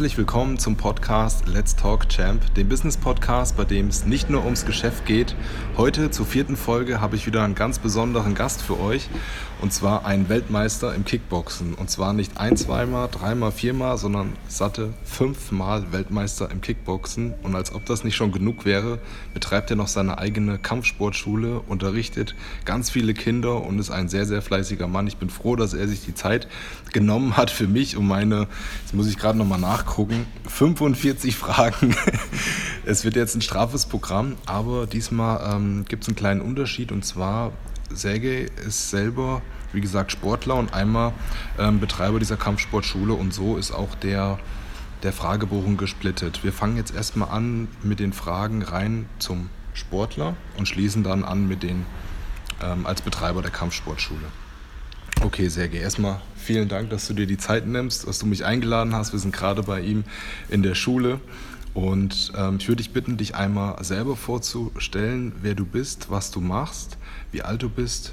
Herzlich 0.00 0.16
willkommen 0.16 0.58
zum 0.58 0.76
Podcast 0.76 1.46
Let's 1.46 1.76
Talk 1.76 2.08
Champ, 2.08 2.54
dem 2.54 2.70
Business 2.70 2.96
Podcast, 2.96 3.58
bei 3.58 3.66
dem 3.66 3.88
es 3.88 4.06
nicht 4.06 4.30
nur 4.30 4.46
ums 4.46 4.64
Geschäft 4.64 5.04
geht. 5.04 5.36
Heute 5.76 6.10
zur 6.10 6.24
vierten 6.24 6.56
Folge 6.56 7.02
habe 7.02 7.16
ich 7.16 7.26
wieder 7.26 7.44
einen 7.44 7.54
ganz 7.54 7.78
besonderen 7.78 8.34
Gast 8.34 8.62
für 8.62 8.80
euch 8.80 9.10
und 9.60 9.72
zwar 9.72 10.06
einen 10.06 10.28
Weltmeister 10.28 10.94
im 10.94 11.04
Kickboxen. 11.04 11.74
Und 11.74 11.90
zwar 11.90 12.12
nicht 12.12 12.38
ein, 12.38 12.56
zweimal, 12.56 13.08
dreimal, 13.10 13.52
viermal, 13.52 13.98
sondern 13.98 14.32
satte 14.48 14.94
fünfmal 15.04 15.92
Weltmeister 15.92 16.50
im 16.50 16.60
Kickboxen. 16.60 17.34
Und 17.42 17.54
als 17.54 17.74
ob 17.74 17.84
das 17.84 18.02
nicht 18.02 18.16
schon 18.16 18.32
genug 18.32 18.64
wäre, 18.64 18.98
betreibt 19.34 19.70
er 19.70 19.76
noch 19.76 19.88
seine 19.88 20.18
eigene 20.18 20.58
Kampfsportschule, 20.58 21.60
unterrichtet 21.60 22.34
ganz 22.64 22.90
viele 22.90 23.14
Kinder 23.14 23.62
und 23.62 23.78
ist 23.78 23.90
ein 23.90 24.08
sehr, 24.08 24.24
sehr 24.24 24.42
fleißiger 24.42 24.88
Mann. 24.88 25.06
Ich 25.06 25.18
bin 25.18 25.30
froh, 25.30 25.56
dass 25.56 25.74
er 25.74 25.86
sich 25.88 26.04
die 26.04 26.14
Zeit 26.14 26.48
genommen 26.92 27.36
hat 27.36 27.50
für 27.50 27.66
mich, 27.66 27.96
um 27.96 28.08
meine, 28.08 28.48
jetzt 28.82 28.94
muss 28.94 29.08
ich 29.08 29.18
gerade 29.18 29.38
nochmal 29.38 29.60
nachgucken, 29.60 30.26
45 30.48 31.36
Fragen. 31.36 31.94
es 32.84 33.04
wird 33.04 33.16
jetzt 33.16 33.34
ein 33.34 33.42
strafes 33.42 33.86
Programm, 33.86 34.36
aber 34.46 34.86
diesmal 34.86 35.54
ähm, 35.54 35.84
gibt 35.88 36.04
es 36.04 36.08
einen 36.08 36.16
kleinen 36.16 36.40
Unterschied 36.40 36.92
und 36.92 37.04
zwar 37.04 37.52
Sergej 37.92 38.50
ist 38.66 38.90
selber, 38.90 39.42
wie 39.72 39.80
gesagt, 39.80 40.12
Sportler 40.12 40.56
und 40.56 40.74
einmal 40.74 41.12
ähm, 41.58 41.80
Betreiber 41.80 42.18
dieser 42.18 42.36
Kampfsportschule 42.36 43.12
und 43.12 43.32
so 43.34 43.56
ist 43.56 43.72
auch 43.72 43.94
der, 43.94 44.38
der 45.02 45.12
Fragebogen 45.12 45.76
gesplittet. 45.76 46.44
Wir 46.44 46.52
fangen 46.52 46.76
jetzt 46.76 46.94
erstmal 46.94 47.30
an 47.30 47.68
mit 47.82 48.00
den 48.00 48.12
Fragen 48.12 48.62
rein 48.62 49.06
zum 49.18 49.50
Sportler 49.74 50.36
und 50.56 50.66
schließen 50.66 51.02
dann 51.02 51.24
an 51.24 51.48
mit 51.48 51.62
den 51.62 51.86
ähm, 52.62 52.86
als 52.86 53.02
Betreiber 53.02 53.42
der 53.42 53.50
Kampfsportschule. 53.50 54.26
Okay, 55.22 55.48
Sergej, 55.48 55.80
erstmal 55.80 56.20
vielen 56.34 56.68
Dank, 56.68 56.90
dass 56.90 57.06
du 57.06 57.12
dir 57.12 57.26
die 57.26 57.36
Zeit 57.36 57.66
nimmst, 57.66 58.06
dass 58.06 58.18
du 58.18 58.26
mich 58.26 58.44
eingeladen 58.44 58.94
hast. 58.94 59.12
Wir 59.12 59.20
sind 59.20 59.34
gerade 59.34 59.62
bei 59.62 59.80
ihm 59.80 60.04
in 60.48 60.62
der 60.62 60.74
Schule. 60.74 61.20
Und 61.72 62.32
ähm, 62.36 62.56
ich 62.58 62.68
würde 62.68 62.82
dich 62.82 62.92
bitten, 62.92 63.16
dich 63.16 63.34
einmal 63.34 63.82
selber 63.84 64.16
vorzustellen, 64.16 65.32
wer 65.40 65.54
du 65.54 65.64
bist, 65.64 66.10
was 66.10 66.30
du 66.30 66.40
machst, 66.40 66.98
wie 67.30 67.42
alt 67.42 67.62
du 67.62 67.68
bist 67.68 68.12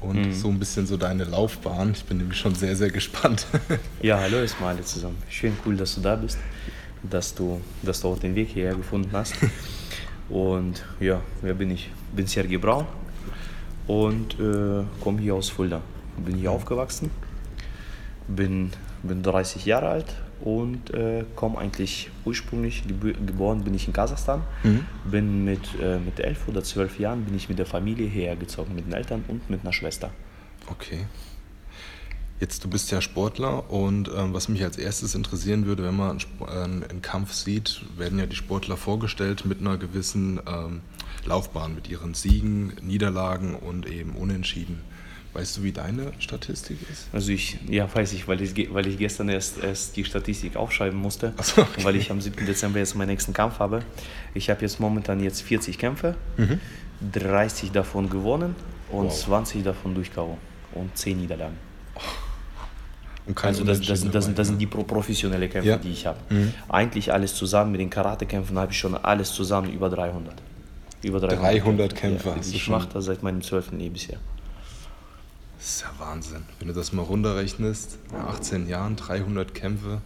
und 0.00 0.26
mhm. 0.26 0.34
so 0.34 0.48
ein 0.48 0.58
bisschen 0.58 0.86
so 0.86 0.96
deine 0.96 1.24
Laufbahn. 1.24 1.92
Ich 1.92 2.04
bin 2.04 2.18
nämlich 2.18 2.38
schon 2.38 2.54
sehr, 2.54 2.74
sehr 2.74 2.90
gespannt. 2.90 3.46
ja, 4.02 4.18
hallo 4.18 4.38
erstmal 4.38 4.74
alle 4.74 4.84
zusammen. 4.84 5.16
Schön 5.28 5.56
cool, 5.64 5.76
dass 5.76 5.94
du 5.94 6.00
da 6.00 6.16
bist, 6.16 6.38
dass 7.02 7.34
du, 7.34 7.60
dass 7.82 8.00
du 8.00 8.08
auch 8.08 8.18
den 8.18 8.34
Weg 8.34 8.48
hierher 8.48 8.74
gefunden 8.74 9.10
hast. 9.12 9.34
Und 10.28 10.84
ja, 10.98 11.20
wer 11.42 11.54
bin 11.54 11.70
ich? 11.70 11.90
Bin 12.14 12.26
Sergei 12.26 12.58
Braun 12.58 12.86
und 13.86 14.34
äh, 14.40 14.82
komme 15.00 15.20
hier 15.20 15.36
aus 15.36 15.50
Fulda. 15.50 15.80
Bin 16.16 16.36
hier 16.36 16.50
aufgewachsen, 16.50 17.10
bin, 18.26 18.72
bin 19.02 19.22
30 19.22 19.64
Jahre 19.66 19.88
alt, 19.88 20.14
und 20.40 20.92
äh, 20.92 21.24
komme 21.34 21.58
eigentlich 21.58 22.10
ursprünglich, 22.24 22.84
geboren 22.86 23.64
bin 23.64 23.74
ich 23.74 23.86
in 23.86 23.92
Kasachstan, 23.92 24.42
mhm. 24.62 24.84
bin 25.10 25.44
mit, 25.44 25.60
äh, 25.80 25.98
mit 25.98 26.20
elf 26.20 26.48
oder 26.48 26.62
zwölf 26.62 26.98
Jahren 26.98 27.24
bin 27.24 27.34
ich 27.34 27.48
mit 27.48 27.58
der 27.58 27.66
Familie 27.66 28.06
hergezogen, 28.06 28.74
mit 28.74 28.86
den 28.86 28.92
Eltern 28.92 29.24
und 29.28 29.48
mit 29.50 29.62
einer 29.62 29.72
Schwester. 29.72 30.10
Okay. 30.68 31.06
Jetzt, 32.38 32.64
du 32.64 32.68
bist 32.68 32.90
ja 32.90 33.00
Sportler 33.00 33.70
und 33.70 34.10
ähm, 34.14 34.34
was 34.34 34.50
mich 34.50 34.62
als 34.62 34.76
erstes 34.76 35.14
interessieren 35.14 35.64
würde, 35.64 35.84
wenn 35.84 35.96
man 35.96 36.18
einen, 36.40 36.82
äh, 36.82 36.90
einen, 36.90 37.00
Kampf 37.00 37.32
sieht, 37.32 37.80
werden 37.96 38.18
ja 38.18 38.26
die 38.26 38.36
Sportler 38.36 38.76
vorgestellt 38.76 39.46
mit 39.46 39.60
einer 39.60 39.78
gewissen 39.78 40.38
ähm, 40.46 40.82
Laufbahn, 41.24 41.74
mit 41.74 41.88
ihren 41.88 42.12
Siegen, 42.12 42.74
Niederlagen 42.82 43.54
und 43.54 43.86
eben 43.86 44.10
Unentschieden. 44.16 44.82
Weißt 45.36 45.58
du, 45.58 45.64
wie 45.64 45.72
deine 45.72 46.12
Statistik 46.18 46.78
ist? 46.90 47.08
Also 47.12 47.30
ich, 47.30 47.58
ja, 47.68 47.86
weiß 47.94 48.14
ich, 48.14 48.26
weil 48.26 48.40
ich, 48.40 48.72
weil 48.72 48.86
ich 48.86 48.96
gestern 48.96 49.28
erst, 49.28 49.62
erst 49.62 49.94
die 49.94 50.04
Statistik 50.06 50.56
aufschreiben 50.56 50.98
musste, 50.98 51.34
so, 51.42 51.60
okay. 51.60 51.84
weil 51.84 51.96
ich 51.96 52.10
am 52.10 52.22
7. 52.22 52.46
Dezember 52.46 52.78
jetzt 52.78 52.94
meinen 52.94 53.08
nächsten 53.08 53.34
Kampf 53.34 53.58
habe. 53.58 53.82
Ich 54.32 54.48
habe 54.48 54.62
jetzt 54.62 54.80
momentan 54.80 55.20
jetzt 55.20 55.42
40 55.42 55.76
Kämpfe, 55.76 56.14
mhm. 56.38 56.58
30 57.12 57.70
davon 57.70 58.08
gewonnen 58.08 58.54
und 58.90 59.08
wow. 59.08 59.24
20 59.24 59.62
davon 59.62 59.94
durch 59.94 60.10
K.O. 60.10 60.38
und 60.72 60.96
10 60.96 61.20
Niederlagen. 61.20 61.58
also 63.42 63.62
das, 63.62 63.82
das, 63.82 64.04
das, 64.04 64.10
das, 64.10 64.34
das 64.34 64.46
sind 64.48 64.58
die 64.58 64.66
professionellen 64.66 65.50
Kämpfe, 65.50 65.68
ja. 65.68 65.76
die 65.76 65.90
ich 65.90 66.06
habe. 66.06 66.18
Mhm. 66.30 66.54
Eigentlich 66.70 67.12
alles 67.12 67.34
zusammen, 67.34 67.72
mit 67.72 67.82
den 67.82 67.90
Karatekämpfen 67.90 68.58
habe 68.58 68.72
ich 68.72 68.78
schon 68.78 68.96
alles 68.96 69.32
zusammen 69.32 69.70
über 69.70 69.90
300. 69.90 70.34
Über 71.02 71.20
300, 71.20 71.40
300 71.42 71.94
Kämpfe. 71.94 72.28
Ja, 72.30 72.36
ich 72.40 72.68
mache 72.68 72.88
das 72.94 73.04
seit 73.04 73.22
meinem 73.22 73.42
12. 73.42 73.72
Lebensjahr. 73.72 74.18
Das 75.66 75.74
ist 75.74 75.82
ja 75.82 75.90
Wahnsinn. 75.98 76.44
Wenn 76.60 76.68
du 76.68 76.74
das 76.74 76.92
mal 76.92 77.02
runterrechnest, 77.02 77.98
in 78.12 78.20
18 78.20 78.68
Jahren, 78.68 78.94
300 78.94 79.52
Kämpfe, 79.52 80.00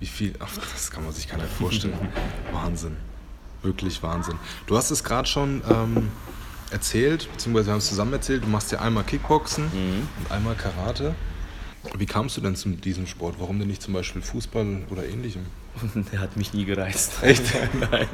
wie 0.00 0.06
viel, 0.06 0.32
ach, 0.38 0.50
das 0.72 0.90
kann 0.90 1.04
man 1.04 1.12
sich 1.12 1.28
gar 1.28 1.36
nicht 1.36 1.52
vorstellen. 1.52 1.92
Wahnsinn. 2.52 2.96
Wirklich 3.60 4.02
Wahnsinn. 4.02 4.36
Du 4.66 4.78
hast 4.78 4.90
es 4.90 5.04
gerade 5.04 5.28
schon 5.28 5.60
ähm, 5.70 6.08
erzählt, 6.70 7.30
beziehungsweise 7.30 7.66
wir 7.66 7.72
haben 7.72 7.80
es 7.80 7.88
zusammen 7.88 8.14
erzählt, 8.14 8.44
du 8.44 8.48
machst 8.48 8.72
ja 8.72 8.80
einmal 8.80 9.04
Kickboxen 9.04 9.64
mhm. 9.64 10.08
und 10.20 10.32
einmal 10.32 10.54
Karate. 10.54 11.14
Wie 11.94 12.06
kamst 12.06 12.38
du 12.38 12.40
denn 12.40 12.56
zu 12.56 12.70
diesem 12.70 13.06
Sport? 13.06 13.34
Warum 13.38 13.58
denn 13.58 13.68
nicht 13.68 13.82
zum 13.82 13.92
Beispiel 13.92 14.22
Fußball 14.22 14.86
oder 14.88 15.06
ähnlichem? 15.06 15.42
Der 16.12 16.20
hat 16.20 16.38
mich 16.38 16.54
nie 16.54 16.64
gereizt. 16.64 17.12
Echt? 17.20 17.44
Nein. 17.90 18.08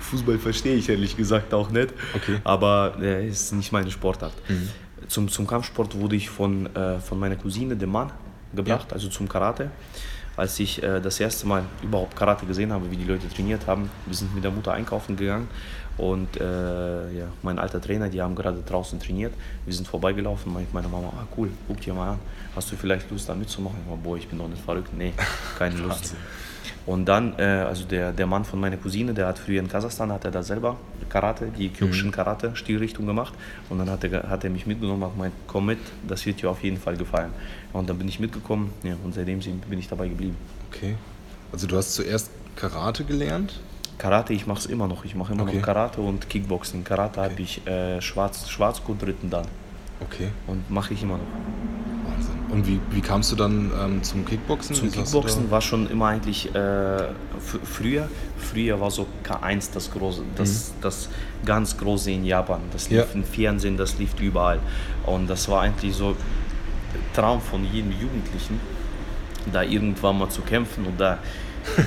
Fußball 0.00 0.38
verstehe 0.38 0.76
ich 0.76 0.88
ehrlich 0.88 1.14
gesagt 1.14 1.52
auch 1.52 1.68
nicht. 1.68 1.92
Okay. 2.14 2.38
Aber 2.42 2.96
er 3.02 3.22
ist 3.22 3.52
nicht 3.52 3.70
meine 3.70 3.90
Sportart. 3.90 4.32
Mhm. 4.48 4.70
Zum, 5.08 5.28
zum 5.28 5.46
Kampfsport 5.46 5.98
wurde 5.98 6.16
ich 6.16 6.28
von, 6.28 6.74
äh, 6.74 6.98
von 6.98 7.18
meiner 7.18 7.36
Cousine, 7.36 7.76
dem 7.76 7.90
Mann, 7.90 8.10
gebracht, 8.54 8.86
ja. 8.88 8.94
also 8.94 9.08
zum 9.08 9.28
Karate. 9.28 9.70
Als 10.36 10.60
ich 10.60 10.82
äh, 10.82 11.00
das 11.00 11.18
erste 11.18 11.46
Mal 11.46 11.64
überhaupt 11.82 12.14
Karate 12.14 12.44
gesehen 12.44 12.72
habe, 12.72 12.90
wie 12.90 12.96
die 12.96 13.04
Leute 13.04 13.28
trainiert 13.28 13.66
haben, 13.66 13.88
wir 14.04 14.14
sind 14.14 14.34
mit 14.34 14.44
der 14.44 14.50
Mutter 14.50 14.72
einkaufen 14.72 15.16
gegangen 15.16 15.48
und 15.96 16.38
äh, 16.38 16.44
ja, 17.18 17.26
mein 17.42 17.58
alter 17.58 17.80
Trainer, 17.80 18.10
die 18.10 18.20
haben 18.20 18.34
gerade 18.34 18.62
draußen 18.66 19.00
trainiert. 19.00 19.32
Wir 19.64 19.72
sind 19.72 19.88
vorbeigelaufen, 19.88 20.52
meint 20.52 20.72
meine 20.74 20.88
Mama, 20.88 21.10
ah 21.16 21.26
cool, 21.36 21.50
guck 21.66 21.80
dir 21.80 21.94
mal 21.94 22.12
an, 22.12 22.18
hast 22.54 22.70
du 22.70 22.76
vielleicht 22.76 23.10
Lust 23.10 23.28
da 23.28 23.34
mitzumachen? 23.34 23.78
Ich 23.82 23.90
war, 23.90 23.96
boah, 23.96 24.16
ich 24.18 24.28
bin 24.28 24.38
doch 24.38 24.48
nicht 24.48 24.62
verrückt, 24.62 24.90
nee, 24.94 25.14
keine 25.58 25.76
Lust. 25.80 26.14
Und 26.86 27.06
dann, 27.06 27.36
äh, 27.38 27.42
also 27.42 27.84
der, 27.84 28.12
der 28.12 28.26
Mann 28.26 28.44
von 28.44 28.60
meiner 28.60 28.76
Cousine, 28.76 29.12
der 29.12 29.26
hat 29.26 29.40
früher 29.40 29.60
in 29.60 29.68
Kasachstan, 29.68 30.12
hat 30.12 30.24
er 30.24 30.30
da 30.30 30.42
selber 30.42 30.76
Karate, 31.08 31.48
die 31.58 31.68
Kyokushin 31.68 32.06
mhm. 32.06 32.12
Karate 32.12 32.54
Stilrichtung 32.54 33.06
gemacht. 33.06 33.34
Und 33.68 33.78
dann 33.78 33.90
hat 33.90 34.04
er, 34.04 34.28
hat 34.30 34.44
er 34.44 34.50
mich 34.50 34.66
mitgenommen 34.66 35.02
und 35.02 35.12
gemeint, 35.14 35.34
komm 35.48 35.66
mit, 35.66 35.78
das 36.06 36.24
wird 36.24 36.40
dir 36.40 36.50
auf 36.50 36.62
jeden 36.62 36.78
Fall 36.78 36.96
gefallen. 36.96 37.32
Und 37.72 37.90
dann 37.90 37.98
bin 37.98 38.06
ich 38.06 38.20
mitgekommen 38.20 38.72
ja, 38.84 38.94
und 39.04 39.14
seitdem 39.14 39.40
bin 39.40 39.78
ich 39.78 39.88
dabei 39.88 40.08
geblieben. 40.08 40.36
Okay. 40.70 40.94
Also 41.52 41.66
du 41.66 41.76
hast 41.76 41.94
zuerst 41.94 42.30
Karate 42.54 43.04
gelernt? 43.04 43.60
Karate, 43.98 44.32
ich 44.32 44.46
mache 44.46 44.60
es 44.60 44.66
immer 44.66 44.86
noch. 44.86 45.04
Ich 45.04 45.14
mache 45.14 45.32
immer 45.32 45.42
okay. 45.42 45.56
noch 45.56 45.62
Karate 45.62 46.00
und 46.00 46.28
Kickboxing. 46.28 46.84
Karate 46.84 47.20
okay. 47.20 47.30
habe 47.30 47.42
ich 47.42 47.66
äh, 47.66 48.00
Schwarz, 48.00 48.48
Schwarzgurt 48.48 49.02
dritten 49.02 49.30
dann. 49.30 49.46
Okay. 50.00 50.28
Und 50.46 50.70
mache 50.70 50.94
ich 50.94 51.02
immer 51.02 51.18
noch. 51.18 51.24
Wahnsinn. 52.08 52.34
Und 52.50 52.66
wie, 52.66 52.80
wie 52.90 53.00
kamst 53.00 53.32
du 53.32 53.36
dann 53.36 53.70
ähm, 53.78 54.02
zum 54.02 54.24
Kickboxen? 54.24 54.74
Zum 54.74 54.90
Kickboxen 54.90 55.50
war 55.50 55.60
schon 55.60 55.90
immer 55.90 56.06
eigentlich 56.06 56.54
äh, 56.54 57.04
früher. 57.64 58.08
Früher 58.38 58.80
war 58.80 58.90
so 58.90 59.06
K1 59.24 59.70
das 59.72 59.90
große, 59.90 60.22
das, 60.36 60.68
mhm. 60.68 60.80
das 60.82 61.08
ganz 61.44 61.76
große 61.76 62.10
in 62.10 62.24
Japan. 62.24 62.60
Das 62.72 62.88
lief 62.88 62.98
ja. 62.98 63.06
im 63.14 63.24
Fernsehen, 63.24 63.76
das 63.76 63.98
lief 63.98 64.18
überall. 64.20 64.60
Und 65.04 65.28
das 65.28 65.48
war 65.48 65.62
eigentlich 65.62 65.94
so 65.94 66.16
Traum 67.14 67.40
von 67.40 67.64
jedem 67.64 67.92
Jugendlichen, 67.92 68.60
da 69.52 69.62
irgendwann 69.62 70.18
mal 70.18 70.28
zu 70.28 70.42
kämpfen 70.42 70.86
und 70.86 71.00
da 71.00 71.18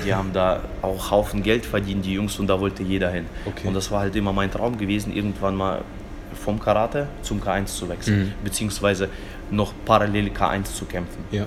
die 0.04 0.14
haben 0.14 0.32
da 0.32 0.62
auch 0.82 1.10
Haufen 1.10 1.42
Geld 1.42 1.64
verdient, 1.64 2.04
die 2.04 2.12
Jungs, 2.12 2.38
und 2.38 2.46
da 2.46 2.60
wollte 2.60 2.82
jeder 2.82 3.10
hin. 3.10 3.26
Okay. 3.46 3.68
Und 3.68 3.74
das 3.74 3.90
war 3.90 4.00
halt 4.00 4.14
immer 4.14 4.32
mein 4.32 4.50
Traum 4.50 4.76
gewesen, 4.76 5.14
irgendwann 5.14 5.56
mal 5.56 5.82
vom 6.34 6.60
Karate 6.60 7.08
zum 7.22 7.40
K1 7.40 7.66
zu 7.66 7.88
wechseln, 7.88 8.20
mhm. 8.20 8.32
beziehungsweise 8.44 9.08
noch 9.50 9.72
parallel 9.84 10.28
K1 10.28 10.64
zu 10.64 10.84
kämpfen. 10.84 11.24
Ja. 11.30 11.46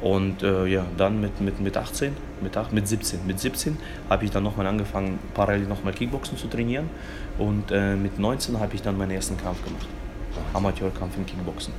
Und 0.00 0.42
äh, 0.42 0.66
ja, 0.66 0.84
dann 0.96 1.20
mit, 1.20 1.40
mit, 1.40 1.60
mit 1.60 1.76
18, 1.76 2.14
mit, 2.42 2.56
8, 2.56 2.72
mit 2.72 2.86
17, 2.86 3.26
mit 3.26 3.40
17 3.40 3.78
habe 4.10 4.24
ich 4.24 4.30
dann 4.30 4.42
nochmal 4.42 4.66
angefangen, 4.66 5.18
parallel 5.32 5.66
nochmal 5.66 5.94
Kickboxen 5.94 6.36
zu 6.36 6.48
trainieren. 6.48 6.90
Und 7.38 7.70
äh, 7.70 7.96
mit 7.96 8.18
19 8.18 8.60
habe 8.60 8.74
ich 8.74 8.82
dann 8.82 8.98
meinen 8.98 9.12
ersten 9.12 9.36
Kampf 9.38 9.64
gemacht. 9.64 9.86
Amateurkampf 10.52 11.16
im 11.16 11.24
Kickboxen. 11.24 11.72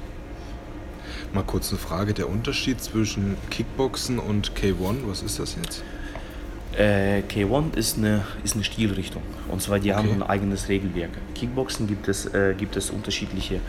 Mal 1.33 1.43
kurz 1.43 1.69
eine 1.69 1.77
Frage, 1.77 2.13
der 2.13 2.29
Unterschied 2.29 2.81
zwischen 2.81 3.37
Kickboxen 3.51 4.17
und 4.17 4.53
K1, 4.53 4.97
was 5.05 5.21
ist 5.21 5.39
das 5.39 5.55
jetzt? 5.55 5.83
Äh, 6.75 7.23
K1 7.27 7.75
ist 7.75 7.97
eine, 7.97 8.23
ist 8.43 8.55
eine 8.55 8.63
Stilrichtung. 8.63 9.23
Und 9.49 9.61
zwar, 9.61 9.79
die 9.79 9.91
okay. 9.91 9.99
haben 9.99 10.21
ein 10.21 10.23
eigenes 10.23 10.69
Regelwerk. 10.69 11.11
Kickboxen 11.33 11.87
gibt 11.87 12.07
es, 12.07 12.25
äh, 12.33 12.53
gibt 12.57 12.75
es 12.75 12.89
unterschiedliche, 12.89 13.59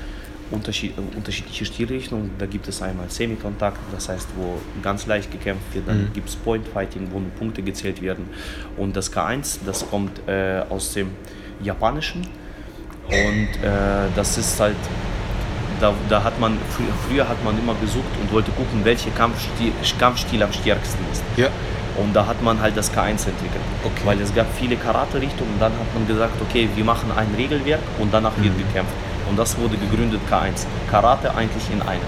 unterschied, 0.51 0.93
äh, 0.99 1.17
unterschiedliche 1.17 1.65
Stilrichtungen. 1.65 2.33
Da 2.39 2.47
gibt 2.47 2.69
es 2.69 2.83
einmal 2.83 3.09
Semikontakt, 3.09 3.79
das 3.93 4.09
heißt, 4.09 4.29
wo 4.37 4.59
ganz 4.83 5.07
leicht 5.07 5.31
gekämpft 5.31 5.75
wird. 5.75 5.89
Dann 5.89 6.05
mhm. 6.05 6.13
gibt 6.13 6.29
es 6.29 6.37
Point 6.37 6.67
Fighting, 6.69 7.09
wo 7.11 7.21
Punkte 7.39 7.63
gezählt 7.63 8.03
werden. 8.03 8.29
Und 8.77 8.97
das 8.97 9.13
K1, 9.13 9.61
das 9.65 9.89
kommt 9.89 10.21
äh, 10.29 10.63
aus 10.69 10.93
dem 10.93 11.11
Japanischen. 11.63 12.27
Und 13.07 13.65
äh, 13.65 14.09
das 14.15 14.37
ist 14.37 14.61
halt 14.61 14.77
da, 15.81 15.95
da 16.09 16.23
hat 16.23 16.39
man, 16.41 16.59
früher, 16.71 16.93
früher 17.09 17.29
hat 17.29 17.43
man 17.45 17.59
immer 17.59 17.75
gesucht 17.75 18.05
und 18.21 18.33
wollte 18.33 18.51
gucken, 18.53 18.85
welcher 18.85 19.11
Kampfstil, 19.11 19.73
Kampfstil 19.99 20.43
am 20.43 20.53
stärksten 20.53 21.05
ist. 21.13 21.23
Ja. 21.37 21.49
Und 22.01 22.15
da 22.15 22.27
hat 22.27 22.41
man 22.43 22.61
halt 22.61 22.77
das 22.77 22.93
K1 22.93 23.27
entwickelt. 23.27 23.63
Okay. 23.85 24.03
Weil 24.05 24.21
es 24.21 24.33
gab 24.35 24.47
viele 24.57 24.77
Karate-Richtungen 24.77 25.51
und 25.55 25.61
dann 25.61 25.73
hat 25.73 25.95
man 25.95 26.07
gesagt, 26.07 26.35
okay, 26.41 26.69
wir 26.75 26.85
machen 26.85 27.11
ein 27.17 27.29
Regelwerk 27.37 27.81
und 27.99 28.15
danach 28.15 28.37
wird 28.37 28.55
Mhm. 28.57 28.59
gekämpft. 28.67 28.93
Und 29.29 29.37
das 29.39 29.59
wurde 29.59 29.77
gegründet 29.77 30.21
K1. 30.31 30.65
Karate 30.91 31.35
eigentlich 31.35 31.65
in 31.73 31.83
einem. 31.83 32.01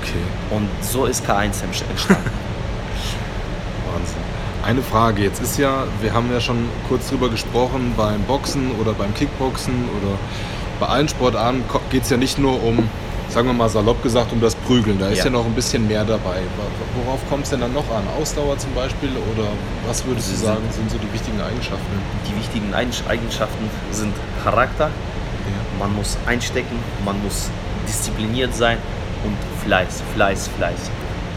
Okay. 0.00 0.22
Und 0.50 0.68
so 0.80 1.06
ist 1.06 1.28
K1 1.28 1.62
entstanden. 1.64 1.96
Wahnsinn. 3.92 4.16
Eine 4.64 4.82
Frage, 4.82 5.22
jetzt 5.22 5.40
ist 5.42 5.58
ja, 5.58 5.84
wir 6.00 6.12
haben 6.12 6.30
ja 6.32 6.40
schon 6.40 6.68
kurz 6.88 7.08
drüber 7.08 7.28
gesprochen, 7.28 7.94
beim 7.96 8.22
Boxen 8.22 8.72
oder 8.80 8.92
beim 8.94 9.14
Kickboxen 9.14 9.88
oder 10.00 10.18
bei 10.80 10.86
allen 10.86 11.08
Sportarten 11.08 11.62
geht 11.90 12.02
es 12.02 12.10
ja 12.10 12.16
nicht 12.16 12.38
nur 12.38 12.62
um, 12.62 12.88
sagen 13.28 13.48
wir 13.48 13.54
mal 13.54 13.68
salopp 13.68 14.02
gesagt, 14.02 14.32
um 14.32 14.40
das 14.40 14.54
Prügeln. 14.54 14.98
Da 14.98 15.08
ist 15.08 15.18
ja, 15.18 15.24
Ja. 15.26 15.30
noch 15.30 15.44
ein 15.44 15.52
bisschen 15.54 15.86
mehr 15.86 16.04
dabei. 16.04 16.40
Wo- 16.56 17.04
Worauf 17.04 17.20
kommt 17.28 17.44
es 17.44 17.50
denn 17.50 17.60
dann 17.60 17.72
noch 17.74 17.88
an? 17.90 18.04
Ausdauer 18.20 18.56
zum 18.58 18.72
Beispiel? 18.74 19.10
Oder 19.34 19.48
was 19.86 20.04
würdest 20.06 20.32
du 20.32 20.36
sagen, 20.36 20.62
sind 20.72 20.90
so 20.90 20.96
die 20.98 21.12
wichtigen 21.12 21.40
Eigenschaften? 21.40 22.00
Die 22.28 22.36
wichtigen 22.38 22.72
Eigen- 22.74 22.90
Eigenschaften 23.08 23.68
sind 23.92 24.14
Charakter, 24.42 24.84
Ja. 24.86 25.78
man 25.78 25.94
muss 25.94 26.16
einstecken, 26.26 26.78
man 27.04 27.22
muss 27.22 27.48
diszipliniert 27.86 28.54
sein 28.54 28.78
und 29.24 29.36
Fleiß, 29.64 30.02
Fleiß, 30.14 30.48
Fleiß. 30.56 30.90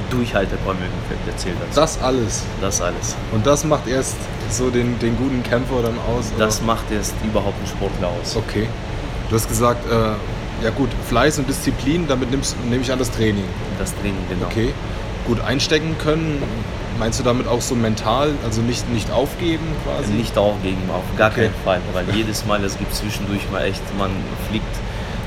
Durchhaltevermögen 0.10 0.90
erzählt 1.28 1.56
dazu. 1.62 1.80
Das 1.80 2.02
alles. 2.02 2.44
Das 2.62 2.82
alles. 2.82 3.16
Und 3.32 3.46
das 3.46 3.64
macht 3.64 3.88
erst 3.88 4.16
so 4.50 4.72
den, 4.72 4.98
den 4.98 5.16
guten 5.18 5.44
Kämpfer 5.44 5.84
dann 5.84 5.94
aus? 6.00 6.32
oder? 6.36 6.46
Das 6.46 6.62
macht 6.64 6.90
erst 6.92 7.14
überhaupt 7.24 7.56
einen 7.60 7.68
Sportler 7.68 8.08
aus. 8.08 8.36
Okay. 8.36 8.68
Du 9.30 9.36
hast 9.36 9.48
gesagt, 9.48 9.86
äh, 9.86 10.14
ja 10.64 10.70
gut, 10.72 10.90
Fleiß 11.08 11.40
und 11.40 11.48
Disziplin, 11.50 12.08
damit 12.08 12.32
nimmst, 12.32 12.56
nehme 12.70 12.82
ich 12.82 12.92
an 12.92 13.00
das 13.00 13.12
Training. 13.12 13.44
Das 13.78 13.94
Training, 13.96 14.24
genau. 14.30 14.46
Okay. 14.48 14.74
Gut 15.26 15.42
einstecken 15.42 15.96
können. 16.02 16.42
Meinst 16.98 17.20
du 17.20 17.24
damit 17.24 17.48
auch 17.48 17.62
so 17.62 17.76
mental, 17.76 18.32
also 18.44 18.62
nicht, 18.62 18.90
nicht 18.90 19.10
aufgeben 19.12 19.66
quasi? 19.86 20.12
Nicht 20.12 20.38
aufgeben, 20.38 20.82
auf 20.92 21.04
gar 21.18 21.32
Okay. 21.32 21.44
keinen 21.46 21.64
Fall. 21.64 21.82
Weil 21.94 22.06
jedes 22.16 22.46
Mal, 22.46 22.64
es 22.64 22.78
gibt 22.78 22.94
zwischendurch 22.94 23.42
mal 23.52 23.64
echt, 23.64 23.82
man 23.98 24.10
fliegt, 24.50 24.66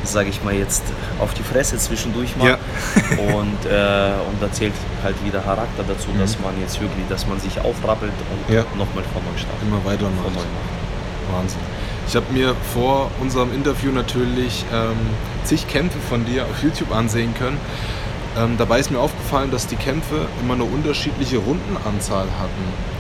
sage 0.05 0.29
ich 0.29 0.43
mal 0.45 0.53
jetzt, 0.55 0.83
auf 1.19 1.33
die 1.33 1.43
Fresse 1.43 1.79
zwischendurch 1.79 2.37
mal. 2.37 2.49
Ja. 2.49 2.59
Und, 3.35 3.65
äh, 3.65 4.13
und 4.29 4.37
da 4.43 4.51
zählt 4.53 4.73
halt 5.03 5.15
wieder 5.25 5.39
Charakter 5.41 5.83
dazu, 5.87 6.11
Mhm. 6.11 6.19
dass 6.21 6.39
man 6.41 6.53
jetzt 6.61 6.81
wirklich, 6.81 7.07
dass 7.09 7.27
man 7.27 7.39
sich 7.41 7.59
aufrappelt 7.61 8.13
und 8.49 8.55
Ja. 8.55 8.63
nochmal 8.77 9.05
von 9.13 9.23
neu 9.23 9.39
startet. 9.39 9.63
Immer 9.69 9.85
weiter 9.85 10.05
macht. 10.11 10.45
Wahnsinn. 11.33 11.61
Ich 12.07 12.17
habe 12.17 12.27
mir 12.33 12.55
vor 12.75 13.11
unserem 13.21 13.55
Interview 13.55 13.93
natürlich 13.93 14.65
ähm, 14.73 14.97
zig 15.45 15.67
Kämpfe 15.67 15.99
von 16.09 16.25
dir 16.25 16.45
auf 16.45 16.63
YouTube 16.63 16.95
ansehen 16.95 17.35
können. 17.35 17.59
Ähm, 18.37 18.57
dabei 18.59 18.81
ist 18.81 18.91
mir 18.91 18.99
aufgefallen, 18.99 19.51
dass 19.51 19.67
die 19.67 19.77
Kämpfe 19.77 20.27
immer 20.41 20.55
eine 20.55 20.65
unterschiedliche 20.65 21.39
Rundenanzahl 21.39 22.27
hatten. 22.41 22.93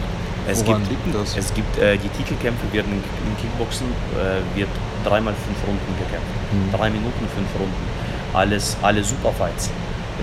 Es 0.48 0.66
Woran 0.66 0.82
gibt, 0.82 0.90
liegt 0.90 1.06
denn 1.06 1.12
das? 1.12 1.36
Es 1.36 1.54
gibt 1.54 1.78
äh, 1.78 1.96
die 1.96 2.08
Titelkämpfe 2.08 2.72
werden 2.72 2.92
im, 2.92 3.36
Kickboxen 3.40 3.86
äh, 4.14 4.58
wird 4.58 4.68
dreimal 5.04 5.34
fünf 5.34 5.56
Runden 5.66 5.94
gekämpft. 5.98 6.26
Mhm. 6.52 6.76
Drei 6.76 6.90
Minuten, 6.90 7.28
fünf 7.34 7.48
Runden. 7.58 7.84
Alles, 8.34 8.76
alle 8.82 9.04
Superfights, 9.04 9.70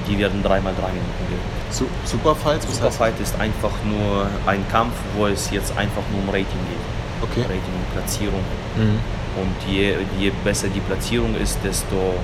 die 0.07 0.17
werden 0.17 0.43
dreimal 0.43 0.73
drei 0.73 0.89
Minuten 0.89 1.23
gekämpft. 1.29 1.73
Su 1.73 1.85
Superfights? 2.05 2.65
Superfight 2.75 3.19
ist 3.19 3.39
einfach 3.39 3.71
nur 3.85 4.27
ein 4.45 4.63
Kampf, 4.71 4.93
wo 5.15 5.27
es 5.27 5.51
jetzt 5.51 5.75
einfach 5.77 6.03
nur 6.11 6.21
um 6.23 6.29
Rating 6.29 6.45
geht. 6.45 6.98
Okay. 7.21 7.41
Rating 7.41 7.75
und 7.75 7.93
Platzierung. 7.93 8.43
Mhm. 8.75 8.99
Und 9.39 9.55
je, 9.67 9.95
je 10.17 10.31
besser 10.43 10.67
die 10.69 10.79
Platzierung 10.79 11.35
ist, 11.35 11.59
desto, 11.63 12.15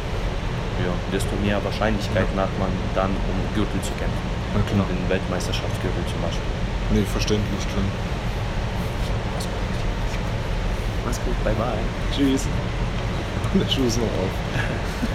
ja, 0.80 0.92
desto 1.12 1.36
mehr 1.44 1.64
Wahrscheinlichkeiten 1.64 2.40
hat 2.40 2.52
man 2.60 2.70
dann, 2.94 3.12
um 3.12 3.38
Gürtel 3.54 3.82
zu 3.82 3.92
kämpfen. 4.00 4.26
Na 4.54 4.62
klar. 4.62 4.86
Um 4.88 4.96
den 4.96 5.10
Weltmeisterschaftsgürtel 5.10 6.04
zum 6.12 6.22
Beispiel. 6.22 6.50
Nee, 6.92 7.04
verständlich, 7.12 7.64
klar. 7.68 7.86
Mach's 11.06 11.20
gut, 11.24 11.44
bye 11.44 11.54
bye. 11.54 11.78
Tschüss. 12.16 12.48
Der 13.54 13.70
Schuh 13.70 13.86
ist 13.86 13.98
noch 13.98 14.06
auf. 14.06 14.34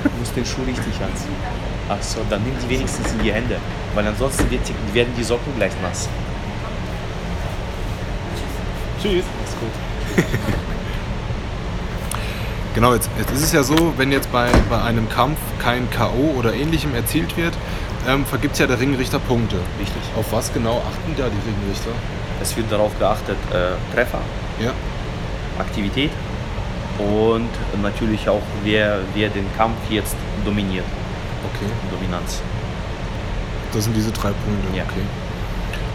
Du 0.04 0.10
musst 0.18 0.36
den 0.36 0.46
Schuh 0.46 0.62
richtig 0.62 0.94
anziehen. 0.94 1.36
Ach 1.88 2.02
so, 2.02 2.20
dann 2.30 2.42
nimm 2.44 2.54
die 2.62 2.68
wenigstens 2.68 3.12
in 3.12 3.18
die 3.18 3.32
Hände, 3.32 3.56
weil 3.94 4.06
ansonsten 4.06 4.48
werden 4.50 5.12
die 5.16 5.24
Socken 5.24 5.54
gleich 5.56 5.72
nass. 5.82 6.08
Tschüss. 9.02 9.24
Mach's 9.50 9.60
gut. 9.60 10.24
Genau, 12.72 12.94
jetzt, 12.94 13.10
jetzt 13.18 13.32
ist 13.32 13.42
es 13.42 13.52
ja 13.52 13.64
so, 13.64 13.94
wenn 13.96 14.12
jetzt 14.12 14.30
bei, 14.30 14.48
bei 14.68 14.80
einem 14.80 15.08
Kampf 15.08 15.38
kein 15.58 15.90
K.O. 15.90 16.38
oder 16.38 16.54
ähnlichem 16.54 16.94
erzielt 16.94 17.36
wird, 17.36 17.52
ähm, 18.06 18.24
vergibt 18.24 18.56
ja 18.60 18.68
der 18.68 18.78
Ringrichter 18.78 19.18
Punkte. 19.18 19.56
Wichtig. 19.78 20.00
Auf 20.16 20.32
was 20.32 20.52
genau 20.54 20.78
achten 20.78 21.14
da 21.16 21.24
die 21.24 21.50
Ringrichter? 21.50 21.90
Es 22.40 22.56
wird 22.56 22.70
darauf 22.70 22.96
geachtet, 22.96 23.36
äh, 23.52 23.72
Treffer, 23.92 24.20
Ja. 24.60 24.70
Aktivität 25.58 26.12
und 26.98 27.50
natürlich 27.82 28.28
auch, 28.28 28.42
wer, 28.62 29.00
wer 29.14 29.30
den 29.30 29.46
Kampf 29.56 29.76
jetzt 29.90 30.14
dominiert. 30.44 30.86
Okay. 31.52 31.70
Dominanz. 31.90 32.40
Das 33.74 33.82
sind 33.82 33.96
diese 33.96 34.12
drei 34.12 34.30
Punkte. 34.30 34.76
Ja. 34.76 34.84
Okay. 34.84 35.02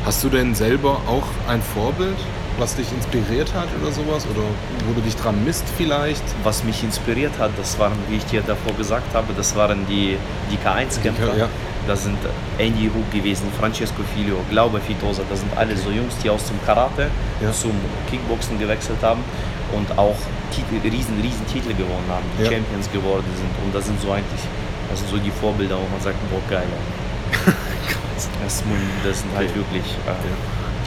Hast 0.06 0.24
du 0.26 0.30
denn 0.30 0.54
selber 0.54 1.00
auch 1.08 1.24
ein 1.48 1.62
Vorbild, 1.62 2.18
was 2.58 2.76
dich 2.76 2.88
inspiriert 2.92 3.54
hat 3.54 3.68
oder 3.82 3.92
sowas? 3.92 4.26
Oder 4.32 4.44
wo 4.88 4.94
du 4.94 5.02
dich 5.02 5.16
dran 5.16 5.44
misst 5.44 5.66
vielleicht? 5.78 6.24
Was 6.44 6.64
mich 6.64 6.84
inspiriert 6.84 7.34
hat, 7.40 7.52
das 7.58 7.78
waren, 7.80 7.94
wie 8.10 8.18
ich 8.18 8.26
dir 8.26 8.42
davor 8.42 8.74
gesagt 8.74 9.14
habe, 9.14 9.34
das 9.36 9.56
waren 9.56 9.86
die, 9.88 10.18
die 10.52 10.58
K1-Kämpfer. 10.58 11.26
Die 11.26 11.32
K- 11.32 11.38
ja. 11.38 11.48
Das 11.88 12.04
sind 12.04 12.18
Andy 12.58 12.90
Hook 12.94 13.12
gewesen, 13.12 13.46
Francesco 13.60 14.02
Filio, 14.16 14.38
Glaube 14.50 14.80
Fitosa, 14.80 15.22
das 15.30 15.42
sind 15.42 15.56
alle 15.56 15.78
so 15.78 15.92
Jungs, 15.92 16.16
die 16.24 16.30
aus 16.32 16.46
dem 16.48 16.58
Karate 16.66 17.08
Ja. 17.42 17.52
zum 17.52 17.74
Kickboxen 18.10 18.58
gewechselt 18.58 18.98
haben 19.04 19.22
und 19.72 19.96
auch 19.96 20.16
Titel, 20.50 20.82
riesen, 20.84 21.20
riesen 21.22 21.46
Titel 21.46 21.70
gewonnen 21.76 22.10
haben, 22.10 22.26
die 22.40 22.44
Ja. 22.46 22.52
Champions 22.52 22.90
geworden 22.92 23.26
sind. 23.38 23.52
Und 23.64 23.76
das 23.76 23.86
sind 23.86 24.02
so 24.02 24.10
eigentlich, 24.12 24.42
das 24.90 25.00
sind 25.02 25.10
so 25.12 25.18
die 25.18 25.30
Vorbilder, 25.30 25.76
wo 25.78 25.88
man 25.92 26.02
sagt, 26.02 26.18
boah, 26.32 26.42
geil. 26.50 26.66
das, 28.44 28.64
das 29.04 29.20
sind 29.20 29.36
halt 29.36 29.54
wirklich, 29.56 29.86
äh, 30.08 30.14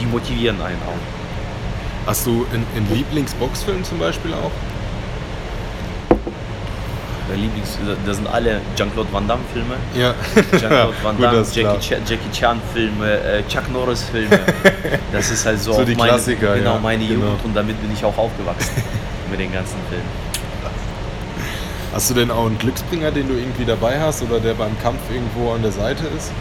die 0.01 0.05
motivieren 0.05 0.61
einen 0.61 0.81
auch. 0.83 1.18
Hast 2.05 2.25
du 2.25 2.45
einen, 2.53 2.87
Lieblingsboxfilm 2.93 3.83
zum 3.83 3.99
Beispiel 3.99 4.33
auch? 4.33 4.51
Der 7.29 7.37
Lieblings, 7.37 7.77
das 8.07 8.15
sind 8.15 8.27
alle 8.27 8.59
Jean-Claude 8.75 9.13
Van 9.13 9.27
Damme 9.27 9.43
Filme. 9.53 9.75
Ja. 9.93 10.15
Jean-Claude 10.57 10.95
Van 11.03 11.15
Gut, 11.15 11.25
Damme, 11.25 11.43
klar. 11.43 11.73
Jackie, 11.73 11.79
Chan, 11.79 12.01
Jackie 12.07 12.31
Chan 12.31 12.61
Filme, 12.73 13.19
äh, 13.21 13.43
Chuck 13.47 13.71
Norris 13.71 14.03
Filme. 14.03 14.39
Das 15.11 15.31
ist 15.31 15.45
halt 15.45 15.59
so, 15.59 15.73
So 15.73 15.83
die 15.85 15.95
meine, 15.95 16.09
Klassiker, 16.11 16.55
genau, 16.55 16.75
ja, 16.75 16.79
meine 16.79 17.05
genau. 17.05 17.25
Jugend 17.25 17.45
und 17.45 17.55
damit 17.55 17.81
bin 17.81 17.91
ich 17.91 18.03
auch 18.05 18.15
aufgewachsen 18.17 18.83
mit 19.31 19.39
den 19.39 19.51
ganzen 19.51 19.77
Filmen. 19.89 20.29
Hast 21.91 22.09
du 22.11 22.13
denn 22.13 22.29
auch 22.29 22.45
einen 22.45 22.59
Glücksbringer, 22.59 23.09
den 23.09 23.27
du 23.27 23.33
irgendwie 23.33 23.65
dabei 23.65 23.99
hast 23.99 24.21
oder 24.21 24.39
der 24.39 24.53
beim 24.53 24.79
Kampf 24.79 24.99
irgendwo 25.11 25.51
an 25.53 25.63
der 25.63 25.71
Seite 25.71 26.03
ist? 26.15 26.31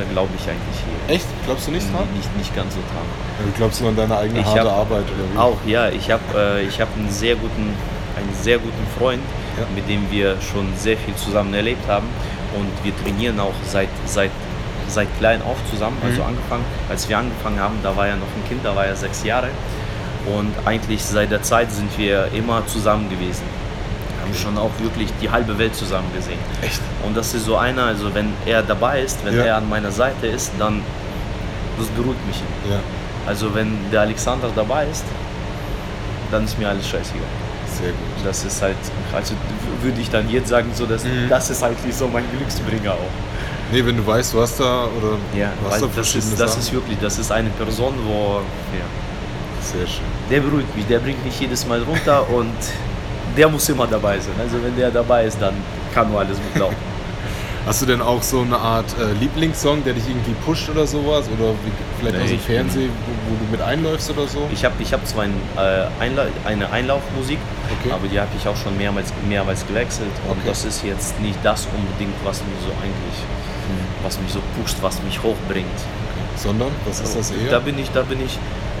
Da 0.00 0.06
glaube 0.12 0.30
ich 0.34 0.42
eigentlich 0.48 0.78
hier. 0.82 1.14
Echt? 1.14 1.26
Glaubst 1.44 1.66
du 1.68 1.72
nicht 1.72 1.86
dran? 1.92 2.08
Nicht, 2.16 2.34
nicht 2.38 2.56
ganz 2.56 2.72
so 2.72 2.80
dran. 2.80 3.04
Also 3.38 3.52
glaubst 3.58 3.80
du 3.82 3.88
an 3.88 3.96
deine 3.96 4.16
eigene 4.16 4.40
Ich 4.40 4.46
harte 4.46 4.60
hab- 4.62 4.78
Arbeit 4.88 5.04
oder 5.04 5.34
wie? 5.34 5.38
Auch 5.38 5.58
ja, 5.66 5.90
ich 5.90 6.10
habe 6.10 6.22
äh, 6.34 6.62
ich 6.66 6.80
hab 6.80 6.88
einen 6.96 7.10
sehr 7.10 7.34
guten, 7.36 7.74
einen 8.16 8.32
sehr 8.40 8.56
guten 8.58 8.86
Freund, 8.98 9.20
Ja. 9.58 9.66
mit 9.74 9.86
dem 9.90 10.10
wir 10.10 10.36
schon 10.40 10.72
sehr 10.76 10.96
viel 10.96 11.14
zusammen 11.16 11.52
erlebt 11.52 11.86
haben 11.86 12.06
und 12.56 12.70
wir 12.82 12.92
trainieren 13.04 13.38
auch 13.40 13.52
seit 13.66 13.88
seit 14.06 14.30
seit 14.88 15.08
klein 15.18 15.42
auf 15.42 15.58
zusammen. 15.70 15.98
Also 16.02 16.22
Mhm. 16.22 16.28
angefangen, 16.28 16.64
als 16.88 17.06
wir 17.08 17.18
angefangen 17.18 17.60
haben, 17.60 17.74
da 17.82 17.94
war 17.94 18.06
er 18.08 18.16
noch 18.16 18.26
ein 18.36 18.48
Kind, 18.48 18.64
da 18.64 18.74
war 18.74 18.86
er 18.86 18.96
sechs 18.96 19.22
Jahre 19.22 19.48
und 20.34 20.52
eigentlich 20.64 21.04
seit 21.04 21.30
der 21.30 21.42
Zeit 21.42 21.70
sind 21.70 21.90
wir 21.98 22.28
immer 22.32 22.66
zusammen 22.66 23.08
gewesen. 23.10 23.44
Haben 24.30 24.38
schon 24.42 24.58
auch 24.58 24.70
wirklich 24.80 25.08
die 25.20 25.30
halbe 25.30 25.56
Welt 25.58 25.74
zusammen 25.74 26.06
gesehen. 26.14 26.38
Echt? 26.62 26.80
Und 27.04 27.16
das 27.16 27.34
ist 27.34 27.44
so 27.44 27.56
einer, 27.56 27.84
also 27.84 28.14
wenn 28.14 28.32
er 28.46 28.62
dabei 28.62 29.00
ist, 29.02 29.24
wenn 29.24 29.36
Ja. 29.36 29.42
er 29.44 29.56
an 29.56 29.68
meiner 29.68 29.90
Seite 29.90 30.26
ist, 30.26 30.52
dann 30.58 30.82
das 31.78 31.86
beruhigt 31.88 32.26
mich. 32.26 32.36
Ja, 32.70 32.78
Also 33.26 33.54
wenn 33.54 33.76
der 33.92 34.02
Alexander 34.02 34.48
dabei 34.54 34.86
ist, 34.90 35.04
dann 36.30 36.44
ist 36.44 36.58
mir 36.58 36.68
alles 36.68 36.86
scheißegal. 36.88 37.22
sehr 37.78 37.90
gut. 37.90 38.24
Das 38.26 38.44
ist 38.44 38.60
halt, 38.60 38.76
also 39.14 39.32
würde 39.82 40.00
ich 40.00 40.10
dann 40.10 40.28
jetzt 40.28 40.48
sagen, 40.48 40.70
so 40.74 40.84
dass 40.86 41.04
Mhm. 41.04 41.28
das 41.28 41.50
ist 41.50 41.62
eigentlich 41.62 41.94
so 41.94 42.08
mein 42.08 42.24
Glücksbringer 42.36 42.92
auch. 42.92 43.14
Nee, 43.72 43.84
wenn 43.86 43.96
du 43.96 44.04
weißt, 44.06 44.34
hast 44.34 44.58
da 44.60 44.84
oder 44.98 45.16
Ja, 45.38 45.50
weil 45.62 45.80
da 45.80 45.86
das 45.96 46.14
ist, 46.14 46.32
das 46.32 46.50
Sachen. 46.50 46.60
ist 46.62 46.72
wirklich, 46.72 46.98
das 47.00 47.18
ist 47.18 47.30
eine 47.30 47.48
Person, 47.50 47.94
wo 48.04 48.40
ja, 48.76 48.84
sehr 49.62 49.86
schön. 49.86 50.04
der 50.28 50.40
beruhigt 50.40 50.74
mich, 50.76 50.86
der 50.88 50.98
bringt 50.98 51.24
mich 51.24 51.38
jedes 51.40 51.64
Mal 51.66 51.80
runter 51.82 52.28
und 52.38 52.52
der 53.36 53.48
muss 53.48 53.68
immer 53.68 53.86
dabei 53.86 54.18
sein. 54.18 54.34
Also 54.40 54.62
wenn 54.62 54.76
der 54.76 54.90
dabei 54.90 55.24
ist, 55.24 55.40
dann 55.40 55.54
kann 55.94 56.10
nur 56.10 56.20
alles 56.20 56.36
gut 56.38 56.60
laufen. 56.60 56.76
Hast 57.66 57.82
du 57.82 57.86
denn 57.86 58.00
auch 58.00 58.22
so 58.22 58.40
eine 58.40 58.56
Art 58.56 58.86
äh, 58.98 59.12
Lieblingssong, 59.20 59.84
der 59.84 59.92
dich 59.92 60.08
irgendwie 60.08 60.32
pusht 60.46 60.70
oder 60.70 60.86
sowas? 60.86 61.26
Oder 61.28 61.50
wie, 61.62 61.70
vielleicht 62.00 62.16
Nee, 62.16 62.24
aus 62.24 62.30
dem 62.30 62.40
Fernsehen, 62.40 62.90
wo, 63.06 63.30
wo 63.32 63.36
du 63.44 63.50
mit 63.52 63.60
einläufst 63.60 64.10
oder 64.10 64.26
so? 64.26 64.48
Ich 64.50 64.64
habe 64.64 64.74
ich 64.80 64.92
hab 64.94 65.06
zwar 65.06 65.24
ein, 65.24 65.34
äh, 65.58 65.84
Einla 66.02 66.24
eine 66.46 66.70
Einlaufmusik, 66.72 67.38
Okay. 67.80 67.92
aber 67.92 68.08
die 68.08 68.18
habe 68.18 68.30
ich 68.38 68.48
auch 68.48 68.56
schon 68.56 68.76
mehrmals, 68.78 69.12
mehrmals 69.28 69.66
gewechselt. 69.66 70.08
Und 70.24 70.38
Okay. 70.38 70.48
das 70.48 70.64
ist 70.64 70.82
jetzt 70.84 71.20
nicht 71.20 71.38
das 71.42 71.68
unbedingt, 71.76 72.14
was 72.24 72.38
mich 72.40 72.58
so 72.64 72.70
eigentlich, 72.82 73.18
was 74.02 74.18
mich 74.20 74.32
so 74.32 74.40
pusht, 74.58 74.78
was 74.80 75.02
mich 75.02 75.22
hochbringt. 75.22 75.66
Sondern, 76.36 76.70
was 76.86 77.00
ist 77.00 77.14
das 77.14 77.30
eher? 77.30 77.50
Da 77.50 77.58
bin 77.58 77.78
ich, 77.78 77.90
da 77.90 78.00
bin 78.02 78.24
ich, 78.24 78.38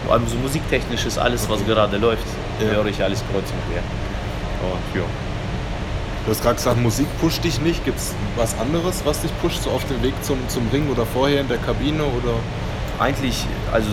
also 0.08 0.36
musiktechnisch 0.42 1.04
ist 1.04 1.18
alles, 1.18 1.46
was 1.50 1.64
gerade 1.66 1.98
läuft, 1.98 2.24
Ja. 2.58 2.68
höre 2.76 2.86
ich 2.86 3.02
alles 3.02 3.22
kreuz 3.30 3.44
und 3.44 3.60
quer. 3.70 3.82
Und 4.62 4.98
ja. 5.00 5.06
Du 6.26 6.30
hast 6.32 6.42
gerade 6.42 6.56
gesagt, 6.56 6.76
Musik 6.80 7.06
pusht 7.20 7.42
dich 7.44 7.60
nicht. 7.60 7.84
Gibt 7.84 7.98
es 7.98 8.14
was 8.36 8.58
anderes, 8.58 9.02
was 9.04 9.22
dich 9.22 9.32
pusht, 9.40 9.62
so 9.62 9.70
auf 9.70 9.84
dem 9.86 10.02
Weg 10.02 10.14
zum, 10.22 10.36
zum 10.48 10.68
Ring 10.72 10.88
oder 10.90 11.06
vorher 11.06 11.40
in 11.40 11.48
der 11.48 11.58
Kabine? 11.58 12.02
Oder? 12.04 12.34
Eigentlich, 12.98 13.46
also 13.72 13.88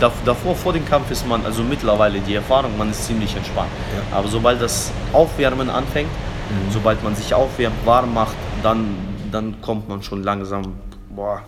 dav- 0.00 0.22
davor, 0.24 0.54
vor 0.54 0.72
dem 0.72 0.84
Kampf 0.84 1.10
ist 1.10 1.26
man, 1.26 1.44
also 1.44 1.62
mittlerweile 1.64 2.20
die 2.20 2.34
Erfahrung, 2.36 2.78
man 2.78 2.90
ist 2.90 3.04
ziemlich 3.04 3.34
entspannt. 3.34 3.70
Ja. 3.94 4.16
Aber 4.16 4.28
sobald 4.28 4.62
das 4.62 4.92
Aufwärmen 5.12 5.68
anfängt, 5.68 6.10
sobald 6.70 7.02
man 7.02 7.16
sich 7.16 7.34
aufwärmt, 7.34 7.74
warm 7.84 8.14
macht, 8.14 8.36
dann, 8.62 8.94
dann 9.32 9.60
kommt 9.60 9.88
man 9.88 10.04
schon 10.04 10.22
langsam, 10.22 10.74
boah, 11.10 11.42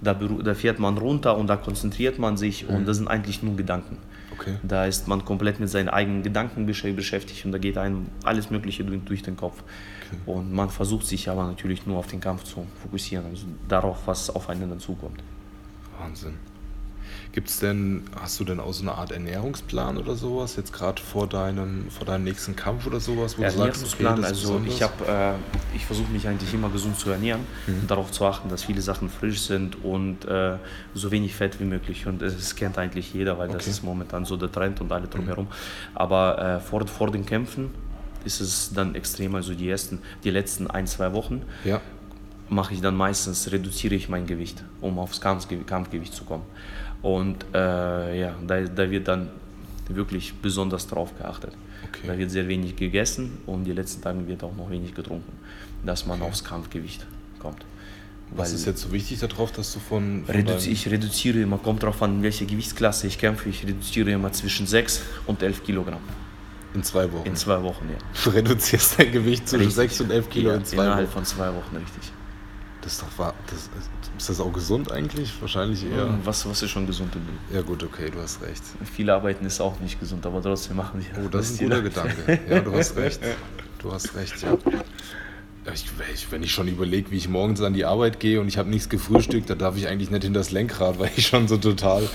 da, 0.00 0.14
da 0.14 0.54
fährt 0.54 0.80
man 0.80 0.98
runter 0.98 1.36
und 1.36 1.46
da 1.46 1.54
konzentriert 1.54 2.18
man 2.18 2.36
sich 2.36 2.68
und 2.68 2.88
das 2.88 2.96
sind 2.96 3.06
eigentlich 3.06 3.44
nur 3.44 3.54
Gedanken. 3.54 3.98
Okay. 4.32 4.56
Da 4.62 4.86
ist 4.86 5.08
man 5.08 5.24
komplett 5.24 5.60
mit 5.60 5.68
seinen 5.68 5.88
eigenen 5.88 6.22
Gedanken 6.22 6.68
besch- 6.68 6.92
beschäftigt 6.94 7.44
und 7.44 7.52
da 7.52 7.58
geht 7.58 7.76
einem 7.78 8.06
alles 8.24 8.50
Mögliche 8.50 8.84
durch, 8.84 9.02
durch 9.04 9.22
den 9.22 9.36
Kopf. 9.36 9.62
Und 10.26 10.52
man 10.52 10.68
versucht 10.68 11.06
sich 11.06 11.28
aber 11.30 11.46
natürlich 11.46 11.86
nur 11.86 11.98
auf 11.98 12.06
den 12.06 12.20
Kampf 12.20 12.44
zu 12.44 12.66
fokussieren, 12.82 13.26
also 13.26 13.46
darauf, 13.68 14.06
was 14.06 14.28
auf 14.30 14.48
einen 14.48 14.68
dann 14.68 14.80
zukommt. 14.80 15.22
Wahnsinn. 15.98 16.34
Gibt's 17.32 17.60
denn, 17.60 18.02
hast 18.20 18.38
du 18.40 18.44
denn 18.44 18.60
auch 18.60 18.74
so 18.74 18.82
eine 18.82 18.92
Art 18.92 19.10
Ernährungsplan 19.10 19.96
oder 19.96 20.16
sowas? 20.16 20.56
Jetzt 20.56 20.70
gerade 20.74 21.00
vor 21.00 21.26
deinem, 21.26 21.90
vor 21.90 22.04
deinem 22.04 22.24
nächsten 22.24 22.54
Kampf 22.56 22.86
oder 22.86 23.00
sowas, 23.00 23.38
wo 23.38 23.42
du 23.42 23.50
sagst, 23.50 23.58
okay, 23.58 24.04
Ernährungsplan, 24.04 24.16
das 24.16 24.26
also 24.26 24.60
ich 24.66 24.82
habe, 24.82 25.06
äh, 25.06 25.76
ich 25.76 25.86
versuche 25.86 26.12
mich 26.12 26.28
eigentlich 26.28 26.52
immer 26.52 26.68
gesund 26.68 26.98
zu 26.98 27.08
ernähren 27.08 27.40
und 27.66 27.90
darauf 27.90 28.10
zu 28.10 28.26
achten, 28.26 28.50
dass 28.50 28.64
viele 28.64 28.82
Sachen 28.82 29.08
frisch 29.08 29.40
sind 29.40 29.82
und 29.82 30.26
äh, 30.26 30.56
so 30.94 31.10
wenig 31.10 31.34
Fett 31.34 31.58
wie 31.58 31.64
möglich. 31.64 32.06
Und 32.06 32.20
es 32.20 32.36
das 32.36 32.54
kennt 32.54 32.76
eigentlich 32.76 33.14
jeder, 33.14 33.38
weil 33.38 33.48
das 33.48 33.62
Okay. 33.62 33.70
ist 33.70 33.82
momentan 33.82 34.26
so 34.26 34.36
der 34.36 34.52
Trend 34.52 34.82
und 34.82 34.92
alle 34.92 35.06
drumherum. 35.08 35.46
Aber 35.94 36.38
äh, 36.38 36.60
vor, 36.60 36.86
vor 36.86 37.10
den 37.10 37.24
Kämpfen 37.24 37.70
ist 38.26 38.40
es 38.40 38.72
dann 38.74 38.94
extrem, 38.94 39.34
also 39.34 39.54
die 39.54 39.70
ersten, 39.70 40.00
die 40.22 40.30
letzten 40.30 40.66
ein, 40.66 40.86
zwei 40.86 41.14
Wochen 41.14 41.42
Ja, 41.64 41.80
mache 42.50 42.74
ich 42.74 42.82
dann 42.82 42.94
meistens, 42.94 43.50
reduziere 43.50 43.94
ich 43.94 44.10
mein 44.10 44.26
Gewicht, 44.26 44.62
um 44.82 44.98
aufs 44.98 45.22
Kampfge 45.22 45.56
Kampfgewicht 45.60 46.12
zu 46.12 46.24
kommen. 46.24 46.44
Und 47.02 47.44
äh, 47.52 48.20
ja, 48.20 48.34
da, 48.46 48.60
da 48.60 48.90
wird 48.90 49.08
dann 49.08 49.28
wirklich 49.88 50.34
besonders 50.34 50.86
drauf 50.86 51.16
geachtet. 51.18 51.52
Okay. 51.88 52.06
Da 52.06 52.16
wird 52.16 52.30
sehr 52.30 52.46
wenig 52.48 52.76
gegessen 52.76 53.38
und 53.46 53.64
die 53.64 53.72
letzten 53.72 54.02
Tage 54.02 54.26
wird 54.26 54.42
auch 54.44 54.54
noch 54.54 54.70
wenig 54.70 54.94
getrunken, 54.94 55.32
dass 55.84 56.06
man 56.06 56.22
aufs 56.22 56.44
Kampfgewicht 56.44 57.04
kommt. 57.40 57.64
was 58.30 58.48
Weil 58.50 58.54
ist 58.56 58.66
jetzt 58.66 58.82
so 58.82 58.92
wichtig 58.92 59.18
darauf, 59.18 59.50
dass 59.50 59.72
du 59.72 59.80
von, 59.80 60.22
von 60.24 60.34
reduzi 60.34 60.70
ich 60.70 60.88
reduziere 60.88 61.40
immer, 61.40 61.58
kommt 61.58 61.82
darauf 61.82 62.00
an, 62.02 62.16
in 62.18 62.22
welche 62.22 62.46
Gewichtsklasse 62.46 63.08
ich 63.08 63.18
kämpfe, 63.18 63.48
ich 63.48 63.64
reduziere 63.64 64.12
immer 64.12 64.32
zwischen 64.32 64.66
6 64.66 65.02
und 65.26 65.42
11 65.42 65.64
Kilogramm 65.64 66.00
in 66.74 66.82
zwei 66.82 67.12
Wochen? 67.12 67.26
in 67.26 67.36
zwei 67.36 67.62
Wochen. 67.62 67.88
Ja. 67.90 67.98
Du 68.24 68.30
reduzierst 68.30 68.98
dein 68.98 69.12
Gewicht 69.12 69.48
zwischen 69.48 69.66
Richtig. 69.66 69.90
6 69.90 70.00
und 70.02 70.10
11 70.12 70.30
Kilo 70.30 70.50
ja, 70.50 70.56
in 70.56 70.64
zwei 70.64 70.84
innerhalb 70.84 71.06
Wochen. 71.08 71.12
von 71.12 71.24
zwei 71.24 71.48
Wochen, 71.48 71.76
richtig. 71.76 72.12
Das 72.80 72.92
ist 72.92 73.02
doch 73.02 73.18
wahr. 73.18 73.34
Das 73.48 73.58
ist, 73.58 73.70
ist 74.22 74.28
das 74.28 74.40
auch 74.40 74.52
gesund 74.52 74.92
eigentlich? 74.92 75.32
Wahrscheinlich 75.40 75.84
eher. 75.84 76.08
Was, 76.24 76.48
was 76.48 76.62
ist 76.62 76.70
schon 76.70 76.86
gesund 76.86 77.14
im 77.16 77.22
Leben? 77.26 77.38
Ja 77.52 77.62
gut, 77.62 77.82
okay, 77.82 78.10
du 78.10 78.20
hast 78.20 78.40
recht. 78.42 78.62
Viel 78.94 79.10
arbeiten 79.10 79.44
ist 79.44 79.60
auch 79.60 79.78
nicht 79.80 79.98
gesund, 79.98 80.24
aber 80.26 80.40
trotzdem 80.42 80.76
machen 80.76 81.00
wir. 81.00 81.24
Oh, 81.24 81.28
das 81.28 81.50
ist 81.50 81.60
ein 81.60 81.68
guter 81.68 81.82
Gedanke. 81.82 82.40
Ja, 82.48 82.60
du 82.60 82.72
hast 82.72 82.96
recht. 82.96 83.20
Du 83.80 83.92
hast 83.92 84.14
recht, 84.14 84.34
ja. 84.42 84.56
Ich, 86.12 86.30
wenn 86.32 86.42
ich 86.42 86.50
schon 86.52 86.66
überlege, 86.68 87.10
wie 87.12 87.16
ich 87.16 87.28
morgens 87.28 87.60
an 87.60 87.72
die 87.72 87.84
Arbeit 87.84 88.18
gehe 88.20 88.40
und 88.40 88.48
ich 88.48 88.58
habe 88.58 88.68
nichts 88.68 88.88
gefrühstückt, 88.88 89.48
da 89.48 89.54
darf 89.54 89.76
ich 89.76 89.86
eigentlich 89.88 90.10
nicht 90.10 90.24
in 90.24 90.34
das 90.34 90.50
Lenkrad, 90.50 90.98
weil 91.00 91.10
ich 91.16 91.26
schon 91.26 91.46
so 91.48 91.56
total 91.56 92.08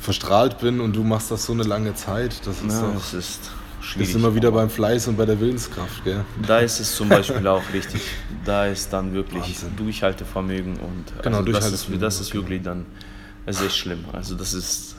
verstrahlt 0.00 0.58
bin 0.58 0.80
und 0.80 0.94
du 0.94 1.02
machst 1.04 1.30
das 1.30 1.46
so 1.46 1.52
eine 1.52 1.62
lange 1.64 1.94
Zeit. 1.94 2.46
Das 2.46 2.62
ist 2.62 2.72
Ja, 2.72 2.82
doch. 2.82 2.96
es 2.96 3.14
ist 3.14 3.50
Das 3.84 3.92
schwierig. 3.92 4.08
ist 4.08 4.14
immer 4.16 4.34
wieder 4.34 4.50
beim 4.50 4.70
Fleiß 4.70 5.08
und 5.08 5.16
bei 5.16 5.26
der 5.26 5.38
Willenskraft, 5.38 6.04
gell? 6.04 6.24
Da 6.46 6.58
ist 6.60 6.80
es 6.80 6.94
zum 6.96 7.08
Beispiel 7.08 7.46
auch 7.46 7.62
richtig. 7.72 8.00
Da 8.44 8.66
ist 8.66 8.92
dann 8.92 9.12
wirklich 9.12 9.42
Wahnsinn. 9.42 9.76
Durchhaltevermögen 9.76 10.76
und 10.78 11.22
Genau, 11.22 11.38
also 11.38 11.52
das, 11.52 11.72
ist, 11.72 11.88
das 12.00 12.20
ist 12.20 12.34
wirklich 12.34 12.62
dann 12.62 12.86
das 13.46 13.60
ist 13.60 13.66
echt 13.66 13.76
schlimm. 13.76 14.04
Also 14.12 14.34
das 14.34 14.54
ist 14.54 14.96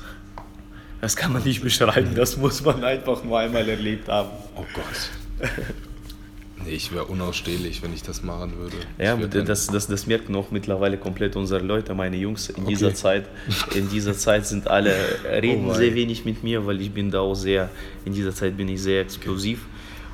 das 1.02 1.16
kann 1.16 1.34
man 1.34 1.44
nicht 1.44 1.62
beschreiben, 1.62 2.16
das 2.16 2.38
muss 2.38 2.64
man 2.64 2.84
einfach 2.84 3.24
nur 3.24 3.40
einmal 3.40 3.68
erlebt 3.68 4.08
haben. 4.08 4.30
Oh 4.56 4.66
Gott. 4.74 5.50
Ich 6.66 6.92
wäre 6.94 7.04
unausstehlich, 7.06 7.84
wenn 7.84 7.94
ich 7.94 8.02
das 8.02 8.24
machen 8.24 8.58
würde. 8.58 8.78
Ja, 8.98 9.16
das, 9.18 9.68
das, 9.68 9.88
das 9.88 10.08
merken 10.08 10.36
auch 10.36 10.52
mittlerweile 10.52 10.98
komplett 10.98 11.36
unsere 11.36 11.64
Leute, 11.64 11.94
meine 11.94 12.16
Jungs 12.16 12.50
in 12.50 12.66
dieser 12.66 12.88
Okay. 12.88 12.96
Zeit. 12.96 13.26
In 13.76 13.90
dieser 13.90 14.14
Zeit 14.18 14.48
sind 14.48 14.68
alle, 14.68 14.96
reden 15.42 15.66
Oh 15.66 15.72
wei. 15.72 15.76
sehr 15.76 15.96
wenig 15.96 16.24
mit 16.26 16.44
mir, 16.44 16.66
weil 16.66 16.80
ich 16.82 16.92
bin 16.92 17.12
da 17.12 17.20
auch 17.20 17.36
sehr, 17.36 17.70
in 18.06 18.14
dieser 18.14 18.34
Zeit 18.34 18.56
bin 18.56 18.70
ich 18.70 18.82
sehr 18.82 19.02
explosiv. 19.02 19.66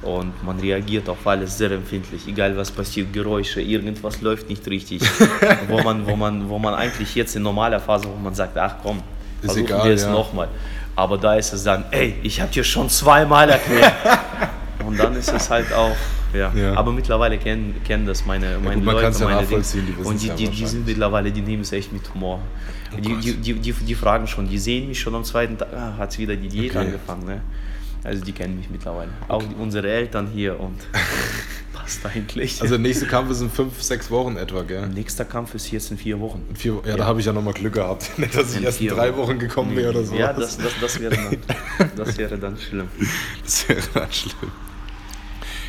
Und 0.02 0.34
man 0.44 0.60
reagiert 0.60 1.08
auf 1.10 1.26
alles 1.28 1.60
sehr 1.60 1.70
empfindlich, 1.72 2.28
egal 2.28 2.58
was 2.58 2.72
passiert, 2.72 3.14
Geräusche, 3.14 3.62
irgendwas 3.62 4.20
läuft 4.22 4.50
nicht 4.50 4.68
richtig. 4.68 5.04
wo, 5.68 5.80
man, 5.84 6.08
wo, 6.08 6.16
man, 6.16 6.50
wo 6.50 6.58
man 6.58 6.74
eigentlich 6.74 7.14
jetzt 7.14 7.36
in 7.36 7.44
normaler 7.44 7.80
Phase, 7.80 8.06
wo 8.08 8.18
man 8.20 8.34
sagt, 8.34 8.58
ach 8.58 8.78
komm, 8.82 9.00
Ist 9.44 9.56
egal, 9.58 9.86
wir 9.86 9.94
es 9.94 10.02
ja. 10.04 10.12
nochmal. 10.12 10.48
Aber 10.96 11.20
da 11.20 11.36
ist 11.36 11.54
es 11.54 11.64
dann, 11.64 11.86
ey, 11.92 12.16
ich 12.24 12.42
habe 12.42 12.52
dir 12.52 12.64
schon 12.64 12.90
zweimal 12.90 13.48
erklärt. 13.48 13.94
Und 14.86 15.00
dann 15.00 15.16
ist 15.16 15.32
es 15.32 15.50
halt 15.52 15.72
auch, 15.72 15.96
ja. 16.34 16.54
Ja. 16.54 16.74
Aber 16.76 16.92
mittlerweile 16.92 17.38
kennen, 17.38 17.76
kennen 17.84 18.06
das 18.06 18.26
meine, 18.26 18.58
meine 18.64 18.76
gut, 18.76 18.86
man 18.86 18.96
Leute, 18.96 19.20
ja 19.20 19.26
meine 19.26 19.48
die 19.48 20.04
Und 20.04 20.22
die, 20.22 20.28
ja 20.28 20.36
die, 20.36 20.50
die 20.50 20.66
sind 20.66 20.86
mittlerweile, 20.86 21.32
die 21.32 21.42
nehmen 21.42 21.62
es 21.62 21.72
echt 21.72 21.92
mit 21.94 22.14
Humor. 22.14 22.40
die, 22.98 23.10
Gott. 23.10 23.24
die, 23.24 23.34
die, 23.34 23.54
die, 23.54 23.74
die 23.74 23.96
fragen 23.96 24.28
schon, 24.28 24.48
die 24.48 24.58
sehen 24.58 24.88
mich 24.88 25.00
schon 25.00 25.16
am 25.16 25.24
zweiten 25.24 25.58
Tag, 25.58 25.70
ah, 25.74 25.96
hat 25.98 26.18
wieder 26.18 26.36
die 26.36 26.48
Diät 26.48 26.72
Okay. 26.72 26.80
angefangen. 26.80 27.26
Ne? 27.26 27.42
Also 28.04 28.24
die 28.24 28.32
kennen 28.32 28.58
mich 28.58 28.70
mittlerweile. 28.70 29.12
Auch 29.28 29.44
die, 29.44 29.56
unsere 29.56 29.90
Eltern 29.92 30.28
hier 30.34 30.60
und 30.60 30.78
passt 31.74 32.04
eigentlich. 32.06 32.60
Also 32.62 32.76
der 32.76 32.80
nächste 32.82 33.06
Kampf 33.06 33.30
ist 33.30 33.42
in 33.42 33.50
fünf, 33.50 33.82
sechs 33.82 34.10
Wochen 34.10 34.38
etwa, 34.38 34.64
gell? 34.64 34.88
Nächster 34.88 35.26
Kampf 35.26 35.54
ist 35.54 35.70
jetzt 35.72 35.92
in 35.92 35.98
vier 35.98 36.20
Wochen. 36.20 36.44
In 36.50 36.56
vier, 36.56 36.82
ja, 36.86 36.98
da 36.98 37.06
habe 37.06 37.20
ich 37.20 37.26
ja 37.28 37.34
nochmal 37.34 37.54
Glück 37.54 37.74
gehabt. 37.74 38.10
Nicht, 38.18 38.36
dass 38.36 38.52
ich 38.54 38.58
In 38.58 38.64
erst 38.64 38.82
in 38.82 38.88
drei 38.88 39.16
Wochen 39.16 39.38
gekommen 39.38 39.76
wäre 39.76 39.92
oder 39.92 40.04
so. 40.04 40.16
Ja, 40.16 40.34
das, 40.34 40.58
das, 40.58 40.74
das, 40.82 41.00
wäre 41.00 41.16
dann, 41.16 41.38
das 41.96 42.18
wäre 42.18 42.38
dann 42.38 42.58
schlimm. 42.58 42.88
Das 43.44 43.70
wäre 43.70 43.82
dann 43.94 44.12
schlimm. 44.12 44.52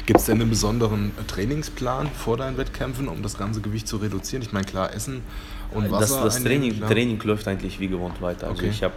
Gibt 0.05 0.19
es 0.19 0.27
denn 0.27 0.41
einen 0.41 0.51
besonderen 0.51 1.13
Trainingsplan 1.29 2.09
vor 2.11 2.37
deinen 2.37 2.59
Wettkämpfen, 2.59 3.07
um 3.09 3.23
das 3.23 3.39
ganze 3.39 3.61
Gewicht 3.61 3.87
zu 3.87 3.99
reduzieren? 3.99 4.43
Ich 4.43 4.53
meine, 4.53 4.65
klar, 4.67 4.93
Essen 4.93 5.23
und 5.73 5.85
Das, 5.85 5.93
Wasser. 6.11 6.25
das 6.25 6.37
einnehmen, 6.37 6.61
Training, 6.61 6.77
klar. 6.79 6.91
Training 6.91 7.21
läuft 7.23 7.47
eigentlich 7.49 7.79
wie 7.79 7.87
gewohnt 7.89 8.21
weiter. 8.21 8.49
Also 8.49 8.59
Okay. 8.63 8.71
ich 8.71 8.83
habe 8.83 8.95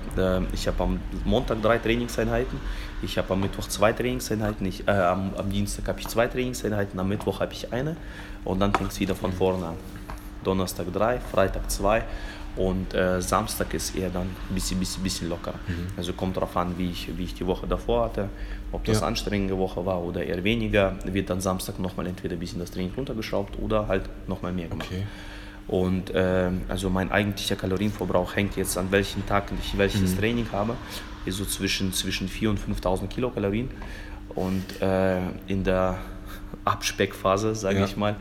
äh, 0.50 0.54
ich 0.56 0.68
hab 0.68 0.82
am 0.82 1.00
Montag 1.24 1.62
drei 1.62 1.78
Trainingseinheiten, 1.78 2.60
ich 3.04 3.18
habe 3.20 3.32
am 3.34 3.42
Mittwoch 3.42 3.68
zwei 3.68 3.94
Trainingseinheiten, 3.94 4.66
ich, 4.66 4.88
äh, 4.88 4.92
am, 4.92 5.34
am 5.38 5.50
Dienstag 5.52 5.88
habe 5.88 6.00
ich 6.00 6.08
zwei 6.08 6.28
Trainingseinheiten, 6.28 7.00
am 7.00 7.08
Mittwoch 7.08 7.40
habe 7.40 7.54
ich 7.54 7.72
eine 7.72 7.96
und 8.44 8.60
dann 8.60 8.74
fängt 8.74 8.92
es 8.92 9.00
wieder 9.00 9.16
von 9.16 9.32
vorne 9.32 9.66
an. 9.68 9.76
Donnerstag 10.44 10.92
drei, 10.92 11.20
Freitag 11.20 11.70
zwei 11.72 12.04
und 12.56 12.94
äh, 12.94 13.22
Samstag 13.22 13.74
ist 13.74 13.96
eher 13.96 14.10
dann 14.10 14.24
ein 14.50 14.54
bisschen, 14.56 14.80
bisschen, 14.80 15.04
bisschen 15.04 15.30
lockerer. 15.30 15.60
Mhm. 15.68 15.88
Also 15.98 16.14
kommt 16.14 16.38
darauf 16.38 16.56
an, 16.58 16.78
wie 16.78 16.90
ich, 16.90 17.10
wie 17.18 17.24
ich 17.26 17.34
die 17.34 17.46
Woche 17.46 17.68
davor 17.68 18.06
hatte, 18.06 18.30
ob 18.72 18.84
das 18.86 19.02
Ja. 19.02 19.08
anstrengende 19.08 19.58
Woche 19.58 19.86
war 19.86 20.02
oder 20.02 20.24
eher 20.26 20.44
weniger, 20.44 20.96
wird 21.06 21.30
dann 21.30 21.42
Samstag 21.42 21.80
nochmal 21.80 22.08
entweder 22.08 22.36
ein 22.36 22.40
bisschen 22.40 22.60
das 22.60 22.72
Training 22.72 22.94
runtergeschraubt 22.96 23.60
oder 23.60 23.88
halt 23.88 24.04
nochmal 24.28 24.54
mehr 24.54 24.68
gemacht. 24.68 24.88
Okay. 24.92 25.04
Und 25.68 26.12
ähm, 26.14 26.62
also 26.68 26.90
mein 26.90 27.12
eigentlicher 27.12 27.56
Kalorienverbrauch 27.56 28.36
hängt 28.36 28.56
jetzt 28.56 28.78
an 28.78 28.92
welchen 28.92 29.26
Tag 29.26 29.52
ich 29.60 29.78
welches 29.78 30.14
Mhm. 30.14 30.18
Training 30.20 30.48
habe, 30.52 30.76
ist 31.26 31.38
so 31.38 31.46
zwischen, 31.46 31.92
zwischen 31.92 32.30
4.000 32.30 32.50
und 32.50 32.60
5.000 32.60 33.08
Kilokalorien. 33.08 33.70
Und 34.36 34.82
äh, 34.82 35.18
in 35.48 35.64
der 35.64 35.98
Abspeckphase, 36.66 37.56
sage 37.56 37.80
Ja. 37.80 37.86
ich 37.86 37.98
mal, 37.98 38.16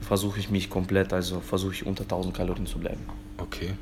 versuche 0.00 0.38
ich 0.38 0.50
mich 0.50 0.70
komplett, 0.70 1.12
also 1.12 1.40
versuche 1.40 1.72
ich 1.74 1.84
unter 1.86 2.04
1.000 2.04 2.32
Kalorien 2.32 2.66
zu 2.66 2.78
bleiben. 2.78 3.00
Okay. 3.38 3.74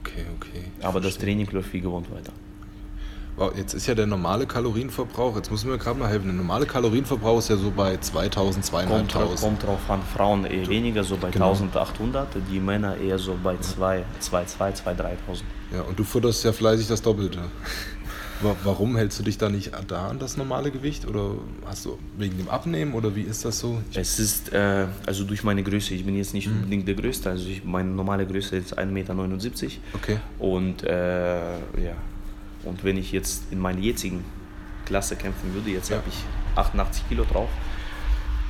Okay, 0.00 0.24
okay. 0.36 0.64
Aber 0.82 1.00
das 1.00 1.12
Verstehe. 1.14 1.26
Training 1.34 1.48
läuft 1.52 1.72
wie 1.72 1.80
gewohnt 1.80 2.10
weiter. 2.10 2.32
Wow, 3.36 3.50
Jetzt 3.56 3.72
ist 3.72 3.86
ja 3.86 3.94
der 3.94 4.06
normale 4.06 4.46
Kalorienverbrauch, 4.46 5.36
jetzt 5.36 5.50
muss 5.50 5.64
mir 5.64 5.78
gerade 5.78 5.98
mal 5.98 6.08
helfen, 6.08 6.26
der 6.26 6.34
normale 6.34 6.66
Kalorienverbrauch 6.66 7.38
ist 7.38 7.48
ja 7.48 7.56
so 7.56 7.70
bei 7.70 7.96
2000, 7.96 8.56
Kommt, 8.70 9.10
2500. 9.10 9.40
kommt 9.40 9.62
drauf 9.62 9.88
an, 9.90 10.02
Frauen 10.02 10.44
eher 10.44 10.68
weniger, 10.68 11.02
so 11.02 11.16
bei 11.16 11.30
Genau. 11.30 11.54
1.800, 11.54 12.26
die 12.50 12.60
Männer 12.60 12.98
eher 12.98 13.18
so 13.18 13.34
bei 13.42 13.56
2, 13.56 14.04
2, 14.20 14.44
2, 14.44 14.72
2, 14.72 14.92
3.000. 14.92 15.16
Ja, 15.72 15.80
und 15.80 15.98
du 15.98 16.04
futterst 16.04 16.44
ja 16.44 16.52
fleißig 16.52 16.88
das 16.88 17.00
Doppelte. 17.00 17.38
Warum 18.42 18.96
hältst 18.96 19.18
du 19.18 19.22
dich 19.22 19.38
da 19.38 19.48
nicht 19.48 19.72
da 19.86 20.08
an 20.08 20.18
das 20.18 20.36
normale 20.36 20.70
Gewicht? 20.70 21.06
Oder 21.06 21.36
hast 21.66 21.84
du 21.84 21.98
wegen 22.18 22.36
dem 22.38 22.48
Abnehmen 22.48 22.94
oder 22.94 23.14
wie 23.14 23.22
ist 23.22 23.44
das 23.44 23.58
so? 23.58 23.80
Es 23.94 24.18
ist, 24.18 24.52
äh, 24.52 24.86
also 25.06 25.24
durch 25.24 25.44
meine 25.44 25.62
Größe, 25.62 25.94
ich 25.94 26.04
bin 26.04 26.16
jetzt 26.16 26.34
nicht 26.34 26.48
mhm. 26.48 26.56
unbedingt 26.56 26.88
der 26.88 26.94
Größte, 26.94 27.30
also 27.30 27.48
ich, 27.48 27.64
meine 27.64 27.90
normale 27.90 28.26
Größe 28.26 28.56
ist 28.56 28.78
1,79 28.78 28.86
Meter. 28.92 29.14
Okay. 29.94 30.18
Und 30.38 30.82
äh, 30.82 31.52
ja, 31.82 31.96
und 32.64 32.84
wenn 32.84 32.96
ich 32.96 33.12
jetzt 33.12 33.44
in 33.50 33.58
meiner 33.58 33.80
jetzigen 33.80 34.24
Klasse 34.84 35.16
kämpfen 35.16 35.54
würde, 35.54 35.70
jetzt 35.70 35.90
ja. 35.90 35.96
habe 35.96 36.08
ich 36.08 36.24
88 36.56 37.08
Kilo 37.08 37.24
drauf, 37.24 37.48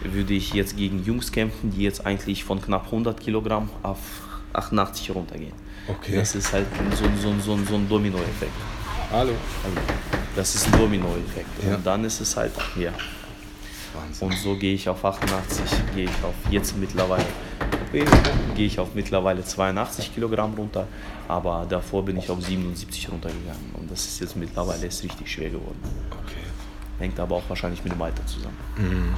würde 0.03 0.35
ich 0.35 0.53
jetzt 0.53 0.77
gegen 0.77 1.05
Jungs 1.05 1.31
kämpfen, 1.33 1.71
die 1.71 1.83
jetzt 1.83 2.05
eigentlich 2.05 2.45
von 2.45 2.61
knapp 2.61 2.87
100 2.87 3.21
Kilogramm 3.21 3.71
auf 3.83 3.99
88 4.53 5.15
runtergehen. 5.15 5.53
Okay. 5.89 6.17
Das 6.17 6.35
ist 6.35 6.53
halt 6.53 6.67
so, 6.97 7.05
so, 7.21 7.35
so, 7.41 7.65
so 7.65 7.75
ein 7.75 7.89
Domino-Effekt. 7.89 8.53
Hallo. 9.13 9.33
Das 10.35 10.55
ist 10.55 10.67
ein 10.67 10.73
Domino-Effekt. 10.73 11.47
Ja. 11.63 11.75
Und 11.75 11.87
dann 11.87 12.03
ist 12.07 12.19
es 12.21 12.35
halt, 12.35 12.53
ja. 12.79 12.93
Wahnsinn. 13.93 14.29
Und 14.29 14.39
so 14.39 14.57
gehe 14.57 14.73
ich 14.73 14.89
auf 14.89 15.05
88, 15.05 15.61
gehe 15.95 16.05
ich 16.05 16.25
auf 16.25 16.33
jetzt 16.51 16.79
mittlerweile, 16.79 17.27
gehe 17.93 18.07
ich 18.67 18.79
auf 18.79 18.95
mittlerweile 18.95 19.45
82 19.45 20.15
Kilogramm 20.15 20.55
runter, 20.55 20.89
aber 21.29 21.67
davor 21.69 22.03
bin 22.03 22.17
ich 22.17 22.31
auf 22.31 22.43
77 22.43 23.13
runtergegangen 23.13 23.75
und 23.79 23.91
das 23.91 24.07
ist 24.07 24.21
jetzt 24.21 24.35
mittlerweile 24.35 24.87
ist 24.87 25.05
richtig 25.05 25.31
schwer 25.31 25.51
geworden. 25.51 25.79
Okay. 26.11 26.41
Hängt 26.99 27.21
aber 27.21 27.37
auch 27.37 27.45
wahrscheinlich 27.49 27.85
mit 27.85 27.93
dem 27.93 28.01
Alter 28.01 28.27
zusammen. 28.27 28.57
Mhm. 28.79 29.15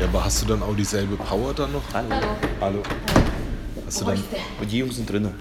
Ja, 0.00 0.06
aber 0.06 0.24
hast 0.24 0.40
du 0.42 0.46
dann 0.46 0.62
auch 0.62 0.76
dieselbe 0.76 1.16
Power 1.16 1.52
dann 1.52 1.72
noch? 1.72 1.82
Hallo. 1.92 2.14
Hallo. 2.60 2.82
Hast 3.86 4.00
du 4.00 4.04
dann, 4.04 4.22
und 4.60 4.70
die 4.70 4.78
Jungs 4.78 4.94
sind 4.94 5.10
drinnen. 5.10 5.34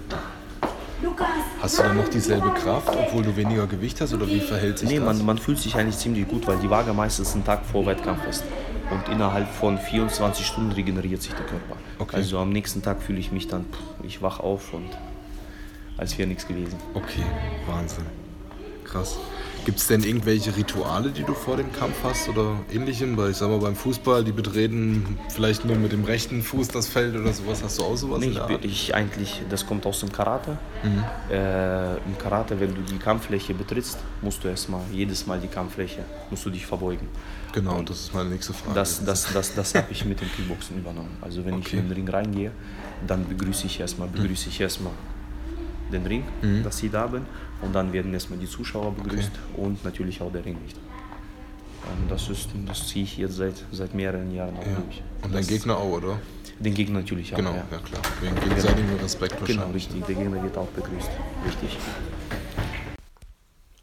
Hast 1.61 1.79
du 1.79 1.83
dann 1.83 1.97
noch 1.97 2.07
dieselbe 2.07 2.49
Kraft, 2.51 2.89
obwohl 2.89 3.23
du 3.23 3.35
weniger 3.35 3.67
Gewicht 3.67 4.01
hast 4.01 4.13
oder 4.13 4.27
wie 4.27 4.39
verhält 4.39 4.79
sich 4.79 4.89
nee, 4.89 4.95
das? 4.99 5.03
Nee, 5.03 5.13
man, 5.13 5.25
man 5.25 5.37
fühlt 5.37 5.59
sich 5.59 5.75
eigentlich 5.75 5.97
ziemlich 5.97 6.27
gut, 6.27 6.47
weil 6.47 6.57
die 6.57 6.69
Waage 6.69 6.93
meistens 6.93 7.33
einen 7.33 7.45
Tag 7.45 7.65
vor 7.65 7.85
Wettkampf 7.85 8.25
ist. 8.27 8.43
Und 8.89 9.07
innerhalb 9.09 9.47
von 9.47 9.77
24 9.77 10.45
Stunden 10.45 10.71
regeneriert 10.71 11.21
sich 11.21 11.33
der 11.33 11.45
Körper. 11.45 11.77
Okay. 11.99 12.17
Also 12.17 12.37
am 12.37 12.49
nächsten 12.49 12.81
Tag 12.81 13.01
fühle 13.01 13.19
ich 13.19 13.31
mich 13.31 13.47
dann, 13.47 13.65
ich 14.03 14.21
wach 14.21 14.39
auf 14.39 14.73
und 14.73 14.89
als 15.97 16.17
wäre 16.17 16.27
nichts 16.27 16.47
gewesen. 16.47 16.77
Okay, 16.93 17.23
Wahnsinn. 17.67 18.05
Krass. 18.83 19.17
Gibt 19.65 19.79
es 19.79 19.87
denn 19.87 20.03
irgendwelche 20.03 20.55
Rituale, 20.55 21.09
die 21.11 21.23
du 21.23 21.33
vor 21.33 21.55
dem 21.55 21.71
Kampf 21.71 21.95
hast 22.03 22.27
oder 22.27 22.59
ähnlichem? 22.71 23.15
Weil 23.15 23.31
ich 23.31 23.37
sag 23.37 23.49
mal, 23.49 23.59
beim 23.59 23.75
Fußball, 23.75 24.23
die 24.23 24.33
betreten 24.33 25.17
vielleicht 25.29 25.63
nur 25.63 25.77
mit 25.77 25.93
dem 25.93 26.03
rechten 26.03 26.41
Fuß 26.41 26.67
das 26.67 26.87
Feld 26.87 27.15
oder 27.15 27.31
sowas. 27.31 27.63
Hast 27.63 27.79
du 27.79 27.83
auch 27.83 27.95
sowas? 27.95 28.19
Nee, 28.19 28.37
ich, 28.61 28.65
ich, 28.65 28.95
eigentlich, 28.95 29.41
das 29.49 29.65
kommt 29.65 29.85
aus 29.85 30.01
dem 30.01 30.11
Karate. 30.11 30.57
Mhm. 30.83 31.03
Äh, 31.31 31.95
Im 31.95 32.17
Karate, 32.17 32.59
wenn 32.59 32.75
du 32.75 32.81
die 32.81 32.97
Kampffläche 32.97 33.53
betrittst, 33.53 33.99
musst 34.21 34.43
du 34.43 34.49
erstmal 34.49 34.81
jedes 34.91 35.25
Mal 35.27 35.39
die 35.39 35.47
Kampffläche, 35.47 36.03
musst 36.29 36.45
du 36.45 36.49
dich 36.49 36.65
verbeugen. 36.65 37.07
Genau, 37.53 37.77
Und 37.77 37.89
das 37.89 38.01
ist 38.01 38.13
meine 38.13 38.29
nächste 38.29 38.51
Frage. 38.51 38.75
Das, 38.75 39.05
das, 39.05 39.31
das, 39.31 39.55
das 39.55 39.75
habe 39.75 39.87
ich 39.91 40.03
mit 40.03 40.19
dem 40.19 40.29
Kickboxen 40.29 40.77
übernommen. 40.77 41.17
Also 41.21 41.45
wenn 41.45 41.53
okay. 41.55 41.63
ich 41.67 41.73
in 41.73 41.87
den 41.87 41.91
Ring 41.91 42.09
reingehe, 42.09 42.51
dann 43.07 43.27
begrüße 43.27 43.67
ich 43.67 43.79
erstmal, 43.79 44.07
begrüße 44.09 44.49
ich 44.49 44.59
erstmal 44.59 44.93
den 45.91 46.05
Ring, 46.05 46.23
mhm. 46.41 46.63
dass 46.63 46.81
ich 46.83 46.91
da 46.91 47.07
bin. 47.07 47.25
Und 47.63 47.73
dann 47.73 47.93
werden 47.93 48.13
erstmal 48.13 48.39
die 48.39 48.47
Zuschauer 48.47 48.93
begrüßt 48.93 49.31
okay. 49.31 49.61
und 49.61 49.83
natürlich 49.83 50.21
auch 50.21 50.31
der 50.31 50.43
Ringrichter. 50.45 50.79
Und 51.99 52.09
das, 52.09 52.29
ist, 52.29 52.49
das 52.65 52.87
ziehe 52.87 53.03
ich 53.03 53.17
jetzt 53.17 53.35
seit, 53.35 53.55
seit 53.71 53.93
mehreren 53.93 54.33
Jahren 54.33 54.55
auch 54.57 54.65
ja. 54.65 54.75
durch. 54.75 55.01
Und 55.21 55.33
dein 55.33 55.45
Gegner 55.45 55.77
auch, 55.77 55.97
oder? 55.97 56.19
Den 56.59 56.73
Gegner 56.73 56.99
natürlich 56.99 57.33
auch. 57.33 57.37
Genau, 57.37 57.51
ja, 57.51 57.65
ja 57.71 57.77
klar. 57.77 58.01
Wegen 58.21 58.35
gegenseitigem 58.35 58.89
genau. 58.89 59.03
Respekt 59.03 59.33
wahrscheinlich. 59.39 59.57
Genau, 59.57 59.73
richtig. 59.73 60.05
Der 60.05 60.15
Gegner 60.15 60.43
wird 60.43 60.57
auch 60.57 60.67
begrüßt. 60.67 61.09
Richtig. 61.45 61.77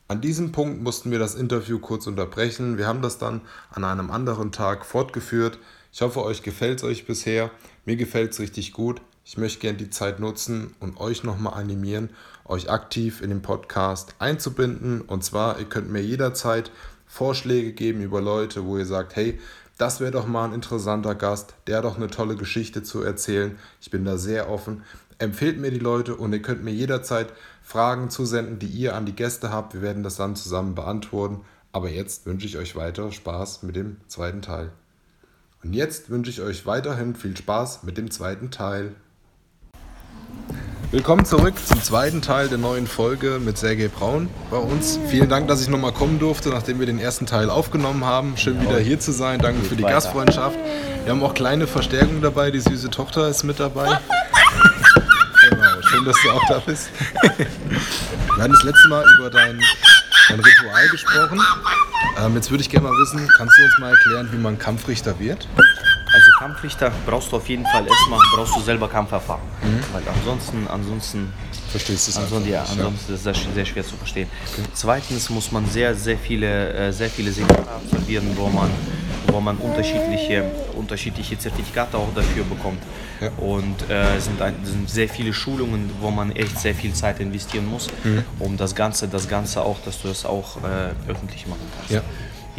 An 0.09 0.21
diesem 0.21 0.51
Punkt 0.53 0.83
mussten 0.83 1.11
wir 1.11 1.19
das 1.19 1.35
Interview 1.35 1.79
kurz 1.79 2.07
unterbrechen. 2.07 2.79
Wir 2.79 2.87
haben 2.87 3.03
das 3.03 3.19
dann 3.19 3.43
an 3.71 3.85
einem 3.85 4.11
anderen 4.11 4.51
Tag 4.51 4.85
fortgeführt. 4.85 5.59
Ich 5.93 6.01
hoffe, 6.01 6.25
euch 6.25 6.43
gefällt 6.43 6.79
es 6.79 6.85
euch 6.85 7.07
bisher. 7.07 7.51
Mir 7.85 7.97
gefällt 7.97 8.33
es 8.33 8.41
richtig 8.41 8.73
gut. 8.73 9.01
Ich 9.25 9.37
möchte 9.37 9.61
gerne 9.61 9.79
die 9.79 9.91
Zeit 9.91 10.19
nutzen 10.19 10.75
und 10.81 10.99
euch 10.99 11.23
nochmal 11.23 11.55
animieren, 11.55 12.11
euch 12.51 12.71
aktiv 12.71 13.23
in 13.23 13.31
den 13.31 13.43
Podcast 13.43 14.15
einzubinden. 14.19 15.01
Und 15.01 15.25
zwar, 15.25 15.59
ihr 15.59 15.65
könnt 15.65 15.91
mir 15.91 16.03
jederzeit 16.03 16.71
Vorschläge 17.07 17.73
geben 17.73 18.03
über 18.03 18.21
Leute, 18.21 18.65
wo 18.65 18.77
ihr 18.77 18.87
sagt, 18.87 19.17
hey, 19.17 19.39
das 19.79 19.99
wäre 19.99 20.11
doch 20.11 20.27
mal 20.27 20.45
ein 20.45 20.53
interessanter 20.53 21.15
Gast, 21.15 21.55
der 21.67 21.79
hat 21.79 21.85
doch 21.85 21.97
eine 21.97 22.09
tolle 22.09 22.37
Geschichte 22.37 22.83
zu 22.83 23.03
erzählen. 23.03 23.59
Ich 23.81 23.91
bin 23.91 24.05
da 24.05 24.19
sehr 24.19 24.51
offen. 24.51 24.83
Empfehlt 25.19 25.59
mir 25.59 25.71
die 25.71 25.79
Leute 25.79 26.17
und 26.17 26.33
ihr 26.33 26.43
könnt 26.43 26.63
mir 26.63 26.73
jederzeit 26.73 27.33
Fragen 27.63 28.11
zusenden, 28.11 28.59
die 28.59 28.67
ihr 28.67 28.95
an 28.95 29.07
die 29.07 29.15
Gäste 29.15 29.51
habt. 29.51 29.75
Wir 29.75 29.83
werden 29.83 30.03
das 30.03 30.17
dann 30.17 30.37
zusammen 30.37 30.75
beantworten. 30.75 31.41
Aber 31.73 31.89
jetzt 31.89 32.27
wünsche 32.27 32.47
ich 32.47 32.59
euch 32.59 32.77
weiter 32.77 33.13
Spaß 33.13 33.63
mit 33.63 33.77
dem 33.77 33.97
zweiten 34.09 34.43
Teil. 34.43 34.73
Und 35.63 35.73
jetzt 35.73 36.11
wünsche 36.11 36.31
ich 36.31 36.41
euch 36.41 36.67
weiterhin 36.67 37.15
viel 37.15 37.37
Spaß 37.37 37.83
mit 37.85 37.97
dem 37.97 38.11
zweiten 38.11 38.51
Teil. 38.51 38.95
Willkommen 40.93 41.25
zurück 41.25 41.55
zum 41.65 41.81
zweiten 41.81 42.21
Teil 42.21 42.49
der 42.49 42.59
neuen 42.59 42.89
Folge 42.89 43.39
mit 43.39 43.57
Sergej 43.57 43.87
Braun 43.87 44.29
bei 44.51 44.57
uns. 44.57 44.99
Vielen 45.07 45.29
Dank, 45.29 45.47
dass 45.47 45.63
ich 45.63 45.69
nochmal 45.69 45.93
kommen 45.93 46.19
durfte, 46.19 46.49
nachdem 46.49 46.81
wir 46.81 46.87
den 46.87 46.99
ersten 46.99 47.27
Teil 47.27 47.49
aufgenommen 47.49 48.05
haben. 48.05 48.37
Schön 48.37 48.61
wieder 48.61 48.81
hier 48.81 48.99
zu 48.99 49.13
sein. 49.13 49.39
Danke 49.39 49.63
für 49.63 49.77
die 49.77 49.85
Gastfreundschaft. 49.85 50.59
Wir 51.05 51.13
haben 51.13 51.23
auch 51.23 51.35
kleine 51.35 51.69
Verstärkungen 51.69 52.23
dabei. 52.23 52.51
Die 52.51 52.59
süße 52.59 52.91
Tochter 52.91 53.29
ist 53.29 53.45
mit 53.45 53.61
dabei. 53.61 53.87
genau, 55.49 55.81
schön, 55.83 56.05
dass 56.05 56.17
du 56.25 56.31
auch 56.33 56.43
da 56.49 56.59
bist. 56.59 56.89
Wir 57.23 58.43
hatten 58.43 58.53
das 58.53 58.65
letzte 58.65 58.89
Mal 58.89 59.05
über 59.17 59.31
dein, 59.31 59.61
dein 60.29 60.41
Ritual 60.41 60.89
gesprochen. 60.89 61.41
Ähm, 62.19 62.35
jetzt 62.35 62.51
würde 62.51 62.63
ich 62.63 62.69
gerne 62.69 62.89
mal 62.89 62.95
wissen, 62.95 63.29
kannst 63.37 63.57
du 63.57 63.63
uns 63.63 63.79
mal 63.79 63.91
erklären, 63.91 64.29
wie 64.33 64.39
man 64.39 64.59
Kampfrichter 64.59 65.21
wird? 65.21 65.47
Kampfrichter 66.41 66.91
brauchst 67.05 67.31
du 67.31 67.37
auf 67.37 67.47
jeden 67.51 67.67
Fall 67.67 67.87
erstmal, 67.87 68.19
brauchst 68.35 68.57
du 68.57 68.61
selber 68.61 68.89
Kampferfahrung. 68.89 69.45
Mhm. 69.63 69.85
Weil 69.93 70.03
ansonsten, 70.09 70.67
ansonsten 70.69 71.33
Verstehst 71.71 72.07
du 72.07 72.11
es 72.13 72.17
ansonsten, 72.17 72.51
ja, 72.51 72.63
ansonsten 72.63 73.15
ist 73.15 73.27
das 73.27 73.37
sehr 73.55 73.67
schwer 73.67 73.85
zu 73.85 73.95
verstehen. 73.97 74.27
Okay. 74.51 74.63
Zweitens 74.73 75.29
muss 75.29 75.53
man 75.53 75.67
sehr, 75.67 75.95
sehr 75.95 76.17
viele, 76.17 76.73
äh, 76.73 76.93
sehr 76.93 77.11
viele 77.11 77.31
Seminare 77.31 77.69
absolvieren, 77.69 78.27
wo 78.37 78.49
man, 78.49 78.71
wo 79.27 79.39
man 79.39 79.59
unterschiedliche, 79.59 80.51
unterschiedliche 80.77 81.39
Zertifikate 81.39 81.99
auch 81.99 82.09
dafür 82.15 82.45
bekommt. 82.45 82.83
Ja. 83.21 83.29
Und 83.37 83.91
äh, 83.91 84.17
es 84.17 84.25
sind, 84.25 84.41
ein, 84.41 84.57
sind 84.65 84.89
sehr 84.89 85.11
viele 85.11 85.35
Schulungen, 85.35 85.91
wo 86.01 86.11
man 86.11 86.33
echt 86.33 86.59
sehr 86.59 86.75
viel 86.75 86.95
Zeit 86.95 87.21
investieren 87.21 87.67
muss, 87.67 87.89
mhm. 88.03 88.25
um 88.39 88.57
das 88.57 88.75
Ganze, 88.75 89.09
das 89.09 89.29
Ganze 89.29 89.61
auch, 89.61 89.77
dass 89.85 90.01
du 90.01 90.09
das 90.09 90.25
auch 90.25 90.57
äh, 90.57 91.11
öffentlich 91.11 91.47
machen 91.47 91.71
kannst. 91.77 91.91
Ja 91.91 92.03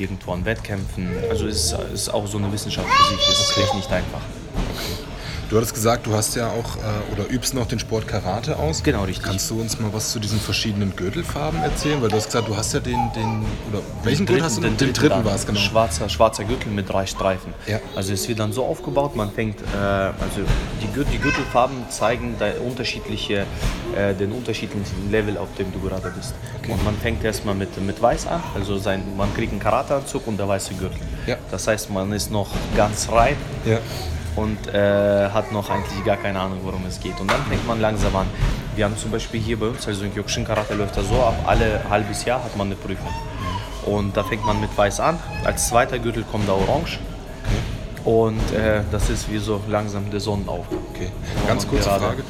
irgendwo 0.01 0.33
an 0.33 0.45
Wettkämpfen. 0.45 1.09
Also 1.29 1.47
es 1.47 1.73
ist, 1.93 2.09
auch 2.09 2.27
so 2.27 2.37
eine 2.37 2.51
Wissenschaft 2.51 2.87
für 2.87 3.15
sich. 3.15 3.27
Es 3.29 3.39
ist 3.39 3.57
okay. 3.57 3.77
nicht 3.77 3.91
einfach. 3.91 4.21
Okay. 4.75 5.10
Du 5.51 5.57
hattest 5.57 5.73
gesagt, 5.73 6.07
du 6.07 6.13
hast 6.13 6.33
ja 6.37 6.47
auch 6.47 6.77
äh, 6.77 7.11
oder 7.11 7.29
übst 7.29 7.53
noch 7.53 7.67
den 7.67 7.77
Sport 7.77 8.07
Karate 8.07 8.57
aus. 8.57 8.83
Genau, 8.83 9.03
richtig. 9.03 9.25
Kannst 9.25 9.51
du 9.51 9.59
uns 9.59 9.77
mal 9.81 9.91
was 9.91 10.13
zu 10.13 10.19
diesen 10.21 10.39
verschiedenen 10.39 10.95
Gürtelfarben 10.95 11.61
erzählen? 11.61 12.01
Weil 12.01 12.07
du 12.07 12.15
hast 12.15 12.27
gesagt, 12.27 12.47
du 12.47 12.55
hast 12.55 12.73
ja 12.73 12.79
den, 12.79 13.11
den 13.13 13.45
oder 13.69 13.81
welchen 14.03 14.25
Gürtel 14.25 14.45
hast 14.45 14.59
du? 14.59 14.61
Den, 14.61 14.77
den 14.77 14.93
dritten 14.93 15.25
war 15.25 15.35
es, 15.35 15.45
genau. 15.45 15.59
Schwarzer, 15.59 16.07
schwarzer 16.07 16.45
Gürtel 16.45 16.71
mit 16.71 16.87
drei 16.87 17.05
Streifen. 17.05 17.53
Ja. 17.67 17.81
Also 17.97 18.13
es 18.13 18.29
wird 18.29 18.39
dann 18.39 18.53
so 18.53 18.63
aufgebaut, 18.63 19.17
man 19.17 19.29
fängt, 19.29 19.59
äh, 19.59 19.75
also 19.75 20.39
die, 20.81 21.03
die 21.11 21.17
Gürtelfarben 21.17 21.75
zeigen 21.89 22.37
unterschiedliche, 22.65 23.45
äh, 23.93 24.13
den 24.13 24.31
unterschiedlichen 24.31 25.11
Level, 25.11 25.37
auf 25.37 25.49
dem 25.59 25.69
du 25.73 25.81
gerade 25.81 26.13
bist. 26.15 26.33
Okay. 26.59 26.71
Und 26.71 26.81
man 26.85 26.95
fängt 26.95 27.25
erstmal 27.25 27.55
mit, 27.55 27.77
mit 27.85 28.01
Weiß 28.01 28.25
an, 28.25 28.41
also 28.55 28.77
sein, 28.77 29.03
man 29.17 29.33
kriegt 29.33 29.51
einen 29.51 29.59
Karateanzug 29.59 30.27
und 30.27 30.37
der 30.37 30.47
weiße 30.47 30.75
Gürtel. 30.75 31.01
Ja. 31.27 31.35
Das 31.51 31.67
heißt, 31.67 31.89
man 31.89 32.13
ist 32.13 32.31
noch 32.31 32.47
ganz 32.77 33.09
rein. 33.11 33.35
Ja 33.65 33.79
und 34.35 34.67
äh, 34.73 35.29
hat 35.29 35.51
noch 35.51 35.69
eigentlich 35.69 36.03
gar 36.05 36.17
keine 36.17 36.39
Ahnung, 36.39 36.59
worum 36.63 36.85
es 36.85 36.99
geht. 36.99 37.19
Und 37.19 37.31
dann 37.31 37.43
fängt 37.45 37.65
man 37.67 37.81
langsam 37.81 38.15
an. 38.15 38.27
Wir 38.75 38.85
haben 38.85 38.97
zum 38.97 39.11
Beispiel 39.11 39.41
hier 39.41 39.59
bei 39.59 39.67
uns, 39.67 39.87
also 39.87 40.03
in 40.05 40.13
Kyokushin 40.13 40.45
Karate 40.45 40.73
läuft 40.73 40.95
das 40.95 41.07
so, 41.07 41.15
ab 41.15 41.35
alle 41.45 41.81
halbes 41.89 42.23
Jahr 42.25 42.43
hat 42.43 42.55
man 42.55 42.67
eine 42.67 42.75
Prüfung. 42.75 43.13
Und 43.85 44.15
da 44.15 44.23
fängt 44.23 44.45
man 44.45 44.61
mit 44.61 44.75
Weiß 44.77 44.99
an. 44.99 45.19
Als 45.43 45.67
zweiter 45.67 45.99
Gürtel 45.99 46.23
kommt 46.23 46.47
da 46.47 46.53
Orange. 46.53 46.99
Und 48.05 48.51
äh, 48.53 48.81
das 48.91 49.09
ist 49.09 49.29
wie 49.31 49.37
so 49.37 49.61
langsam 49.67 50.09
der 50.09 50.19
Sonnenaufgang. 50.19 50.79
Okay. 50.93 51.11
Ganz 51.47 51.67
kurze 51.67 51.89
Frage. 51.89 52.23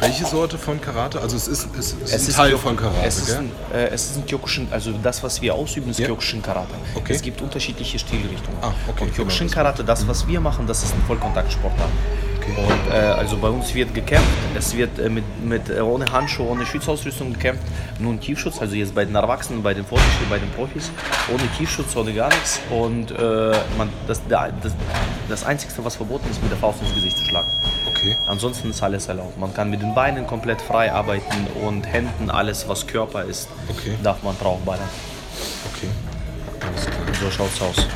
Welche 0.00 0.26
Sorte 0.26 0.58
von 0.58 0.80
Karate? 0.80 1.20
Also 1.20 1.36
es 1.36 1.48
ist, 1.48 1.68
es 1.78 1.92
ist 1.92 2.02
es 2.02 2.12
ein 2.12 2.28
ist 2.28 2.36
Teil 2.36 2.58
von 2.58 2.76
Karate, 2.76 3.06
es 3.06 3.18
ist 3.18 3.36
ein, 3.36 3.50
äh, 3.72 3.86
es 3.88 4.10
ist 4.10 4.16
ein 4.18 4.26
Kyokushin, 4.26 4.68
also 4.70 4.92
das, 5.02 5.22
was 5.22 5.40
wir 5.40 5.54
ausüben, 5.54 5.90
ist 5.90 5.98
ja. 5.98 6.06
Kyokushin 6.06 6.42
Karate. 6.42 6.74
Okay. 6.94 7.14
Es 7.14 7.22
gibt 7.22 7.40
unterschiedliche 7.40 7.98
Stilrichtungen. 7.98 8.58
Ah, 8.60 8.72
okay. 8.88 9.04
Und 9.04 9.14
Kyokushin 9.14 9.50
Karate, 9.50 9.84
das, 9.84 10.06
was 10.06 10.26
wir 10.26 10.40
machen, 10.40 10.66
das 10.66 10.82
ist 10.82 10.94
ein 10.94 11.02
Vollkontaktsportart. 11.06 11.90
Okay. 12.36 12.52
Und 12.60 12.92
äh, 12.92 12.96
also 12.96 13.38
bei 13.38 13.48
uns 13.48 13.74
wird 13.74 13.94
gekämpft, 13.94 14.28
es 14.54 14.76
wird 14.76 14.98
äh, 14.98 15.08
mit, 15.08 15.24
mit, 15.42 15.68
äh, 15.70 15.80
ohne 15.80 16.04
Handschuhe, 16.12 16.46
ohne 16.46 16.64
Schutzausrüstung 16.66 17.32
gekämpft, 17.32 17.64
nur 17.98 18.20
Tiefschutz, 18.20 18.60
also 18.60 18.76
jetzt 18.76 18.94
bei 18.94 19.04
den 19.04 19.14
Erwachsenen, 19.14 19.62
bei 19.62 19.74
den 19.74 19.84
Vorsichtigen, 19.84 20.30
bei 20.30 20.38
den 20.38 20.50
Profis, 20.50 20.90
ohne 21.32 21.42
Tiefschutz, 21.56 21.96
ohne 21.96 22.12
gar 22.12 22.28
nichts. 22.28 22.60
Und 22.70 23.10
äh, 23.12 23.58
man, 23.78 23.88
das, 24.06 24.20
das, 24.28 24.72
das 25.28 25.44
Einzige, 25.44 25.72
was 25.82 25.96
verboten 25.96 26.30
ist, 26.30 26.40
mit 26.42 26.50
der 26.50 26.58
Faust 26.58 26.80
ins 26.82 26.94
Gesicht 26.94 27.16
zu 27.16 27.24
schlagen. 27.24 27.48
Okay. 28.06 28.16
Ansonsten 28.26 28.70
ist 28.70 28.82
alles 28.82 29.08
erlaubt. 29.08 29.38
Man 29.38 29.52
kann 29.52 29.70
mit 29.70 29.82
den 29.82 29.94
Beinen 29.94 30.26
komplett 30.26 30.60
frei 30.60 30.92
arbeiten 30.92 31.46
und 31.66 31.84
Händen, 31.86 32.30
alles 32.30 32.68
was 32.68 32.86
Körper 32.86 33.24
ist, 33.24 33.48
okay. 33.68 33.96
darf 34.02 34.22
man 34.22 34.38
drauf 34.38 34.60
ballern. 34.64 34.88
Okay. 35.74 35.88
Alles 36.60 36.86
klar. 36.86 37.00
So 37.20 37.30
schaut's 37.30 37.60
aus. 37.60 37.86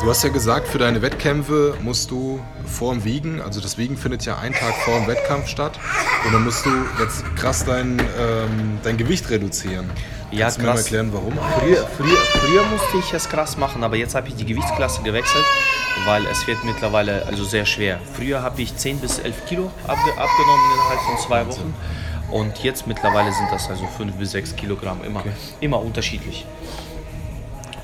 Du 0.00 0.08
hast 0.08 0.22
ja 0.22 0.30
gesagt, 0.30 0.68
für 0.68 0.78
deine 0.78 1.02
Wettkämpfe 1.02 1.76
musst 1.82 2.12
du 2.12 2.40
vor 2.64 2.94
dem 2.94 3.04
Wiegen, 3.04 3.40
also 3.42 3.60
das 3.60 3.78
Wiegen 3.78 3.96
findet 3.96 4.24
ja 4.24 4.38
einen 4.38 4.54
Tag 4.54 4.72
vor 4.84 4.96
dem 4.96 5.08
Wettkampf 5.08 5.48
statt, 5.48 5.78
und 6.24 6.32
dann 6.32 6.44
musst 6.44 6.64
du 6.64 6.70
jetzt 7.00 7.24
krass 7.34 7.64
dein, 7.64 7.98
ähm, 7.98 8.78
dein 8.84 8.96
Gewicht 8.96 9.28
reduzieren. 9.28 9.90
Ja, 10.30 10.42
Kannst 10.42 10.58
du 10.58 10.62
mir 10.62 10.68
mal 10.68 10.78
erklären, 10.78 11.12
warum? 11.12 11.32
Früher, 11.58 11.86
früher, 11.96 12.16
früher 12.16 12.64
musste 12.64 12.98
ich 12.98 13.12
es 13.14 13.28
krass 13.28 13.56
machen, 13.56 13.82
aber 13.82 13.96
jetzt 13.96 14.14
habe 14.14 14.28
ich 14.28 14.34
die 14.34 14.44
Gewichtsklasse 14.44 15.02
gewechselt, 15.02 15.44
weil 16.04 16.26
es 16.26 16.46
wird 16.46 16.62
mittlerweile 16.64 17.24
also 17.26 17.44
sehr 17.44 17.64
schwer. 17.64 17.98
Früher 18.14 18.42
habe 18.42 18.60
ich 18.60 18.76
10 18.76 18.98
bis 18.98 19.18
11 19.18 19.46
Kilo 19.46 19.70
abge 19.86 20.10
abgenommen 20.10 20.64
innerhalb 20.74 21.00
von 21.00 21.18
zwei 21.18 21.46
Wochen. 21.46 21.74
Und 22.30 22.62
jetzt 22.62 22.86
mittlerweile 22.86 23.32
sind 23.32 23.50
das 23.50 23.70
also 23.70 23.86
5 23.86 24.16
bis 24.16 24.32
6 24.32 24.54
Kilogramm, 24.56 25.02
immer, 25.02 25.20
okay. 25.20 25.30
immer 25.60 25.80
unterschiedlich. 25.80 26.44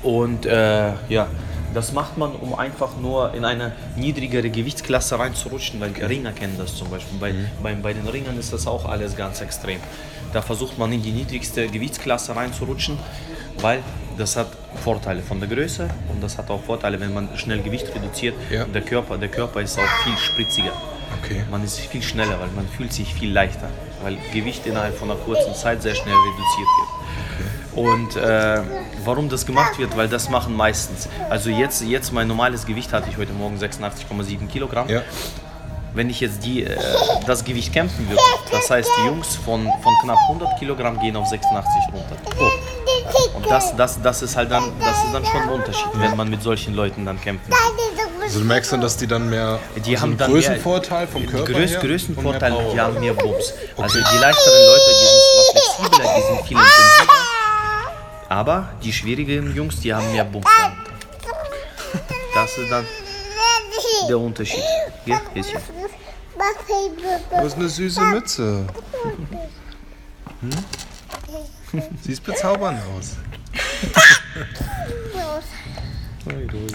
Und 0.03 0.45
äh, 0.45 0.93
ja, 1.09 1.27
das 1.73 1.93
macht 1.93 2.17
man, 2.17 2.33
um 2.35 2.53
einfach 2.53 2.95
nur 3.01 3.33
in 3.33 3.43
eine 3.43 3.73
niedrigere 3.95 4.51
Gewichtsklasse 4.51 5.17
reinzurutschen, 5.17 5.81
weil 5.81 5.89
okay. 5.89 6.05
Ringer 6.05 6.31
kennen 6.31 6.55
das 6.59 6.75
zum 6.75 6.91
Beispiel. 6.91 7.17
Bei, 7.19 7.33
mhm. 7.33 7.47
bei, 7.63 7.73
bei 7.73 7.93
den 7.93 8.07
Ringern 8.07 8.37
ist 8.37 8.53
das 8.53 8.67
auch 8.67 8.85
alles 8.85 9.17
ganz 9.17 9.41
extrem. 9.41 9.79
Da 10.35 10.41
versucht 10.41 10.77
man 10.77 10.91
in 10.91 11.01
die 11.01 11.13
niedrigste 11.13 11.65
Gewichtsklasse 11.69 12.35
reinzurutschen, 12.35 12.99
weil 13.61 13.81
das 14.17 14.35
hat 14.35 14.47
Vorteile 14.83 15.21
von 15.21 15.39
der 15.39 15.47
Größe 15.47 15.87
und 16.11 16.21
das 16.21 16.37
hat 16.37 16.49
auch 16.49 16.61
Vorteile, 16.61 16.99
wenn 16.99 17.13
man 17.13 17.29
schnell 17.37 17.61
Gewicht 17.61 17.87
reduziert. 17.95 18.35
Ja. 18.49 18.65
Der, 18.65 18.81
Körper, 18.81 19.17
der 19.17 19.29
Körper 19.29 19.61
ist 19.61 19.79
auch 19.79 20.03
viel 20.03 20.17
spritziger. 20.17 20.73
Okay. 21.23 21.45
Man 21.49 21.63
ist 21.63 21.79
viel 21.79 22.03
schneller, 22.03 22.37
weil 22.37 22.49
man 22.49 22.67
fühlt 22.67 22.91
sich 22.91 23.13
viel 23.13 23.31
leichter, 23.31 23.69
weil 24.03 24.17
Gewicht 24.33 24.65
innerhalb 24.65 24.97
von 24.97 25.09
einer 25.09 25.17
kurzen 25.21 25.55
Zeit 25.55 25.81
sehr 25.81 25.95
schnell 25.95 26.13
reduziert 26.13 26.69
wird. 26.77 27.85
Und 27.85 28.15
äh, 28.17 28.61
warum 29.05 29.29
das 29.29 29.45
gemacht 29.45 29.79
wird, 29.79 29.95
weil 29.95 30.09
das 30.09 30.29
machen 30.29 30.53
meistens. 30.53 31.07
Also 31.29 31.49
jetzt, 31.49 31.81
jetzt 31.81 32.11
mein 32.11 32.27
normales 32.27 32.65
Gewicht 32.65 32.91
hatte 32.91 33.09
ich 33.09 33.15
heute 33.15 33.31
Morgen 33.31 33.57
86,7 33.57 34.47
Kilogramm. 34.47 34.89
Ja. 34.89 35.01
Wenn 35.95 36.09
ich 36.09 36.19
jetzt 36.19 36.43
die, 36.43 36.63
äh, 36.63 36.77
das 37.25 37.45
Gewicht 37.45 37.71
kämpfen 37.71 38.07
würde, 38.09 38.21
das 38.51 38.69
heißt 38.69 38.89
die 38.99 39.07
Jungs 39.07 39.37
von, 39.37 39.65
von 39.81 39.93
knapp 40.03 40.19
100 40.27 40.59
Kilogramm 40.59 40.99
gehen 40.99 41.15
auf 41.15 41.25
86 41.25 41.93
runter. 41.93 42.17
Oh. 42.37 43.37
Und 43.37 43.49
das, 43.49 43.73
das, 43.77 44.01
das, 44.01 44.21
ist 44.21 44.35
halt 44.35 44.51
dann, 44.51 44.73
das 44.81 44.97
ist 45.05 45.13
dann 45.13 45.25
schon 45.25 45.41
ein 45.41 45.49
Unterschied, 45.49 45.87
wenn 45.93 46.17
man 46.17 46.29
mit 46.29 46.43
solchen 46.43 46.75
Leuten 46.75 47.05
dann 47.05 47.21
kämpfen 47.21 47.53
Also 48.21 48.39
du 48.39 48.45
merkst 48.45 48.73
dann, 48.73 48.81
dass 48.81 48.97
die 48.97 49.07
dann 49.07 49.29
mehr 49.29 49.59
die 49.85 49.97
haben 49.97 50.17
dann 50.17 50.31
Größenvorteil 50.31 51.07
vom 51.07 51.25
Körper 51.25 51.53
Größ, 51.53 51.71
her? 51.71 51.79
Größenvorteil, 51.79 52.53
die 52.73 52.79
haben 52.79 52.99
mehr 52.99 53.13
Bums. 53.13 53.53
Okay. 53.75 53.83
Also 53.83 53.99
die 53.99 54.17
leichteren 54.17 54.65
Leute, 54.65 54.91
die 54.99 55.05
sind 55.05 55.21
zwar 55.31 55.87
flexibler, 55.87 56.13
die 56.17 56.21
sind 56.23 56.47
viel 56.47 56.57
intensiver, 56.57 57.13
aber 58.27 58.69
die 58.83 58.91
schwierigen 58.91 59.55
Jungs, 59.55 59.79
die 59.79 59.93
haben 59.93 60.11
mehr 60.11 60.25
Bums. 60.25 60.45
Das 62.33 62.57
ist 62.57 62.69
dann 62.69 62.85
der 64.09 64.19
Unterschied. 64.19 64.63
Hier, 65.05 65.21
Häschen. 65.33 65.59
Du 67.29 67.35
hast 67.37 67.55
eine 67.55 67.69
süße 67.69 68.01
Mütze. 68.01 68.67
Hm? 70.41 71.81
Siehst 72.01 72.23
bezaubernd 72.23 72.79
aus. 72.97 73.17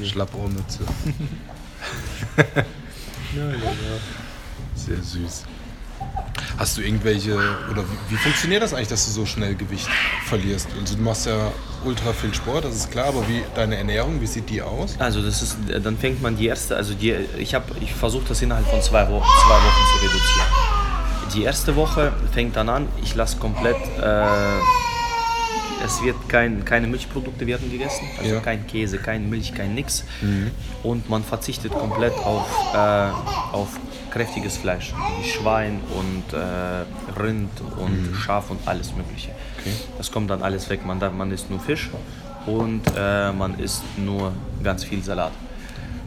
Schlappohrmütze. 0.04 0.84
Sehr 4.74 5.02
süß. 5.02 5.44
Hast 6.58 6.76
du 6.76 6.82
irgendwelche, 6.82 7.34
oder 7.70 7.82
wie, 7.82 8.14
wie, 8.14 8.16
funktioniert 8.16 8.62
das 8.62 8.74
eigentlich, 8.74 8.88
dass 8.88 9.06
du 9.06 9.12
so 9.12 9.26
schnell 9.26 9.54
Gewicht 9.54 9.88
verlierst? 10.26 10.68
Also 10.78 10.96
du 10.96 11.02
machst 11.02 11.26
ja 11.26 11.52
ultra 11.84 12.12
viel 12.12 12.34
Sport, 12.34 12.64
das 12.64 12.76
ist 12.76 12.90
klar, 12.90 13.06
aber 13.06 13.26
wie 13.28 13.42
deine 13.54 13.76
Ernährung, 13.76 14.20
wie 14.20 14.26
sieht 14.26 14.50
die 14.50 14.62
aus? 14.62 14.96
Also 14.98 15.22
das 15.22 15.42
ist, 15.42 15.56
dann 15.82 15.96
fängt 15.96 16.22
man 16.22 16.36
die 16.36 16.46
erste, 16.46 16.76
also 16.76 16.94
die, 16.94 17.14
ich 17.38 17.54
habe, 17.54 17.64
ich 17.80 17.94
versuche 17.94 18.24
das 18.28 18.42
innerhalb 18.42 18.66
von 18.66 18.82
zwei 18.82 19.08
Wochen, 19.08 19.26
zwei 19.46 19.54
Wochen 19.54 19.84
zu 19.92 20.06
reduzieren. 20.06 20.70
Die 21.34 21.42
erste 21.44 21.76
Woche 21.76 22.12
fängt 22.32 22.56
dann 22.56 22.68
an, 22.68 22.88
ich 23.02 23.14
lasse 23.14 23.36
komplett, 23.38 23.76
äh, 24.02 24.24
es 25.84 26.02
wird 26.02 26.28
kein, 26.28 26.64
keine 26.64 26.86
Milchprodukte 26.86 27.46
werden 27.46 27.70
gegessen, 27.70 28.06
also 28.18 28.34
ja. 28.34 28.40
kein 28.40 28.66
Käse, 28.66 28.98
kein 28.98 29.30
Milch, 29.30 29.54
kein 29.54 29.74
nix. 29.74 30.04
Mhm. 30.20 30.50
Und 30.82 31.08
man 31.08 31.24
verzichtet 31.24 31.72
komplett 31.72 32.12
auf, 32.14 32.46
äh, 32.74 33.10
auf 33.52 33.68
kräftiges 34.10 34.56
Fleisch, 34.56 34.92
wie 35.18 35.28
Schwein 35.28 35.80
und 35.96 36.32
äh, 36.32 37.20
Rind 37.20 37.50
und 37.78 38.10
mhm. 38.10 38.14
Schaf 38.14 38.50
und 38.50 38.60
alles 38.66 38.94
Mögliche. 38.94 39.30
Okay. 39.58 39.72
Das 39.98 40.10
kommt 40.10 40.30
dann 40.30 40.42
alles 40.42 40.68
weg. 40.68 40.84
Man, 40.84 40.98
man 41.16 41.30
isst 41.30 41.50
nur 41.50 41.60
Fisch 41.60 41.90
und 42.46 42.82
äh, 42.96 43.32
man 43.32 43.58
isst 43.58 43.82
nur 43.96 44.32
ganz 44.62 44.84
viel 44.84 45.02
Salat. 45.02 45.32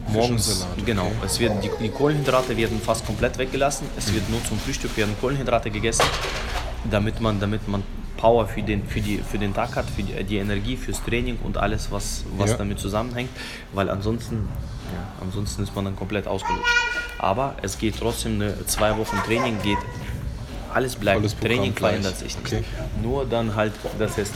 Morgens, 0.08 0.58
Salat, 0.60 0.72
okay. 0.74 0.82
genau. 0.86 1.10
Es 1.24 1.40
werden, 1.40 1.60
die, 1.60 1.70
die, 1.80 1.88
Kohlenhydrate 1.88 2.56
werden 2.56 2.80
fast 2.80 3.06
komplett 3.06 3.38
weggelassen. 3.38 3.86
Es 3.96 4.08
mhm. 4.08 4.14
wird 4.14 4.30
nur 4.30 4.44
zum 4.44 4.58
Frühstück 4.58 4.96
werden 4.96 5.14
Kohlenhydrate 5.20 5.70
gegessen, 5.70 6.04
damit 6.90 7.20
man, 7.20 7.40
damit 7.40 7.66
man 7.68 7.82
Power 8.16 8.46
für 8.46 8.62
den, 8.62 8.86
für, 8.86 9.00
die, 9.00 9.18
für 9.18 9.38
den 9.38 9.54
Tag 9.54 9.76
hat, 9.76 9.86
für 9.88 10.02
die, 10.02 10.22
die 10.24 10.36
Energie, 10.36 10.76
fürs 10.76 11.02
Training 11.04 11.38
und 11.42 11.56
alles, 11.56 11.90
was, 11.90 12.24
was 12.36 12.50
ja. 12.50 12.56
damit 12.56 12.78
zusammenhängt. 12.78 13.30
Weil 13.72 13.90
ansonsten, 13.90 14.48
ja, 14.92 15.22
ansonsten 15.22 15.62
ist 15.62 15.74
man 15.74 15.86
dann 15.86 15.96
komplett 15.96 16.26
ausgelutscht. 16.26 16.74
Aber 17.24 17.54
es 17.62 17.78
geht 17.78 17.98
trotzdem 17.98 18.34
eine 18.34 18.66
zwei 18.66 18.98
Wochen 18.98 19.16
Training, 19.24 19.56
geht 19.62 19.78
alles 20.74 20.94
bleibt. 20.94 21.20
Alles 21.20 21.34
Training 21.38 21.72
verändert 21.72 22.18
sich 22.18 22.36
nicht. 22.36 22.52
Okay. 22.52 22.64
Nur 23.02 23.24
dann 23.24 23.54
halt 23.54 23.72
das 23.98 24.18
Essen, 24.18 24.34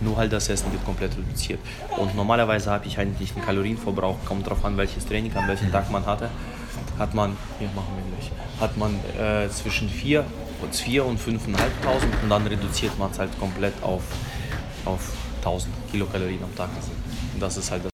nur 0.00 0.16
halt 0.16 0.32
das 0.32 0.48
Essen 0.48 0.72
wird 0.72 0.84
komplett 0.84 1.16
reduziert. 1.16 1.60
Und 1.98 2.16
normalerweise 2.16 2.68
habe 2.68 2.88
ich 2.88 2.98
eigentlich 2.98 3.36
einen 3.36 3.44
Kalorienverbrauch, 3.44 4.16
kommt 4.24 4.46
darauf 4.46 4.64
an, 4.64 4.76
welches 4.76 5.06
Training, 5.06 5.32
an 5.36 5.46
welchem 5.46 5.70
Tag 5.70 5.88
man 5.92 6.04
hatte, 6.04 6.30
hat 6.98 7.14
man, 7.14 7.36
hier 7.60 7.68
machen 7.76 7.94
wir 7.94 8.16
gleich, 8.16 8.32
hat 8.60 8.76
man 8.76 8.98
äh, 9.16 9.48
zwischen 9.50 9.88
4 9.88 10.24
und 10.62 10.74
4 10.74 11.04
und 11.04 11.20
5.500 11.20 12.22
und 12.24 12.28
dann 12.28 12.44
reduziert 12.44 12.98
man 12.98 13.12
es 13.12 13.20
halt 13.20 13.38
komplett 13.38 13.74
auf, 13.82 14.02
auf 14.84 15.12
1000 15.38 15.72
Kilokalorien 15.92 16.42
am 16.42 16.56
Tag. 16.56 16.70
Und 17.34 17.40
das 17.40 17.56
ist 17.56 17.70
halt 17.70 17.84
das 17.84 17.91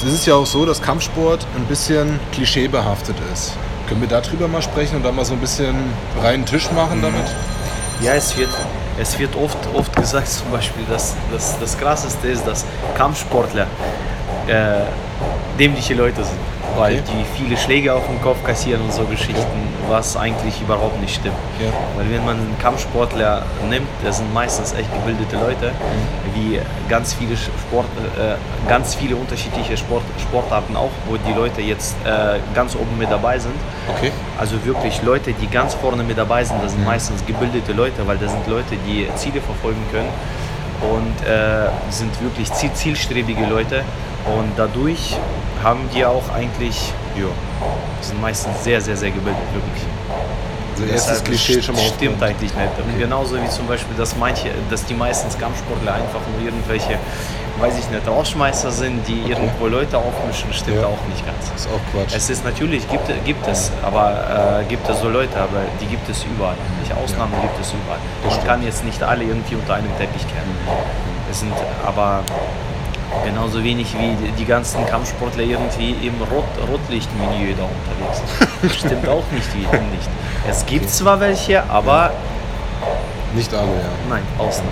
Jetzt 0.00 0.14
ist 0.14 0.20
es 0.20 0.26
ja 0.26 0.34
auch 0.34 0.46
so, 0.46 0.64
dass 0.64 0.80
Kampfsport 0.80 1.46
ein 1.56 1.66
bisschen 1.66 2.18
klischeebehaftet 2.32 3.16
ist. 3.34 3.52
Können 3.86 4.00
wir 4.00 4.08
darüber 4.08 4.48
mal 4.48 4.62
sprechen 4.62 4.96
und 4.96 5.04
dann 5.04 5.14
mal 5.14 5.26
so 5.26 5.34
ein 5.34 5.40
bisschen 5.40 5.76
reinen 6.22 6.46
Tisch 6.46 6.70
machen 6.70 7.02
damit? 7.02 7.26
Ja, 8.00 8.14
es 8.14 8.34
wird, 8.38 8.48
es 8.98 9.18
wird 9.18 9.36
oft, 9.36 9.58
oft 9.74 9.94
gesagt, 9.94 10.28
zum 10.28 10.50
Beispiel, 10.50 10.84
dass, 10.88 11.16
dass 11.30 11.58
das 11.58 11.76
Krasseste 11.76 12.28
ist, 12.28 12.46
dass 12.46 12.64
Kampfsportler 12.96 13.66
äh, 14.46 14.86
dämliche 15.58 15.92
Leute 15.92 16.24
sind 16.24 16.38
weil 16.76 16.94
okay. 16.94 17.02
die 17.12 17.42
viele 17.42 17.56
Schläge 17.56 17.94
auf 17.94 18.06
den 18.06 18.20
Kopf 18.22 18.42
kassieren 18.44 18.82
und 18.82 18.92
so 18.92 19.04
Geschichten, 19.04 19.44
was 19.88 20.16
eigentlich 20.16 20.60
überhaupt 20.60 21.00
nicht 21.00 21.14
stimmt. 21.14 21.36
Ja. 21.60 21.72
Weil 21.96 22.10
wenn 22.10 22.24
man 22.24 22.36
einen 22.36 22.56
Kampfsportler 22.60 23.42
nimmt, 23.68 23.88
das 24.04 24.18
sind 24.18 24.32
meistens 24.32 24.72
echt 24.72 24.92
gebildete 24.92 25.36
Leute, 25.36 25.72
mhm. 25.72 26.34
wie 26.34 26.60
ganz 26.88 27.14
viele 27.14 27.36
Sport, 27.36 27.86
äh, 28.18 28.68
ganz 28.68 28.94
viele 28.94 29.16
unterschiedliche 29.16 29.76
Sport, 29.76 30.02
Sportarten 30.20 30.76
auch, 30.76 30.90
wo 31.08 31.16
die 31.16 31.32
Leute 31.32 31.60
jetzt 31.60 31.96
äh, 32.04 32.38
ganz 32.54 32.74
oben 32.74 32.98
mit 32.98 33.10
dabei 33.10 33.38
sind. 33.38 33.54
Okay. 33.96 34.10
Also 34.38 34.64
wirklich 34.64 35.02
Leute, 35.02 35.32
die 35.32 35.48
ganz 35.48 35.74
vorne 35.74 36.02
mit 36.02 36.18
dabei 36.18 36.44
sind, 36.44 36.62
das 36.62 36.72
sind 36.72 36.80
mhm. 36.80 36.86
meistens 36.86 37.24
gebildete 37.26 37.72
Leute, 37.72 38.06
weil 38.06 38.18
das 38.18 38.32
sind 38.32 38.46
Leute, 38.46 38.76
die 38.86 39.08
Ziele 39.16 39.40
verfolgen 39.40 39.82
können 39.90 40.08
und 40.80 41.26
äh, 41.26 41.68
sind 41.90 42.10
wirklich 42.22 42.50
zielstrebige 42.52 43.44
Leute 43.46 43.84
und 44.26 44.52
dadurch 44.56 45.16
haben 45.62 45.88
die 45.94 46.04
auch 46.04 46.28
eigentlich, 46.34 46.92
ja, 47.16 47.26
sind 48.00 48.20
meistens 48.20 48.62
sehr, 48.64 48.80
sehr, 48.80 48.96
sehr 48.96 49.10
gebildet, 49.10 49.42
wirklich. 49.52 49.84
Also 50.80 50.92
erstes 50.92 51.24
Klischee 51.24 51.62
schon 51.62 51.74
mal 51.74 51.82
Stimmt 51.82 52.22
eigentlich 52.22 52.54
nicht. 52.54 52.68
Okay. 52.78 52.98
genauso 52.98 53.36
wie 53.36 53.48
zum 53.48 53.66
Beispiel, 53.66 53.94
dass 53.96 54.16
manche, 54.16 54.50
dass 54.70 54.84
die 54.86 54.94
meisten 54.94 55.28
Kampfsportler 55.38 55.94
einfach 55.94 56.20
nur 56.32 56.44
irgendwelche, 56.44 56.98
weiß 57.58 57.78
ich 57.78 57.90
nicht, 57.90 58.06
Rauschmeister 58.06 58.70
sind, 58.70 59.06
die 59.06 59.20
okay. 59.20 59.32
irgendwo 59.32 59.66
Leute 59.66 59.98
aufmischen, 59.98 60.52
stimmt 60.52 60.80
ja. 60.80 60.86
auch 60.86 61.04
nicht 61.08 61.24
ganz. 61.26 61.50
Das 61.52 61.66
ist 61.66 61.68
auch 61.68 61.92
Quatsch. 61.92 62.16
Es 62.16 62.30
ist 62.30 62.44
natürlich, 62.44 62.88
gibt, 62.88 63.08
gibt 63.24 63.46
es, 63.46 63.70
aber 63.82 64.60
äh, 64.62 64.64
gibt 64.64 64.88
es 64.88 65.00
so 65.00 65.08
Leute, 65.08 65.36
aber 65.36 65.60
die 65.80 65.86
gibt 65.86 66.08
es 66.08 66.24
überall. 66.24 66.56
Welche 66.80 66.98
Ausnahmen 66.98 67.32
ja. 67.34 67.42
gibt 67.42 67.60
es 67.60 67.72
überall. 67.72 68.00
Das 68.24 68.36
Man 68.36 68.46
kann 68.46 68.62
jetzt 68.62 68.84
nicht 68.84 69.02
alle 69.02 69.24
irgendwie 69.24 69.56
unter 69.56 69.74
einem 69.74 69.94
Teppich 69.98 70.26
kennen. 70.26 70.56
Mhm. 70.64 71.30
Es 71.30 71.40
sind 71.40 71.52
aber 71.84 72.22
Genauso 73.24 73.62
wenig 73.62 73.94
wie 73.98 74.30
die 74.38 74.44
ganzen 74.44 74.86
Kampfsportler 74.86 75.42
irgendwie 75.42 75.90
im 76.02 76.14
Rot 76.22 76.44
Rotlichtmilieu 76.70 77.54
da 77.56 77.64
unterwegs 77.64 78.22
sind. 78.60 78.72
Stimmt 78.78 79.08
auch 79.08 79.24
nicht, 79.32 79.52
wie 79.54 79.60
nicht. 79.60 80.08
Es 80.48 80.64
gibt 80.64 80.88
zwar 80.88 81.20
welche, 81.20 81.68
aber. 81.68 82.12
Nicht 83.34 83.52
alle, 83.52 83.66
ja. 83.66 83.90
Nein, 84.08 84.22
Ausnahmen. 84.38 84.70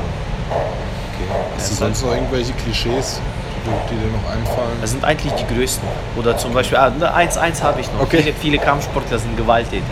Okay. 0.51 1.39
Hast 1.57 1.71
du 1.71 1.75
sonst 1.75 2.03
noch 2.05 2.13
irgendwelche 2.13 2.53
Klischees, 2.53 3.21
die 3.65 3.95
die 3.95 4.01
dir 4.01 4.11
noch 4.13 4.31
einfallen? 4.31 4.79
Das 4.81 4.91
sind 4.91 5.05
eigentlich 5.05 5.33
die 5.35 5.55
größten. 5.55 5.87
Oder 6.17 6.37
zum 6.37 6.53
Beispiel, 6.53 6.79
ah, 6.79 6.91
ne, 6.91 7.13
eins, 7.13 7.37
eins 7.37 7.63
habe 7.63 7.81
ich 7.81 7.93
noch. 7.93 8.03
Okay. 8.03 8.23
Viele, 8.23 8.33
viele 8.35 8.59
Kampfsportler 8.59 9.19
sind 9.19 9.37
gewalttätig. 9.37 9.83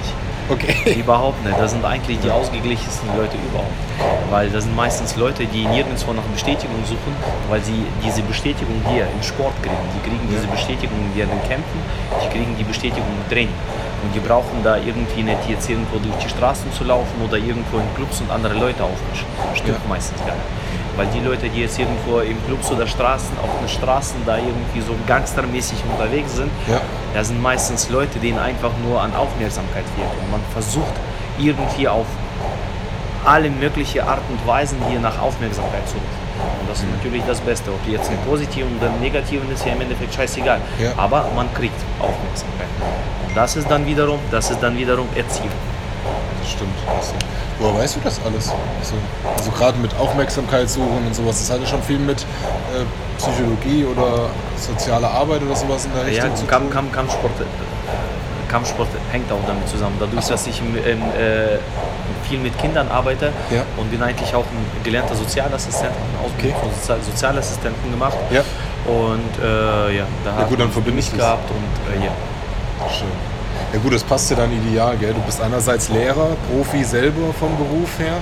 Okay. 0.49 0.95
Überhaupt 0.95 1.45
nicht. 1.45 1.59
Das 1.59 1.73
sind 1.73 1.85
eigentlich 1.85 2.21
die 2.21 2.31
ausgeglichensten 2.31 3.09
Leute 3.17 3.37
überhaupt. 3.51 3.73
Weil 4.31 4.49
das 4.51 4.65
sind 4.65 4.77
meistens 4.77 5.17
Leute, 5.17 5.45
die 5.47 5.67
nirgendwo 5.67 6.13
nach 6.13 6.23
Bestätigung 6.25 6.85
suchen, 6.85 7.15
weil 7.49 7.63
sie 7.63 7.85
diese 8.05 8.23
Bestätigung 8.23 8.81
hier 8.93 9.05
im 9.07 9.23
Sport 9.23 9.55
kriegen. 9.63 9.77
Die 9.95 10.09
kriegen 10.09 10.29
diese 10.31 10.47
Bestätigung 10.47 10.99
hier 11.15 11.25
in 11.25 11.31
den 11.31 11.43
Kämpfen, 11.49 11.81
die 12.23 12.29
kriegen 12.29 12.57
die 12.59 12.65
Bestätigung 12.65 13.07
im 13.07 13.29
Training. 13.33 13.55
Und 14.03 14.15
die 14.15 14.21
brauchen 14.21 14.63
da 14.63 14.77
irgendwie 14.77 15.23
nicht 15.23 15.49
jetzt 15.49 15.69
irgendwo 15.69 15.99
durch 15.99 16.15
die 16.23 16.29
Straßen 16.29 16.73
zu 16.73 16.85
laufen 16.85 17.17
oder 17.27 17.37
irgendwo 17.39 17.79
in 17.79 17.87
Clubs 17.97 18.21
und 18.21 18.31
andere 18.31 18.55
Leute 18.55 18.85
aufmischen. 18.85 19.27
Stimmt 19.55 19.79
Ja. 19.83 19.89
meistens 19.89 20.19
gar 20.21 20.35
nicht. 20.35 20.66
Weil 20.97 21.07
die 21.09 21.21
Leute, 21.21 21.49
die 21.51 21.61
jetzt 21.61 21.79
irgendwo 21.79 22.21
im 22.21 22.37
Clubs 22.47 22.71
oder 22.71 22.87
Straßen, 22.87 23.37
auf 23.43 23.51
den 23.61 23.69
Straßen 23.69 24.17
da 24.25 24.37
irgendwie 24.39 24.81
so 24.81 24.95
gangstermäßig 25.07 25.79
unterwegs 25.91 26.35
sind, 26.37 26.51
Ja. 26.69 26.81
das 27.15 27.29
sind 27.29 27.41
meistens 27.43 27.91
Leute, 27.91 28.19
denen 28.19 28.39
einfach 28.39 28.71
nur 28.83 29.01
an 29.01 29.15
Aufmerksamkeit 29.15 29.85
fehlt. 29.95 30.09
Und 30.23 30.31
man 30.31 30.41
versucht 30.55 30.95
irgendwie 31.39 31.87
auf 31.87 32.07
alle 33.25 33.51
möglichen 33.51 34.01
Art 34.03 34.21
und 34.31 34.47
Weisen 34.47 34.79
hier 34.89 35.01
nach 35.01 35.21
Aufmerksamkeit 35.21 35.87
zu 35.89 35.95
rufen. 35.97 36.27
Und 36.61 36.71
das 36.71 36.79
ist 36.79 36.87
natürlich 36.97 37.23
das 37.27 37.41
Beste. 37.41 37.71
Ob 37.71 37.85
die 37.85 37.93
jetzt 37.93 38.11
im 38.11 38.19
Positiven 38.19 38.77
oder 38.79 38.87
im 38.87 39.01
Negativen 39.01 39.51
ist 39.53 39.67
ja 39.67 39.73
im 39.73 39.81
Endeffekt 39.81 40.15
scheißegal. 40.15 40.61
Ja. 40.81 40.93
Aber 40.97 41.29
man 41.35 41.53
kriegt 41.53 41.75
Aufmerksamkeit. 42.01 42.69
Und 43.29 43.37
das 43.37 43.57
ist 43.57 43.71
dann 43.71 43.85
wiederum, 43.85 44.19
das 44.31 44.51
ist 44.51 44.63
dann 44.63 44.77
wiederum 44.79 45.09
Erziehung. 45.15 45.51
Stimmt. 46.47 46.75
Also, 46.97 47.13
woher 47.59 47.81
weißt 47.83 47.97
du 47.97 48.01
das 48.05 48.21
alles? 48.25 48.51
Also, 48.81 48.95
also 49.37 49.51
gerade 49.51 49.79
mit 49.79 49.95
Aufmerksamkeit 49.99 50.69
suchen 50.71 51.05
und 51.07 51.15
sowas, 51.15 51.39
das 51.41 51.51
hat 51.51 51.61
ja 51.61 51.67
schon 51.67 51.83
viel 51.83 51.99
mit 51.99 52.21
äh, 52.23 52.85
Psychologie 53.19 53.85
oder 53.85 54.29
sozialer 54.57 55.11
Arbeit 55.11 55.43
oder 55.43 55.57
sowas 55.57 55.85
in 55.87 55.93
der 55.93 56.03
Ja, 56.13 56.23
Richtung 56.25 56.37
zu 56.37 56.47
Kampf, 56.47 56.65
tun. 56.67 56.73
Kampf, 56.73 56.93
Kampfsport, 56.93 57.33
äh, 57.41 58.51
Kampfsport 58.51 58.89
hängt 59.11 59.31
auch 59.33 59.45
damit 59.47 59.69
zusammen. 59.69 59.97
Dadurch, 59.99 60.25
dass 60.27 60.47
ich 60.47 60.61
im, 60.61 60.77
im, 60.77 61.03
äh, 61.03 61.59
viel 62.29 62.39
mit 62.39 62.57
Kindern 62.59 62.89
arbeite 62.89 63.33
Ja. 63.51 63.63
und 63.77 63.91
bin 63.91 64.01
eigentlich 64.03 64.33
auch 64.35 64.45
ein 64.45 64.83
gelernter 64.85 65.15
Sozialassistent, 65.17 65.91
eine 65.93 66.25
Ausbildung 66.27 66.57
Okay. 66.61 66.71
Sozial 66.81 66.99
Sozialassistenten 67.03 67.91
gemacht. 67.91 68.17
Ja. 68.31 68.43
Und 68.87 69.43
äh, 69.43 69.97
ja, 69.99 70.05
da 70.25 70.31
Ja, 70.31 70.37
habe 70.37 70.47
gut, 70.49 70.61
dann 70.61 70.69
ich 70.69 70.73
verbindest 70.73 71.13
mich 71.13 71.21
gehabt 71.21 71.51
und 71.51 72.01
äh, 72.01 72.05
ja. 72.07 72.13
Schön. 72.89 73.09
Ja 73.73 73.79
gut, 73.81 73.95
das 73.95 74.03
passt 74.05 74.31
ja 74.31 74.37
dann 74.37 74.51
ideal, 74.53 74.97
gell? 74.97 75.12
Du 75.12 75.21
bist 75.21 75.40
einerseits 75.40 75.88
Lehrer, 75.88 76.37
Profi 76.51 76.85
selber 76.85 77.33
vom 77.38 77.57
Beruf 77.57 77.99
her, 77.99 78.14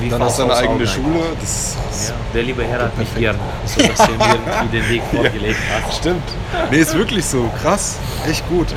Wie 0.00 0.08
dann 0.08 0.22
hast 0.22 0.38
du 0.38 0.42
deine 0.42 0.52
aufs 0.54 0.62
eigene 0.62 0.86
Schule. 0.86 1.20
Das, 1.40 1.76
das 1.90 2.08
Ja, 2.08 2.14
der 2.34 2.42
liebe 2.42 2.64
Herr 2.64 2.82
hat 2.82 2.96
mich 2.98 3.08
Perfekt. 3.12 3.38
gern, 3.38 3.38
sodass 3.66 4.00
er 4.00 4.08
mir 4.16 4.34
irgendwie 4.34 4.78
den 4.78 4.88
Weg 4.90 5.02
vorgelegt 5.12 5.58
hat. 5.74 5.94
Stimmt. 5.94 6.22
Nee, 6.70 6.78
ist 6.78 6.94
wirklich 6.96 7.24
so. 7.24 7.48
Krass. 7.62 7.96
Echt 8.28 8.48
gut. 8.48 8.68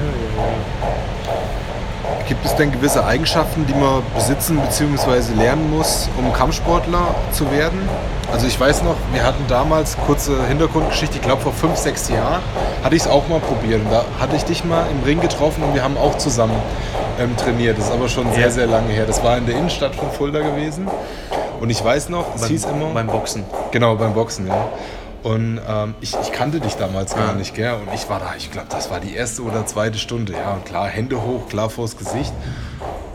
Gibt 2.27 2.45
es 2.45 2.55
denn 2.55 2.71
gewisse 2.71 3.03
Eigenschaften, 3.05 3.65
die 3.65 3.73
man 3.73 4.03
besitzen 4.13 4.59
bzw. 4.59 5.33
lernen 5.35 5.69
muss, 5.75 6.07
um 6.17 6.31
Kampfsportler 6.31 7.15
zu 7.31 7.49
werden? 7.51 7.79
Also 8.31 8.45
ich 8.45 8.59
weiß 8.59 8.83
noch, 8.83 8.95
wir 9.11 9.23
hatten 9.23 9.43
damals, 9.47 9.97
kurze 10.05 10.45
Hintergrundgeschichte, 10.45 11.15
ich 11.15 11.23
glaube 11.23 11.41
vor 11.41 11.53
fünf, 11.53 11.75
sechs 11.77 12.07
Jahren, 12.09 12.41
hatte 12.83 12.95
ich 12.95 13.01
es 13.01 13.07
auch 13.07 13.27
mal 13.27 13.39
probiert. 13.39 13.81
Und 13.83 13.91
da 13.91 14.05
hatte 14.19 14.35
ich 14.35 14.43
dich 14.43 14.63
mal 14.63 14.85
im 14.91 15.03
Ring 15.03 15.19
getroffen 15.21 15.63
und 15.63 15.73
wir 15.73 15.83
haben 15.83 15.97
auch 15.97 16.17
zusammen 16.19 16.53
ähm, 17.19 17.35
trainiert. 17.35 17.79
Das 17.79 17.85
ist 17.85 17.91
aber 17.91 18.07
schon 18.07 18.31
sehr, 18.33 18.43
Ja. 18.43 18.49
sehr 18.51 18.67
lange 18.67 18.89
her. 18.89 19.05
Das 19.07 19.23
war 19.23 19.35
in 19.37 19.47
der 19.47 19.55
Innenstadt 19.55 19.95
von 19.95 20.11
Fulda 20.11 20.41
gewesen. 20.41 20.87
Und 21.59 21.71
ich 21.71 21.83
weiß 21.83 22.09
noch, 22.09 22.35
es 22.35 22.45
hieß 22.45 22.65
immer... 22.65 22.93
Beim 22.93 23.07
Boxen. 23.07 23.43
Genau, 23.71 23.95
beim 23.95 24.13
Boxen, 24.13 24.47
ja. 24.47 24.67
Und 25.23 25.59
ähm, 25.67 25.95
ich, 26.01 26.15
ich 26.21 26.31
kannte 26.31 26.59
dich 26.61 26.75
damals 26.75 27.13
gar 27.13 27.29
Ah. 27.29 27.33
nicht, 27.33 27.53
gell? 27.53 27.73
Und 27.73 27.93
ich 27.93 28.09
war 28.09 28.19
da, 28.19 28.35
ich 28.37 28.51
glaube, 28.51 28.67
das 28.69 28.89
war 28.89 28.99
die 28.99 29.13
erste 29.15 29.41
oder 29.43 29.65
zweite 29.65 29.97
Stunde. 29.97 30.33
Ja, 30.33 30.53
und 30.53 30.65
klar, 30.65 30.87
Hände 30.87 31.21
hoch, 31.21 31.47
klar 31.49 31.69
vors 31.69 31.97
Gesicht. 31.97 32.31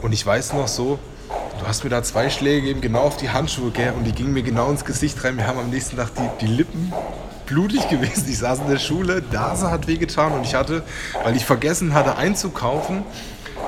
Und 0.02 0.12
ich 0.12 0.24
weiß 0.26 0.52
noch 0.52 0.68
so, 0.68 0.98
du 1.58 1.66
hast 1.66 1.82
mir 1.84 1.90
da 1.90 2.02
zwei 2.02 2.28
Schläge 2.28 2.60
gegeben, 2.60 2.80
genau 2.82 3.00
auf 3.00 3.16
die 3.16 3.30
Handschuhe, 3.30 3.70
gell? 3.70 3.92
Und 3.96 4.04
die 4.04 4.12
gingen 4.12 4.34
mir 4.34 4.42
genau 4.42 4.70
ins 4.70 4.84
Gesicht 4.84 5.22
rein. 5.24 5.36
Wir 5.38 5.46
haben 5.46 5.58
am 5.58 5.70
nächsten 5.70 5.96
Tag 5.96 6.10
die, 6.14 6.44
die 6.46 6.52
Lippen 6.52 6.92
blutig 7.46 7.88
gewesen. 7.88 8.24
Ich 8.28 8.38
saß 8.38 8.60
in 8.60 8.68
der 8.68 8.78
Schule, 8.78 9.22
Nase 9.32 9.70
hat 9.70 9.86
wehgetan 9.86 10.32
und 10.32 10.44
ich 10.44 10.54
hatte, 10.54 10.82
weil 11.22 11.36
ich 11.36 11.44
vergessen 11.44 11.94
hatte 11.94 12.16
einzukaufen, 12.16 13.04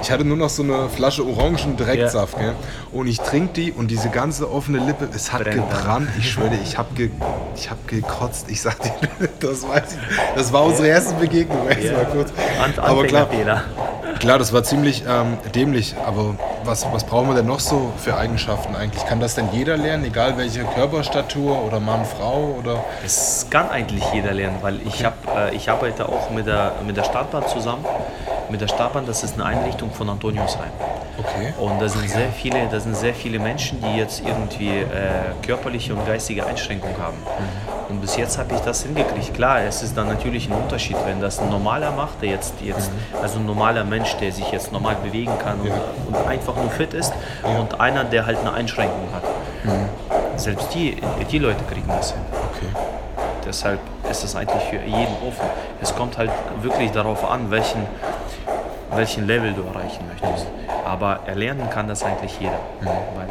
ich 0.03 0.11
hatte 0.11 0.25
nur 0.25 0.37
noch 0.37 0.51
so 0.51 0.62
eine 0.62 0.89
Flasche 0.89 1.27
orangen 1.27 1.77
Direktsaft, 1.77 2.39
gell? 2.39 2.55
Und 2.93 3.07
ich 3.07 3.19
trinke 3.19 3.53
die 3.55 3.73
und 3.73 3.91
diese 3.91 4.11
ganze 4.11 4.51
offene 4.51 4.79
Lippe, 4.79 5.09
es 5.15 5.33
hat 5.33 5.45
Brennt 5.45 5.71
gebrannt. 5.71 6.09
Ich 6.19 6.31
schwöre 6.31 6.51
dir, 6.51 6.59
ich 6.62 6.77
habe 6.77 6.95
ge, 6.95 7.11
ich 7.55 7.71
hab 7.71 7.89
gekotzt. 7.89 8.51
Ich 8.51 8.61
sag 8.61 8.81
dir, 8.83 8.93
das 9.41 9.67
weiß 9.67 9.93
ich. 9.93 10.17
Das 10.35 10.53
war 10.53 10.65
unsere 10.65 10.89
erste 10.89 11.15
Begegnung, 11.15 11.67
weißt 11.67 11.85
du 11.85 11.93
mal 11.93 12.07
kurz. 12.07 12.31
An 12.62 12.73
Aber 12.79 13.07
klar. 13.07 13.29
Klar, 14.18 14.38
das 14.38 14.52
war 14.52 14.62
ziemlich 14.62 15.05
ähm, 15.09 15.38
dämlich. 15.55 15.94
Aber 16.05 16.35
was, 16.64 16.87
was 16.92 17.05
brauchen 17.05 17.29
wir 17.29 17.35
denn 17.35 17.46
noch 17.46 17.61
so 17.61 17.92
für 17.96 18.16
Eigenschaften 18.16 18.74
eigentlich? 18.74 19.05
Kann 19.07 19.20
das 19.20 19.35
denn 19.35 19.48
jeder 19.52 19.76
lernen, 19.76 20.05
egal 20.05 20.37
welche 20.37 20.64
Körperstatur 20.64 21.64
oder 21.64 21.81
Mann, 21.81 22.05
Frau 22.05 22.57
oder? 22.59 22.85
Das 23.02 23.46
kann 23.50 23.70
eigentlich 23.70 24.05
jeder 24.12 24.33
lernen, 24.33 24.59
weil 24.61 24.81
ich, 24.87 25.05
hab, 25.05 25.14
äh, 25.37 25.55
ich 25.55 25.70
arbeite 25.70 26.09
auch 26.09 26.31
mit 26.31 26.46
der, 26.46 26.72
mit 26.87 26.96
der 26.96 27.05
Startbahn 27.05 27.46
zusammen. 27.48 27.85
Mit 28.48 28.61
der 28.61 28.68
Startbahn, 28.68 29.07
das 29.07 29.24
ist 29.24 29.35
eine 29.35 29.44
Einrichtung 29.44 29.90
von 29.92 30.09
Antonius 30.09 30.57
Reim. 30.59 30.70
Okay. 31.18 31.55
Und 31.59 31.81
da 31.81 31.88
sind, 31.88 32.09
sehr 32.09 32.31
viele, 32.31 32.68
da 32.70 32.79
sind 32.79 32.94
sehr 32.94 33.14
viele 33.14 33.38
Menschen, 33.38 33.83
die 33.83 33.98
jetzt 33.98 34.22
irgendwie 34.24 34.68
äh, 34.68 34.85
körperliche 35.44 35.94
und 35.94 36.07
geistige 36.07 36.46
Einschränkungen 36.46 36.96
haben. 36.98 37.16
Und 37.88 38.01
bis 38.01 38.16
jetzt 38.16 38.37
habe 38.38 38.55
ich 38.55 38.61
das 38.61 38.83
hingekriegt. 38.83 39.35
Klar, 39.35 39.61
es 39.61 39.83
ist 39.83 39.96
dann 39.96 40.09
natürlich 40.09 40.49
ein 40.51 40.55
Unterschied, 40.57 40.96
wenn 41.07 41.20
das 41.20 41.38
ein 41.38 41.49
normaler 41.51 41.92
macht, 41.92 42.20
der 42.20 42.31
jetzt, 42.31 42.55
jetzt 42.61 42.90
also 43.22 43.38
ein 43.38 43.46
normaler 43.46 43.85
Mensch, 43.85 44.16
der 44.16 44.33
sich 44.33 44.51
jetzt 44.51 44.72
normal 44.72 44.96
bewegen 45.03 45.33
kann 45.42 45.61
und, 45.61 45.68
Ja. 45.68 45.75
und 46.07 46.16
einfach 46.29 46.57
nur 46.57 46.70
fit 46.70 46.94
ist, 46.94 47.12
und 47.44 47.81
einer, 47.81 48.05
der 48.05 48.27
halt 48.27 48.38
eine 48.40 48.53
Einschränkung 48.53 49.09
hat. 49.14 49.22
Selbst 50.38 50.75
die, 50.75 51.01
die 51.31 51.38
Leute 51.38 51.62
kriegen 51.64 51.88
das 51.88 52.11
hin. 52.12 52.20
Okay. 52.55 52.66
Deshalb 53.46 53.79
ist 54.11 54.25
es 54.25 54.35
eigentlich 54.35 54.62
für 54.64 54.77
jeden 54.77 55.14
offen. 55.27 55.46
Es 55.81 55.94
kommt 55.94 56.18
halt 56.18 56.31
wirklich 56.62 56.90
darauf 56.90 57.29
an, 57.31 57.51
welchen, 57.51 57.87
welchen 58.92 59.27
Level 59.27 59.53
du 59.55 59.62
erreichen 59.62 60.05
möchtest. 60.09 60.46
Aber 60.85 61.20
erlernen 61.27 61.70
kann 61.70 61.87
das 61.88 62.03
eigentlich 62.03 62.38
jeder. 62.40 62.59
Weil 62.81 63.29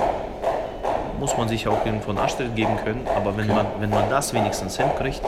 muss 1.20 1.38
man 1.38 1.48
sich 1.48 1.68
auch 1.68 1.86
irgendwo 1.86 2.10
einen 2.10 2.20
Arschtritt 2.20 2.56
geben 2.56 2.78
können, 2.84 3.06
aber 3.16 3.36
wenn, 3.38 3.48
man, 3.48 3.66
wenn 3.80 3.90
man 3.90 4.10
das 4.10 4.34
wenigstens 4.34 4.78
hinkriegt, 4.78 5.22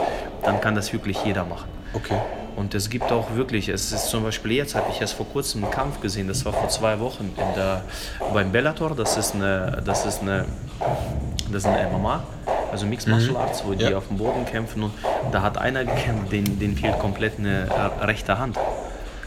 dann 0.43 0.60
kann 0.62 0.76
das 0.76 0.91
wirklich 0.93 1.23
jeder 1.23 1.43
machen. 1.45 1.69
Okay. 1.93 2.17
Und 2.56 2.73
es 2.73 2.89
gibt 2.89 3.12
auch 3.12 3.36
wirklich, 3.36 3.69
es 3.69 3.91
ist 3.91 4.08
zum 4.10 4.23
Beispiel 4.23 4.54
jetzt, 4.54 4.76
habe 4.76 4.88
ich 4.91 5.00
erst 5.00 5.13
vor 5.13 5.28
kurzem 5.28 5.63
einen 5.63 5.71
Kampf 5.71 6.02
gesehen, 6.02 6.28
das 6.28 6.43
war 6.43 6.54
vor 6.54 6.69
zwei 6.69 7.00
Wochen 7.00 7.26
in 7.38 7.56
der, 7.56 7.84
beim 8.34 8.52
Bellator, 8.52 8.95
das 8.95 9.15
ist 9.15 9.36
eine, 9.36 9.82
das 9.86 10.06
ist 10.06 10.21
eine, 10.23 10.45
das 11.52 11.63
ist 11.63 11.67
eine 11.67 11.88
MMA, 11.89 12.23
also 12.71 12.86
Mixed 12.88 13.08
Martial 13.08 13.38
Arts, 13.38 13.63
wo 13.65 13.73
die 13.73 13.86
Ja. 13.86 13.97
auf 13.97 14.08
dem 14.08 14.17
Boden 14.17 14.45
kämpfen 14.45 14.84
und 14.84 14.91
da 15.32 15.41
hat 15.43 15.58
einer 15.60 15.86
gekämpft, 15.86 16.32
den, 16.32 16.60
den 16.60 16.76
fehlt 16.76 16.97
komplett 17.00 17.38
eine 17.38 17.67
äh, 17.69 18.06
rechte 18.06 18.39
Hand. 18.39 18.58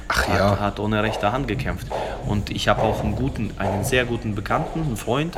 Ach 0.09 0.27
Hat, 0.27 0.39
ja. 0.39 0.59
hat 0.59 0.81
ohne 0.81 1.01
rechte 1.05 1.31
Hand 1.31 1.47
gekämpft. 1.47 1.87
Und 2.27 2.51
ich 2.51 2.67
habe 2.67 2.83
auch 2.83 3.05
einen 3.05 3.15
guten, 3.15 3.53
einen 3.59 3.85
sehr 3.85 4.05
guten 4.05 4.35
Bekannten, 4.35 4.83
einen 4.83 4.97
Freund. 4.97 5.37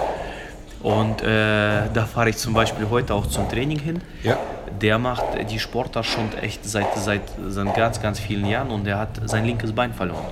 Und 0.82 1.22
äh, 1.22 1.88
da 1.94 2.06
fahre 2.06 2.30
ich 2.30 2.36
zum 2.38 2.54
Beispiel 2.54 2.86
heute 2.90 3.14
auch 3.14 3.26
zum 3.26 3.48
Training 3.48 3.78
hin. 3.78 4.00
Ja. 4.22 4.36
Der 4.80 4.98
macht 4.98 5.24
die 5.50 5.58
Sportart 5.60 6.06
schon 6.06 6.32
echt 6.40 6.64
seit, 6.64 6.92
seit, 6.96 7.20
seit 7.48 7.74
ganz, 7.74 8.00
ganz 8.02 8.18
vielen 8.18 8.46
Jahren 8.46 8.70
und 8.70 8.84
der 8.84 8.98
hat 8.98 9.20
sein 9.26 9.44
linkes 9.44 9.72
Bein 9.72 9.92
verloren. 9.94 10.24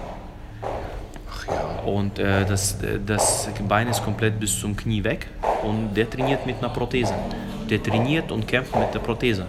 Ach 1.32 1.46
ja. 1.46 1.82
Und 1.88 2.18
äh, 2.18 2.44
das, 2.46 2.78
das 3.06 3.48
Bein 3.68 3.88
ist 3.88 4.02
komplett 4.02 4.40
bis 4.40 4.58
zum 4.58 4.76
Knie 4.76 5.04
weg 5.04 5.28
und 5.62 5.94
der 5.94 6.08
trainiert 6.10 6.44
mit 6.46 6.58
einer 6.58 6.70
Prothese. 6.70 7.14
Der 7.68 7.80
trainiert 7.82 8.32
und 8.32 8.48
kämpft 8.48 8.74
mit 8.74 8.92
der 8.92 8.98
Prothese. 8.98 9.46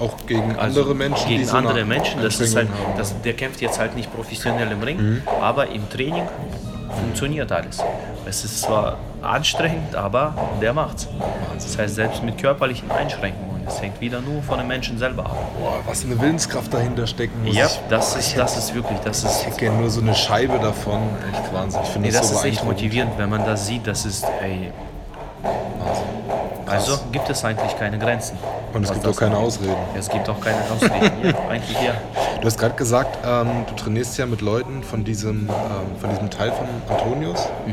Auch 0.00 0.16
gegen 0.26 0.56
Also 0.56 0.80
andere 0.80 0.94
Menschen, 0.94 1.28
gegen 1.28 1.44
so 1.44 1.56
andere 1.56 1.84
Menschen. 1.84 2.22
Das 2.22 2.40
ist 2.40 2.56
halt, 2.56 2.68
das, 2.96 3.20
der 3.20 3.34
kämpft 3.34 3.60
jetzt 3.60 3.78
halt 3.78 3.94
nicht 3.96 4.14
professionell 4.14 4.70
im 4.72 4.82
Ring, 4.82 4.96
Mhm. 4.96 5.22
aber 5.42 5.68
im 5.70 5.90
Training 5.90 6.22
funktioniert 7.00 7.50
alles. 7.52 7.78
Es 8.24 8.44
ist 8.44 8.62
zwar 8.62 8.96
anstrengend, 9.22 9.94
aber 9.94 10.34
der 10.60 10.72
macht's. 10.72 11.08
Das 11.54 11.76
heißt, 11.76 11.94
selbst 11.94 12.22
mit 12.22 12.38
körperlichen 12.38 12.90
Einschränkungen, 12.90 13.66
es 13.66 13.80
hängt 13.82 14.00
wieder 14.00 14.20
nur 14.20 14.42
von 14.42 14.58
den 14.58 14.68
Menschen 14.68 14.98
selber 14.98 15.26
ab. 15.26 15.36
Boah, 15.58 15.80
was 15.86 16.04
eine 16.04 16.20
Willenskraft 16.20 16.72
dahinter 16.72 17.06
stecken 17.06 17.44
muss. 17.44 17.54
Ja, 17.56 17.68
das 17.88 18.16
ist, 18.16 18.36
das 18.36 18.56
ist 18.56 18.74
wirklich, 18.74 18.98
das 19.00 19.24
ist, 19.24 19.40
Ich 19.40 19.46
hätte 19.46 19.58
gerne 19.58 19.78
nur 19.78 19.90
so 19.90 20.00
eine 20.00 20.14
Scheibe 20.14 20.58
davon. 20.58 21.02
Echt 21.32 21.52
Wahnsinn. 21.52 21.80
Ich 21.82 21.88
finde 21.90 22.08
nee, 22.08 22.12
das, 22.12 22.22
das 22.22 22.30
so 22.30 22.36
ist 22.38 22.44
echt 22.44 22.64
motivierend, 22.64 23.12
wenn 23.18 23.28
man 23.28 23.44
das 23.44 23.66
sieht, 23.66 23.86
das 23.86 24.06
ist, 24.06 24.24
ey, 24.40 24.72
Wahnsinn. 25.42 26.17
Also 26.68 26.98
gibt 27.12 27.28
es 27.30 27.44
eigentlich 27.44 27.76
keine 27.78 27.98
Grenzen. 27.98 28.38
Und 28.72 28.84
es 28.84 28.92
gibt 28.92 29.06
auch 29.06 29.16
keine. 29.16 29.36
Ausreden. 29.36 29.76
Es 29.96 30.08
gibt 30.08 30.28
auch 30.28 30.40
keine 30.40 30.58
Ausreden. 30.70 31.10
ja, 31.24 31.48
eigentlich 31.48 31.80
ja. 31.80 31.92
Du 32.40 32.46
hast 32.46 32.58
gerade 32.58 32.74
gesagt, 32.74 33.18
ähm, 33.26 33.64
du 33.66 33.74
trainierst 33.74 34.18
ja 34.18 34.26
mit 34.26 34.40
Leuten 34.40 34.82
von 34.82 35.04
diesem, 35.04 35.48
ähm, 35.48 35.98
von 36.00 36.10
diesem 36.10 36.30
Teil 36.30 36.52
von 36.52 36.66
Antonius. 36.88 37.48
Mhm. 37.66 37.72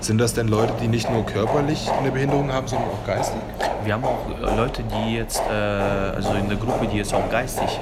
Sind 0.00 0.18
das 0.18 0.34
denn 0.34 0.48
Leute, 0.48 0.72
die 0.80 0.88
nicht 0.88 1.10
nur 1.10 1.24
körperlich 1.26 1.88
eine 2.00 2.10
Behinderung 2.10 2.52
haben, 2.52 2.66
sondern 2.66 2.88
auch 2.90 3.06
geistig? 3.06 3.38
Wir 3.84 3.94
haben 3.94 4.04
auch 4.04 4.18
äh, 4.42 4.56
Leute, 4.56 4.82
die 4.82 5.16
jetzt, 5.16 5.40
äh, 5.50 5.52
also 5.52 6.32
in 6.32 6.48
der 6.48 6.58
Gruppe, 6.58 6.86
die 6.86 6.96
jetzt 6.96 7.14
auch 7.14 7.28
geistig, 7.30 7.78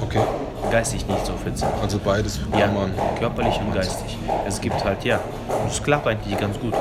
Okay. 0.00 0.20
geistig 0.70 1.06
nicht 1.08 1.26
so 1.26 1.32
fit 1.32 1.58
sind. 1.58 1.70
Also 1.82 1.98
beides 1.98 2.38
Ja, 2.56 2.68
man. 2.68 2.92
körperlich 3.18 3.58
und 3.60 3.74
geistig. 3.74 4.16
Es 4.46 4.60
gibt 4.60 4.84
halt, 4.84 5.04
ja, 5.04 5.18
es 5.66 5.82
klappt 5.82 6.06
eigentlich 6.06 6.38
ganz 6.38 6.58
gut. 6.60 6.74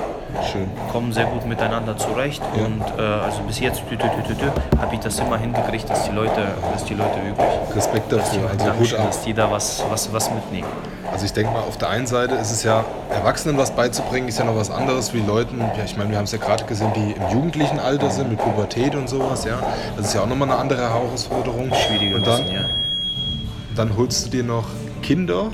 Schön. 0.51 0.69
Kommen 0.91 1.11
sehr 1.13 1.25
gut 1.25 1.45
miteinander 1.45 1.97
zurecht 1.97 2.41
Ja. 2.55 2.65
und 2.65 2.81
äh, 2.97 3.01
also 3.01 3.41
bis 3.43 3.59
jetzt 3.59 3.81
habe 4.79 4.93
ich 4.95 4.99
das 4.99 5.19
immer 5.19 5.37
hingekriegt, 5.37 5.89
dass 5.89 6.05
die 6.05 6.11
Leute, 6.11 6.41
dass 6.73 6.85
die 6.85 6.93
Leute 6.93 7.15
wirklich, 7.23 7.75
Respekt 7.75 8.11
dass 8.11 8.31
dafür. 8.31 8.49
Also 8.49 8.65
Hut 8.65 8.67
Dankeschön, 8.73 8.99
ab. 8.99 9.07
dass 9.07 9.21
die 9.23 9.33
da 9.33 9.49
was, 9.51 9.83
was, 9.89 10.11
was 10.13 10.31
mitnehmen. 10.31 10.67
Also 11.11 11.25
ich 11.25 11.33
denke 11.33 11.51
mal, 11.53 11.61
auf 11.61 11.77
der 11.77 11.89
einen 11.89 12.07
Seite 12.07 12.35
ist 12.35 12.51
es 12.51 12.63
ja, 12.63 12.83
Erwachsenen 13.09 13.57
was 13.57 13.71
beizubringen, 13.71 14.27
ist 14.27 14.37
ja 14.39 14.45
noch 14.45 14.55
was 14.57 14.69
anderes 14.69 15.13
wie 15.13 15.21
Leuten, 15.21 15.59
ja 15.77 15.83
ich 15.85 15.97
meine, 15.97 16.09
wir 16.11 16.17
haben 16.17 16.25
es 16.25 16.31
ja 16.33 16.37
gerade 16.37 16.65
gesehen, 16.65 16.91
die 16.95 17.11
im 17.13 17.29
jugendlichen 17.31 17.79
Alter 17.79 18.09
sind, 18.11 18.29
mit 18.29 18.39
Pubertät 18.39 18.95
und 18.95 19.07
sowas, 19.09 19.45
ja. 19.45 19.59
Das 19.95 20.07
ist 20.07 20.13
ja 20.13 20.21
auch 20.21 20.27
nochmal 20.27 20.49
eine 20.49 20.59
andere 20.59 20.81
Herausforderung. 20.81 21.71
Schwieriger 21.73 22.17
Und 22.17 22.27
dann, 22.27 22.43
bisschen, 22.43 22.55
ja. 22.55 22.65
dann 23.75 23.95
holst 23.97 24.25
du 24.25 24.29
dir 24.29 24.43
noch 24.43 24.65
Kinder, 25.01 25.47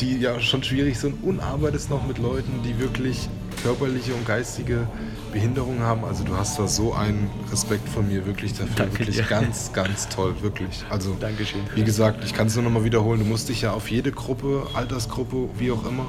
die 0.00 0.18
ja 0.18 0.38
schon 0.40 0.62
schwierig 0.62 0.98
sind 0.98 1.24
und 1.24 1.40
arbeitest 1.40 1.90
noch 1.90 2.06
mit 2.06 2.18
Leuten, 2.18 2.62
die 2.64 2.78
wirklich 2.78 3.28
körperliche 3.66 4.14
und 4.14 4.24
geistige 4.24 4.86
Behinderungen 5.32 5.80
haben. 5.80 6.04
Also 6.04 6.22
du 6.22 6.36
hast 6.36 6.56
da 6.56 6.68
so 6.68 6.94
einen 6.94 7.28
Respekt 7.50 7.88
von 7.88 8.06
mir 8.06 8.24
wirklich 8.24 8.52
dafür. 8.52 8.76
Danke 8.76 9.00
wirklich 9.00 9.16
dir. 9.16 9.24
ganz, 9.24 9.72
ganz 9.72 10.08
toll, 10.08 10.36
wirklich. 10.40 10.84
Also 10.88 11.16
Dankeschön. 11.18 11.62
wie 11.74 11.82
gesagt, 11.82 12.24
ich 12.24 12.32
kann 12.32 12.46
es 12.46 12.54
nur 12.54 12.62
noch 12.62 12.70
mal 12.70 12.84
wiederholen, 12.84 13.18
du 13.18 13.26
musst 13.26 13.48
dich 13.48 13.62
ja 13.62 13.72
auf 13.72 13.90
jede 13.90 14.12
Gruppe, 14.12 14.68
Altersgruppe, 14.74 15.48
wie 15.58 15.72
auch 15.72 15.84
immer, 15.84 16.06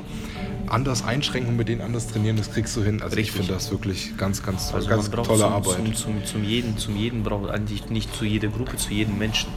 anders 0.67 1.03
einschränken 1.03 1.49
und 1.49 1.57
mit 1.57 1.67
denen 1.67 1.81
anders 1.81 2.05
trainieren, 2.05 2.37
das 2.37 2.51
kriegst 2.51 2.77
du 2.77 2.83
hin. 2.83 3.01
Also 3.01 3.13
ich 3.13 3.23
Richtig. 3.23 3.37
finde 3.37 3.53
das 3.53 3.71
wirklich 3.71 4.15
ganz, 4.17 4.43
ganz 4.43 4.67
toll. 4.67 4.75
Also 4.75 4.89
ganz 4.89 5.03
man 5.03 5.11
braucht 5.13 5.27
tolle 5.27 5.39
zum, 5.39 5.53
Arbeit. 5.53 5.75
Zum, 5.77 5.95
zum, 5.95 6.25
zum, 6.25 6.43
jeden, 6.43 6.77
zum 6.77 6.95
jeden 6.95 7.23
braucht 7.23 7.49
eigentlich 7.49 7.89
nicht 7.89 8.15
zu 8.15 8.23
jeder 8.23 8.49
Gruppe, 8.49 8.77
zu 8.77 8.93
jedem 8.93 9.17
Menschen 9.17 9.49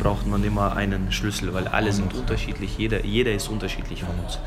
braucht 0.00 0.26
man 0.26 0.42
immer 0.42 0.74
einen 0.74 1.12
Schlüssel, 1.12 1.54
weil 1.54 1.68
alle 1.68 1.92
sind 1.92 2.12
unterschiedlich, 2.12 2.76
jeder, 2.76 3.04
jeder 3.04 3.32
ist 3.32 3.48
unterschiedlich 3.48 4.02
von 4.02 4.18
uns. 4.18 4.40